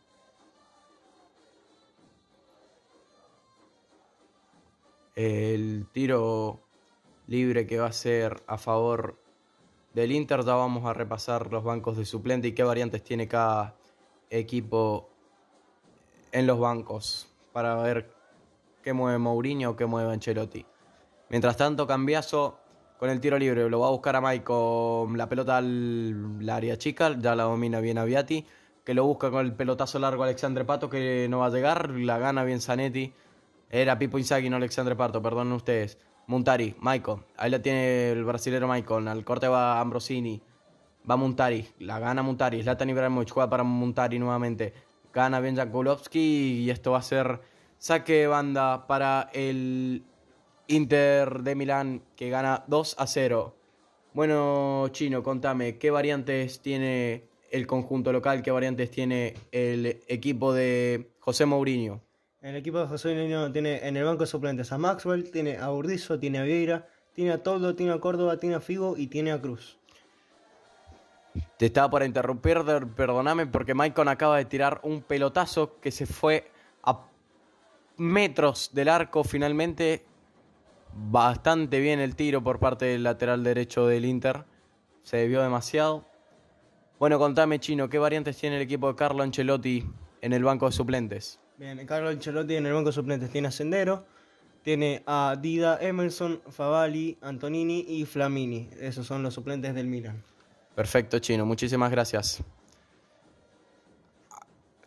El 5.14 5.86
tiro 5.92 6.60
libre 7.28 7.66
que 7.66 7.78
va 7.78 7.86
a 7.86 7.92
ser 7.92 8.42
a 8.48 8.58
favor 8.58 9.16
del 9.94 10.10
Inter, 10.10 10.44
ya 10.44 10.54
vamos 10.54 10.84
a 10.86 10.92
repasar 10.92 11.52
los 11.52 11.62
bancos 11.62 11.96
de 11.96 12.04
suplente 12.04 12.48
y 12.48 12.52
qué 12.52 12.64
variantes 12.64 13.04
tiene 13.04 13.28
cada 13.28 13.76
equipo 14.28 15.08
en 16.32 16.48
los 16.48 16.58
bancos 16.58 17.28
para 17.52 17.76
ver 17.76 18.12
qué 18.82 18.92
mueve 18.92 19.18
Mourinho 19.18 19.70
o 19.70 19.76
qué 19.76 19.86
mueve 19.86 20.12
Ancelotti. 20.12 20.66
Mientras 21.28 21.56
tanto, 21.56 21.86
Cambiaso 21.86 22.58
con 23.04 23.10
el 23.10 23.20
tiro 23.20 23.38
libre. 23.38 23.68
Lo 23.68 23.80
va 23.80 23.88
a 23.88 23.90
buscar 23.90 24.16
a 24.16 24.22
Mike 24.22 24.50
la 25.14 25.28
pelota 25.28 25.58
al 25.58 26.48
área 26.48 26.78
chica, 26.78 27.14
ya 27.18 27.34
la 27.34 27.42
domina 27.42 27.80
bien 27.80 27.98
a 27.98 28.04
Viati, 28.04 28.46
que 28.82 28.94
lo 28.94 29.04
busca 29.04 29.30
con 29.30 29.44
el 29.44 29.52
pelotazo 29.52 29.98
largo 29.98 30.22
Alexandre 30.22 30.64
Pato, 30.64 30.88
que 30.88 31.26
no 31.28 31.40
va 31.40 31.48
a 31.48 31.50
llegar, 31.50 31.90
la 31.90 32.16
gana 32.16 32.44
bien 32.44 32.62
Zanetti. 32.62 33.12
Era 33.68 33.98
Pipo 33.98 34.16
Inzaghi, 34.16 34.48
no 34.48 34.56
Alexandre 34.56 34.96
Pato, 34.96 35.20
perdonen 35.20 35.52
ustedes. 35.52 35.98
Montari, 36.28 36.76
Maiko, 36.78 37.24
ahí 37.36 37.50
la 37.50 37.60
tiene 37.60 38.12
el 38.12 38.24
brasilero 38.24 38.66
Maiko, 38.66 38.96
al 38.96 39.22
corte 39.22 39.48
va 39.48 39.78
Ambrosini, 39.80 40.40
va 41.08 41.16
Montari, 41.16 41.68
la 41.80 41.98
gana 41.98 42.22
Montari, 42.22 42.62
Zlatan 42.62 42.88
Ibrahimovic 42.88 43.30
juega 43.30 43.50
para 43.50 43.64
Montari 43.64 44.18
nuevamente, 44.18 44.72
gana 45.12 45.40
bien 45.40 45.56
Jakulovski 45.56 46.62
y 46.62 46.70
esto 46.70 46.92
va 46.92 47.00
a 47.00 47.02
ser 47.02 47.42
saque 47.76 48.20
de 48.20 48.26
banda 48.28 48.86
para 48.86 49.28
el 49.34 50.04
Inter 50.68 51.42
de 51.42 51.54
Milán 51.54 52.02
que 52.16 52.30
gana 52.30 52.64
2 52.66 52.96
a 52.98 53.06
0. 53.06 53.54
Bueno, 54.12 54.88
Chino, 54.92 55.22
contame, 55.22 55.76
¿qué 55.78 55.90
variantes 55.90 56.60
tiene 56.60 57.24
el 57.50 57.66
conjunto 57.66 58.12
local? 58.12 58.42
¿Qué 58.42 58.50
variantes 58.50 58.90
tiene 58.90 59.34
el 59.52 60.02
equipo 60.06 60.52
de 60.52 61.10
José 61.20 61.46
Mourinho? 61.46 62.00
El 62.40 62.56
equipo 62.56 62.78
de 62.78 62.86
José 62.86 63.14
Mourinho 63.14 63.50
tiene 63.52 63.86
en 63.86 63.96
el 63.96 64.04
banco 64.04 64.22
de 64.22 64.26
suplentes 64.26 64.70
a 64.72 64.78
Maxwell, 64.78 65.30
tiene 65.30 65.56
a 65.56 65.72
Urdizo, 65.72 66.18
tiene 66.18 66.38
a 66.38 66.42
Vieira, 66.42 66.88
tiene 67.14 67.32
a 67.32 67.42
Toldo, 67.42 67.74
tiene 67.74 67.92
a 67.92 67.98
Córdoba, 67.98 68.38
tiene 68.38 68.56
a 68.56 68.60
Figo 68.60 68.96
y 68.96 69.06
tiene 69.06 69.32
a 69.32 69.40
Cruz. 69.40 69.78
Te 71.56 71.66
estaba 71.66 71.90
por 71.90 72.02
interrumpir, 72.02 72.58
perdóname, 72.96 73.46
porque 73.46 73.74
Maicon 73.74 74.08
acaba 74.08 74.36
de 74.36 74.44
tirar 74.44 74.80
un 74.84 75.02
pelotazo 75.02 75.80
que 75.80 75.90
se 75.90 76.06
fue 76.06 76.50
a 76.82 77.06
metros 77.96 78.70
del 78.72 78.88
arco 78.88 79.24
finalmente 79.24 80.04
bastante 80.96 81.80
bien 81.80 82.00
el 82.00 82.16
tiro 82.16 82.42
por 82.42 82.58
parte 82.58 82.86
del 82.86 83.02
lateral 83.02 83.44
derecho 83.44 83.86
del 83.86 84.04
Inter. 84.04 84.44
Se 85.02 85.18
debió 85.18 85.42
demasiado. 85.42 86.04
Bueno, 86.98 87.18
contame, 87.18 87.58
Chino, 87.58 87.88
¿qué 87.88 87.98
variantes 87.98 88.36
tiene 88.36 88.56
el 88.56 88.62
equipo 88.62 88.88
de 88.88 88.94
Carlo 88.94 89.22
Ancelotti 89.22 89.84
en 90.20 90.32
el 90.32 90.44
banco 90.44 90.66
de 90.66 90.72
suplentes? 90.72 91.40
Bien, 91.58 91.84
Carlo 91.86 92.08
Ancelotti 92.08 92.56
en 92.56 92.66
el 92.66 92.72
banco 92.72 92.88
de 92.88 92.94
suplentes 92.94 93.30
tiene 93.30 93.48
a 93.48 93.50
Sendero, 93.50 94.04
tiene 94.62 95.02
a 95.06 95.36
Dida, 95.40 95.78
Emerson, 95.80 96.40
Favali, 96.48 97.18
Antonini 97.20 97.84
y 97.88 98.04
Flamini. 98.06 98.70
Esos 98.80 99.06
son 99.06 99.22
los 99.22 99.34
suplentes 99.34 99.74
del 99.74 99.86
Milan. 99.86 100.22
Perfecto, 100.74 101.18
Chino, 101.18 101.44
muchísimas 101.44 101.90
gracias. 101.90 102.42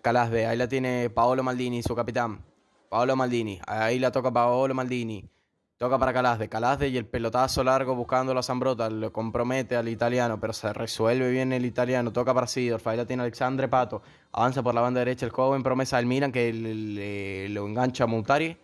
Calasbe, 0.02 0.46
ahí 0.46 0.58
la 0.58 0.68
tiene 0.68 1.10
Paolo 1.10 1.44
Maldini, 1.44 1.84
su 1.84 1.96
capitán. 1.96 2.42
Paolo 2.90 3.16
Maldini, 3.16 3.60
ahí 3.68 4.00
la 4.00 4.12
toca 4.12 4.32
Paolo 4.32 4.74
Maldini. 4.74 5.30
Toca 5.78 5.99
para 5.99 6.12
Calazde, 6.12 6.49
Calazde 6.49 6.88
y 6.88 6.98
el 6.98 7.06
pelotazo 7.06 7.64
largo 7.64 7.94
buscando 7.94 8.36
a 8.36 8.41
Zambrota, 8.41 8.90
lo 8.90 9.14
compromete 9.14 9.76
al 9.76 9.88
italiano, 9.88 10.40
pero 10.40 10.52
se 10.52 10.74
resuelve 10.74 11.30
bien 11.30 11.54
el 11.54 11.66
italiano, 11.66 12.12
toca 12.12 12.34
para 12.34 12.48
Sidorf, 12.48 12.88
ahí 12.88 12.98
la 12.98 13.06
tiene 13.06 13.22
Alexandre 13.22 13.68
Pato, 13.68 14.02
avanza 14.32 14.64
por 14.64 14.74
la 14.74 14.82
banda 14.82 15.02
derecha 15.02 15.28
el 15.28 15.32
joven 15.32 15.62
promesa 15.62 15.98
del 15.98 16.08
Milan 16.08 16.32
que 16.32 16.52
le, 16.52 17.49
lo 17.49 17.68
engancha 17.68 18.06
a 18.06 18.08
Montari. 18.08 18.58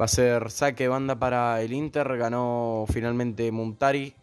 Va 0.00 0.04
a 0.04 0.08
ser 0.08 0.52
saque 0.52 0.86
banda 0.86 1.18
para 1.18 1.60
el 1.62 1.72
Inter, 1.72 2.16
ganó 2.16 2.84
finalmente 2.88 3.50
Montari. 3.50 4.14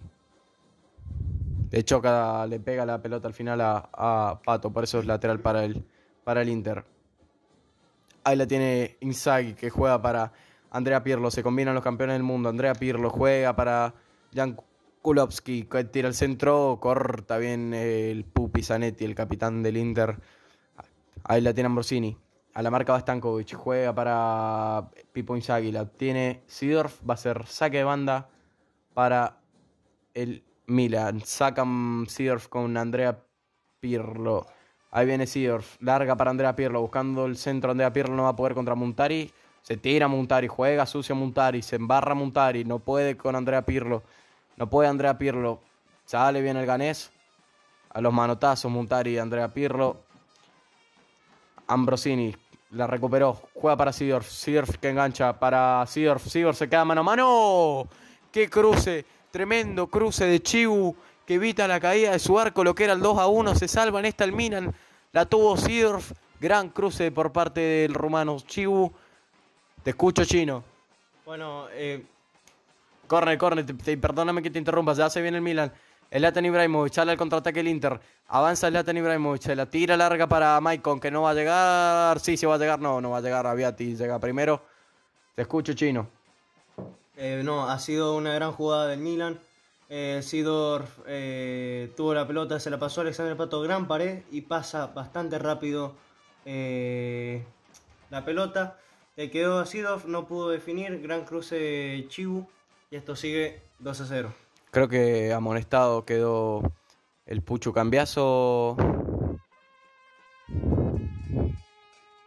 De 1.70 1.80
hecho, 1.80 2.02
le 2.48 2.60
pega 2.62 2.86
la 2.86 3.02
pelota 3.02 3.28
al 3.28 3.34
final 3.34 3.60
a, 3.60 4.40
Pato, 4.46 4.72
por 4.72 4.86
eso 4.86 5.00
es 5.00 5.06
lateral 5.06 5.42
para 5.42 5.66
el, 5.66 5.84
para 6.24 6.42
el 6.42 6.48
Inter. 6.48 6.86
Ahí 8.24 8.38
la 8.38 8.48
tiene 8.48 8.96
Inzaghi 9.02 9.56
que 9.56 9.70
juega 9.70 10.02
para 10.02 10.32
Andrea 10.76 11.04
Pirlo, 11.04 11.32
se 11.32 11.42
combinan 11.42 11.74
los 11.74 11.84
campeones 11.84 12.16
del 12.16 12.24
mundo. 12.24 12.50
Andrea 12.50 12.74
Pirlo 12.76 13.10
juega 13.10 13.56
para 13.56 13.94
Jan 14.34 14.58
Kulowski, 15.02 15.70
tira 15.90 16.10
el 16.10 16.14
centro, 16.14 16.80
corta 16.82 17.38
bien 17.38 17.74
el 17.74 18.26
Pupi 18.26 18.62
Zanetti, 18.62 19.06
el 19.06 19.16
capitán 19.16 19.64
del 19.64 19.78
Inter. 19.78 20.20
Ahí 21.24 21.40
la 21.40 21.54
tiene 21.54 21.68
Ambrosini. 21.68 22.18
A 22.54 22.62
la 22.62 22.72
marca 22.72 22.92
va 22.92 23.00
Stankovic, 23.00 23.54
juega 23.54 23.96
para 23.96 24.90
Pipo 25.14 25.38
Inzaghi, 25.38 25.72
la 25.72 25.86
tiene 25.86 26.44
Sidorf, 26.48 27.00
va 27.10 27.14
a 27.14 27.18
ser 27.18 27.46
saque 27.48 27.78
de 27.78 27.84
banda 27.86 28.28
para 28.94 29.38
el 30.14 30.44
Milan. 30.68 31.22
Sacan 31.22 32.06
Sidorf 32.10 32.50
con 32.50 32.76
Andrea 32.76 33.24
Pirlo. 33.80 34.46
Ahí 34.92 35.06
viene 35.06 35.26
Sidorf, 35.26 35.78
larga 35.82 36.18
para 36.18 36.32
Andrea 36.32 36.54
Pirlo, 36.54 36.82
buscando 36.82 37.26
el 37.26 37.38
centro. 37.38 37.72
Andrea 37.72 37.94
Pirlo 37.94 38.14
no 38.14 38.24
va 38.24 38.30
a 38.30 38.36
poder 38.36 38.54
contra 38.54 38.76
Montari. 38.76 39.32
Se 39.66 39.78
tira 39.78 40.08
Montari, 40.08 40.48
juega 40.48 40.86
sucio 40.86 41.16
Montari, 41.16 41.64
se 41.64 41.78
embarra 41.78 42.14
Montari, 42.14 42.64
no 42.66 42.78
puede 42.78 43.18
con 43.18 43.36
Andrea 43.36 43.64
Pirlo, 43.64 44.04
no 44.58 44.70
puede 44.70 44.88
Andrea 44.90 45.18
Pirlo, 45.18 45.60
sale 46.06 46.40
bien 46.40 46.56
el 46.56 46.68
ganés, 46.68 47.12
a 47.90 48.00
los 48.00 48.14
manotazos 48.14 48.72
Montari 48.72 49.14
y 49.14 49.18
Andrea 49.18 49.52
Pirlo, 49.52 50.06
Ambrosini, 51.68 52.36
La 52.72 52.88
recuperó. 52.88 53.42
Juega 53.56 53.78
para 53.78 53.94
Sidorf. 53.94 54.30
Sidorf 54.30 54.78
que 54.78 54.90
engancha 54.90 55.40
para 55.40 55.84
Sidorf. 55.88 56.28
Sidorf 56.28 56.58
se 56.58 56.70
queda 56.70 56.86
mano 56.86 57.02
a 57.02 57.04
mano. 57.04 57.88
¡Qué 58.32 58.50
cruce! 58.50 59.06
Tremendo 59.32 59.88
cruce 59.88 60.26
de 60.26 60.42
Chibu 60.42 60.96
que 61.26 61.36
evita 61.36 61.68
la 61.68 61.80
caída 61.80 62.12
de 62.12 62.20
su 62.20 62.38
arco. 62.38 62.64
Lo 62.64 62.76
que 62.76 62.84
era 62.84 62.94
el 62.94 63.00
2 63.00 63.18
a 63.18 63.28
1. 63.28 63.56
Se 63.56 63.68
salva 63.68 64.00
en 64.00 64.06
esta 64.06 64.26
el 64.26 64.34
Milan. 64.34 64.76
La 65.12 65.26
tuvo 65.26 65.58
Sidorf. 65.58 66.12
Gran 66.40 66.70
cruce 66.70 67.12
por 67.12 67.32
parte 67.32 67.62
del 67.62 67.94
rumano 67.94 68.38
Chibu. 68.40 68.92
Te 69.86 69.92
escucho, 69.92 70.26
chino. 70.26 70.64
Bueno, 71.28 71.68
eh, 71.72 72.04
Corre, 73.06 73.38
corre, 73.38 73.64
te- 73.64 73.76
te- 73.76 73.98
perdóname 74.00 74.42
que 74.42 74.50
te 74.50 74.58
interrumpa, 74.58 74.94
ya 74.94 75.12
se 75.12 75.22
viene 75.22 75.38
el 75.38 75.44
Milan. 75.44 75.72
El 76.10 76.24
Latan 76.24 76.44
Ibrahimovic, 76.44 76.92
sale 76.92 77.12
al 77.12 77.18
contraataque 77.20 77.60
el 77.60 77.68
Inter. 77.68 78.00
Avanza 78.30 78.68
el 78.68 78.74
Latan 78.74 78.98
Ibrahimovic, 78.98 79.44
se 79.44 79.56
la 79.56 79.68
tira 79.68 79.96
larga 79.96 80.26
para 80.26 80.60
Maicon, 80.60 81.00
que 81.00 81.12
no 81.12 81.22
va 81.22 81.30
a 81.30 81.34
llegar. 81.36 82.20
Sí, 82.20 82.36
sí 82.36 82.48
va 82.48 82.56
a 82.56 82.58
llegar, 82.58 82.80
no, 82.80 83.00
no 83.02 83.12
va 83.12 83.20
a 83.20 83.22
llegar. 83.22 83.46
Aviati 83.46 83.96
llega 83.96 84.18
primero. 84.18 84.60
Te 85.36 85.44
escucho, 85.44 85.74
chino. 85.74 86.08
Eh, 87.16 87.42
no, 87.46 87.70
ha 87.70 87.78
sido 87.78 88.16
una 88.18 88.34
gran 88.34 88.54
jugada 88.54 88.88
del 88.88 89.02
Milan. 89.02 89.40
Eh, 89.88 90.22
Sidorf 90.24 90.90
eh, 91.06 91.92
tuvo 91.96 92.16
la 92.16 92.26
pelota, 92.26 92.60
se 92.60 92.72
la 92.72 92.80
pasó 92.80 93.02
a 93.02 93.04
Alexander 93.04 93.38
Pato, 93.38 93.62
gran 93.62 93.88
pared 93.88 94.24
y 94.32 94.42
pasa 94.42 94.88
bastante 94.88 95.38
rápido 95.38 95.94
eh, 96.44 97.44
la 98.10 98.26
pelota. 98.26 98.80
Le 99.18 99.32
quedó 99.32 99.60
a 99.60 99.66
Sidorf, 99.66 100.06
no 100.06 100.28
pudo 100.28 100.50
definir, 100.50 101.02
gran 101.02 101.24
cruce 101.24 102.06
Chibu 102.10 102.46
y 102.92 102.98
esto 102.98 103.16
sigue 103.16 103.62
2 103.80 104.02
a 104.02 104.06
0. 104.06 104.34
Creo 104.72 104.90
que 104.90 105.32
amonestado 105.32 106.04
quedó 106.04 106.74
el 107.26 107.42
Pucho 107.42 107.72
Cambiazo. 107.72 108.76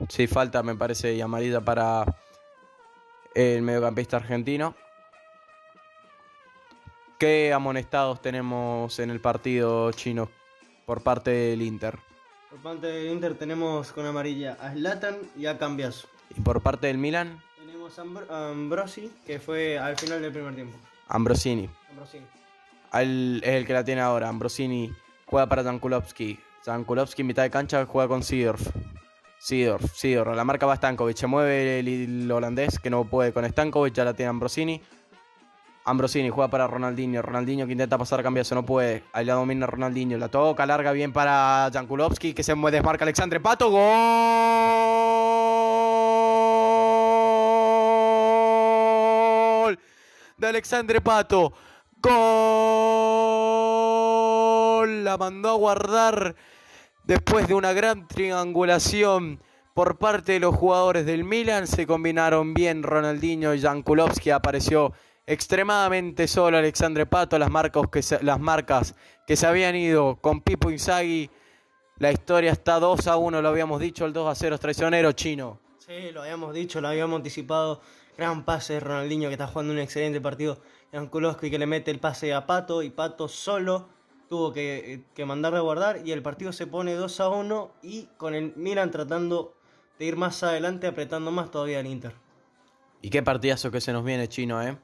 Sí, 0.09 0.27
falta, 0.27 0.62
me 0.62 0.74
parece, 0.74 1.12
y 1.12 1.20
amarilla 1.20 1.60
para 1.60 2.06
el 3.35 3.60
mediocampista 3.60 4.16
argentino. 4.16 4.74
¿Qué 7.19 7.52
amonestados 7.52 8.23
tenemos 8.23 8.98
en 8.98 9.10
el 9.10 9.20
partido 9.20 9.93
chino 9.93 10.31
por 10.86 11.02
parte 11.02 11.31
del 11.31 11.60
Inter? 11.60 11.98
Por 12.48 12.60
parte 12.60 12.86
del 12.86 13.12
Inter 13.12 13.36
tenemos 13.36 13.93
con 13.93 14.06
amarilla 14.06 14.56
a 14.59 14.73
Zlatan 14.73 15.19
y 15.36 15.44
a 15.44 15.59
Cambiaso. 15.59 16.09
Y 16.37 16.41
por 16.41 16.61
parte 16.61 16.87
del 16.89 16.99
Milan, 16.99 17.41
Tenemos 17.59 17.99
a 17.99 18.03
Ambr- 18.05 18.31
a 18.31 18.51
Ambrosi, 18.51 19.11
que 19.27 19.39
fue 19.41 19.79
al 19.79 19.97
final 19.97 20.21
del 20.23 20.33
primer 20.33 20.55
tiempo. 20.55 20.77
Ambrosini. 21.09 21.69
Ambrosini. 21.91 22.25
Al- 22.91 23.41
es 23.43 23.51
el 23.51 23.67
que 23.67 23.73
la 23.73 23.85
tiene 23.85 24.01
ahora. 24.01 24.29
Ambrosini 24.29 24.93
juega 25.27 25.47
para. 25.49 25.63
Jankulovski 25.63 27.23
en 27.23 27.27
mitad 27.27 27.43
de 27.45 27.51
cancha 27.51 27.87
juega 27.87 28.09
con 28.09 28.23
Sidorf. 28.23 28.61
Sidorf, 29.39 29.93
Sidorf. 29.95 30.35
La 30.37 30.45
marca 30.45 30.67
va 30.67 30.77
Stankovic. 30.77 31.17
Se 31.17 31.27
mueve 31.27 31.79
el, 31.81 31.89
el 31.89 32.31
holandés 32.33 32.79
que 32.79 32.91
no 32.91 33.05
puede 33.05 33.33
con 33.33 33.49
Stankovic. 33.49 33.95
Ya 33.95 34.05
la 34.05 34.13
tiene 34.15 34.31
Ambrosini. 34.31 34.83
Ambrosini 35.85 36.29
juega 36.29 36.51
para 36.51 36.67
Ronaldinho. 36.67 37.23
Ronaldinho 37.23 37.65
que 37.67 37.73
intenta 37.73 37.97
pasar 37.97 38.23
cambiazo. 38.23 38.55
No 38.55 38.67
puede. 38.67 39.05
Ahí 39.13 39.25
la 39.25 39.35
domina 39.35 39.67
Ronaldinho. 39.67 40.19
La 40.19 40.29
toca, 40.29 40.67
larga 40.67 40.93
bien 40.93 41.13
para 41.13 41.71
Jankulovski 41.73 42.35
que 42.35 42.43
se 42.43 42.55
mueve, 42.55 42.77
desmarca 42.79 43.05
Alexandre 43.05 43.41
Pato. 43.41 43.71
Gol 43.71 45.18
de 50.39 50.47
Alexandre 50.47 51.01
Pato. 51.01 51.52
Gol. 52.01 52.15
La 55.05 55.16
mandó 55.19 55.51
a 55.51 55.55
guardar 55.55 56.36
después 57.05 57.48
de 57.48 57.55
una 57.55 57.73
gran 57.73 58.06
triangulación 58.06 59.40
por 59.74 59.98
parte 59.98 60.32
de 60.32 60.40
los 60.40 60.55
jugadores 60.55 61.05
del 61.06 61.24
Milan. 61.24 61.66
Se 61.66 61.86
combinaron 61.86 62.55
bien 62.55 62.82
Ronaldinho 62.85 63.52
y 63.55 63.60
Jankulovski. 63.60 64.31
Apareció 64.31 64.93
extremadamente 65.27 66.28
solo 66.28 66.56
Alexandre 66.59 67.06
Pato. 67.06 67.39
Las, 67.39 67.51
marcas 67.51 67.82
que 67.90 68.02
se, 68.02 68.23
las 68.23 68.39
marcas 68.39 68.94
que 69.27 69.36
se 69.36 69.47
habían 69.47 69.74
ido 69.77 70.16
con 70.20 70.40
Pipo 70.40 70.70
Inzaghi. 70.70 71.31
La 71.98 72.12
historia 72.12 72.52
está 72.52 72.78
2 72.78 73.09
a 73.09 73.16
1, 73.16 73.43
lo 73.43 73.48
habíamos 73.48 73.81
dicho. 73.81 74.06
El 74.06 74.12
2 74.12 74.28
a 74.28 74.35
0 74.36 74.55
es 74.55 74.60
traicionero 74.60 75.10
chino. 75.12 75.59
Sí, 75.78 76.12
lo 76.12 76.23
habíamos 76.23 76.55
dicho, 76.55 76.81
lo 76.81 76.86
habíamos 76.89 77.16
anticipado. 77.16 77.81
Gran 78.19 78.45
pase 78.45 78.74
de 78.74 78.81
Ronaldinho 78.81 79.28
que 79.28 79.35
está 79.35 79.47
jugando 79.47 79.73
un 79.73 79.78
excelente 79.78 80.20
partido. 80.20 80.61
Jankulovski 80.93 81.51
que 81.51 81.59
le 81.59 81.66
mete 81.66 81.93
el 81.93 82.01
pase 82.01 82.35
a 82.35 82.47
Pato 82.47 82.82
y 82.82 82.90
Pato 82.90 83.28
solo 83.28 83.89
tuvo 84.28 84.53
que, 84.53 85.05
que 85.15 85.24
mandarle 85.24 85.59
a 85.59 85.62
guardar 85.62 86.01
y 86.05 86.11
el 86.11 86.20
partido 86.20 86.53
se 86.53 86.66
pone 86.66 86.95
2 86.95 87.20
a 87.20 87.28
1 87.28 87.70
y 87.82 88.09
con 88.16 88.35
el 88.35 88.53
Milan 88.57 88.90
tratando 88.90 89.55
de 90.01 90.05
ir 90.05 90.16
más 90.16 90.43
adelante 90.43 90.89
apretando 90.89 91.31
más 91.31 91.53
todavía 91.53 91.78
al 91.78 91.86
Inter. 91.86 92.12
Y 93.03 93.11
qué 93.11 93.23
partidazo 93.23 93.70
que 93.70 93.81
se 93.81 93.93
nos 93.93 94.05
viene, 94.05 94.28
chino, 94.28 94.61
¿eh? 94.62 94.77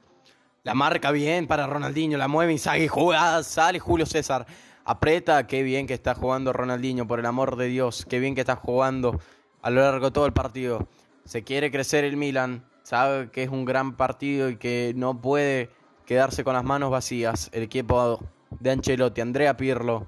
La 0.63 0.73
marca 0.73 1.11
bien 1.11 1.45
para 1.45 1.67
Ronaldinho, 1.67 2.17
la 2.17 2.29
mueve 2.29 2.53
Inzaghi, 2.53 2.87
jugada, 2.87 3.43
sale 3.43 3.79
Julio 3.79 4.05
César. 4.05 4.47
Aprieta, 4.85 5.45
qué 5.45 5.61
bien 5.61 5.87
que 5.87 5.93
está 5.93 6.15
jugando 6.15 6.53
Ronaldinho, 6.53 7.05
por 7.05 7.19
el 7.19 7.25
amor 7.25 7.55
de 7.57 7.67
Dios. 7.67 8.05
Qué 8.09 8.19
bien 8.19 8.33
que 8.33 8.41
está 8.41 8.55
jugando 8.55 9.19
a 9.61 9.69
lo 9.69 9.81
largo 9.81 10.05
de 10.07 10.11
todo 10.11 10.25
el 10.25 10.33
partido. 10.33 10.87
Se 11.25 11.43
quiere 11.43 11.69
crecer 11.69 12.03
el 12.03 12.17
Milan, 12.17 12.65
sabe 12.85 13.31
que 13.31 13.41
es 13.41 13.49
un 13.49 13.65
gran 13.65 13.97
partido 13.97 14.47
y 14.47 14.57
que 14.57 14.93
no 14.95 15.19
puede 15.19 15.71
quedarse 16.05 16.43
con 16.43 16.53
las 16.53 16.63
manos 16.63 16.91
vacías. 16.91 17.49
El 17.51 17.63
equipo 17.63 18.19
de 18.59 18.71
Ancelotti, 18.71 19.21
Andrea 19.21 19.57
Pirlo, 19.57 20.07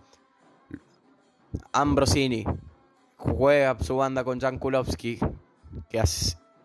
Ambrosini, 1.74 2.46
juega 3.18 3.76
su 3.80 3.98
banda 3.98 4.24
con 4.24 4.40
Jan 4.40 4.60
Kulowski, 4.60 5.18
que 5.90 6.00
ha 6.00 6.04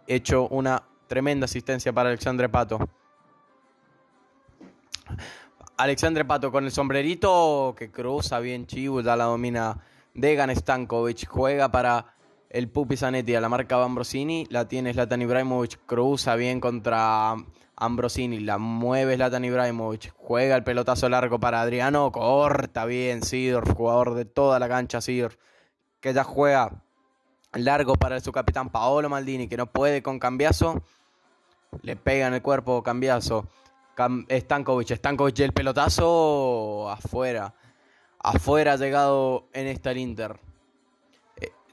hecho 0.06 0.48
una 0.48 0.82
tremenda 1.06 1.46
asistencia 1.46 1.94
para 1.94 2.10
Alexandre 2.10 2.50
Pato. 2.50 2.78
Alexandre 5.78 6.26
Pato 6.26 6.52
con 6.52 6.64
el 6.64 6.72
sombrerito 6.72 7.74
que 7.76 7.90
cruza 7.90 8.38
bien 8.38 8.66
Chibu, 8.66 9.00
ya 9.00 9.16
la 9.16 9.24
domina 9.24 9.78
Degan 10.12 10.54
Stankovic, 10.54 11.26
juega 11.26 11.72
para 11.72 12.14
el 12.52 12.68
Pupi 12.68 12.98
Zanetti 12.98 13.34
a 13.34 13.40
la 13.40 13.48
marca 13.48 13.82
Ambrosini, 13.82 14.46
la 14.50 14.68
tiene 14.68 14.92
Zlatan 14.92 15.22
Ibrahimovic, 15.22 15.86
cruza 15.86 16.36
bien 16.36 16.60
contra 16.60 17.34
Ambrosini, 17.76 18.40
la 18.40 18.58
mueve 18.58 19.16
Zlatan 19.16 19.46
Ibrahimovic, 19.46 20.12
juega 20.18 20.54
el 20.54 20.62
pelotazo 20.62 21.08
largo 21.08 21.40
para 21.40 21.62
Adriano, 21.62 22.12
corta 22.12 22.84
bien 22.84 23.22
Sidorf, 23.22 23.72
jugador 23.72 24.14
de 24.14 24.26
toda 24.26 24.58
la 24.58 24.68
cancha 24.68 25.00
Sidorf, 25.00 25.36
que 25.98 26.12
ya 26.12 26.24
juega 26.24 26.82
largo 27.54 27.94
para 27.94 28.20
su 28.20 28.32
capitán 28.32 28.68
Paolo 28.68 29.08
Maldini, 29.08 29.48
que 29.48 29.56
no 29.56 29.64
puede 29.64 30.02
con 30.02 30.18
Cambiazo, 30.18 30.82
le 31.80 31.96
pega 31.96 32.26
en 32.26 32.34
el 32.34 32.42
cuerpo 32.42 32.82
Cambiazo. 32.82 33.46
Cam 33.94 34.26
Stankovic, 34.30 34.94
Stankovic 34.94 35.40
el 35.40 35.52
pelotazo 35.52 36.90
afuera. 36.90 37.54
Afuera 38.18 38.74
ha 38.74 38.76
llegado 38.76 39.48
en 39.52 39.66
esta 39.66 39.90
el 39.90 39.98
Inter. 39.98 40.51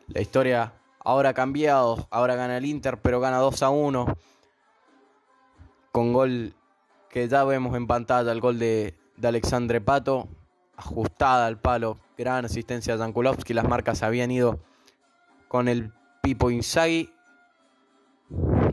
La 0.10 0.22
historia 0.22 0.74
ahora 1.00 1.30
ha 1.30 1.34
cambiado. 1.34 2.08
Ahora 2.10 2.36
gana 2.36 2.58
el 2.58 2.66
Inter, 2.66 3.00
pero 3.02 3.20
gana 3.20 3.38
2 3.38 3.64
a 3.64 3.70
1. 3.70 4.18
Con 5.92 6.14
gol 6.14 6.54
que 7.10 7.28
ya 7.28 7.44
vemos 7.44 7.76
en 7.76 7.88
pantalla, 7.88 8.32
el 8.32 8.42
gol 8.42 8.60
de, 8.60 8.96
de 9.18 9.28
Alexandre 9.28 9.82
Pato. 9.82 10.28
Ajustada 10.76 11.46
al 11.48 11.60
palo. 11.60 12.00
Gran 12.18 12.46
asistencia 12.46 12.94
de 12.94 13.00
Jankulovski. 13.00 13.54
Las 13.54 13.68
marcas 13.68 14.02
habían 14.02 14.32
ido 14.32 14.60
con 15.48 15.68
el 15.68 15.92
Pipo 16.22 16.50
Inzaghi. 16.50 17.10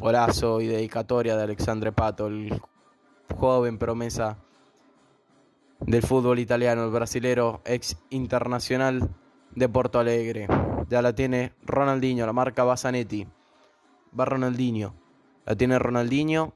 Golazo 0.01 0.61
y 0.61 0.67
dedicatoria 0.67 1.37
de 1.37 1.43
Alexandre 1.43 1.91
Pato, 1.91 2.27
el 2.27 2.61
joven 3.35 3.79
promesa 3.79 4.37
del 5.81 6.03
fútbol 6.03 6.39
italiano, 6.39 6.85
el 6.85 6.91
brasilero 6.91 7.63
ex 7.65 7.97
internacional 8.11 9.09
de 9.57 9.69
Porto 9.69 9.99
Alegre. 9.99 10.47
Ya 10.89 11.03
la 11.03 11.15
tiene 11.15 11.53
Ronaldinho, 11.65 12.25
la 12.25 12.33
marca 12.33 12.63
Basanetti. 12.63 13.27
Va 14.19 14.25
Ronaldinho. 14.25 14.95
La 15.45 15.57
tiene 15.57 15.79
Ronaldinho. 15.79 16.55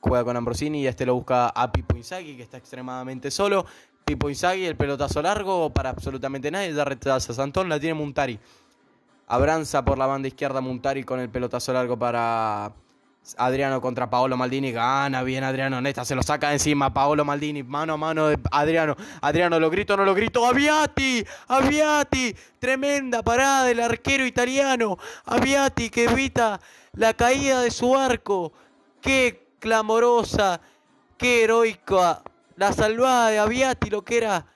Juega 0.00 0.24
con 0.24 0.36
Ambrosini 0.36 0.82
y 0.82 0.86
este 0.86 1.04
lo 1.04 1.14
busca 1.14 1.48
a 1.48 1.72
Pipo 1.72 1.96
Inzaghi, 1.96 2.36
que 2.36 2.44
está 2.44 2.58
extremadamente 2.58 3.32
solo. 3.32 3.66
Pipo 4.04 4.28
Inzaghi, 4.28 4.64
el 4.66 4.76
pelotazo 4.76 5.20
largo 5.20 5.70
para 5.70 5.90
absolutamente 5.90 6.50
nadie. 6.50 6.72
Ya 6.72 6.84
retrasa 6.84 7.34
Santón, 7.34 7.68
la 7.68 7.80
tiene 7.80 7.94
Muntari. 7.94 8.38
Abranza 9.26 9.84
por 9.84 9.98
la 9.98 10.06
banda 10.06 10.28
izquierda 10.28 10.60
Muntari 10.60 11.02
con 11.02 11.18
el 11.20 11.28
pelotazo 11.30 11.72
largo 11.72 11.98
para 11.98 12.72
Adriano 13.36 13.80
contra 13.80 14.08
Paolo 14.08 14.36
Maldini. 14.36 14.72
Gana 14.72 15.22
bien 15.22 15.44
Adriano. 15.44 15.80
Nesta 15.80 16.04
se 16.04 16.14
lo 16.14 16.22
saca 16.22 16.52
encima. 16.52 16.92
Paolo 16.92 17.24
Maldini. 17.24 17.62
Mano 17.62 17.94
a 17.94 17.96
mano 17.96 18.28
de 18.28 18.38
Adriano. 18.50 18.96
Adriano, 19.20 19.58
lo 19.60 19.70
grito, 19.70 19.96
no 19.96 20.04
lo 20.04 20.14
grito. 20.14 20.46
Aviati. 20.46 21.24
Aviati. 21.48 22.34
Tremenda 22.58 23.22
parada 23.22 23.64
del 23.64 23.80
arquero 23.80 24.24
italiano. 24.24 24.98
Aviati 25.26 25.90
que 25.90 26.04
evita 26.04 26.60
la 26.92 27.14
caída 27.14 27.60
de 27.60 27.70
su 27.70 27.96
arco. 27.96 28.52
Qué 29.00 29.48
clamorosa. 29.58 30.60
Qué 31.16 31.44
heroica. 31.44 32.22
La 32.56 32.72
salvada 32.72 33.30
de 33.30 33.38
Aviati, 33.38 33.90
lo 33.90 34.02
que 34.04 34.16
era 34.16 34.46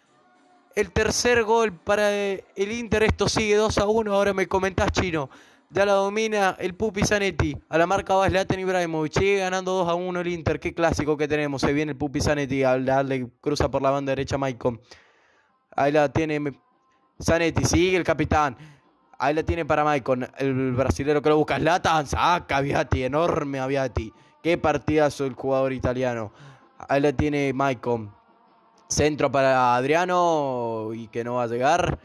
el 0.74 0.90
tercer 0.90 1.44
gol 1.44 1.72
para 1.72 2.10
el 2.12 2.42
Inter. 2.56 3.02
Esto 3.02 3.28
sigue 3.28 3.56
2 3.56 3.78
a 3.78 3.86
1. 3.86 4.12
Ahora 4.12 4.32
me 4.32 4.48
comentás, 4.48 4.90
Chino. 4.92 5.28
Ya 5.74 5.86
la 5.86 5.94
domina 5.94 6.54
el 6.58 6.74
Pupi 6.74 7.02
Zanetti. 7.02 7.56
A 7.70 7.78
la 7.78 7.86
marca 7.86 8.14
va 8.14 8.28
Zlatan 8.28 8.60
Ibrahimovic. 8.60 9.14
Sigue 9.14 9.38
ganando 9.38 9.72
2 9.72 9.88
a 9.88 9.94
1 9.94 10.20
el 10.20 10.28
Inter. 10.28 10.60
Qué 10.60 10.74
clásico 10.74 11.16
que 11.16 11.26
tenemos. 11.26 11.62
Se 11.62 11.72
viene 11.72 11.92
el 11.92 11.96
Pupi 11.96 12.20
Zanetti. 12.20 12.60
Darle 12.60 13.30
cruza 13.40 13.70
por 13.70 13.80
la 13.80 13.90
banda 13.90 14.10
derecha 14.10 14.36
Maicon. 14.36 14.82
Ahí 15.74 15.90
la 15.90 16.12
tiene 16.12 16.60
Zanetti. 17.18 17.64
Sigue 17.64 17.96
el 17.96 18.04
capitán. 18.04 18.54
Ahí 19.18 19.32
la 19.32 19.44
tiene 19.44 19.64
para 19.64 19.82
Maicon. 19.82 20.28
El 20.36 20.72
brasilero 20.72 21.22
que 21.22 21.30
lo 21.30 21.38
busca. 21.38 21.56
Zlatan. 21.58 22.06
Saca 22.06 22.58
Aviati. 22.58 23.04
Enorme 23.04 23.58
Aviati. 23.58 24.12
Qué 24.42 24.58
partidazo 24.58 25.24
el 25.24 25.32
jugador 25.32 25.72
italiano. 25.72 26.34
Ahí 26.86 27.00
la 27.00 27.14
tiene 27.14 27.50
Maicon. 27.54 28.14
Centro 28.88 29.32
para 29.32 29.74
Adriano. 29.74 30.90
Y 30.92 31.08
que 31.08 31.24
no 31.24 31.36
va 31.36 31.44
a 31.44 31.46
llegar. 31.46 31.98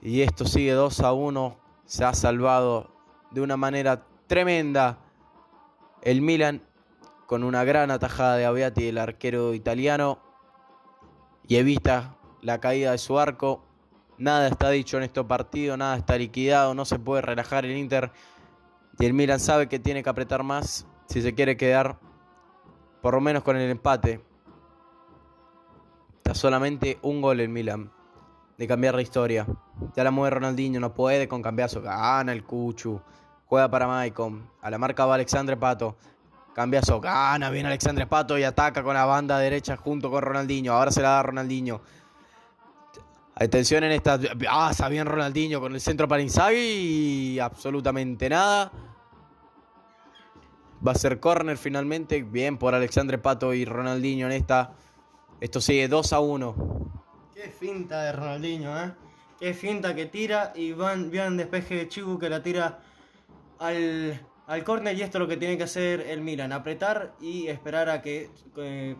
Y 0.00 0.22
esto 0.22 0.46
sigue 0.46 0.72
2 0.72 1.00
a 1.00 1.12
1 1.12 1.67
se 1.88 2.04
ha 2.04 2.12
salvado 2.12 2.90
de 3.30 3.40
una 3.40 3.56
manera 3.56 4.04
tremenda 4.26 4.98
el 6.02 6.20
Milan 6.20 6.62
con 7.26 7.42
una 7.42 7.64
gran 7.64 7.90
atajada 7.90 8.36
de 8.36 8.44
Aviati, 8.44 8.88
el 8.88 8.98
arquero 8.98 9.54
italiano, 9.54 10.18
y 11.46 11.56
evita 11.56 12.16
la 12.42 12.60
caída 12.60 12.92
de 12.92 12.98
su 12.98 13.18
arco. 13.18 13.64
Nada 14.18 14.48
está 14.48 14.68
dicho 14.68 14.98
en 14.98 15.04
este 15.04 15.24
partido, 15.24 15.78
nada 15.78 15.96
está 15.96 16.18
liquidado, 16.18 16.74
no 16.74 16.84
se 16.84 16.98
puede 16.98 17.22
relajar 17.22 17.64
el 17.64 17.76
Inter. 17.76 18.12
Y 18.98 19.06
el 19.06 19.14
Milan 19.14 19.40
sabe 19.40 19.66
que 19.66 19.78
tiene 19.78 20.02
que 20.02 20.10
apretar 20.10 20.42
más 20.42 20.86
si 21.06 21.22
se 21.22 21.34
quiere 21.34 21.56
quedar 21.56 21.98
por 23.00 23.14
lo 23.14 23.22
menos 23.22 23.42
con 23.42 23.56
el 23.56 23.70
empate. 23.70 24.20
Está 26.18 26.34
solamente 26.34 26.98
un 27.00 27.22
gol 27.22 27.40
el 27.40 27.48
Milan 27.48 27.90
de 28.58 28.66
cambiar 28.66 28.94
la 28.96 29.02
historia. 29.02 29.46
Ya 29.94 30.04
la 30.04 30.10
mueve 30.10 30.34
Ronaldinho, 30.34 30.80
no 30.80 30.92
puede 30.92 31.28
con 31.28 31.40
cambiazo. 31.40 31.80
Gana 31.80 32.32
el 32.32 32.44
Cuchu. 32.44 33.00
Juega 33.46 33.70
para 33.70 33.86
Maicon. 33.86 34.50
A 34.60 34.68
la 34.68 34.78
marca 34.78 35.06
va 35.06 35.14
Alexandre 35.14 35.56
Pato. 35.56 35.96
Cambiazo. 36.54 37.00
Gana 37.00 37.50
bien 37.50 37.66
Alexandre 37.66 38.06
Pato 38.06 38.36
y 38.36 38.42
ataca 38.42 38.82
con 38.82 38.94
la 38.94 39.04
banda 39.04 39.38
derecha 39.38 39.76
junto 39.76 40.10
con 40.10 40.22
Ronaldinho. 40.22 40.72
Ahora 40.72 40.90
se 40.90 41.00
la 41.00 41.10
da 41.10 41.22
Ronaldinho. 41.22 41.80
Atención 43.36 43.84
en 43.84 43.92
esta. 43.92 44.18
Ah, 44.50 44.88
bien 44.90 45.06
Ronaldinho 45.06 45.60
con 45.60 45.72
el 45.72 45.80
centro 45.80 46.08
para 46.08 46.20
Inzaghi 46.20 46.58
y 47.34 47.38
absolutamente 47.38 48.28
nada. 48.28 48.72
Va 50.84 50.92
a 50.92 50.96
ser 50.96 51.20
córner 51.20 51.56
finalmente. 51.56 52.24
Bien 52.24 52.58
por 52.58 52.74
Alexandre 52.74 53.18
Pato 53.18 53.54
y 53.54 53.64
Ronaldinho 53.64 54.26
en 54.26 54.32
esta. 54.32 54.72
Esto 55.40 55.60
sigue 55.60 55.86
2 55.86 56.12
a 56.12 56.18
1. 56.18 56.97
Qué 57.40 57.50
finta 57.50 58.02
de 58.02 58.10
Ronaldinho, 58.10 58.76
¿eh? 58.76 58.90
Qué 59.38 59.54
finta 59.54 59.94
que 59.94 60.06
tira 60.06 60.52
y 60.56 60.72
van, 60.72 61.08
bien 61.08 61.36
despeje 61.36 61.76
de 61.76 61.88
Chibu 61.88 62.18
que 62.18 62.28
la 62.28 62.42
tira 62.42 62.80
al, 63.60 64.20
al 64.48 64.64
córner 64.64 64.96
y 64.96 65.02
esto 65.02 65.18
es 65.18 65.20
lo 65.20 65.28
que 65.28 65.36
tiene 65.36 65.56
que 65.56 65.62
hacer 65.62 66.00
el 66.00 66.20
Milan, 66.20 66.50
apretar 66.50 67.14
y 67.20 67.46
esperar 67.46 67.90
a 67.90 68.02
que 68.02 68.28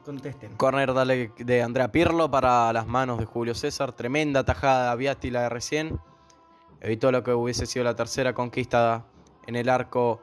contesten. 0.05 0.55
Córner 0.57 0.95
dale 0.95 1.33
de 1.37 1.63
Andrea 1.63 1.91
Pirlo 1.91 2.31
para 2.31 2.73
las 2.73 2.87
manos 2.87 3.19
de 3.19 3.25
Julio 3.25 3.57
César, 3.57 3.91
tremenda 3.91 4.45
tajada 4.45 4.95
Viati 4.95 5.33
la 5.33 5.43
de 5.43 5.49
recién. 5.49 5.99
Evitó 6.81 7.11
lo 7.11 7.25
que 7.25 7.33
hubiese 7.33 7.67
sido 7.67 7.85
la 7.85 7.97
tercera 7.97 8.35
conquista 8.35 9.05
en 9.49 9.57
el 9.57 9.69
arco 9.69 10.23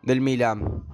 del 0.00 0.22
Milan. 0.22 0.93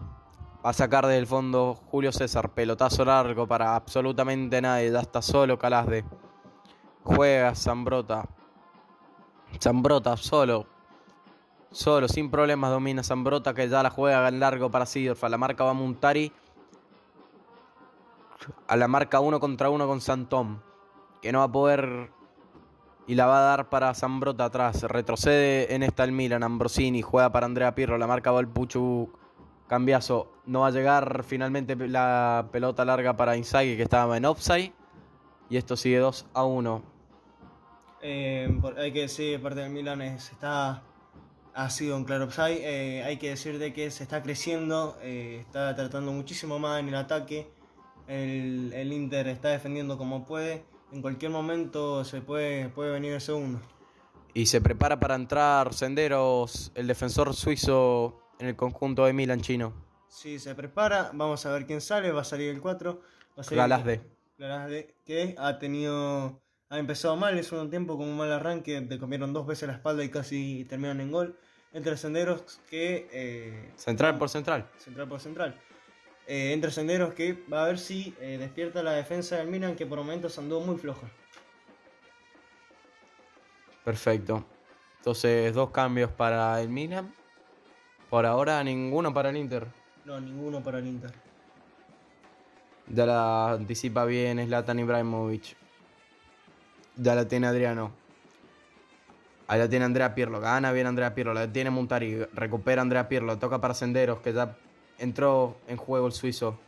Va 0.65 0.71
a 0.71 0.73
sacar 0.75 1.07
del 1.07 1.27
fondo 1.27 1.75
Julio 1.91 2.13
César. 2.13 2.51
Pelotazo 2.51 3.03
largo 3.03 3.47
para 3.47 3.75
absolutamente 3.75 4.61
nadie. 4.61 4.93
Ya 4.93 5.01
está 5.01 5.23
solo 5.23 5.59
Calasde. 5.59 6.05
Juega 7.03 7.55
Zambrota. 7.55 8.29
Zambrota 9.59 10.19
solo. 10.19 10.67
Solo, 11.71 12.09
sin 12.09 12.31
problemas, 12.31 12.71
domina 12.71 13.03
Zambrota 13.03 13.55
que 13.55 13.69
ya 13.69 13.83
la 13.83 13.91
juega 13.91 14.29
en 14.29 14.39
largo 14.39 14.71
para 14.71 14.85
Sidorf. 14.85 15.25
A 15.25 15.31
la 15.31 15.39
marca 15.39 15.65
va 15.65 15.73
Muntari. 15.73 16.31
A 18.69 18.77
la 18.77 18.87
marca 18.87 19.21
uno 19.21 19.41
contra 19.41 19.71
uno 19.71 19.87
con 19.87 20.03
Santón. 20.03 20.63
Que 21.23 21.33
no 21.33 21.39
va 21.39 21.45
a 21.45 21.53
poder. 21.53 22.11
Y 23.07 23.15
la 23.15 23.25
va 23.25 23.39
a 23.39 23.57
dar 23.57 23.71
para 23.71 23.95
Zambrota 23.95 24.45
atrás. 24.45 24.83
Retrocede 24.83 25.75
en 25.75 25.83
esta 25.83 26.05
el 26.05 26.13
Milan. 26.13 26.43
Ambrosini 26.43 27.01
juega 27.01 27.33
para 27.33 27.47
Andrea 27.47 27.75
Pirro. 27.75 27.97
La 27.97 28.07
marca 28.07 28.31
va 28.31 28.41
el 28.41 28.49
Puchu 28.49 29.11
Cambiazo. 29.71 30.33
No 30.47 30.63
va 30.63 30.67
a 30.67 30.71
llegar 30.73 31.23
finalmente 31.23 31.77
la 31.77 32.49
pelota 32.51 32.85
larga 32.85 33.17
para 33.17 33.37
Inzaghi 33.37 33.77
que 33.77 33.85
estaba 33.85 34.17
en 34.17 34.25
offside. 34.25 34.73
Y 35.49 35.59
esto 35.59 35.77
sigue 35.77 35.99
2 35.99 36.27
a 36.35 36.45
1. 36.45 36.83
Eh, 38.03 38.61
hay 38.77 38.93
que 38.93 39.03
decir, 39.03 39.41
parte 39.41 39.61
del 39.61 39.71
Milan 39.71 40.03
está, 40.03 40.83
ha 41.55 41.71
sido 41.71 41.97
un 41.97 42.03
claro 42.03 42.25
offside. 42.25 42.59
Eh, 42.65 43.05
hay 43.05 43.19
que 43.19 43.29
decir 43.29 43.61
de 43.61 43.73
que 43.73 43.93
se 43.93 44.03
está 44.03 44.25
creciendo, 44.25 44.99
eh, 45.03 45.37
está 45.39 45.77
tratando 45.77 46.11
muchísimo 46.11 46.59
más 46.59 46.81
en 46.81 46.89
el 46.89 46.97
ataque. 46.97 47.49
El, 48.09 48.73
el, 48.73 48.93
Inter 48.93 49.29
está 49.29 49.51
defendiendo 49.51 49.97
como 49.97 50.27
puede. 50.27 50.65
En 50.91 51.01
cualquier 51.01 51.31
momento 51.31 52.05
se 52.05 52.21
puede, 52.23 52.71
puede 52.71 52.91
venir 52.91 53.13
el 53.13 53.21
segundo. 53.21 53.61
Y 54.35 54.47
se 54.47 54.61
prepara 54.61 54.99
para 54.99 55.15
entrar 55.15 55.73
Senderos, 55.75 56.73
el 56.75 56.89
defensor 56.89 57.33
suizo 57.35 58.21
en 58.41 58.49
el 58.49 58.57
conjunto 58.57 59.05
de 59.05 59.13
Milan 59.13 59.41
chino. 59.43 59.73
Sí, 60.09 60.39
se 60.39 60.55
prepara. 60.55 61.11
Vamos 61.15 61.47
a 61.47 61.53
ver 61.53 61.67
quién 61.67 61.81
sale. 61.81 62.11
Va 62.11 62.23
a 62.23 62.25
salir 62.25 62.51
el 62.51 62.61
4. 62.61 63.01
Galas 63.51 63.85
de. 63.85 64.01
de, 64.39 64.95
que 65.05 65.35
ha 65.39 65.59
tenido. 65.59 66.41
Ha 66.69 66.79
empezado 66.79 67.17
mal 67.17 67.37
es 67.37 67.51
un 67.53 67.69
tiempo 67.71 67.97
con 67.97 68.09
un 68.09 68.17
mal 68.17 68.33
arranque. 68.33 68.81
Te 68.83 68.99
comieron 68.99 69.33
dos 69.33 69.47
veces 69.47 69.69
la 69.69 69.75
espalda 69.75 70.03
y 70.03 70.09
casi 70.09 70.65
terminaron 70.69 71.01
en 71.01 71.13
gol. 71.13 71.39
Entre 71.73 71.97
senderos 71.97 72.61
que. 72.69 73.09
Eh, 73.13 73.73
central 73.77 74.19
por 74.19 74.29
central. 74.29 74.69
Central 74.79 75.09
por 75.09 75.21
central. 75.21 75.55
Eh, 76.27 76.53
entre 76.53 76.71
senderos 76.71 77.15
que 77.15 77.45
va 77.53 77.65
a 77.65 77.67
ver 77.67 77.79
si 77.79 78.15
eh, 78.21 78.39
despierta 78.39 78.83
la 78.83 78.93
defensa 78.93 79.37
del 79.37 79.49
Milan 79.49 79.75
que 79.77 79.87
por 79.87 79.99
momentos 79.99 80.39
andó 80.39 80.61
muy 80.61 80.79
floja. 80.79 81.11
Perfecto. 83.85 84.45
Entonces, 84.99 85.55
dos 85.55 85.71
cambios 85.71 86.11
para 86.11 86.61
el 86.61 86.69
Milan. 86.69 87.15
Por 88.11 88.27
ahora 88.27 88.63
ninguno 88.65 89.15
para 89.15 89.31
el 89.31 89.37
Inter. 89.37 89.69
No, 90.05 90.21
ninguno 90.21 90.61
para 90.61 90.81
el 90.81 90.87
Inter. 90.89 91.13
Ya 92.89 93.07
la 93.07 93.53
anticipa 93.53 94.05
bien 94.05 94.45
Zlatan 94.45 94.81
Ibrahimovic. 94.81 95.57
Ya 96.97 97.15
la 97.15 97.29
tiene 97.29 97.47
Adriano. 97.47 97.93
Ahí 99.47 99.61
la 99.61 99.69
tiene 99.69 99.85
Andrea 99.85 100.15
Pirlo. 100.15 100.41
Gana 100.41 100.73
bien 100.73 100.89
Andrea 100.89 101.15
Pirlo. 101.15 101.33
La 101.33 101.51
tiene 101.51 101.71
Montari. 101.71 102.25
Recupera 102.35 102.83
Andrea 102.83 103.09
Pirlo. 103.09 103.39
Toca 103.39 103.61
para 103.61 103.75
Senderos, 103.75 104.19
que 104.21 104.33
ya 104.33 104.57
entró 104.99 105.57
en 105.69 105.77
juego 105.77 106.09
el 106.09 106.13
suizo. 106.13 106.59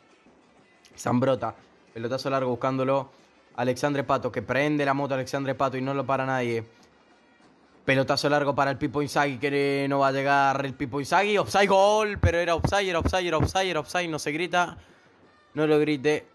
Zambrota. 0.96 1.56
Pelotazo 1.92 2.30
largo 2.30 2.50
buscándolo. 2.50 3.10
Alexandre 3.56 4.04
Pato, 4.04 4.32
que 4.32 4.42
prende 4.42 4.84
la 4.84 4.94
moto 4.94 5.14
Alexandre 5.14 5.54
Pato 5.54 5.76
y 5.76 5.82
no 5.82 5.92
lo 5.92 6.06
para 6.06 6.24
nadie. 6.24 6.64
Pelotazo 7.84 8.28
largo 8.28 8.54
para 8.54 8.70
el 8.70 8.78
Pipo 8.78 9.02
Inzaghi 9.02 9.38
que 9.38 9.86
no 9.88 9.98
va 9.98 10.08
a 10.08 10.12
llegar 10.12 10.64
el 10.64 10.74
Pipo 10.74 11.00
Inzaghi. 11.00 11.36
Offside 11.36 11.66
gol, 11.66 12.18
pero 12.20 12.38
era 12.38 12.54
offside, 12.54 12.88
era 12.88 13.00
offside, 13.00 13.70
era 13.70 13.80
offside. 13.80 14.08
No 14.08 14.18
se 14.18 14.30
grita. 14.30 14.76
No 15.54 15.66
lo 15.66 15.78
grite. 15.80 16.26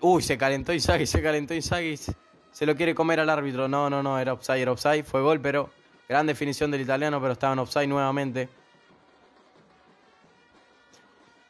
Uy, 0.00 0.22
se 0.22 0.38
calentó 0.38 0.72
Inzaghi, 0.72 1.06
se 1.06 1.22
calentó 1.22 1.52
Inzaghi. 1.54 1.98
Se 2.50 2.64
lo 2.64 2.74
quiere 2.74 2.94
comer 2.94 3.20
al 3.20 3.28
árbitro. 3.28 3.68
No, 3.68 3.90
no, 3.90 4.02
no, 4.02 4.18
era 4.18 4.32
offside, 4.32 4.62
era 4.62 4.72
offside. 4.72 5.04
Fue 5.04 5.20
gol, 5.20 5.40
pero 5.40 5.68
gran 6.08 6.26
definición 6.26 6.70
del 6.70 6.80
italiano, 6.80 7.20
pero 7.20 7.34
estaba 7.34 7.52
en 7.52 7.58
offside 7.58 7.86
nuevamente. 7.86 8.48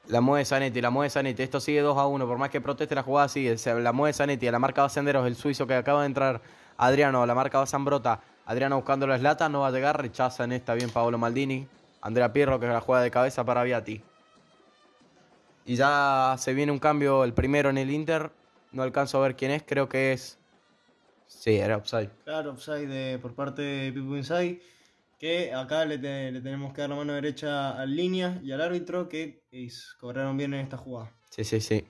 La 0.09 0.20
mueve 0.20 0.44
Zanetti, 0.44 0.81
la 0.81 0.90
mueve 0.90 1.10
Zanetti. 1.10 1.43
Esto 1.43 1.60
sigue 1.60 1.81
2 1.81 1.97
a 1.97 2.06
1. 2.06 2.27
Por 2.27 2.39
más 2.39 2.51
que 2.51 2.60
proteste 2.60 2.94
la 2.97 3.05
jugada, 3.05 3.28
sigue. 3.28 3.56
La 3.81 3.93
mueve 3.93 4.12
Zanetti. 4.12 4.48
A 4.48 4.52
la 4.52 4.59
marca 4.59 4.82
va 4.82 4.89
Senderos, 4.89 5.27
el 5.27 5.36
suizo 5.36 5.66
que 5.66 5.74
acaba 5.74 6.01
de 6.01 6.06
entrar. 6.06 6.40
Adriano, 6.77 7.24
la 7.24 7.35
marca 7.35 7.59
va 7.59 7.66
Zambrota. 7.66 8.20
Adriano 8.47 8.77
buscando 8.77 9.09
la 9.09 9.16
eslata, 9.16 9.48
no 9.48 9.60
va 9.60 9.68
a 9.68 9.70
llegar, 9.73 10.01
rechaza 10.01 10.44
en 10.44 10.52
esta 10.52 10.74
bien 10.74 10.90
Paolo 10.90 11.18
Maldini. 11.18 11.66
Andrea 12.01 12.32
Pirro 12.32 12.60
que 12.60 12.68
la 12.68 12.81
juega 12.81 13.02
de 13.02 13.10
cabeza 13.10 13.44
para 13.44 13.64
Viati. 13.64 14.01
Y 15.64 15.74
ya 15.74 16.36
se 16.39 16.55
viene 16.55 16.70
un 16.70 16.78
cambio, 16.78 17.24
el 17.24 17.32
primero 17.32 17.70
en 17.70 17.78
el 17.78 17.90
Inter. 17.90 18.31
No 18.70 18.85
alcanzo 18.85 19.18
a 19.18 19.23
ver 19.23 19.35
quién 19.35 19.51
es, 19.51 19.64
creo 19.66 19.89
que 19.89 20.12
es. 20.12 20.39
Sí, 21.27 21.56
era 21.56 21.77
offside. 21.77 22.10
Claro, 22.23 22.52
offside 22.52 23.18
por 23.18 23.35
parte 23.35 23.62
de 23.62 23.93
Pipo 23.93 24.16
Inside. 24.16 24.62
Que 25.18 25.52
acá 25.52 25.85
le, 25.85 25.98
tenemos 25.98 26.73
que 26.73 26.82
dar 26.82 26.90
la 26.90 26.97
mano 26.97 27.14
derecha 27.14 27.70
al 27.73 27.97
línea 27.97 28.39
y 28.44 28.52
al 28.52 28.60
árbitro 28.60 29.09
que 29.09 29.43
cobraron 29.98 30.36
bien 30.36 30.55
en 30.55 30.60
esta 30.60 30.77
jugada. 30.77 31.10
Sí, 31.31 31.43
sí, 31.43 31.60
sí. 31.60 31.85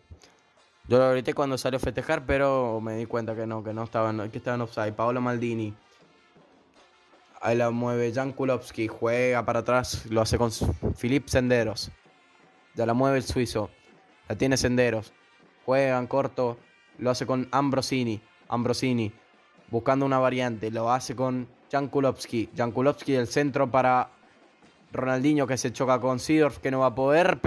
Yo 0.89 0.99
lo 0.99 1.11
grité 1.11 1.35
cuando 1.35 1.59
salió 1.59 1.77
a 1.77 1.81
festejar, 1.81 2.24
pero 2.24 2.81
me 2.81 2.97
di 2.97 3.05
cuenta 3.05 3.35
que 3.35 3.47
no, 3.47 3.62
que 3.62 3.74
no 3.74 3.83
estaban, 3.83 4.31
que 4.31 4.39
estaban 4.39 4.62
offside. 4.62 4.93
Paolo 4.93 5.20
Maldini 5.20 5.74
Ahí 7.41 7.57
la 7.57 7.71
mueve 7.71 8.13
Jan 8.13 8.33
Kulowski, 8.33 8.89
juega 8.89 9.45
para 9.45 9.61
atrás, 9.61 10.07
lo 10.07 10.21
hace 10.21 10.39
con 10.39 10.51
Filip 10.97 11.29
Senderos. 11.29 11.91
Ya 12.75 12.87
la 12.87 12.95
mueve 12.95 13.19
el 13.19 13.25
suizo, 13.25 13.71
la 14.29 14.37
tiene 14.37 14.57
Senderos. 14.57 15.13
Juega 15.65 15.99
en 15.99 16.07
corto, 16.07 16.59
lo 16.99 17.11
hace 17.11 17.27
con 17.27 17.49
Ambrosini. 17.51 18.21
Ambrosini, 18.49 19.13
buscando 19.71 20.07
una 20.07 20.19
variante, 20.19 20.71
lo 20.71 20.91
hace 20.91 21.15
con 21.15 21.49
Jan 21.71 21.89
Kulowski. 21.89 22.51
Jan 22.57 22.73
Kulowski 22.73 23.13
del 23.13 23.27
centro 23.27 23.71
para 23.71 24.09
Ronaldinho 24.93 25.47
que 25.47 25.57
se 25.57 25.73
choca 25.73 26.01
con 26.01 26.19
Sidorf 26.19 26.59
que 26.59 26.71
no 26.71 26.81
va 26.81 26.87
a 26.87 26.95
poder, 26.95 27.41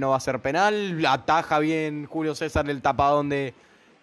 no 0.00 0.10
va 0.10 0.16
a 0.16 0.20
ser 0.20 0.40
penal. 0.40 1.04
Ataja 1.06 1.58
bien 1.58 2.06
Julio 2.06 2.34
César 2.34 2.68
el 2.68 2.82
tapadón 2.82 3.28
de, 3.28 3.54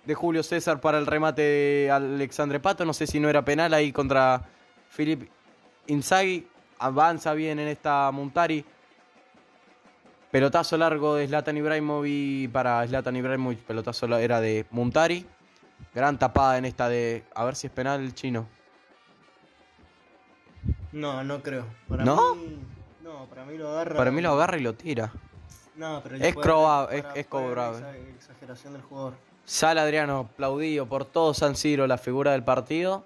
de 0.06 0.16
Julio 0.16 0.44
César 0.44 0.80
para 0.80 0.98
el 0.98 1.06
remate 1.06 1.42
de 1.42 1.92
Alexandre 1.92 2.60
Pato. 2.60 2.86
No 2.86 2.94
sé 2.94 3.08
si 3.08 3.20
no 3.20 3.30
era 3.30 3.44
penal 3.44 3.74
ahí 3.74 3.92
contra 3.92 4.48
Philip 4.96 5.30
Inzaghi. 5.88 6.48
Avanza 6.80 7.34
bien 7.34 7.60
en 7.60 7.68
esta 7.68 8.10
Montari. 8.12 8.64
Pelotazo 10.32 10.78
largo 10.78 11.16
de 11.16 11.28
Zlatan 11.28 11.58
Ibrahimovic 11.58 12.52
para 12.52 12.88
Zlatan 12.88 13.16
Ibrahimovic. 13.16 13.60
Pelotazo 13.60 14.06
era 14.18 14.40
de 14.40 14.66
Montari. 14.72 15.26
Gran 15.94 16.18
tapada 16.20 16.58
en 16.58 16.66
esta 16.66 16.88
de. 16.88 17.26
A 17.34 17.44
ver 17.44 17.56
si 17.56 17.68
es 17.68 17.74
penal 17.74 18.02
el 18.02 18.14
chino. 18.14 18.48
No, 20.92 21.24
no 21.24 21.42
creo. 21.42 21.66
¿No? 21.90 22.36
no, 23.04 23.26
para 23.30 23.46
mí 23.46 23.58
lo 23.58 23.70
agarra. 23.70 23.98
Para 23.98 24.12
mí 24.12 24.22
lo 24.22 24.32
agarra 24.32 24.58
y 24.58 24.62
lo 24.62 24.74
tira. 24.74 25.12
No, 25.76 26.02
pero 26.04 26.18
es, 26.18 26.36
probable, 26.36 27.04
es, 27.16 27.28
cobrable. 27.28 27.80
Exageración 28.16 28.74
del 28.74 28.82
jugador. 28.82 29.14
Sale 29.46 29.80
Adriano, 29.80 30.30
aplaudido 30.32 30.86
por 30.86 31.06
todo 31.06 31.34
San 31.34 31.56
Siro, 31.56 31.88
la 31.88 31.98
figura 31.98 32.34
del 32.34 32.44
partido. 32.44 33.06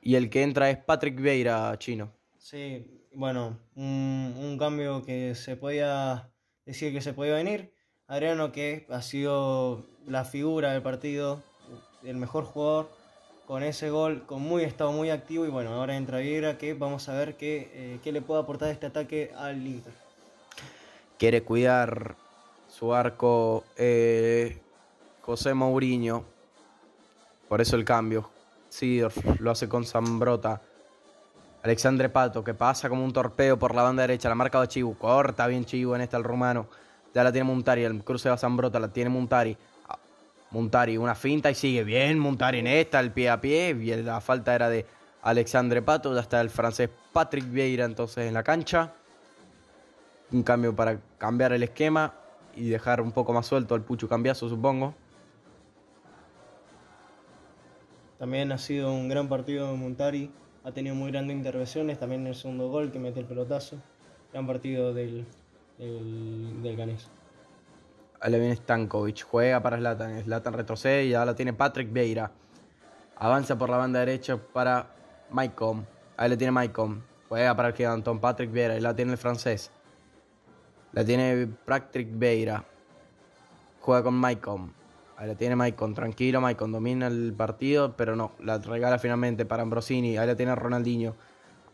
Y 0.00 0.14
el 0.14 0.30
que 0.30 0.42
entra 0.42 0.70
es 0.70 0.78
Patrick 0.78 1.20
Vieira, 1.20 1.76
chino. 1.78 2.12
Sí, 2.38 3.06
bueno, 3.12 3.58
un, 3.74 4.56
cambio 4.58 5.04
que 5.04 5.34
se 5.34 5.56
podía 5.56 6.30
decir 6.64 6.92
que 6.92 7.00
se 7.00 7.12
podía 7.12 7.34
venir. 7.34 7.74
Adriano 8.06 8.50
que 8.50 8.86
ha 8.90 9.02
sido 9.02 9.86
la 10.06 10.24
figura 10.24 10.72
del 10.72 10.82
partido, 10.82 11.42
el 12.02 12.16
mejor 12.16 12.44
jugador 12.44 12.90
con 13.46 13.62
ese 13.62 13.90
gol, 13.90 14.24
con 14.26 14.42
muy 14.42 14.62
estado 14.62 14.92
muy 14.92 15.10
activo 15.10 15.44
y 15.44 15.48
bueno, 15.48 15.74
ahora 15.74 15.96
entra 15.96 16.18
Vieira 16.18 16.56
que 16.56 16.74
vamos 16.74 17.08
a 17.08 17.14
ver 17.14 17.36
qué, 17.36 17.70
eh, 17.72 17.98
qué 18.02 18.12
le 18.12 18.22
puede 18.22 18.40
aportar 18.40 18.70
este 18.70 18.86
ataque 18.86 19.32
al 19.36 19.66
Inter. 19.66 19.92
Quiere 21.18 21.42
cuidar 21.42 22.16
su 22.68 22.94
arco 22.94 23.64
eh, 23.76 24.58
José 25.20 25.52
Mourinho. 25.54 26.24
Por 27.48 27.60
eso 27.60 27.76
el 27.76 27.84
cambio. 27.84 28.30
Sí, 28.70 29.02
lo 29.40 29.50
hace 29.50 29.68
con 29.68 29.84
Zambrota. 29.84 30.62
Alexandre 31.62 32.08
Pato, 32.08 32.42
que 32.42 32.54
pasa 32.54 32.88
como 32.88 33.04
un 33.04 33.12
torpeo 33.12 33.58
por 33.58 33.74
la 33.74 33.82
banda 33.82 34.02
derecha. 34.04 34.30
La 34.30 34.34
marca 34.34 34.58
de 34.62 34.68
Chibu. 34.68 34.94
Corta 34.96 35.46
bien 35.46 35.66
Chibu 35.66 35.94
en 35.94 36.00
esta 36.00 36.16
el 36.16 36.24
rumano. 36.24 36.68
Ya 37.12 37.22
la 37.22 37.30
tiene 37.30 37.44
Montari. 37.44 37.84
El 37.84 38.02
cruce 38.02 38.30
de 38.30 38.38
Zambrota 38.38 38.80
la 38.80 38.88
tiene 38.88 39.10
Montari. 39.10 39.54
Ah, 39.86 39.98
Montari, 40.52 40.96
una 40.96 41.14
finta 41.14 41.50
y 41.50 41.54
sigue 41.54 41.84
bien. 41.84 42.18
Montari 42.18 42.60
en 42.60 42.68
esta, 42.68 42.98
el 43.00 43.10
pie 43.10 43.28
a 43.28 43.38
pie. 43.38 43.76
Y 43.78 44.02
la 44.02 44.22
falta 44.22 44.54
era 44.54 44.70
de 44.70 44.86
Alexandre 45.20 45.82
Pato. 45.82 46.14
Ya 46.14 46.20
está 46.22 46.40
el 46.40 46.48
francés 46.48 46.88
Patrick 47.12 47.50
Vieira 47.50 47.84
entonces 47.84 48.26
en 48.26 48.32
la 48.32 48.42
cancha 48.42 48.94
un 50.32 50.42
cambio 50.42 50.74
para 50.74 50.98
cambiar 51.18 51.52
el 51.52 51.62
esquema 51.62 52.14
y 52.54 52.68
dejar 52.68 53.00
un 53.00 53.12
poco 53.12 53.32
más 53.32 53.46
suelto 53.46 53.74
al 53.74 53.82
Pucho 53.82 54.08
Cambiazo, 54.08 54.48
supongo. 54.48 54.94
También 58.20 58.52
ha 58.52 58.58
sido 58.58 58.92
un 58.92 59.08
gran 59.08 59.30
partido 59.30 59.72
de 59.72 59.78
Montari, 59.78 60.30
ha 60.62 60.72
tenido 60.72 60.94
muy 60.94 61.10
grandes 61.10 61.34
intervenciones, 61.34 61.98
también 61.98 62.26
el 62.26 62.34
segundo 62.34 62.68
gol 62.68 62.92
que 62.92 62.98
mete 62.98 63.18
el 63.18 63.24
pelotazo. 63.24 63.78
Gran 64.30 64.46
partido 64.46 64.92
del, 64.92 65.24
del, 65.78 66.62
del. 66.62 66.98
Ahí 68.20 68.30
le 68.30 68.38
viene 68.38 68.54
Stankovic, 68.56 69.22
juega 69.22 69.62
para 69.62 69.78
Zlatan, 69.78 70.22
Zlatan 70.22 70.52
retrocede 70.52 71.06
y 71.06 71.14
ahora 71.14 71.34
tiene 71.34 71.54
Patrick 71.54 71.90
Vieira. 71.90 72.30
Avanza 73.16 73.56
por 73.56 73.70
la 73.70 73.78
banda 73.78 74.00
derecha 74.00 74.36
para 74.36 74.90
Maicon. 75.30 75.86
Ahí 76.18 76.28
le 76.28 76.36
tiene 76.36 76.50
Maicon. 76.50 77.02
Juega 77.26 77.56
para 77.56 77.68
el 77.68 77.74
gigantón 77.74 78.20
Patrick 78.20 78.52
Vieira 78.52 78.76
y 78.76 78.80
la 78.80 78.94
tiene 78.94 79.12
el 79.12 79.18
francés. 79.18 79.70
La 80.92 81.02
tiene 81.06 81.46
Patrick 81.64 82.08
Beira. 82.12 82.66
Juega 83.80 84.02
con 84.02 84.12
Maicon. 84.12 84.79
Ahí 85.20 85.28
la 85.28 85.34
tiene 85.34 85.54
Maicon. 85.54 85.92
Tranquilo, 85.92 86.40
Maicon 86.40 86.72
domina 86.72 87.06
el 87.06 87.34
partido, 87.36 87.94
pero 87.94 88.16
no. 88.16 88.32
La 88.42 88.56
regala 88.56 88.98
finalmente 88.98 89.44
para 89.44 89.62
Ambrosini. 89.62 90.16
Ahí 90.16 90.26
la 90.26 90.34
tiene 90.34 90.54
Ronaldinho. 90.54 91.14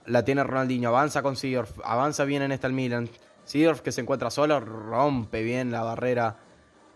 La 0.05 0.25
tiene 0.25 0.43
Ronaldinho. 0.43 0.89
Avanza 0.89 1.23
con 1.23 1.37
Seedorf. 1.37 1.79
Avanza 1.85 2.25
bien 2.25 2.43
en 2.43 2.51
esta 2.51 2.67
el 2.67 2.73
Milan. 2.73 3.09
Seedorf 3.45 3.83
que 3.83 3.93
se 3.93 4.01
encuentra 4.01 4.31
solo. 4.31 4.59
Rompe 4.59 5.45
bien 5.45 5.71
la 5.71 5.85
barrera 5.85 6.39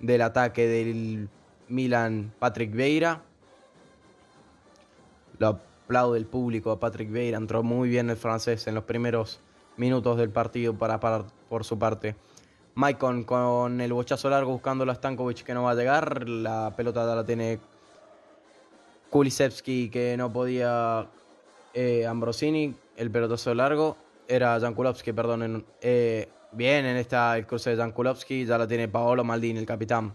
del 0.01 0.23
ataque 0.23 0.67
del 0.67 1.29
Milan 1.69 2.33
Patrick 2.41 2.75
Beira. 2.75 3.23
Lo 5.39 5.47
aplaude 5.47 6.19
el 6.19 6.27
público 6.27 6.73
a 6.73 6.81
Patrick 6.81 7.13
Beira. 7.13 7.39
Entró 7.39 7.63
muy 7.63 7.89
bien 7.89 8.11
el 8.11 8.17
francés 8.17 8.67
en 8.67 8.75
los 8.75 8.83
primeros 8.83 9.41
minutos 9.77 10.19
del 10.19 10.31
partido 10.31 10.75
para 10.75 10.99
parar 10.99 11.27
por 11.49 11.65
su 11.65 11.79
parte. 11.79 12.17
Maicon 12.75 13.25
con 13.25 13.81
el 13.81 13.93
bochazo 13.93 14.31
largo 14.31 14.53
buscando 14.53 14.91
a 14.91 14.95
Stankovic 14.95 15.43
que 15.43 15.55
no 15.55 15.65
va 15.65 15.73
a 15.73 15.75
llegar. 15.75 16.29
La 16.29 16.73
pelota 16.77 17.05
la 17.15 17.25
tiene 17.25 17.61
Kulisevski 19.11 19.91
que 19.91 20.17
no 20.17 20.33
podía 20.33 21.09
eh, 21.75 22.07
Ambrosini. 22.07 22.75
El 22.97 23.11
pelotazo 23.11 23.55
largo 23.55 23.97
era 24.29 24.59
Jankulovski, 24.61 25.13
perdón. 25.13 25.65
Eh, 25.81 26.29
bien 26.53 26.87
en 26.87 26.97
esta 26.97 27.37
el 27.37 27.47
cruce 27.47 27.71
de 27.71 27.77
Jankulovski. 27.77 28.47
Ya 28.47 28.59
la 28.59 28.67
tiene 28.67 28.89
Paolo 28.89 29.25
Maldini, 29.25 29.59
el 29.59 29.67
capitán. 29.67 30.15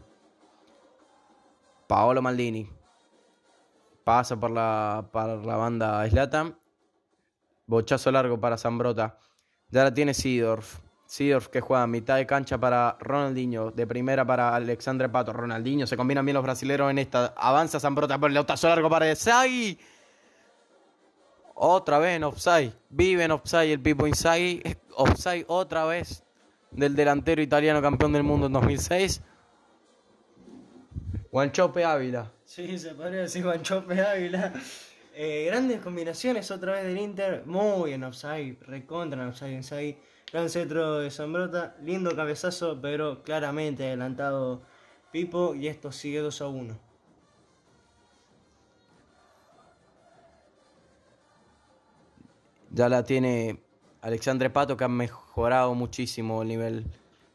Paolo 1.88 2.22
Maldini. 2.22 2.69
Pasa 4.03 4.40
por 4.40 4.52
la, 4.52 5.07
por 5.11 5.45
la 5.45 5.56
banda 5.57 6.07
Slatan. 6.10 6.57
Bochazo 7.68 8.11
largo 8.11 8.40
para 8.40 8.57
Zambrota. 8.57 9.18
Ya 9.69 9.84
la 9.84 9.94
tiene 9.94 10.14
Sidorf. 10.14 10.84
Sidorf 11.15 11.47
que 11.47 11.61
juega 11.61 11.87
mitad 11.87 12.17
de 12.17 12.25
cancha 12.25 12.57
para 12.57 12.97
Ronaldinho, 12.99 13.71
de 13.71 13.87
primera 13.87 14.25
para 14.25 14.53
Alexandre 14.53 15.07
Pato. 15.07 15.31
Ronaldinho, 15.31 15.87
se 15.87 15.95
combinan 15.95 16.25
bien 16.25 16.33
los 16.33 16.43
brasileños 16.43 16.91
en 16.91 16.97
esta. 16.97 17.33
Avanza 17.37 17.79
Zambrota 17.79 18.19
por 18.19 18.31
el 18.31 18.37
otazo 18.37 18.67
largo 18.67 18.89
para 18.89 19.09
Inzaghi. 19.09 19.79
Otra 21.53 21.99
vez 21.99 22.17
en 22.17 22.25
offside. 22.25 22.73
Vive 22.89 23.23
en 23.23 23.31
offside 23.31 23.71
el 23.71 23.79
Pipo 23.79 24.05
Inzaghi. 24.05 24.61
Offside 24.97 25.45
otra 25.47 25.85
vez 25.85 26.21
del 26.71 26.97
delantero 26.97 27.41
italiano 27.41 27.81
campeón 27.81 28.11
del 28.11 28.23
mundo 28.23 28.47
en 28.47 28.53
2006. 28.53 29.21
Guanchope 31.31 31.85
Ávila. 31.85 32.29
Sí, 32.43 32.77
se 32.77 32.93
podría 32.93 33.21
decir 33.21 33.41
Guanchope 33.41 34.01
Ávila. 34.01 34.51
Eh, 35.13 35.45
grandes 35.47 35.79
combinaciones 35.79 36.51
otra 36.51 36.73
vez 36.73 36.83
del 36.83 36.97
Inter. 36.97 37.43
Muy 37.45 37.93
en 37.93 38.03
offside. 38.03 38.57
Recontra 38.63 39.23
en 39.23 39.29
offside. 39.29 39.53
Inside. 39.53 39.97
Gran 40.31 40.49
centro 40.49 40.99
de 40.99 41.11
Zambrota. 41.11 41.76
Lindo 41.81 42.15
cabezazo, 42.15 42.80
pero 42.81 43.23
claramente 43.23 43.85
adelantado 43.85 44.61
Pipo. 45.11 45.56
Y 45.56 45.68
esto 45.68 45.91
sigue 45.91 46.19
2 46.19 46.41
a 46.41 46.47
1. 46.47 46.80
Ya 52.72 52.89
la 52.89 53.03
tiene 53.03 53.64
Alexandre 54.02 54.49
Pato, 54.49 54.76
que 54.76 54.84
ha 54.84 54.89
mejorado 54.89 55.73
muchísimo 55.76 56.41
el 56.41 56.49
nivel 56.49 56.85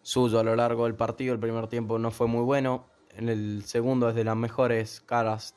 suyo 0.02 0.38
a 0.38 0.44
lo 0.44 0.54
largo 0.54 0.84
del 0.84 0.94
partido. 0.94 1.32
El 1.32 1.40
primer 1.40 1.66
tiempo 1.66 1.98
no 1.98 2.10
fue 2.10 2.26
muy 2.26 2.42
bueno. 2.42 2.84
En 3.16 3.28
el 3.28 3.64
segundo 3.64 4.08
es 4.10 4.14
de 4.14 4.24
las 4.24 4.36
mejores 4.36 5.00
caras 5.00 5.54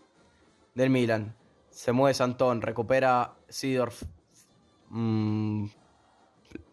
del 0.76 0.90
Milan. 0.90 1.36
Se 1.70 1.92
mueve 1.92 2.14
Santón, 2.14 2.62
recupera 2.62 3.34
Sidorf. 3.50 4.04
Mm, 4.90 5.66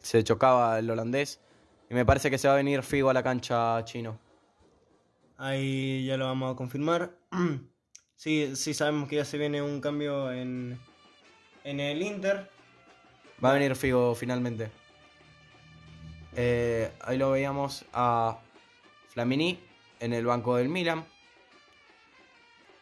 se 0.00 0.24
chocaba 0.24 0.78
el 0.78 0.90
holandés. 0.90 1.40
Y 1.88 1.94
me 1.94 2.04
parece 2.04 2.30
que 2.30 2.38
se 2.38 2.48
va 2.48 2.54
a 2.54 2.56
venir 2.56 2.82
Figo 2.82 3.10
a 3.10 3.14
la 3.14 3.22
cancha 3.22 3.84
chino. 3.84 4.18
Ahí 5.36 6.04
ya 6.06 6.16
lo 6.16 6.26
vamos 6.26 6.52
a 6.52 6.56
confirmar. 6.56 7.16
sí, 8.16 8.54
sí 8.54 8.74
sabemos 8.74 9.08
que 9.08 9.16
ya 9.16 9.24
se 9.24 9.38
viene 9.38 9.60
un 9.60 9.80
cambio 9.80 10.30
en, 10.32 10.78
en 11.64 11.80
el 11.80 12.02
Inter. 12.02 12.48
Va 13.42 13.50
a 13.50 13.54
venir 13.54 13.74
Figo 13.74 14.14
finalmente. 14.14 14.70
Eh, 16.36 16.92
ahí 17.00 17.18
lo 17.18 17.32
veíamos 17.32 17.84
a 17.92 18.38
Flamini 19.08 19.58
en 19.98 20.12
el 20.12 20.26
banco 20.26 20.56
del 20.56 20.68
Milan. 20.68 21.04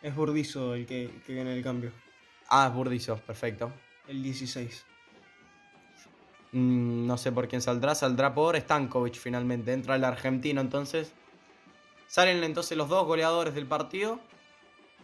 Es 0.03 0.15
Burdizo 0.15 0.75
el 0.75 0.87
que, 0.87 1.11
que 1.27 1.33
viene 1.33 1.57
el 1.57 1.62
cambio. 1.62 1.93
Ah, 2.49 2.69
Burdizo, 2.69 3.16
perfecto. 3.16 3.73
El 4.07 4.23
16. 4.23 4.85
Mm, 6.53 7.07
no 7.07 7.19
sé 7.19 7.33
por 7.33 7.49
quién 7.49 7.62
saldrá. 7.62 7.95
Saldrá 7.95 8.35
por 8.35 8.57
Stankovic 8.57 9.15
finalmente. 9.15 9.73
Entra 9.73 9.97
el 9.97 10.05
argentino 10.05 10.61
entonces. 10.61 11.12
Salen 12.07 12.43
entonces 12.43 12.77
los 12.77 12.89
dos 12.89 13.07
goleadores 13.07 13.55
del 13.55 13.66
partido. 13.66 14.20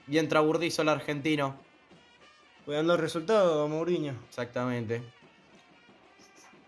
Y 0.09 0.19
entra 0.19 0.41
Burdizo 0.41 0.83
el 0.83 0.89
argentino. 0.89 1.57
Cuidando 2.65 2.95
el 2.95 3.01
resultado, 3.01 3.69
Mourinho. 3.69 4.15
Exactamente. 4.29 5.03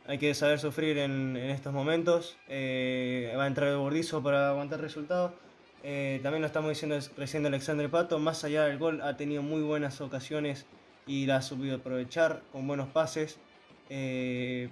Hay 0.07 0.19
que 0.19 0.35
saber 0.35 0.59
sufrir 0.59 0.99
en, 0.99 1.37
estos 1.37 1.73
momentos. 1.73 2.37
Eh, 2.49 3.35
va 3.37 3.45
a 3.45 3.47
entrar 3.47 3.71
el 3.71 3.79
Burdizo 3.79 4.23
para 4.23 4.51
aguantar 4.51 4.79
el 4.79 4.85
resultado. 4.85 5.35
Eh, 5.83 6.21
también 6.23 6.43
lo 6.43 6.47
estamos 6.47 6.69
diciendo 6.71 6.99
recién 7.17 7.47
Alexandre 7.47 7.89
Pato, 7.89 8.19
más 8.19 8.43
allá 8.43 8.65
del 8.65 8.77
gol 8.77 9.01
ha 9.03 9.17
tenido 9.17 9.43
muy 9.43 9.63
buenas 9.63 10.01
ocasiones 10.01 10.67
y 11.07 11.27
la 11.27 11.37
ha 11.37 11.43
subido 11.43 11.77
aprovechar 11.77 12.43
con 12.51 12.67
buenos 12.67 12.89
pases. 12.89 13.39
Eh, 13.89 14.69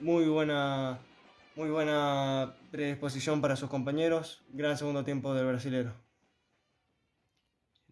muy 0.00 0.26
buena 0.26 1.00
muy 1.58 1.70
buena 1.70 2.54
predisposición 2.70 3.40
para 3.40 3.56
sus 3.56 3.68
compañeros. 3.68 4.44
Gran 4.50 4.78
segundo 4.78 5.04
tiempo 5.04 5.34
del 5.34 5.46
brasilero. 5.46 5.92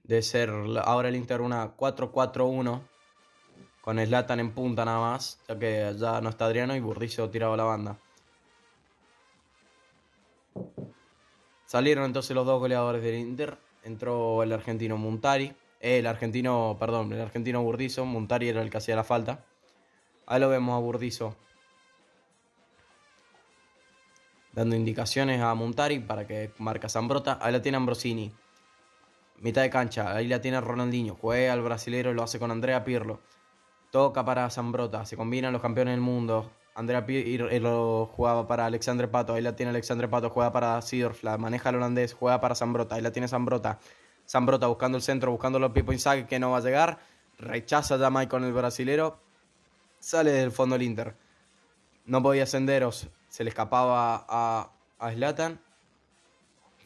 De 0.04 0.22
ser 0.22 0.50
ahora 0.84 1.08
el 1.08 1.16
Inter 1.16 1.40
una 1.40 1.76
4-4-1 1.76 2.80
con 3.80 3.98
Slatan 3.98 4.38
en 4.38 4.52
punta 4.52 4.84
nada 4.84 5.00
más, 5.00 5.40
ya 5.48 5.58
que 5.58 5.94
ya 5.98 6.20
no 6.20 6.28
está 6.28 6.46
Adriano 6.46 6.76
y 6.76 6.80
Burdizo 6.80 7.28
tiraba 7.28 7.56
la 7.56 7.64
banda. 7.64 7.98
Salieron 11.64 12.04
entonces 12.04 12.36
los 12.36 12.46
dos 12.46 12.60
goleadores 12.60 13.02
del 13.02 13.16
Inter. 13.16 13.58
Entró 13.82 14.44
el 14.44 14.52
argentino 14.52 14.96
Montari. 14.96 15.52
Eh, 15.80 15.98
el 15.98 16.06
argentino, 16.06 16.76
perdón, 16.78 17.12
el 17.12 17.20
argentino 17.20 17.64
Burdizo. 17.64 18.04
Montari 18.04 18.48
era 18.48 18.62
el 18.62 18.70
que 18.70 18.78
hacía 18.78 18.94
la 18.94 19.02
falta. 19.02 19.44
Ahí 20.26 20.40
lo 20.40 20.48
vemos 20.48 20.76
a 20.76 20.80
Burdizo. 20.80 21.36
Dando 24.52 24.74
indicaciones 24.74 25.40
a 25.40 25.54
Montari 25.54 26.00
para 26.00 26.26
que 26.26 26.50
marca 26.58 26.88
Zambrota. 26.88 27.38
Ahí 27.40 27.52
la 27.52 27.62
tiene 27.62 27.76
Ambrosini. 27.76 28.32
Mitad 29.38 29.62
de 29.62 29.70
cancha. 29.70 30.16
Ahí 30.16 30.26
la 30.26 30.40
tiene 30.40 30.60
Ronaldinho. 30.60 31.14
Juega 31.14 31.52
al 31.52 31.62
brasilero 31.62 32.10
y 32.10 32.14
lo 32.14 32.22
hace 32.22 32.38
con 32.38 32.50
Andrea 32.50 32.82
Pirlo. 32.82 33.20
Toca 33.90 34.24
para 34.24 34.48
Zambrota. 34.50 35.04
Se 35.04 35.16
combinan 35.16 35.52
los 35.52 35.62
campeones 35.62 35.92
del 35.92 36.00
mundo. 36.00 36.50
Andrea 36.74 37.06
Pirlo 37.06 38.10
jugaba 38.16 38.48
para 38.48 38.66
Alexandre 38.66 39.08
Pato. 39.08 39.34
Ahí 39.34 39.42
la 39.42 39.54
tiene 39.54 39.70
Alexandre 39.70 40.08
Pato. 40.08 40.30
Juega 40.30 40.52
para 40.52 40.80
Sidorf. 40.82 41.22
La 41.22 41.38
maneja 41.38 41.68
el 41.68 41.76
holandés. 41.76 42.14
Juega 42.14 42.40
para 42.40 42.54
Zambrota. 42.54 42.96
Ahí 42.96 43.02
la 43.02 43.12
tiene 43.12 43.28
Zambrota. 43.28 43.78
Zambrota 44.26 44.66
buscando 44.66 44.96
el 44.96 45.02
centro. 45.02 45.30
Buscando 45.30 45.58
los 45.58 45.72
Pipo 45.72 45.92
Inzaghi 45.92 46.24
que 46.24 46.38
no 46.38 46.50
va 46.50 46.58
a 46.58 46.62
llegar. 46.62 46.98
Rechaza 47.38 47.98
ya 47.98 48.08
Mike 48.08 48.28
con 48.28 48.42
el 48.42 48.54
brasilero. 48.54 49.25
Sale 50.06 50.30
del 50.30 50.52
fondo 50.52 50.76
el 50.76 50.82
Inter. 50.82 51.16
No 52.04 52.22
podía 52.22 52.44
ascenderos. 52.44 53.08
Se 53.28 53.42
le 53.42 53.50
escapaba 53.50 54.24
a, 54.28 54.70
a 55.00 55.10
Zlatan. 55.10 55.58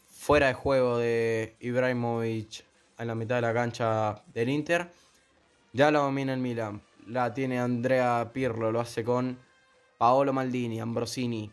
Fuera 0.08 0.46
de 0.46 0.54
juego 0.54 0.96
de 0.96 1.54
Ibrahimovic 1.60 2.64
en 2.96 3.06
la 3.06 3.14
mitad 3.14 3.34
de 3.34 3.42
la 3.42 3.52
cancha 3.52 4.22
del 4.32 4.48
Inter. 4.48 4.90
Ya 5.74 5.90
lo 5.90 6.00
domina 6.00 6.32
el 6.32 6.40
Milan. 6.40 6.80
La 7.08 7.34
tiene 7.34 7.60
Andrea 7.60 8.30
Pirlo. 8.32 8.72
Lo 8.72 8.80
hace 8.80 9.04
con 9.04 9.38
Paolo 9.98 10.32
Maldini, 10.32 10.80
Ambrosini. 10.80 11.52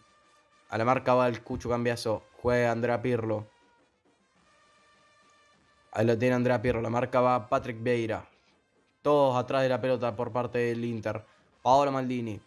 A 0.69 0.77
la 0.77 0.85
marca 0.85 1.15
va 1.15 1.27
el 1.27 1.43
Cucho 1.43 1.67
Cambiaso. 1.67 2.23
Juega 2.41 2.71
Andrea 2.71 3.01
Pirlo. 3.01 3.45
Ahí 5.91 6.05
lo 6.05 6.17
tiene 6.17 6.35
Andrea 6.35 6.61
Pirlo. 6.61 6.81
La 6.81 6.89
marca 6.89 7.19
va 7.19 7.49
Patrick 7.49 7.83
Vieira. 7.83 8.25
Todos 9.01 9.35
atrás 9.35 9.63
de 9.63 9.67
la 9.67 9.81
pelota 9.81 10.15
por 10.15 10.31
parte 10.31 10.59
del 10.59 10.85
Inter. 10.85 11.25
Paolo 11.67 11.91
Maldini. 11.91 12.39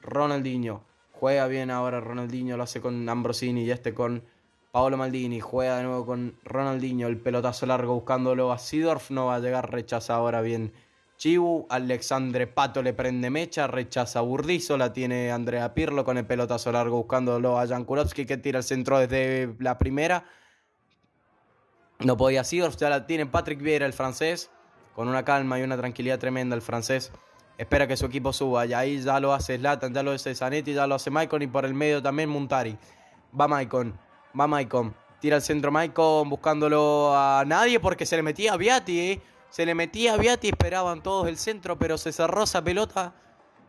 Ronaldinho. 0.00 0.82
Juega 1.12 1.46
bien 1.46 1.70
ahora 1.70 2.00
Ronaldinho. 2.00 2.56
Lo 2.56 2.64
hace 2.64 2.80
con 2.80 3.08
Ambrosini 3.08 3.62
y 3.62 3.70
este 3.70 3.94
con 3.94 4.24
Paolo 4.72 4.96
Maldini. 4.96 5.38
Juega 5.38 5.76
de 5.76 5.84
nuevo 5.84 6.04
con 6.04 6.36
Ronaldinho. 6.42 7.06
El 7.06 7.20
pelotazo 7.20 7.66
largo 7.66 7.94
buscándolo 7.94 8.50
a 8.50 8.58
Sidorf. 8.58 9.12
No 9.12 9.26
va 9.26 9.36
a 9.36 9.38
llegar. 9.38 9.70
Rechaza 9.70 10.16
ahora 10.16 10.40
bien 10.40 10.72
Chibu, 11.18 11.68
Alexandre 11.70 12.48
Pato 12.48 12.82
le 12.82 12.94
prende 12.94 13.30
mecha, 13.30 13.68
rechaza 13.68 14.22
Burdizo, 14.22 14.76
la 14.76 14.92
tiene 14.92 15.30
Andrea 15.30 15.72
Pirlo 15.72 16.04
con 16.04 16.18
el 16.18 16.26
pelotazo 16.26 16.72
largo 16.72 16.96
buscándolo 16.96 17.60
a 17.60 17.68
Jan 17.68 17.84
Kurovski 17.84 18.26
que 18.26 18.38
tira 18.38 18.58
el 18.58 18.64
centro 18.64 18.98
desde 18.98 19.54
la 19.60 19.78
primera. 19.78 20.24
No 22.00 22.16
podía 22.16 22.42
Sidorf, 22.42 22.74
ya 22.74 22.90
la 22.90 23.06
tiene 23.06 23.26
Patrick 23.26 23.62
Vieira, 23.62 23.86
el 23.86 23.92
francés, 23.92 24.50
con 24.96 25.06
una 25.06 25.24
calma 25.24 25.60
y 25.60 25.62
una 25.62 25.76
tranquilidad 25.76 26.18
tremenda 26.18 26.56
el 26.56 26.62
francés. 26.62 27.12
Espera 27.56 27.86
que 27.86 27.96
su 27.96 28.06
equipo 28.06 28.32
suba 28.32 28.66
y 28.66 28.72
ahí 28.72 29.00
ya 29.00 29.20
lo 29.20 29.32
hace 29.32 29.58
Zlatan, 29.58 29.94
ya 29.94 30.02
lo 30.02 30.10
hace 30.10 30.34
Zanetti, 30.34 30.74
ya 30.74 30.86
lo 30.86 30.96
hace 30.96 31.10
Maicon 31.10 31.42
y 31.42 31.46
por 31.46 31.64
el 31.64 31.74
medio 31.74 32.02
también 32.02 32.28
Muntari. 32.28 32.76
Va 33.38 33.46
Maicon, 33.46 33.96
va 34.38 34.46
Maicon, 34.46 34.94
tira 35.20 35.36
el 35.36 35.42
centro 35.42 35.70
Maicon 35.70 36.28
buscándolo 36.28 37.12
a 37.14 37.44
nadie 37.46 37.78
porque 37.78 38.06
se 38.06 38.16
le 38.16 38.22
metía 38.22 38.54
a 38.54 38.56
Viati, 38.56 39.00
¿eh? 39.00 39.20
Se 39.50 39.64
le 39.64 39.74
metía 39.76 40.14
a 40.14 40.16
Viati, 40.16 40.48
esperaban 40.48 41.00
todos 41.00 41.28
el 41.28 41.36
centro, 41.36 41.78
pero 41.78 41.96
se 41.96 42.10
cerró 42.12 42.42
esa 42.42 42.62
pelota. 42.62 43.14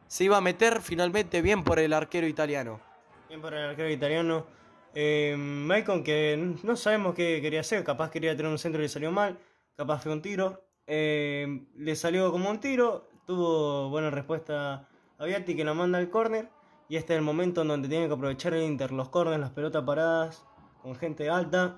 Se 0.08 0.24
iba 0.24 0.38
a 0.38 0.42
meter 0.42 0.82
finalmente 0.82 1.44
bien 1.44 1.64
por 1.64 1.78
el 1.78 1.94
arquero 1.94 2.26
italiano. 2.28 2.82
Bien 3.30 3.40
por 3.40 3.54
el 3.54 3.70
arquero 3.70 3.92
italiano. 3.92 4.48
Eh, 4.96 5.36
Maicon, 5.38 6.04
que 6.04 6.56
no 6.64 6.76
sabemos 6.76 7.14
qué 7.14 7.40
quería 7.40 7.60
hacer, 7.60 7.84
capaz 7.84 8.10
quería 8.10 8.36
tener 8.36 8.52
un 8.52 8.58
centro 8.58 8.82
y 8.82 8.86
le 8.86 8.90
salió 8.90 9.12
mal, 9.12 9.38
capaz 9.78 10.02
fue 10.02 10.12
un 10.12 10.24
tiro. 10.24 10.64
Eh, 10.88 11.68
le 11.76 11.96
salió 11.96 12.32
como 12.32 12.50
un 12.50 12.60
tiro, 12.60 13.10
tuvo 13.26 13.90
buena 13.90 14.10
respuesta 14.10 14.88
a 15.18 15.26
Viati 15.26 15.56
que 15.56 15.64
la 15.64 15.74
manda 15.74 15.98
al 15.98 16.10
córner. 16.10 16.50
Y 16.88 16.98
este 16.98 17.14
es 17.14 17.18
el 17.18 17.26
momento 17.26 17.64
en 17.64 17.70
donde 17.70 17.88
tiene 17.88 18.08
que 18.08 18.14
aprovechar 18.14 18.54
el 18.54 18.64
Inter, 18.64 18.92
los 18.92 19.10
córneres, 19.10 19.40
las 19.40 19.52
pelotas 19.52 19.84
paradas, 19.84 20.46
con 20.84 20.96
gente 20.96 21.30
alta, 21.30 21.78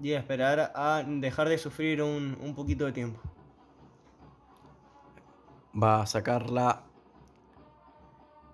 y 0.00 0.12
esperar 0.12 0.72
a 0.74 1.02
dejar 1.06 1.48
de 1.48 1.58
sufrir 1.58 2.02
un, 2.02 2.36
un 2.40 2.54
poquito 2.54 2.84
de 2.84 2.92
tiempo 2.92 3.20
va 5.80 6.02
a 6.02 6.06
sacarla 6.06 6.84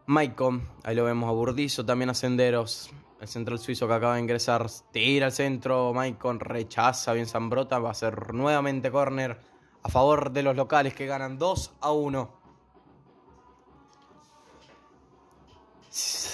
Maicon. 0.07 0.67
Ahí 0.85 0.95
lo 0.95 1.05
vemos 1.05 1.29
a 1.29 1.33
Burdizo, 1.33 1.85
también 1.85 2.11
a 2.11 2.15
Senderos. 2.15 2.91
El 3.21 3.29
central 3.29 3.59
suizo 3.59 3.89
que 3.89 3.95
acaba 3.95 4.15
de 4.15 4.21
ingresar. 4.21 4.67
Tira 4.93 5.27
al 5.27 5.33
centro. 5.33 5.93
Maicon 5.93 6.41
rechaza 6.41 7.13
bien 7.13 7.27
Zambrota. 7.27 7.79
Va 7.79 7.91
a 7.91 7.95
ser 7.95 8.33
nuevamente 8.33 8.91
córner 8.91 9.39
a 9.83 9.89
favor 9.89 10.31
de 10.33 10.43
los 10.43 10.57
locales 10.57 10.95
que 10.95 11.07
ganan 11.07 11.39
2 11.39 11.75
a 11.81 11.93
1. 11.93 12.39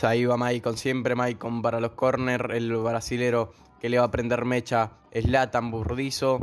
Ahí 0.03 0.27
va 0.27 0.37
Maicon, 0.37 0.77
siempre 0.77 1.15
Maicon 1.15 1.63
para 1.63 1.81
los 1.81 1.93
corner. 1.93 2.51
El 2.53 2.77
brasilero 2.77 3.53
que 3.81 3.89
le 3.89 3.99
va 3.99 4.05
a 4.05 4.11
prender 4.11 4.45
mecha 4.45 4.93
es 5.11 5.27
Latan 5.27 5.71
Burdizo. 5.71 6.41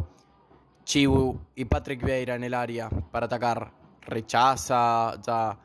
Chibu 0.83 1.39
y 1.55 1.65
Patrick 1.65 2.03
Vieira 2.03 2.35
en 2.35 2.43
el 2.43 2.55
área 2.55 2.89
para 2.89 3.27
atacar 3.27 3.71
rechaza 4.01 5.21
ya 5.21 5.57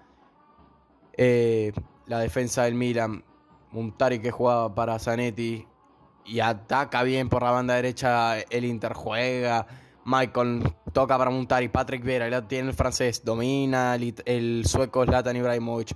eh, 1.17 1.73
la 2.07 2.19
defensa 2.19 2.65
del 2.65 2.75
Milan. 2.75 3.25
Montari 3.71 4.21
que 4.21 4.31
jugaba 4.31 4.75
para 4.75 4.99
Zanetti 4.99 5.67
y 6.25 6.41
ataca 6.41 7.03
bien 7.03 7.29
por 7.29 7.43
la 7.43 7.51
banda 7.51 7.75
derecha 7.75 8.39
el 8.39 8.65
Inter 8.65 8.93
juega. 8.95 9.67
Michael 10.07 10.63
toca 10.93 11.19
para 11.19 11.31
Montari. 11.31 11.69
Patrick 11.69 12.05
Vieira, 12.05 12.29
ya 12.29 12.47
tiene 12.47 12.69
el 12.69 12.75
francés, 12.75 13.25
domina 13.25 13.97
el, 13.97 14.65
sueco 14.65 15.05
Zlatan 15.05 15.37
Ibrahimovic. 15.37 15.95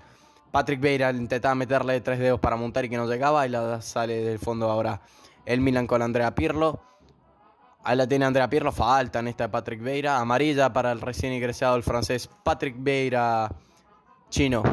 Patrick 0.50 0.80
Vieira 0.80 1.12
intentaba 1.12 1.54
meterle 1.54 2.00
tres 2.00 2.18
dedos 2.18 2.40
para 2.40 2.56
Montari 2.56 2.88
que 2.88 2.96
no 2.96 3.06
llegaba 3.06 3.46
y 3.46 3.50
la 3.50 3.80
sale 3.80 4.22
del 4.22 4.40
fondo 4.40 4.68
ahora 4.68 5.00
el 5.46 5.60
Milan 5.60 5.86
con 5.86 6.02
Andrea 6.02 6.34
Pirlo. 6.34 6.80
Ahí 7.84 7.96
la 7.96 8.08
tiene 8.08 8.24
Andrea 8.24 8.50
Pirlo, 8.50 8.72
falta 8.72 9.20
en 9.20 9.28
esta 9.28 9.48
Patrick 9.48 9.80
Vieira. 9.80 10.18
Amarilla 10.18 10.72
para 10.72 10.90
el 10.90 11.00
recién 11.00 11.32
ingresado 11.32 11.76
el 11.76 11.84
francés 11.84 12.28
Patrick 12.42 12.74
Vieira 12.78 13.48
chino. 14.28 14.64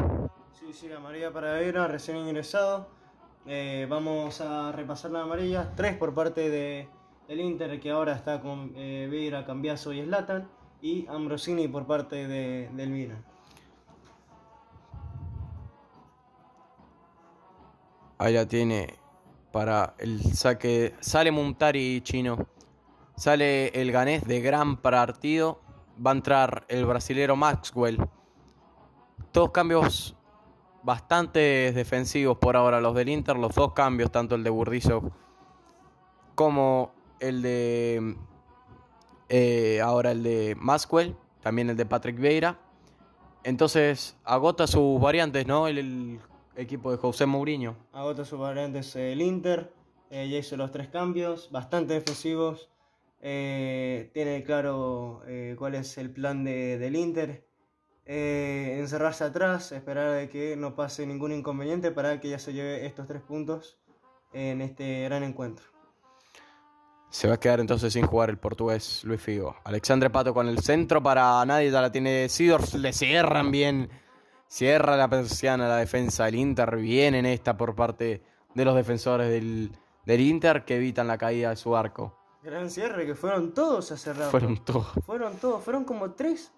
Sí, 0.58 0.72
sí, 0.72 0.92
amarilla 0.92 1.32
para 1.32 1.58
Vieira, 1.60 1.86
recién 1.86 2.16
ingresado. 2.16 2.88
Eh, 3.46 3.86
vamos 3.88 4.40
a 4.40 4.72
repasar 4.72 5.12
las 5.12 5.22
amarillas. 5.22 5.68
Tres 5.76 5.96
por 5.96 6.12
parte 6.12 6.50
de, 6.50 6.88
del 7.28 7.40
Inter, 7.40 7.78
que 7.78 7.90
ahora 7.90 8.14
está 8.14 8.40
con 8.40 8.72
eh, 8.74 9.06
Vieira, 9.10 9.44
Cambiaso 9.44 9.92
y 9.92 10.02
Slatan. 10.02 10.48
Y 10.80 11.06
Ambrosini 11.08 11.68
por 11.68 11.86
parte 11.86 12.28
de, 12.28 12.70
del 12.72 12.90
Milan. 12.90 13.24
Ahí 18.16 18.32
la 18.32 18.46
tiene 18.46 18.94
para 19.52 19.94
el 19.98 20.22
saque. 20.34 20.94
Sale 21.00 21.30
Montari 21.30 22.00
chino. 22.02 22.46
Sale 23.16 23.68
el 23.68 23.90
ganés 23.90 24.24
de 24.24 24.40
gran 24.40 24.76
partido. 24.76 25.60
Va 26.04 26.12
a 26.12 26.14
entrar 26.14 26.64
el 26.68 26.86
brasilero 26.86 27.34
Maxwell. 27.34 27.98
Todos 29.32 29.50
cambios 29.50 30.16
bastante 30.84 31.72
defensivos 31.72 32.38
por 32.38 32.56
ahora 32.56 32.80
los 32.80 32.94
del 32.94 33.08
Inter. 33.08 33.36
Los 33.36 33.54
dos 33.56 33.72
cambios, 33.72 34.12
tanto 34.12 34.36
el 34.36 34.44
de 34.44 34.50
Burdizo 34.50 35.10
como 36.36 36.92
el 37.20 37.42
de 37.42 38.16
eh, 39.28 39.80
ahora 39.80 40.12
el 40.12 40.22
de 40.22 40.56
Maxwell. 40.58 41.16
También 41.42 41.70
el 41.70 41.76
de 41.76 41.86
Patrick 41.86 42.18
Vieira. 42.18 42.58
Entonces 43.44 44.16
agota 44.24 44.66
sus 44.66 45.00
variantes, 45.00 45.46
¿no? 45.46 45.68
El, 45.68 46.20
equipo 46.56 46.90
de 46.90 46.96
José 46.96 47.24
Mourinho. 47.24 47.76
Agota 47.92 48.24
sus 48.24 48.38
variantes 48.38 48.96
el 48.96 49.22
Inter. 49.22 49.72
Eh, 50.10 50.28
ya 50.28 50.38
hizo 50.38 50.56
los 50.56 50.72
tres 50.72 50.88
cambios, 50.88 51.50
bastante 51.52 51.94
defensivos. 51.94 52.68
Eh, 53.20 54.10
tiene 54.14 54.42
claro 54.44 55.22
eh, 55.26 55.56
cuál 55.58 55.74
es 55.74 55.98
el 55.98 56.10
plan 56.10 56.44
de, 56.44 56.78
del 56.78 56.96
Inter. 56.96 57.44
Eh, 58.06 58.76
encerrarse 58.78 59.24
atrás, 59.24 59.70
esperar 59.72 60.18
a 60.18 60.28
que 60.28 60.56
no 60.56 60.74
pase 60.74 61.06
ningún 61.06 61.32
inconveniente 61.32 61.90
para 61.90 62.20
que 62.20 62.30
ya 62.30 62.38
se 62.38 62.52
lleve 62.54 62.86
estos 62.86 63.06
tres 63.06 63.20
puntos 63.22 63.78
en 64.32 64.62
este 64.62 65.04
gran 65.04 65.22
encuentro. 65.24 65.66
Se 67.10 67.28
va 67.28 67.34
a 67.34 67.40
quedar 67.40 67.60
entonces 67.60 67.92
sin 67.92 68.06
jugar 68.06 68.30
el 68.30 68.38
portugués 68.38 69.02
Luis 69.04 69.20
Figo. 69.20 69.56
Alexandre 69.64 70.10
Pato 70.10 70.34
con 70.34 70.48
el 70.48 70.58
centro 70.60 71.02
para 71.02 71.44
nadie, 71.44 71.70
ya 71.70 71.80
la 71.80 71.90
tiene 71.90 72.28
Sidorf, 72.28 72.74
le 72.74 72.92
cierran 72.92 73.50
bien 73.50 73.88
Cierra 74.48 74.96
la 74.96 75.08
persiana 75.08 75.68
la 75.68 75.76
defensa 75.76 76.24
del 76.24 76.36
Inter. 76.36 76.76
Bien 76.76 77.14
en 77.14 77.26
esta 77.26 77.56
por 77.56 77.74
parte 77.74 78.22
de 78.54 78.64
los 78.64 78.74
defensores 78.74 79.28
del, 79.28 79.70
del 80.06 80.20
Inter 80.22 80.64
que 80.64 80.76
evitan 80.76 81.06
la 81.06 81.18
caída 81.18 81.50
de 81.50 81.56
su 81.56 81.76
arco. 81.76 82.18
Gran 82.42 82.70
cierre, 82.70 83.04
que 83.04 83.14
fueron 83.14 83.52
todos 83.52 83.92
a 83.92 83.98
cerrar. 83.98 84.30
Fueron 84.30 84.64
todos. 84.64 84.86
Fueron 85.04 85.36
todos, 85.36 85.62
fueron 85.62 85.84
como 85.84 86.12
tres. 86.12 86.50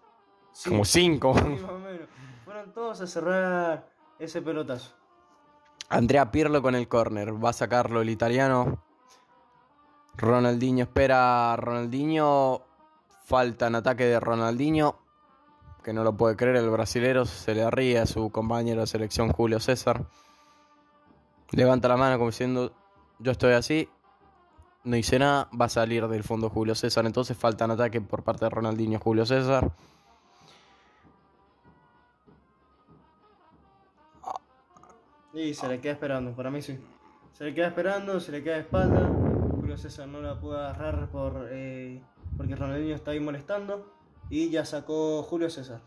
Como 0.65 0.85
cinco. 0.85 1.35
Sí, 1.37 1.43
más 1.43 1.71
o 1.71 1.79
menos. 1.79 2.09
Fueron 2.45 2.73
todos 2.73 3.01
a 3.01 3.07
cerrar 3.09 3.91
ese 4.21 4.41
pelotazo. 4.41 4.95
Andrea 5.89 6.31
Pirlo 6.31 6.63
con 6.63 6.77
el 6.77 6.87
córner. 6.87 7.45
Va 7.45 7.51
a 7.51 7.55
sacarlo 7.55 8.03
el 8.03 8.11
italiano. 8.11 8.85
Ronaldinho 10.21 10.85
espera 10.85 11.53
a 11.53 11.57
Ronaldinho. 11.57 12.61
Falta 13.25 13.69
en 13.69 13.77
ataque 13.77 14.05
de 14.05 14.21
Ronaldinho. 14.21 14.97
Que 15.83 15.95
no 15.95 16.05
lo 16.05 16.15
puede 16.17 16.37
creer 16.37 16.57
el 16.57 16.69
brasilero. 16.69 17.25
Se 17.25 17.55
le 17.55 17.71
ríe 17.71 17.99
a 17.99 18.07
su 18.07 18.31
compañero 18.31 18.83
de 18.83 18.87
selección 18.87 19.33
Julio 19.33 19.61
César. 19.61 20.05
Levanta 21.53 21.89
la 21.89 21.97
mano 21.97 22.19
como 22.19 22.31
diciendo 22.31 22.73
yo 23.19 23.33
estoy 23.33 23.55
así. 23.55 23.89
No 24.85 24.97
hice 24.97 25.19
nada. 25.19 25.49
Va 25.59 25.67
a 25.67 25.71
salir 25.71 26.07
del 26.07 26.23
fondo 26.23 26.51
Julio 26.51 26.75
César. 26.75 27.07
Entonces 27.07 27.37
falta 27.37 27.65
en 27.65 27.71
ataque 27.71 28.03
por 28.03 28.23
parte 28.23 28.45
de 28.45 28.51
Ronaldinho 28.51 29.01
Julio 29.01 29.25
César. 29.25 29.73
Y 35.33 35.55
se 35.55 35.69
le 35.69 35.81
queda 35.81 35.93
esperando, 35.93 36.33
para 36.33 36.51
mí 36.51 36.61
sí. 36.61 36.79
Se 37.33 37.45
le 37.45 37.55
queda 37.55 37.69
esperando, 37.69 38.21
se 38.21 38.33
le 38.33 38.43
queda 38.43 38.57
de 38.57 38.61
espalda. 38.61 39.30
Julio 39.71 39.83
César 39.85 40.09
no 40.09 40.21
la 40.21 40.35
puede 40.35 40.59
agarrar 40.59 41.09
por, 41.13 41.47
eh, 41.53 42.03
porque 42.37 42.57
Ronaldinho 42.57 42.97
está 42.97 43.13
ahí 43.13 43.21
molestando. 43.21 43.95
Y 44.29 44.51
ya 44.51 44.65
sacó 44.65 45.23
Julio 45.23 45.49
César. 45.49 45.81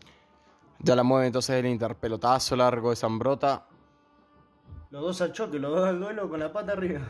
Ya 0.78 0.96
la 0.96 1.02
mueve 1.02 1.26
entonces 1.26 1.56
el 1.56 1.66
Inter. 1.66 1.94
Pelotazo 1.94 2.56
largo 2.56 2.88
de 2.88 2.96
Zambrota. 2.96 3.66
Los 4.88 5.02
dos 5.02 5.20
al 5.20 5.32
choque, 5.32 5.58
los 5.58 5.70
dos 5.70 5.86
al 5.86 6.00
duelo 6.00 6.30
con 6.30 6.40
la 6.40 6.50
pata 6.50 6.72
arriba. 6.72 7.02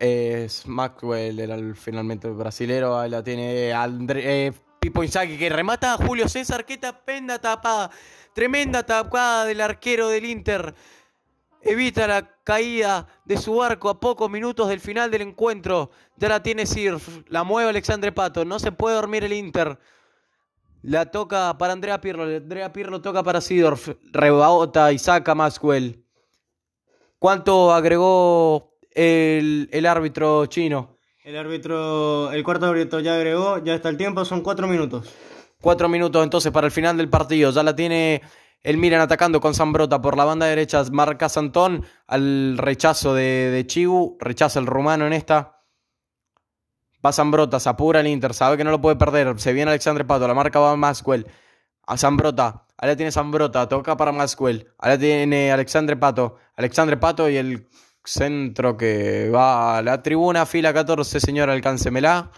Es 0.00 0.66
Maxwell, 0.66 1.38
era 1.38 1.54
el, 1.54 1.76
finalmente 1.76 2.26
el 2.26 2.34
brasilero. 2.34 2.98
Ahí 2.98 3.08
la 3.08 3.22
tiene 3.22 3.72
André, 3.72 4.46
eh, 4.46 4.52
Pipo 4.80 5.04
Inzaghi 5.04 5.38
que 5.38 5.48
remata 5.48 5.94
a 5.94 5.96
Julio 5.96 6.28
César. 6.28 6.64
Qué 6.64 6.76
tapenda 6.76 7.38
tapada. 7.38 7.88
Tremenda 8.34 8.82
tapada 8.82 9.44
del 9.44 9.60
arquero 9.60 10.08
del 10.08 10.24
Inter. 10.24 10.74
Evita 11.62 12.06
la 12.08 12.28
caída 12.42 13.06
de 13.24 13.36
su 13.36 13.62
arco 13.62 13.88
a 13.88 14.00
pocos 14.00 14.28
minutos 14.28 14.68
del 14.68 14.80
final 14.80 15.10
del 15.10 15.22
encuentro. 15.22 15.90
Ya 16.16 16.28
la 16.28 16.42
tiene 16.42 16.66
Sirf. 16.66 17.20
La 17.28 17.44
mueve 17.44 17.70
Alexandre 17.70 18.10
Pato. 18.10 18.44
No 18.44 18.58
se 18.58 18.72
puede 18.72 18.96
dormir 18.96 19.22
el 19.24 19.32
Inter. 19.32 19.78
La 20.82 21.06
toca 21.06 21.56
para 21.58 21.72
Andrea 21.72 22.00
Pirlo. 22.00 22.24
Andrea 22.24 22.72
Pirlo 22.72 23.00
toca 23.00 23.22
para 23.22 23.40
Sidorf. 23.40 23.90
Rebota 24.12 24.92
y 24.92 24.98
saca 24.98 25.34
Maxwell. 25.34 26.04
¿Cuánto 27.20 27.72
agregó 27.72 28.74
el, 28.90 29.68
el 29.72 29.86
árbitro 29.86 30.46
chino? 30.46 30.98
El 31.22 31.36
árbitro, 31.36 32.32
el 32.32 32.42
cuarto 32.42 32.66
árbitro 32.66 32.98
ya 32.98 33.14
agregó, 33.14 33.62
ya 33.62 33.74
está 33.74 33.88
el 33.88 33.96
tiempo, 33.96 34.24
son 34.24 34.40
cuatro 34.40 34.66
minutos. 34.66 35.08
Cuatro 35.60 35.88
minutos 35.88 36.24
entonces 36.24 36.50
para 36.50 36.66
el 36.66 36.72
final 36.72 36.96
del 36.96 37.08
partido. 37.08 37.52
Ya 37.52 37.62
la 37.62 37.76
tiene 37.76 38.22
el 38.62 38.78
Milan 38.78 39.00
atacando 39.00 39.40
con 39.40 39.54
Zambrota 39.54 40.00
por 40.00 40.16
la 40.16 40.24
banda 40.24 40.46
derecha. 40.46 40.82
Marca 40.90 41.28
Santón 41.28 41.84
al 42.06 42.56
rechazo 42.58 43.14
de, 43.14 43.50
de 43.50 43.66
Chigu. 43.66 44.16
Rechaza 44.20 44.60
el 44.60 44.66
rumano 44.66 45.06
en 45.06 45.12
esta. 45.12 45.62
Va 47.04 47.12
Zambrota, 47.12 47.58
se 47.58 47.68
apura 47.68 48.00
el 48.00 48.06
Inter. 48.06 48.32
Sabe 48.32 48.56
que 48.56 48.64
no 48.64 48.70
lo 48.70 48.80
puede 48.80 48.96
perder. 48.96 49.38
Se 49.40 49.52
viene 49.52 49.70
Alexandre 49.70 50.04
Pato. 50.04 50.28
La 50.28 50.34
marca 50.34 50.60
va 50.60 50.72
a. 50.72 51.24
A 51.84 51.96
Zambrota. 51.96 52.66
Ahora 52.76 52.96
tiene 52.96 53.10
Zambrota. 53.10 53.68
Toca 53.68 53.96
para 53.96 54.12
Maxwell. 54.12 54.72
Ahora 54.78 54.96
tiene 54.96 55.50
Alexandre 55.50 55.96
Pato. 55.96 56.36
Alexandre 56.56 56.96
Pato 56.96 57.28
y 57.28 57.36
el 57.36 57.68
centro 58.04 58.76
que 58.76 59.30
va 59.30 59.78
a 59.78 59.82
la 59.82 60.00
tribuna. 60.00 60.46
Fila 60.46 60.72
14, 60.72 61.18
señor, 61.18 61.50
alcáncemela. 61.50 62.30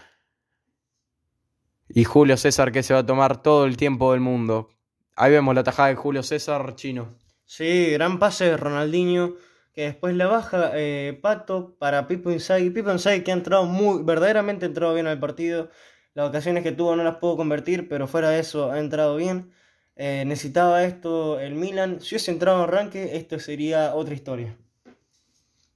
Y 1.87 2.03
Julio 2.03 2.35
César 2.35 2.71
que 2.71 2.81
se 2.81 2.95
va 2.95 3.01
a 3.01 3.05
tomar 3.05 3.43
todo 3.43 3.65
el 3.65 3.77
tiempo 3.77 4.11
del 4.11 4.21
mundo. 4.21 4.74
Ahí 5.15 5.31
vemos 5.31 5.55
la 5.55 5.63
tajada 5.63 5.89
de 5.89 5.95
Julio 5.95 6.23
César 6.23 6.75
chino. 6.75 7.15
Sí, 7.45 7.91
gran 7.91 8.19
pase 8.19 8.45
de 8.45 8.57
Ronaldinho, 8.57 9.35
que 9.73 9.83
después 9.83 10.15
la 10.15 10.27
baja 10.27 10.71
eh, 10.73 11.17
Pato 11.21 11.75
para 11.77 12.07
Pipo 12.07 12.31
Inzaghi. 12.31 12.69
Pipo 12.69 12.91
Inzaghi 12.91 13.23
que 13.23 13.31
ha 13.31 13.35
entrado 13.35 13.65
muy, 13.65 14.03
verdaderamente 14.03 14.65
ha 14.65 14.67
entrado 14.67 14.93
bien 14.93 15.07
al 15.07 15.19
partido. 15.19 15.69
Las 16.13 16.29
ocasiones 16.29 16.63
que 16.63 16.71
tuvo 16.71 16.95
no 16.95 17.03
las 17.03 17.17
pudo 17.17 17.37
convertir, 17.37 17.87
pero 17.87 18.07
fuera 18.07 18.29
de 18.29 18.39
eso 18.39 18.71
ha 18.71 18.79
entrado 18.79 19.15
bien. 19.15 19.51
Eh, 19.95 20.23
necesitaba 20.25 20.83
esto 20.83 21.39
el 21.39 21.55
Milan. 21.55 22.01
Si 22.01 22.15
hubiese 22.15 22.31
entrado 22.31 22.57
en 22.57 22.63
arranque, 22.63 23.15
esto 23.15 23.39
sería 23.39 23.95
otra 23.95 24.15
historia. 24.15 24.57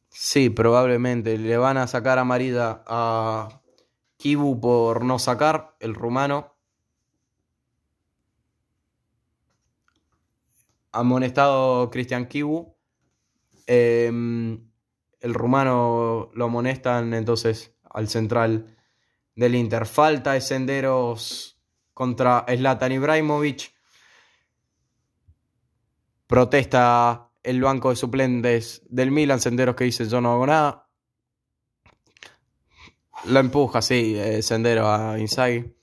Sí, 0.10 0.50
probablemente. 0.50 1.38
Le 1.38 1.58
van 1.58 1.78
a 1.78 1.88
sacar 1.88 2.20
amarilla 2.20 2.84
a 2.88 3.62
Kibu 4.18 4.60
por 4.60 5.04
no 5.06 5.20
sacar, 5.20 5.76
el 5.80 5.94
rumano. 5.94 6.56
Amonestado 10.92 11.90
Cristian 11.90 12.28
Kibu. 12.28 12.76
Eh, 13.68 14.08
el 14.08 15.34
rumano 15.34 16.30
lo 16.34 16.46
amonestan 16.46 17.14
entonces 17.14 17.76
al 17.90 18.08
central 18.08 18.78
del 19.36 19.56
Inter. 19.56 19.86
Falta 19.86 20.34
de 20.34 20.42
senderos 20.42 21.60
contra 21.94 22.46
Zlatan 22.48 22.92
Ibrahimovic. 22.92 23.74
Protesta 26.28 27.32
el 27.44 27.62
banco 27.62 27.90
de 27.90 27.96
suplentes 27.96 28.82
del 28.90 29.12
Milan, 29.12 29.40
senderos 29.40 29.76
que 29.76 29.86
dice 29.86 30.08
yo 30.08 30.22
no 30.22 30.34
hago 30.34 30.46
nada. 30.46 30.88
Lo 33.26 33.40
empuja, 33.40 33.82
sí, 33.82 34.16
eh, 34.18 34.42
Sendero 34.42 34.88
a 34.88 35.20
Inzaghi. 35.20 35.76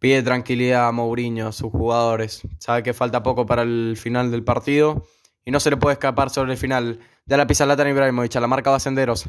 Pide 0.00 0.22
tranquilidad 0.22 0.88
a 0.88 0.92
Mourinho, 0.92 1.48
a 1.48 1.52
sus 1.52 1.70
jugadores. 1.70 2.40
Sabe 2.58 2.82
que 2.82 2.94
falta 2.94 3.22
poco 3.22 3.44
para 3.44 3.62
el 3.62 3.98
final 3.98 4.30
del 4.30 4.42
partido 4.42 5.04
y 5.44 5.50
no 5.50 5.60
se 5.60 5.68
le 5.70 5.76
puede 5.76 5.92
escapar 5.92 6.30
sobre 6.30 6.52
el 6.52 6.58
final. 6.58 7.00
Ya 7.26 7.36
la 7.36 7.46
pisa 7.46 7.66
Latan 7.66 7.88
Ibrahimovic, 7.88 8.34
a 8.34 8.40
la 8.40 8.46
marca 8.46 8.70
va 8.70 8.80
Senderos. 8.80 9.28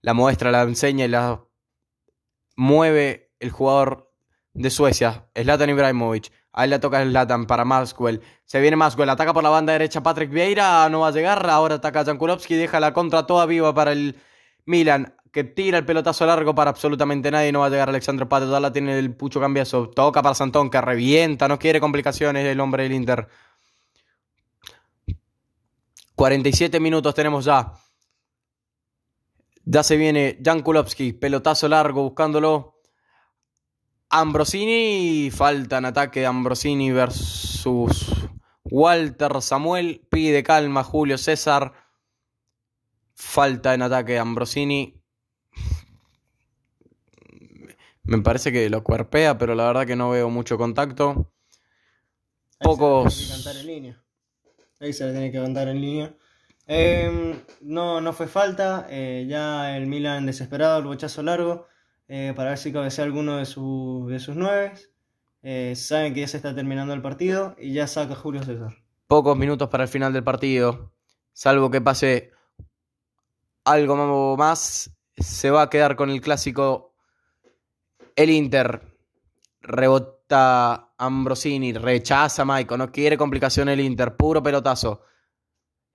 La 0.00 0.14
muestra, 0.14 0.50
la 0.50 0.62
enseña 0.62 1.04
y 1.04 1.08
la 1.08 1.44
mueve 2.56 3.30
el 3.40 3.50
jugador 3.50 4.10
de 4.54 4.70
Suecia, 4.70 5.28
Zlatan 5.36 5.68
Ibrahimovic. 5.68 6.32
Ahí 6.52 6.70
le 6.70 6.78
toca 6.78 7.02
Zlatan 7.04 7.46
para 7.46 7.66
Maxwell. 7.66 8.22
Se 8.46 8.58
viene 8.60 8.76
Maxwell, 8.76 9.10
ataca 9.10 9.34
por 9.34 9.42
la 9.42 9.50
banda 9.50 9.74
derecha 9.74 10.02
Patrick 10.02 10.30
Vieira, 10.30 10.88
no 10.88 11.00
va 11.00 11.08
a 11.08 11.10
llegar. 11.10 11.48
Ahora 11.50 11.74
ataca 11.74 12.06
Jankulovski, 12.06 12.54
deja 12.54 12.80
la 12.80 12.94
contra 12.94 13.26
toda 13.26 13.44
viva 13.44 13.74
para 13.74 13.92
el 13.92 14.16
Milan, 14.66 15.14
que 15.32 15.44
tira 15.44 15.78
el 15.78 15.84
pelotazo 15.84 16.26
largo 16.26 16.54
para 16.54 16.70
absolutamente 16.70 17.30
nadie. 17.30 17.52
No 17.52 17.60
va 17.60 17.66
a 17.66 17.70
llegar 17.70 17.88
Alexandre 17.88 18.26
Pato, 18.26 18.60
la 18.60 18.72
tiene 18.72 18.98
el 18.98 19.14
pucho 19.14 19.40
cambiazo. 19.40 19.90
Toca 19.90 20.22
para 20.22 20.34
Santón, 20.34 20.70
que 20.70 20.80
revienta, 20.80 21.48
no 21.48 21.58
quiere 21.58 21.80
complicaciones 21.80 22.44
el 22.44 22.60
hombre 22.60 22.84
del 22.84 22.92
Inter. 22.92 23.28
47 26.14 26.80
minutos 26.80 27.14
tenemos 27.14 27.44
ya. 27.44 27.74
Ya 29.64 29.82
se 29.82 29.96
viene 29.96 30.38
Jan 30.42 30.62
Kulowski, 30.62 31.12
pelotazo 31.12 31.68
largo 31.68 32.02
buscándolo. 32.02 32.80
Ambrosini, 34.08 35.30
falta 35.30 35.78
en 35.78 35.84
ataque 35.84 36.20
de 36.20 36.26
Ambrosini 36.26 36.92
versus 36.92 38.06
Walter 38.64 39.42
Samuel. 39.42 40.06
Pide 40.08 40.42
calma 40.42 40.82
Julio 40.84 41.18
César. 41.18 41.85
Falta 43.16 43.72
en 43.74 43.82
ataque 43.82 44.18
Ambrosini. 44.18 44.94
Me 48.04 48.18
parece 48.22 48.52
que 48.52 48.70
lo 48.70 48.84
cuerpea, 48.84 49.36
pero 49.38 49.54
la 49.54 49.66
verdad 49.66 49.86
que 49.86 49.96
no 49.96 50.10
veo 50.10 50.30
mucho 50.30 50.56
contacto. 50.58 51.32
Pocos. 52.60 53.06
Ahí 53.06 53.10
se 53.10 53.22
le 53.22 53.26
tiene 53.26 53.26
que 53.26 53.32
cantar 53.44 53.56
en 53.60 53.66
línea. 53.66 54.02
Ahí 54.80 54.92
se 54.92 55.04
le 55.06 55.12
tiene 55.12 55.32
que 55.32 55.38
cantar 55.40 55.68
en 55.68 55.80
línea. 55.80 56.14
Eh, 56.68 57.42
no, 57.62 58.00
no 58.00 58.12
fue 58.12 58.26
falta. 58.28 58.86
eh, 58.90 59.26
ya 59.28 59.76
el 59.76 59.86
Milan 59.86 60.26
desesperado, 60.26 60.78
el 60.78 60.84
bochazo 60.86 61.22
largo. 61.22 61.66
eh, 62.08 62.32
para 62.36 62.50
ver 62.50 62.58
si 62.58 62.72
cabecea 62.72 63.04
alguno 63.04 63.38
de, 63.38 63.46
su- 63.46 64.06
de 64.08 64.20
sus 64.20 64.36
nueve. 64.36 64.72
Eh, 65.42 65.74
saben 65.74 66.14
que 66.14 66.20
ya 66.20 66.28
se 66.28 66.36
está 66.36 66.54
terminando 66.54 66.92
el 66.94 67.02
partido 67.02 67.56
y 67.58 67.72
ya 67.72 67.88
saca 67.88 68.14
Julio 68.14 68.44
César. 68.44 68.76
Pocos 69.08 69.36
minutos 69.36 69.68
para 69.68 69.82
el 69.84 69.88
final 69.88 70.12
del 70.12 70.22
partido. 70.22 70.92
Salvo 71.32 71.68
que 71.70 71.80
pase 71.80 72.30
algo 73.66 74.36
más, 74.36 74.90
se 75.16 75.50
va 75.50 75.62
a 75.62 75.70
quedar 75.70 75.96
con 75.96 76.08
el 76.10 76.20
clásico 76.20 76.94
el 78.14 78.30
Inter. 78.30 78.80
Rebota 79.60 80.92
Ambrosini, 80.96 81.72
rechaza 81.72 82.44
Maico, 82.44 82.76
no 82.76 82.92
quiere 82.92 83.18
complicación 83.18 83.68
el 83.68 83.80
Inter, 83.80 84.16
puro 84.16 84.42
pelotazo. 84.42 85.02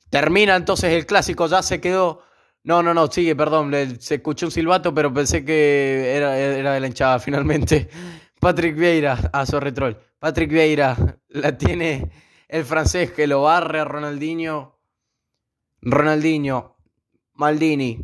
Termina 0.10 0.58
entonces 0.58 0.92
el 0.92 1.06
clásico, 1.06 1.48
ya 1.48 1.64
se 1.64 1.80
quedó. 1.80 2.22
No, 2.64 2.84
no, 2.84 2.94
no, 2.94 3.08
sigue, 3.08 3.36
perdón, 3.36 3.72
se 4.00 4.16
escuchó 4.16 4.48
un 4.48 4.52
silbato, 4.52 4.94
pero 4.94 5.12
pensé 5.14 5.44
que 5.46 6.16
era, 6.16 6.32
de 6.34 6.80
la 6.80 6.86
hinchada 6.86 7.18
finalmente. 7.20 7.90
Patrick 8.40 8.76
Vieira, 8.76 9.30
a 9.32 9.46
Sorretrol. 9.46 9.98
Patrick 10.20 10.52
Vieira 10.52 10.98
la 11.30 11.58
tiene 11.58 12.12
el 12.48 12.66
francés 12.66 13.12
que 13.12 13.26
lo 13.26 13.44
barre 13.44 13.80
a 13.80 13.86
Ronaldinho. 13.86 14.78
Ronaldinho, 15.82 16.71
Maldini. 17.42 18.00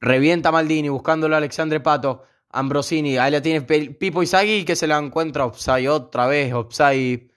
Revienta 0.00 0.50
Maldini 0.50 0.88
buscándolo 0.88 1.36
a 1.36 1.38
Alexandre 1.38 1.78
Pato. 1.78 2.24
Ambrosini, 2.52 3.16
ahí 3.16 3.30
la 3.30 3.40
tiene 3.40 3.60
Pipo 3.62 4.24
Izagui 4.24 4.64
que 4.64 4.74
se 4.74 4.88
la 4.88 4.98
encuentra 4.98 5.44
Opsai 5.44 5.86
otra 5.86 6.26
vez. 6.26 6.52
Opsai 6.52 7.30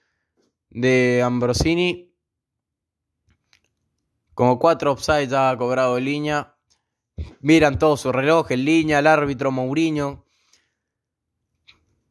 de 0.70 1.22
Ambrosini. 1.22 2.12
Como 4.34 4.58
cuatro 4.58 4.90
offside 4.90 5.28
ya 5.28 5.50
ha 5.50 5.56
cobrado 5.56 5.96
en 5.96 6.04
línea. 6.04 6.56
Miran 7.40 7.78
todo 7.78 7.96
su 7.96 8.10
reloj 8.10 8.50
en 8.50 8.64
línea, 8.64 8.98
el 8.98 9.06
árbitro 9.06 9.52
Mourinho. 9.52 10.24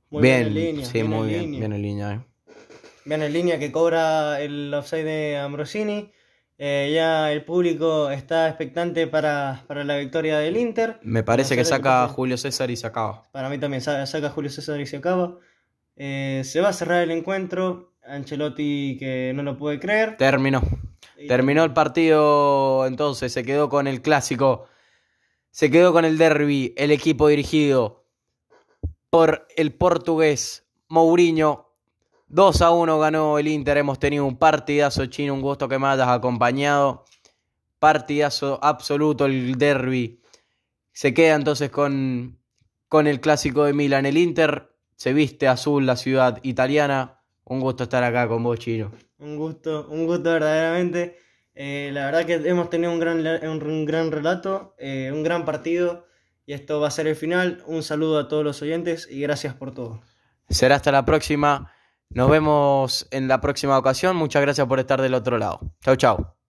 Muy 0.09 0.21
bien, 0.21 0.47
en 0.47 0.53
línea. 0.53 0.85
Sí, 0.85 1.03
muy 1.03 1.27
bien, 1.27 1.51
bien 1.51 1.73
en 1.73 1.81
línea. 1.81 2.13
Eh. 2.13 2.21
Bien 3.03 3.21
en 3.21 3.33
línea 3.33 3.59
que 3.59 3.73
cobra 3.73 4.39
el 4.39 4.73
offside 4.73 5.03
de 5.03 5.37
Ambrosini. 5.37 6.13
Eh, 6.65 6.93
ya 6.95 7.29
el 7.33 7.43
público 7.43 8.09
está 8.09 8.47
expectante 8.47 9.05
para, 9.05 9.65
la 9.67 9.97
victoria 9.97 10.39
del 10.39 10.55
Inter. 10.55 10.97
Me 11.01 11.21
parece 11.21 11.57
que 11.57 11.65
saca 11.65 12.07
Julio 12.07 12.37
César 12.37 12.71
y 12.71 12.77
se 12.77 12.87
acaba. 12.87 13.23
Para 13.33 13.49
mí 13.49 13.57
también 13.57 13.81
saca, 13.81 14.29
Julio 14.29 14.49
César 14.49 14.79
y 14.79 14.85
se 14.85 14.95
acaba. 14.95 15.39
Eh, 15.97 16.41
se 16.45 16.61
va 16.61 16.69
a 16.69 16.73
cerrar 16.73 17.03
el 17.03 17.11
encuentro. 17.11 17.91
Ancelotti 18.07 18.95
que 18.97 19.33
no 19.35 19.43
lo 19.43 19.57
puede 19.57 19.77
creer. 19.77 20.15
Terminó. 20.15 20.61
Terminó 21.27 21.65
el 21.65 21.73
partido 21.73 22.87
entonces, 22.87 23.33
se 23.33 23.43
quedó 23.43 23.67
con 23.67 23.85
el 23.85 24.01
clásico, 24.01 24.69
se 25.51 25.69
quedó 25.69 25.91
con 25.91 26.05
el 26.05 26.17
derby, 26.17 26.73
el 26.77 26.91
equipo 26.91 27.27
dirigido 27.27 28.05
por 29.09 29.47
el 29.57 29.73
portugués 29.73 30.63
Mourinho. 30.87 31.72
2 32.27 32.61
a 32.61 32.71
1 32.71 32.99
ganó 32.99 33.37
el 33.37 33.47
Inter, 33.47 33.77
hemos 33.77 33.99
tenido 33.99 34.25
un 34.25 34.37
partidazo 34.37 35.05
chino, 35.05 35.33
un 35.33 35.41
gusto 35.41 35.67
que 35.67 35.77
me 35.77 35.87
hayas 35.87 36.07
acompañado. 36.07 37.05
Partidazo 37.79 38.59
absoluto 38.63 39.25
el 39.25 39.57
derby. 39.57 40.21
Se 40.91 41.13
queda 41.13 41.35
entonces 41.35 41.69
con, 41.69 42.39
con 42.87 43.07
el 43.07 43.19
clásico 43.19 43.65
de 43.65 43.73
Milan. 43.73 44.05
El 44.05 44.17
Inter 44.17 44.73
se 44.95 45.13
viste 45.13 45.47
azul, 45.47 45.85
la 45.85 45.95
ciudad 45.95 46.39
italiana. 46.43 47.19
Un 47.43 47.59
gusto 47.59 47.83
estar 47.83 48.03
acá 48.03 48.27
con 48.27 48.41
vos, 48.43 48.57
Chino. 48.57 48.91
Un 49.17 49.37
gusto, 49.37 49.87
un 49.89 50.05
gusto 50.05 50.31
verdaderamente. 50.31 51.17
Eh, 51.55 51.91
la 51.93 52.05
verdad 52.05 52.25
que 52.25 52.35
hemos 52.35 52.69
tenido 52.69 52.91
un 52.91 52.99
gran, 52.99 53.19
un 53.45 53.85
gran 53.85 54.11
relato, 54.11 54.75
eh, 54.79 55.11
un 55.13 55.23
gran 55.23 55.45
partido 55.45 56.07
y 56.45 56.53
esto 56.53 56.79
va 56.79 56.87
a 56.87 56.91
ser 56.91 57.07
el 57.07 57.15
final. 57.15 57.63
Un 57.67 57.83
saludo 57.83 58.19
a 58.19 58.27
todos 58.27 58.43
los 58.43 58.61
oyentes 58.61 59.07
y 59.09 59.21
gracias 59.21 59.53
por 59.53 59.73
todo. 59.73 60.01
Será 60.49 60.75
hasta 60.75 60.91
la 60.91 61.05
próxima. 61.05 61.72
Nos 62.13 62.29
vemos 62.29 63.07
en 63.11 63.27
la 63.27 63.41
próxima 63.41 63.77
ocasión. 63.77 64.15
Muchas 64.15 64.41
gracias 64.41 64.67
por 64.67 64.79
estar 64.79 65.01
del 65.01 65.13
otro 65.13 65.37
lado. 65.37 65.59
Chau, 65.81 65.95
chau. 65.95 66.42